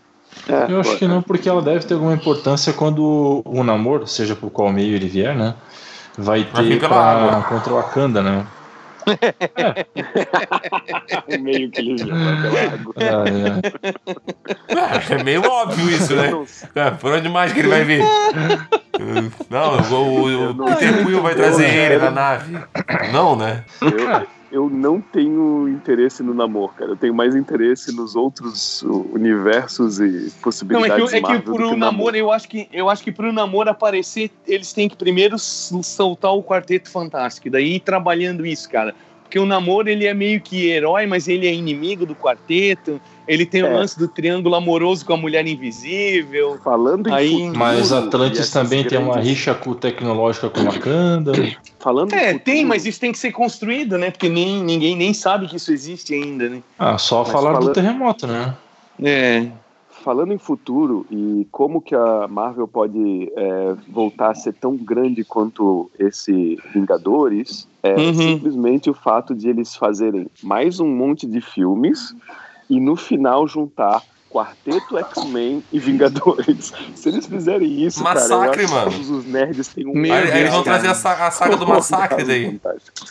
É, 0.50 0.72
Eu 0.72 0.82
acho 0.82 0.92
pô, 0.92 0.98
que 0.98 1.08
não, 1.08 1.22
porque 1.22 1.48
ela 1.48 1.62
deve 1.62 1.86
ter 1.86 1.94
alguma 1.94 2.14
importância 2.14 2.74
quando 2.74 3.42
o 3.46 3.64
namoro, 3.64 4.06
seja 4.06 4.36
por 4.36 4.50
qual 4.50 4.72
meio 4.72 4.96
ele 4.96 5.08
vier, 5.08 5.36
né? 5.36 5.56
Vai 6.18 6.44
ter 6.44 6.80
pra, 6.80 7.46
contra 7.48 7.74
o 7.74 7.76
Wakanda, 7.78 8.22
né? 8.22 8.46
o 11.28 11.38
meio 11.42 11.70
que 11.72 11.80
ele 11.80 11.96
vai 11.98 12.42
pela 12.42 12.62
água. 12.74 12.94
Ah, 12.98 13.26
é. 15.12 15.14
É 15.20 15.24
meio 15.24 15.44
óbvio 15.44 15.90
isso, 15.90 16.16
né? 16.16 16.32
É, 16.76 16.92
por 16.92 17.14
onde 17.14 17.28
mais 17.30 17.52
que 17.54 17.60
ele 17.60 17.70
vai 17.70 17.84
vir? 17.84 18.04
Não, 19.50 19.78
o, 19.78 19.96
o, 19.96 20.52
o 20.52 20.56
Peter 20.76 21.06
Quill 21.06 21.22
vai 21.22 21.36
trazer 21.36 21.68
ele 21.68 21.98
na 21.98 22.12
nave. 22.12 22.58
Não, 23.12 23.36
né? 23.36 23.64
Eu, 23.82 24.26
eu 24.56 24.70
não 24.70 25.02
tenho 25.02 25.68
interesse 25.68 26.24
no 26.24 26.34
namoro, 26.34 26.72
cara. 26.72 26.92
Eu 26.92 26.96
tenho 26.96 27.14
mais 27.14 27.36
interesse 27.36 27.94
nos 27.94 28.16
outros 28.16 28.82
universos 29.12 30.00
e 30.00 30.04
Não, 30.04 30.28
é 30.28 30.30
possibilidades 30.42 31.10
que, 31.10 31.18
é 31.18 31.22
que 31.22 31.40
pro 31.40 31.72
que 31.72 31.76
namoro, 31.76 32.16
eu 32.16 32.32
acho 32.32 32.48
que 32.48 32.70
eu 32.72 32.90
acho 32.90 33.04
que 33.04 33.12
pro 33.12 33.34
namoro 33.34 33.70
aparecer, 33.70 34.32
eles 34.48 34.72
têm 34.72 34.88
que 34.88 34.96
primeiro 34.96 35.38
soltar 35.38 36.32
o 36.32 36.42
Quarteto 36.42 36.90
Fantástico, 36.90 37.50
daí 37.50 37.76
ir 37.76 37.80
trabalhando 37.82 38.46
isso, 38.46 38.70
cara. 38.70 38.96
Porque 39.24 39.38
o 39.38 39.46
namoro, 39.46 39.90
ele 39.90 40.06
é 40.06 40.14
meio 40.14 40.40
que 40.40 40.70
herói, 40.70 41.06
mas 41.06 41.28
ele 41.28 41.48
é 41.48 41.54
inimigo 41.54 42.06
do 42.06 42.16
quarteto. 42.16 43.02
Ele 43.28 43.46
tem 43.46 43.64
o 43.64 43.68
É. 43.68 43.74
lance 43.74 43.98
do 43.98 44.08
triângulo 44.08 44.56
amoroso 44.56 45.06
com 45.06 45.14
a 45.14 45.18
mulher 45.18 45.46
invisível. 45.48 46.58
Falando 46.64 47.10
em 47.10 47.14
Aí- 47.14 47.32
futuro, 47.32 47.58
Mas 47.58 47.92
Atlantis 47.92 48.50
também 48.52 48.84
tem 48.86 48.98
uma 48.98 49.14
grandes- 49.14 49.30
rixa 49.30 49.54
com- 49.56 49.74
tecnológica 49.74 50.50
com 50.50 50.64
Wakanda. 50.64 51.32
Falando 51.80 52.14
em 52.14 52.16
É, 52.16 52.26
futuro, 52.28 52.44
tem, 52.44 52.66
mas 52.66 52.86
isso 52.86 53.00
tem 53.00 53.12
que 53.12 53.18
ser 53.18 53.32
construído, 53.32 53.98
né? 53.98 54.12
Porque 54.12 54.30
nem, 54.30 54.64
ninguém 54.64 54.96
nem 54.96 55.14
sabe 55.14 55.48
que 55.48 55.56
isso 55.58 55.72
existe 55.72 56.14
ainda, 56.14 56.50
né? 56.50 56.62
Ah, 56.78 56.98
só 56.98 57.24
Mas 57.24 57.32
falar 57.32 57.52
do 57.54 57.58
falando- 57.60 57.74
terremoto, 57.74 58.28
né? 58.28 58.56
É. 59.02 59.48
Falando 60.04 60.34
em 60.34 60.38
futuro 60.38 61.04
e 61.10 61.48
como 61.52 61.82
que 61.82 61.96
a 61.96 62.28
Marvel 62.28 62.68
pode 62.68 63.32
é, 63.36 63.76
voltar 63.90 64.30
a 64.32 64.36
ser 64.36 64.54
tão 64.54 64.76
grande 64.78 65.24
quanto 65.24 65.90
esse 65.98 66.60
Vingadores, 66.74 67.68
é 67.82 67.96
Uhum. 67.96 68.14
simplesmente 68.14 68.88
o 68.88 68.94
fato 68.94 69.34
de 69.34 69.50
eles 69.50 69.76
fazerem 69.76 70.28
mais 70.44 70.80
um 70.80 70.88
monte 70.88 71.26
de 71.26 71.42
filmes 71.42 72.16
e 72.70 72.80
no 72.80 72.96
final 72.96 73.48
juntar 73.48 74.02
Quarteto 74.30 74.98
X-Men 74.98 75.64
e 75.72 75.80
Vingadores. 75.80 76.74
Se 76.96 77.08
eles 77.10 77.26
fizerem 77.26 77.84
isso, 77.86 78.04
Massacre, 78.04 78.66
cara, 78.68 78.80
mano. 78.80 78.92
todos 78.92 79.10
os 79.10 79.26
nerds 79.26 79.68
têm 79.70 79.88
um... 79.88 79.94
Meu 79.94 80.14
Aí, 80.14 80.40
eles 80.42 80.52
vão 80.52 80.62
trazer 80.64 80.88
a, 80.88 80.94
sa- 80.96 81.28
a 81.28 81.32
saga 81.32 81.56
do 81.56 81.66
massacre 81.68 82.24
daí. 82.26 82.52
Fantástico. 82.60 83.08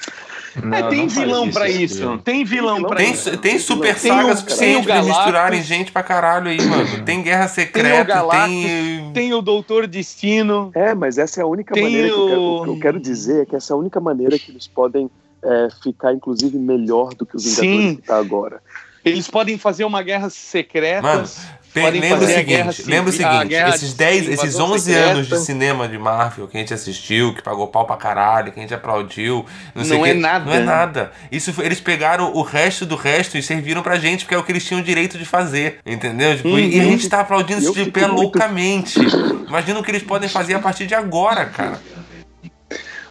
É, 0.56 0.60
Não, 0.82 0.88
tem 0.88 1.00
não 1.00 1.08
vilão 1.08 1.50
pra 1.50 1.68
isso. 1.68 2.18
Tem 2.22 2.44
vilão 2.44 2.82
pra 2.84 2.96
Tem, 2.96 3.12
isso. 3.12 3.36
tem 3.38 3.58
super 3.58 3.98
Tem 3.98 4.10
saga 4.12 4.32
o- 4.32 4.36
suficiente 4.36 4.72
tem 4.74 4.76
o 4.82 4.84
pra 4.84 5.02
misturarem 5.02 5.62
gente 5.62 5.90
pra 5.90 6.02
caralho 6.02 6.48
aí, 6.48 6.60
mano. 6.62 7.04
Tem 7.04 7.22
Guerra 7.22 7.48
Secreta, 7.48 8.04
Galactus, 8.04 8.54
tem. 8.54 9.12
Tem 9.14 9.34
o 9.34 9.40
Doutor 9.42 9.86
Destino. 9.88 10.70
É, 10.74 10.94
mas 10.94 11.16
essa 11.18 11.40
é 11.40 11.42
a 11.42 11.46
única 11.46 11.74
Tem 11.74 11.82
maneira 11.84 12.08
que 12.08 12.14
eu, 12.14 12.26
quero, 12.28 12.40
o- 12.40 12.60
o 12.60 12.64
que 12.64 12.70
eu 12.70 12.78
quero 12.80 13.00
dizer 13.00 13.42
é 13.42 13.46
que 13.46 13.56
essa 13.56 13.72
é 13.72 13.74
a 13.74 13.78
única 13.78 13.98
maneira 13.98 14.38
que 14.38 14.50
eles 14.52 14.68
podem 14.68 15.10
é, 15.42 15.68
ficar, 15.82 16.12
inclusive, 16.14 16.56
melhor 16.56 17.14
do 17.14 17.26
que 17.26 17.34
os 17.36 17.44
Vingadores 17.44 17.86
Sim. 17.90 17.96
que 17.96 18.02
tá 18.02 18.16
agora. 18.16 18.62
Eles 19.04 19.28
podem 19.28 19.58
fazer 19.58 19.84
uma 19.84 20.02
guerra 20.02 20.30
secreta. 20.30 21.02
Mano, 21.02 21.28
podem 21.74 22.00
lembra 22.00 22.18
o 22.18 22.20
fazer 22.20 22.36
a 22.36 22.42
guerra 22.42 22.72
seguinte, 22.72 22.90
lembra 22.90 23.10
o 23.10 23.12
seguinte, 23.12 23.54
esses 23.54 23.90
de 23.90 23.94
10, 23.96 24.28
esses 24.28 24.44
invasão 24.44 24.70
11 24.72 24.84
secreta. 24.92 25.10
anos 25.10 25.26
de 25.28 25.38
cinema 25.40 25.88
de 25.88 25.98
Marvel 25.98 26.46
que 26.46 26.56
a 26.56 26.60
gente 26.60 26.72
assistiu, 26.72 27.34
que 27.34 27.42
pagou 27.42 27.66
pau 27.66 27.84
pra 27.84 27.96
caralho, 27.96 28.52
que 28.52 28.58
a 28.60 28.62
gente 28.62 28.72
aplaudiu, 28.72 29.44
não, 29.74 29.84
Não 29.84 30.06
é 30.06 30.12
quê, 30.12 30.14
nada. 30.14 30.44
Não 30.44 30.52
é 30.54 30.60
nada. 30.60 31.12
Isso 31.32 31.52
eles 31.60 31.80
pegaram 31.80 32.32
o 32.32 32.42
resto 32.42 32.86
do 32.86 32.94
resto 32.94 33.36
e 33.36 33.42
serviram 33.42 33.82
pra 33.82 33.96
gente, 33.98 34.24
porque 34.24 34.34
é 34.36 34.38
o 34.38 34.42
que 34.44 34.52
eles 34.52 34.64
tinham 34.64 34.80
direito 34.80 35.18
de 35.18 35.24
fazer, 35.24 35.80
entendeu? 35.84 36.36
Tipo, 36.36 36.56
e- 36.58 36.76
E 36.76 36.80
a 36.80 36.84
Uhum. 36.84 36.90
gente 36.92 37.08
tá 37.08 37.20
aplaudindo 37.20 37.60
isso 37.60 37.72
de 37.74 37.80
fico 37.84 37.92
pé 37.92 38.06
muito- 38.06 38.22
loucamente. 38.22 38.98
Imagina 39.48 39.80
o 39.80 39.82
que 39.82 39.90
eles 39.90 40.02
podem 40.02 40.28
fazer 40.28 40.54
a 40.54 40.58
partir 40.60 40.86
de 40.86 40.94
agora, 40.94 41.44
cara. 41.46 41.78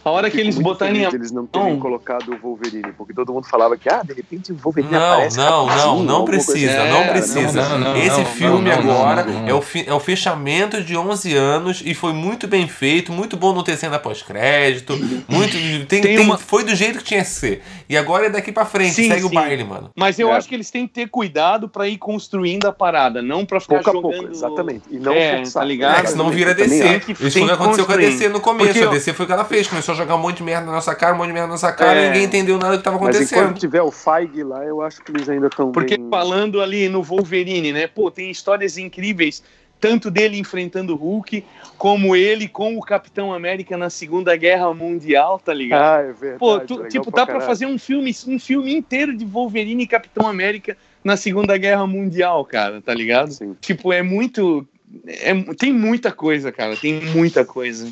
A 0.04 0.10
hora 0.10 0.30
que 0.30 0.38
eles 0.38 0.58
botarem 0.58 1.06
a 1.06 1.08
eles 1.08 1.30
não 1.32 1.46
terem 1.46 1.72
Não. 1.74 1.80
colocado 1.80 2.32
o 2.32 2.36
Wolverine, 2.38 2.92
porque 2.96 3.14
todo 3.14 3.32
mundo 3.32 3.46
falava 3.46 3.76
que, 3.76 3.88
ah, 3.88 4.02
de 4.04 4.12
repente 4.12 4.52
o 4.52 4.56
Wolverine 4.56 4.92
Não, 4.92 5.12
aparece 5.12 5.36
não, 5.38 5.66
não, 5.66 6.02
não 6.02 6.24
precisa, 6.24 6.82
assim. 6.82 6.90
não 6.90 6.98
É, 7.02 7.08
precisa. 7.08 7.68
não, 7.70 7.78
não, 7.78 7.96
Esse 7.96 8.18
não, 8.18 8.24
filme 8.26 8.70
agora 8.70 9.24
não, 9.24 9.40
não. 9.40 9.48
É, 9.48 9.54
o 9.54 9.62
fi- 9.62 9.84
é 9.86 9.94
o 9.94 10.00
fechamento 10.00 10.82
de 10.82 10.96
11 10.96 11.34
anos 11.34 11.82
e 11.84 11.94
foi 11.94 12.12
muito 12.12 12.46
bem 12.46 12.68
feito, 12.68 13.12
muito 13.12 13.36
bom 13.36 13.54
não 13.54 13.62
ter 13.62 13.76
cena 13.76 13.98
pós-crédito, 13.98 14.94
muito 15.28 15.52
tem, 15.86 16.00
Tem 16.02 16.16
tem- 16.16 16.18
uma- 16.20 16.36
foi 16.38 16.64
do 16.64 16.74
jeito 16.74 16.98
que 16.98 17.04
tinha 17.04 17.20
que 17.22 17.30
ser. 17.30 17.62
E 17.88 17.96
agora 17.96 18.26
é 18.26 18.30
daqui 18.30 18.52
pra 18.52 18.64
frente, 18.66 18.94
Sim, 18.94 19.08
segue 19.08 19.24
o 19.24 19.28
sim. 19.28 19.34
baile, 19.34 19.64
mano. 19.64 19.90
Mas 19.96 20.18
eu 20.18 20.28
É. 20.30 20.32
acho 20.36 20.48
que 20.48 20.54
eles 20.54 20.70
têm 20.70 20.86
que 20.86 20.92
ter 20.94 21.08
cuidado 21.08 21.68
pra 21.68 21.88
ir 21.88 21.96
construindo 21.98 22.66
a 22.66 22.72
parada, 22.72 23.22
não 23.22 23.46
pra 23.46 23.60
ficar 23.60 23.76
Pouco 23.82 23.90
a 23.90 23.92
jogando... 23.94 24.18
pouco, 24.18 24.32
exatamente. 24.32 24.82
E 24.90 24.98
não 24.98 25.12
É, 25.14 25.36
forçar. 25.36 25.62
tá 25.62 25.66
ligado? 25.66 26.04
É, 26.04 26.06
senão 26.06 26.30
vira 26.30 26.54
DC. 26.54 27.02
Isso 27.08 27.30
foi 27.32 27.42
o 27.42 27.46
que 27.46 27.52
aconteceu 27.52 27.86
com 27.86 27.92
a. 27.92 27.96
DC 27.96 28.28
no 28.28 28.40
começo. 28.40 28.72
Porque 28.72 28.84
a 28.86 28.90
DC 28.90 29.12
foi 29.12 29.24
o 29.24 29.26
que 29.26 29.32
ela 29.32 29.44
fez. 29.44 29.66
Começou 29.68 29.93
a 29.94 29.96
jogar 29.96 30.16
um 30.16 30.18
monte 30.18 30.38
de 30.38 30.42
merda 30.42 30.66
na 30.66 30.72
nossa 30.72 30.94
cara, 30.94 31.14
um 31.14 31.18
monte 31.18 31.28
de 31.28 31.32
merda 31.32 31.46
na 31.48 31.52
nossa 31.54 31.72
cara 31.72 31.98
É. 31.98 32.04
e 32.04 32.06
ninguém 32.08 32.24
entendeu 32.24 32.58
nada 32.58 32.72
do 32.72 32.78
que 32.78 32.84
tava 32.84 32.98
Mas 32.98 33.08
acontecendo. 33.16 33.38
enquanto 33.42 33.58
tiver 33.60 33.82
o 33.82 33.90
Feige 33.90 34.42
lá, 34.42 34.64
eu 34.64 34.82
acho 34.82 35.02
que 35.02 35.10
eles 35.12 35.28
ainda 35.28 35.46
estão 35.46 35.72
Porque 35.72 35.96
bem... 35.96 36.08
falando 36.10 36.60
ali 36.60 36.88
no 36.88 37.02
Wolverine, 37.02 37.72
né? 37.72 37.86
Pô, 37.86 38.10
tem 38.10 38.30
histórias 38.30 38.76
incríveis, 38.78 39.42
tanto 39.80 40.10
dele 40.10 40.38
enfrentando 40.38 40.94
o 40.94 40.96
Hulk, 40.96 41.44
como 41.76 42.16
ele 42.16 42.48
com 42.48 42.76
o 42.78 42.80
Capitão 42.80 43.32
América 43.34 43.76
na 43.76 43.90
Segunda 43.90 44.34
Guerra 44.36 44.72
Mundial, 44.72 45.38
tá 45.38 45.52
ligado? 45.52 45.82
Ah, 45.82 46.00
é 46.00 46.12
verdade. 46.12 46.38
Pô, 46.38 46.60
tu- 46.60 46.88
tipo, 46.88 47.10
pra 47.10 47.20
dá 47.22 47.26
pra 47.26 47.34
caralho. 47.34 47.46
fazer 47.46 47.66
um 47.66 47.78
filme, 47.78 48.14
um 48.28 48.38
filme 48.38 48.74
inteiro 48.74 49.14
de 49.14 49.24
Wolverine 49.24 49.82
e 49.82 49.86
Capitão 49.86 50.26
América 50.26 50.76
na 51.02 51.16
Segunda 51.18 51.56
Guerra 51.58 51.86
Mundial, 51.86 52.44
cara, 52.46 52.80
tá 52.80 52.94
ligado? 52.94 53.32
Sim. 53.32 53.54
Tipo, 53.60 53.92
é 53.92 54.02
muito. 54.02 54.66
é- 55.06 55.34
tem 55.58 55.72
muita 55.72 56.10
coisa, 56.12 56.50
cara. 56.52 56.76
Tem 56.76 57.00
muita 57.00 57.44
coisa. 57.44 57.86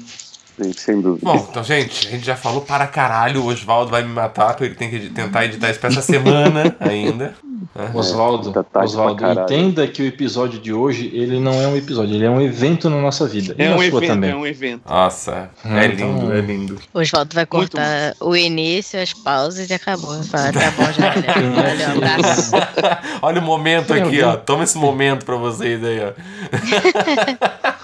Sim, 0.61 0.73
sem 0.73 1.01
dúvida. 1.01 1.25
Bom, 1.25 1.47
então, 1.51 1.63
gente, 1.65 2.09
a 2.09 2.11
gente 2.11 2.27
já 2.27 2.37
falou 2.37 2.61
para 2.61 2.87
caralho. 2.87 3.43
O 3.43 3.47
Oswaldo 3.47 3.91
vai 3.91 4.03
me 4.03 4.13
matar, 4.13 4.49
porque 4.49 4.65
ele 4.65 4.75
tem 4.75 4.91
que 4.91 5.09
tentar 5.11 5.45
editar 5.47 5.71
isso 5.71 5.81
pra 5.81 5.89
essa 5.89 6.03
semana 6.03 6.77
ainda. 6.81 7.35
Oswaldo, 7.95 8.53
tá 8.53 8.63
tarde 8.63 8.91
Oswaldo, 8.91 9.25
entenda 9.41 9.87
que 9.87 10.03
o 10.03 10.07
episódio 10.07 10.59
de 10.59 10.73
hoje, 10.75 11.11
ele 11.15 11.39
não 11.41 11.53
é 11.53 11.67
um 11.69 11.77
episódio, 11.77 12.15
ele 12.15 12.25
é 12.25 12.29
um 12.31 12.41
evento 12.41 12.91
na 12.91 13.01
nossa 13.01 13.27
vida. 13.27 13.55
E 13.59 13.63
É 13.63 13.69
na 13.71 13.77
um 13.77 13.83
evento, 13.83 14.07
também. 14.09 14.31
é 14.31 14.37
um 14.37 14.47
evento. 14.47 14.83
Nossa, 14.87 15.49
Hum, 15.65 15.79
é 15.79 15.87
então- 15.87 16.13
lindo, 16.19 16.33
é 16.35 16.41
lindo. 16.41 16.79
Oswaldo 16.93 17.35
vai 17.35 17.47
Muito 17.51 17.71
cortar 17.77 18.15
o 18.21 18.37
início, 18.37 19.01
as 19.01 19.15
pausas 19.15 19.71
e 19.71 19.73
acabou. 19.75 20.11
Vai 20.19 20.25
falar, 20.25 20.53
tá 20.53 20.71
bom, 20.73 20.93
já. 20.93 21.15
valeu. 21.15 21.53
Valeu, 21.55 21.89
um 21.89 21.97
abraço. 22.13 22.51
Olha 23.23 23.41
o 23.41 23.45
momento 23.45 23.95
aqui, 23.95 24.21
ó. 24.23 24.37
Toma 24.37 24.65
esse 24.65 24.77
momento 24.77 25.25
pra 25.25 25.37
vocês 25.37 25.83
aí, 25.83 26.01
ó. 26.01 26.13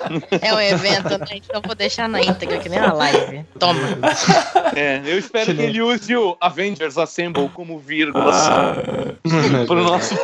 É 0.40 0.54
um 0.54 0.60
evento, 0.60 1.08
né? 1.18 1.26
Então 1.32 1.60
vou 1.64 1.74
deixar 1.74 2.08
na 2.08 2.20
íntegra, 2.22 2.58
que 2.58 2.68
nem 2.68 2.78
uma 2.80 2.92
live. 2.92 3.44
Toma. 3.58 3.80
É, 4.74 5.00
eu 5.04 5.18
espero 5.18 5.54
que 5.54 5.60
ele 5.62 5.80
use 5.82 6.14
o 6.16 6.36
Avengers 6.40 6.96
Assemble 6.98 7.48
como 7.50 7.78
vírgula 7.78 8.30
Ah, 8.32 8.74
pro 9.66 9.82
nosso 9.82 10.14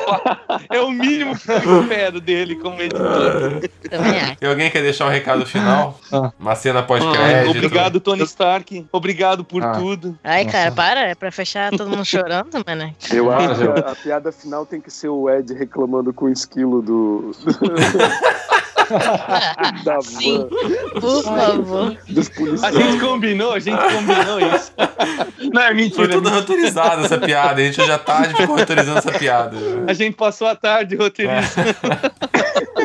É 0.70 0.81
o 0.81 0.90
mínimo 0.90 1.36
que 1.39 1.51
eu 1.51 1.82
espero 1.82 2.20
dele 2.20 2.56
como 2.56 2.81
editor. 2.81 3.61
Também 3.90 4.20
acho. 4.20 4.36
e 4.40 4.47
alguém 4.47 4.70
quer 4.70 4.82
deixar 4.82 5.06
um 5.06 5.11
recado 5.11 5.44
final? 5.47 5.98
Ah. 6.12 6.32
Uma 6.39 6.55
cena 6.55 6.81
Ah, 6.81 6.82
pós-crédito? 6.82 7.51
obrigado, 7.51 8.01
Tony 8.01 8.23
Stark. 8.24 8.86
Obrigado 8.93 9.44
por 9.44 9.62
Ah. 9.65 9.73
tudo. 9.73 10.19
Ai, 10.24 10.44
cara, 10.44 10.70
para. 10.73 11.01
É 11.09 11.15
pra 11.15 11.31
fechar 11.31 11.70
todo 11.70 11.89
mundo 11.90 12.05
chorando, 12.05 12.62
mano. 12.66 12.94
Eu 13.12 13.31
acho 13.32 13.48
que 13.56 13.65
Marvel. 13.65 13.85
a, 13.86 13.93
a 13.93 13.94
piada 13.97 14.32
final 14.32 14.65
tem 14.66 14.81
que 14.81 14.90
ser 14.90 15.09
o 15.09 15.28
Ed 15.31 15.52
reclamando 15.55 16.12
com 16.12 16.27
o 16.27 16.28
esquilo 16.31 16.81
do. 16.82 17.32
da 19.83 20.01
Sim. 20.01 20.47
van, 20.95 21.01
Por 21.01 21.23
favor. 21.25 21.97
dos 22.09 22.29
A 22.29 22.31
policiais. 22.35 22.75
gente 22.77 23.01
combinou, 23.01 23.53
a 23.53 23.59
gente 23.59 23.77
combinou 23.83 24.41
isso. 24.55 24.73
Não 25.53 25.63
é 25.63 25.67
Foi 25.67 25.75
mentira. 25.75 26.09
tudo 26.09 26.29
roteirizado 26.29 27.05
essa 27.05 27.19
piada. 27.19 27.61
A 27.61 27.65
gente 27.65 27.85
já 27.85 27.99
tá, 27.99 28.19
a 28.19 28.25
gente 28.29 28.41
ficou 28.41 28.57
roteirizando 28.57 28.99
essa 28.99 29.13
piada. 29.13 29.57
A 29.87 29.93
gente 29.93 30.15
passou 30.17 30.47
a 30.47 30.55
tarde 30.55 30.95
roteirizando. 30.97 31.47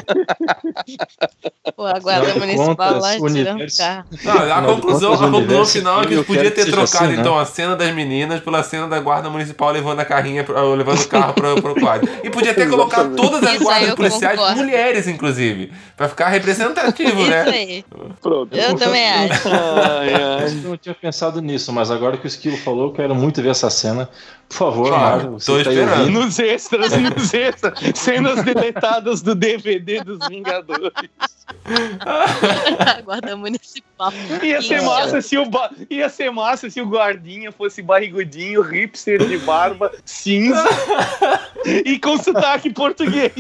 Pô, 1.76 1.86
a 1.86 2.00
guarda 2.00 2.32
de 2.34 2.40
municipal 2.40 3.00
lá 3.00 3.16
o 3.16 3.28
tirando 3.28 3.50
universo- 3.56 3.78
carro. 3.78 4.06
Não, 4.24 4.54
a 4.54 4.62
conclusão, 4.64 5.14
a 5.14 5.16
o 5.16 5.32
conclusão 5.32 5.66
final 5.66 6.02
é 6.02 6.06
que 6.08 6.24
quero 6.24 6.26
ter 6.26 6.52
que 6.52 6.62
seja 6.64 6.72
trocado 6.72 7.06
assim, 7.06 7.14
né? 7.16 7.20
então 7.22 7.40
a 7.40 7.46
cena 7.46 7.76
das 7.76 7.94
meninas 7.94 8.40
pela 8.42 8.64
cena 8.64 8.88
da 8.88 9.00
guarda 9.00 9.30
municipal 9.30 9.72
levando 9.72 10.00
a 10.00 10.06
carrinha, 10.06 10.44
pro- 10.44 10.74
levando 10.76 11.00
o 11.00 11.08
carro 11.08 11.34
pro, 11.34 11.62
pro 11.62 11.76
quadro. 11.76 12.10
E 12.24 12.30
podia 12.30 12.54
ter 12.54 12.70
colocado 12.70 13.16
todas 13.16 13.44
as 13.44 13.56
Isso 13.56 13.64
guardas 13.64 13.96
policiais 13.96 14.38
concordo. 14.40 14.62
mulheres, 14.64 15.08
inclusive. 15.08 15.72
Pra 15.96 16.10
ficar 16.10 16.30
representativo, 16.30 17.22
Isso 17.22 17.30
né? 17.30 17.42
aí. 17.42 17.86
Pronto. 18.22 18.56
Eu 18.56 18.76
também 18.76 19.08
acho. 19.10 19.48
Ai, 19.48 20.14
ai. 20.14 20.46
Eu 20.46 20.70
não 20.70 20.78
tinha 20.78 20.96
pensado 20.96 21.42
nisso, 21.42 21.72
mas 21.72 21.92
agora 21.92 22.18
que 22.18 22.26
o 22.26 22.28
Esquilo 22.28 22.58
falou, 22.58 22.86
eu 22.88 22.92
quero 22.94 23.14
muito 23.16 23.42
ver 23.42 23.50
essa 23.50 23.70
cena. 23.70 24.10
Por 24.48 24.56
favor, 24.58 24.88
Claro, 24.88 25.32
você 25.40 25.52
tá 25.64 25.70
aí 25.70 25.76
esperando. 25.78 26.00
ouvindo. 26.00 26.20
Nos 26.22 26.40
extras, 26.40 26.92
nos 26.98 27.34
extras. 27.36 27.74
Cenas 27.94 28.44
deletadas 28.44 29.22
do 29.22 29.36
DVD 29.36 29.99
dos 30.04 30.28
Vingadores. 30.28 30.92
A 32.00 33.02
guarda 33.04 33.36
municipal. 33.36 34.12
Ia 34.42 34.62
ser 34.62 34.82
massa 34.82 35.22
se 35.22 35.38
o 35.38 35.46
ba- 35.50 35.72
ia 35.90 36.10
ser 36.10 36.32
massa 36.32 36.70
se 36.70 36.82
o 36.82 36.86
guardinha 36.86 37.52
fosse 37.52 37.82
barrigudinho, 37.82 38.62
hipster 38.62 39.26
de 39.26 39.38
barba, 39.40 39.92
cinza 40.06 40.64
e 41.66 42.00
com 42.00 42.18
sotaque 42.18 42.70
português. 42.72 43.34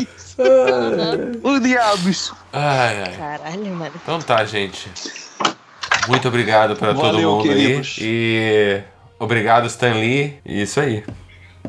o 1.44 1.60
diabos. 1.60 2.34
Ai, 2.54 3.04
ai. 3.04 3.18
Caralho, 3.18 3.66
mano. 3.76 3.92
Então 4.02 4.20
tá, 4.22 4.44
gente. 4.46 4.90
Muito 6.08 6.28
obrigado 6.28 6.76
pra 6.76 6.94
todo 6.94 7.20
mundo 7.20 7.44
queridos. 7.44 7.98
aí. 8.00 8.06
E 8.06 8.82
obrigado, 9.20 9.68
Stan 9.68 9.94
Lee. 9.94 10.40
E 10.46 10.62
Isso 10.62 10.80
aí. 10.80 11.04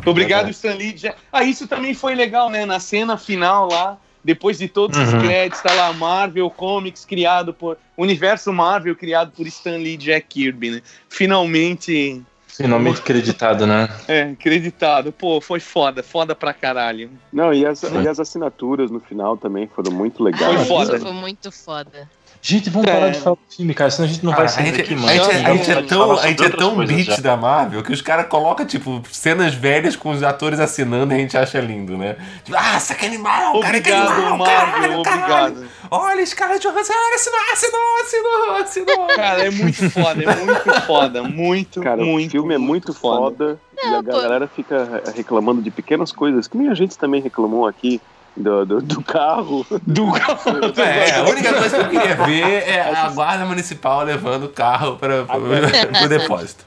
Obrigado, 0.07 0.49
Stanley. 0.51 0.97
Ah, 1.31 1.43
isso 1.45 1.67
também 1.69 1.93
foi 1.95 2.15
legal, 2.15 2.49
né? 2.49 2.65
Na 2.65 2.81
cena 2.81 3.19
final 3.19 3.69
lá, 3.69 3.99
depois 4.23 4.59
de 4.59 4.69
todos 4.69 4.97
os 4.99 5.13
Uhum. 5.13 5.21
créditos, 5.21 5.61
tá 5.63 5.73
lá 5.75 5.93
Marvel 5.93 6.51
Comics 6.51 7.05
criado 7.05 7.53
por. 7.55 7.77
Universo 7.97 8.53
Marvel 8.53 8.95
criado 8.97 9.33
por 9.33 9.47
Stan 9.47 9.77
Lee 9.77 9.95
e 9.95 9.97
Jack 9.97 10.27
Kirby, 10.29 10.71
né? 10.71 10.83
Finalmente 11.09 12.23
Finalmente 12.47 13.01
acreditado, 13.01 13.67
né? 13.67 13.89
é, 14.09 14.23
acreditado. 14.23 15.13
Pô, 15.13 15.41
foi 15.41 15.61
foda, 15.61 16.03
foda 16.03 16.35
pra 16.35 16.53
caralho. 16.53 17.11
Não, 17.33 17.55
e 17.55 17.65
as, 17.65 17.83
e 17.83 18.09
as 18.09 18.19
assinaturas 18.21 18.91
no 18.91 19.01
final 19.01 19.37
também 19.37 19.67
foram 19.69 19.93
muito 19.93 20.19
Foi 20.19 20.33
legais. 20.33 20.61
Ah, 20.61 20.65
foda. 20.65 20.97
Isso 20.97 21.07
foi 21.07 21.15
muito 21.15 21.53
foda. 21.53 22.11
Gente, 22.43 22.71
vamos 22.71 22.89
É. 22.89 22.93
parar 22.95 23.11
de 23.11 23.19
falar 23.21 23.37
do 23.37 23.55
filme, 23.55 23.75
cara, 23.75 23.91
senão 23.91 24.09
a 24.09 24.13
gente 24.13 24.25
não 24.25 24.33
Cara, 24.33 24.45
vai 24.45 24.53
a 24.53 24.57
sair 24.57 24.67
gente, 24.69 24.77
daqui 24.79 24.95
a 24.95 24.97
mais. 24.97 25.13
gente- 25.27 25.47
a 25.47 25.53
gente 25.55 25.71
é 25.71 25.83
tão, 25.83 26.13
a 26.19 26.27
gente 26.27 26.43
é 26.45 26.49
tão 26.49 26.77
beat 26.87 27.05
já. 27.07 27.17
da 27.19 27.37
Marvel 27.37 27.83
que 27.83 27.93
os 27.93 28.01
caras 28.01 28.27
colocam, 28.29 28.65
tipo, 28.65 29.03
cenas 29.13 29.53
velhas 29.53 29.95
com 29.95 30.11
os 30.11 30.23
atores 30.23 30.59
assinando 30.59 31.13
e 31.13 31.17
a 31.17 31.19
gente 31.19 31.37
acha 31.37 31.61
lindo, 31.61 31.99
né? 31.99 32.17
Tipo, 32.43 32.57
ah, 32.59 32.79
é 32.99 33.07
animal, 33.07 33.61
cara, 33.61 33.81
que 33.81 33.91
Obrigado, 33.91 34.13
animal, 34.13 34.39
Marvel, 34.39 35.03
caralho, 35.03 35.03
caralho. 35.03 35.53
obrigado. 35.57 35.71
Olha, 35.91 36.25
Scarlett 36.27 36.67
Johansson, 36.67 36.93
olha, 36.95 37.15
assinou, 37.15 37.41
assinou, 37.53 38.01
assinou, 38.01 38.57
assinou. 38.57 39.07
Cara, 39.09 39.47
é 39.47 39.51
muito 39.51 39.91
foda, 39.91 40.23
é 40.23 40.37
muito 40.37 40.81
foda, 40.87 41.23
muito, 41.23 41.81
Cara, 41.83 42.03
muito. 42.03 42.29
o 42.29 42.31
filme 42.31 42.55
é 42.55 42.59
muito 42.59 42.95
foda, 42.95 43.59
e 43.77 43.87
a 43.87 43.91
Não, 43.91 44.05
pô. 44.05 44.13
galera 44.13 44.49
fica 44.49 45.03
reclamando 45.15 45.61
de 45.61 45.71
pequenas 45.71 46.11
coisas, 46.11 46.49
que 46.49 46.57
nem 46.57 46.69
a 46.71 46.75
gente 46.75 46.97
também 46.97 47.21
reclamou 47.21 47.67
aqui 47.67 48.01
do, 48.37 48.65
do, 48.65 48.83
do 48.83 49.03
carro. 49.03 49.67
Do... 49.87 50.11
É, 50.81 51.17
a 51.17 51.25
única 51.29 51.53
coisa 51.55 51.79
que 51.79 51.85
eu 51.85 52.01
queria 52.01 52.17
ver 52.25 52.69
é 52.69 52.81
a 52.81 53.09
guarda 53.11 53.45
municipal 53.45 54.03
levando 54.03 54.45
o 54.45 54.49
carro 54.49 54.97
para 54.97 55.25
o 55.25 56.09
depósito. 56.09 56.65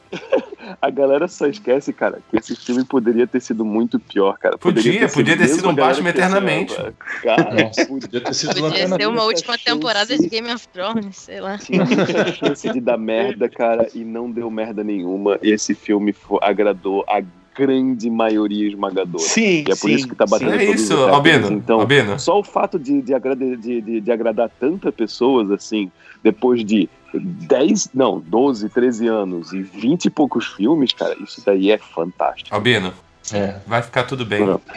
A 0.81 0.89
galera 0.89 1.27
só 1.27 1.47
esquece, 1.47 1.91
cara, 1.91 2.19
que 2.29 2.37
esse 2.37 2.55
filme 2.55 2.85
poderia 2.85 3.27
ter 3.27 3.41
sido 3.41 3.65
muito 3.65 3.99
pior, 3.99 4.37
cara. 4.37 4.57
Podia, 4.57 5.09
podia 5.09 5.37
ter 5.37 5.47
sido 5.47 5.69
um 5.69 5.75
Batman 5.75 6.09
assim, 6.09 6.19
eternamente. 6.19 6.75
Cara, 7.21 7.63
Nossa, 7.63 7.85
podia 7.85 8.21
ter 8.21 8.33
sido 8.33 8.53
Podia 8.53 8.87
uma 9.09 9.17
essa 9.17 9.25
última 9.25 9.53
chance. 9.57 9.65
temporada 9.65 10.17
de 10.17 10.29
Game 10.29 10.51
of 10.53 10.67
Thrones, 10.69 11.17
sei 11.17 11.41
lá. 11.41 11.57
tinha 11.57 11.83
muita 11.83 12.33
chance 12.33 12.69
de 12.69 12.79
dar 12.79 12.97
merda, 12.97 13.49
cara, 13.49 13.87
e 13.93 14.03
não 14.03 14.31
deu 14.31 14.49
merda 14.49 14.83
nenhuma. 14.83 15.37
E 15.41 15.51
esse 15.51 15.75
filme 15.75 16.15
agradou 16.41 17.03
a 17.07 17.21
grande 17.55 18.09
maioria 18.09 18.67
esmagadora. 18.67 19.23
Sim, 19.23 19.59
E 19.67 19.71
é 19.71 19.75
por 19.75 19.75
sim, 19.89 19.93
isso 19.93 20.07
que 20.07 20.15
tá 20.15 20.25
batendo 20.25 20.53
É 20.53 20.65
todos 20.65 20.81
isso. 20.81 20.93
Albino. 20.97 21.51
Então, 21.51 21.79
Albino. 21.79 22.19
só 22.19 22.39
o 22.39 22.43
fato 22.43 22.77
de, 22.79 23.01
de, 23.01 23.13
agrade- 23.13 23.55
de, 23.57 23.81
de, 23.81 24.01
de 24.01 24.11
agradar 24.11 24.49
tantas 24.59 24.93
pessoas, 24.93 25.49
assim, 25.51 25.91
depois 26.23 26.63
de 26.65 26.89
10, 27.13 27.89
não, 27.93 28.19
12, 28.19 28.69
13 28.69 29.07
anos 29.07 29.53
e 29.53 29.61
20 29.61 30.05
e 30.05 30.09
poucos 30.09 30.47
filmes, 30.47 30.91
cara, 30.93 31.15
isso 31.23 31.41
daí 31.45 31.69
é 31.71 31.77
fantástico. 31.77 32.53
Albino, 32.55 32.91
É. 33.31 33.55
vai 33.67 33.81
ficar 33.81 34.03
tudo 34.03 34.25
bem. 34.25 34.45
Não. 34.45 34.59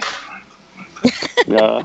Ah. 1.49 1.85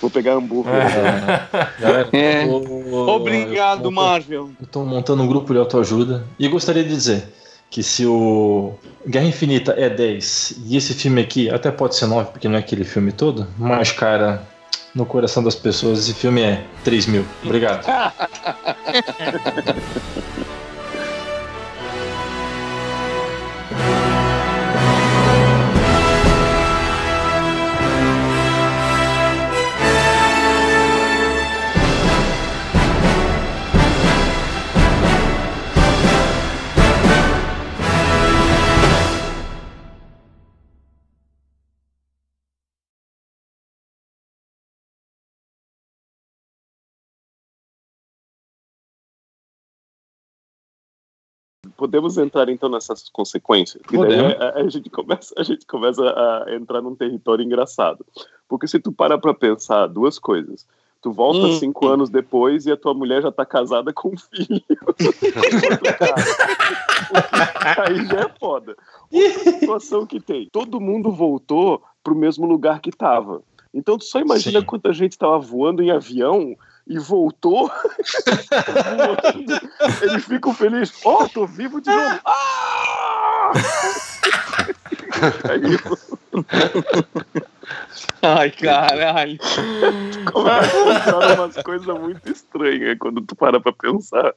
Vou 0.00 0.10
pegar 0.10 0.32
hambúrguer. 0.34 0.74
É. 0.74 1.46
Galera, 1.80 2.08
É. 2.12 2.44
Obrigado, 3.06 3.78
eu 3.78 3.82
tô- 3.84 3.90
Marvel. 3.90 4.50
Eu 4.60 4.66
tô 4.66 4.84
montando 4.84 5.22
um 5.22 5.26
grupo 5.26 5.52
de 5.52 5.58
autoajuda 5.58 6.26
e 6.38 6.48
gostaria 6.48 6.82
de 6.82 6.88
dizer 6.88 7.28
que 7.70 7.82
se 7.82 8.04
o 8.04 8.74
Guerra 9.06 9.26
Infinita 9.26 9.72
é 9.78 9.88
10 9.88 10.56
e 10.66 10.76
esse 10.76 10.92
filme 10.92 11.22
aqui 11.22 11.48
até 11.48 11.70
pode 11.70 11.94
ser 11.94 12.06
9, 12.06 12.32
porque 12.32 12.48
não 12.48 12.56
é 12.56 12.58
aquele 12.58 12.84
filme 12.84 13.12
todo, 13.12 13.46
mas, 13.56 13.92
cara, 13.92 14.42
no 14.94 15.06
coração 15.06 15.42
das 15.42 15.54
pessoas 15.54 16.00
esse 16.00 16.14
filme 16.14 16.42
é 16.42 16.64
3 16.82 17.06
mil. 17.06 17.24
Obrigado. 17.44 17.86
Podemos 51.80 52.18
entrar 52.18 52.46
então 52.50 52.68
nessas 52.68 53.08
consequências? 53.08 53.82
Daí 53.90 54.36
a, 54.36 54.56
a 54.56 54.68
gente 54.68 54.90
começa, 54.90 55.34
a 55.38 55.42
gente 55.42 55.64
começa 55.64 56.02
a 56.04 56.54
entrar 56.54 56.82
num 56.82 56.94
território 56.94 57.42
engraçado. 57.42 58.04
Porque 58.46 58.68
se 58.68 58.78
tu 58.78 58.92
para 58.92 59.16
pra 59.16 59.32
pensar 59.32 59.86
duas 59.86 60.18
coisas. 60.18 60.66
Tu 61.00 61.10
volta 61.10 61.46
Hum. 61.46 61.58
cinco 61.58 61.88
anos 61.88 62.10
depois 62.10 62.66
e 62.66 62.70
a 62.70 62.76
tua 62.76 62.92
mulher 62.92 63.22
já 63.22 63.32
tá 63.32 63.46
casada 63.46 63.94
com 63.94 64.10
um 64.10 64.18
filho. 64.18 64.60
Aí 67.78 68.04
já 68.04 68.20
é 68.20 68.28
foda. 68.38 68.76
Outra 69.10 69.52
situação 69.52 70.04
que 70.04 70.20
tem. 70.20 70.50
Todo 70.52 70.78
mundo 70.78 71.10
voltou 71.10 71.82
pro 72.04 72.14
mesmo 72.14 72.44
lugar 72.44 72.80
que 72.80 72.90
tava. 72.90 73.42
Então 73.72 73.96
tu 73.96 74.04
só 74.04 74.20
imagina 74.20 74.60
Sim. 74.60 74.66
quanta 74.66 74.92
gente 74.92 75.16
tava 75.16 75.38
voando 75.38 75.82
em 75.82 75.90
avião 75.90 76.54
e 76.90 76.98
voltou. 76.98 77.70
voando. 79.30 79.70
Eles 80.02 80.24
ficam 80.24 80.52
felizes. 80.52 80.92
Ó, 81.04 81.28
tô 81.28 81.46
vivo 81.46 81.80
de 81.80 81.88
novo. 81.88 82.20
Ah! 82.26 83.52
Aí 85.48 85.78
Ai, 88.22 88.50
caralho. 88.50 89.38
começa 90.32 91.10
a 91.12 91.34
umas 91.34 91.56
coisas 91.62 91.86
muito 91.86 92.28
estranhas 92.30 92.98
quando 92.98 93.20
tu 93.20 93.36
para 93.36 93.60
pra 93.60 93.72
pensar. 93.72 94.34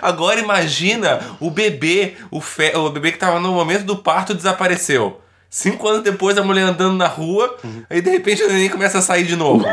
Agora 0.00 0.40
imagina 0.40 1.20
o 1.38 1.50
bebê, 1.50 2.16
o, 2.30 2.40
fe... 2.40 2.74
o 2.74 2.90
bebê 2.90 3.12
que 3.12 3.18
tava 3.18 3.38
no 3.38 3.52
momento 3.52 3.84
do 3.84 3.98
parto 3.98 4.34
desapareceu. 4.34 5.20
Cinco 5.50 5.88
anos 5.88 6.02
depois, 6.02 6.38
a 6.38 6.44
mulher 6.44 6.62
andando 6.62 6.96
na 6.96 7.08
rua, 7.08 7.56
aí 7.90 8.00
de 8.00 8.08
repente 8.08 8.42
o 8.42 8.48
neném 8.48 8.70
começa 8.70 8.98
a 8.98 9.02
sair 9.02 9.24
de 9.24 9.34
novo. 9.34 9.64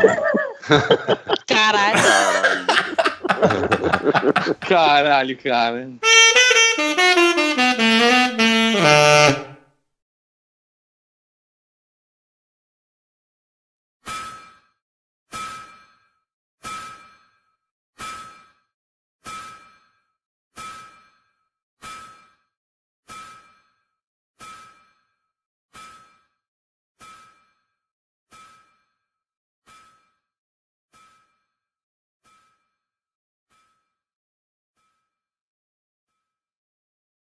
Caralho. 1.46 1.98
Caralho, 4.60 5.36
cara. 5.38 5.88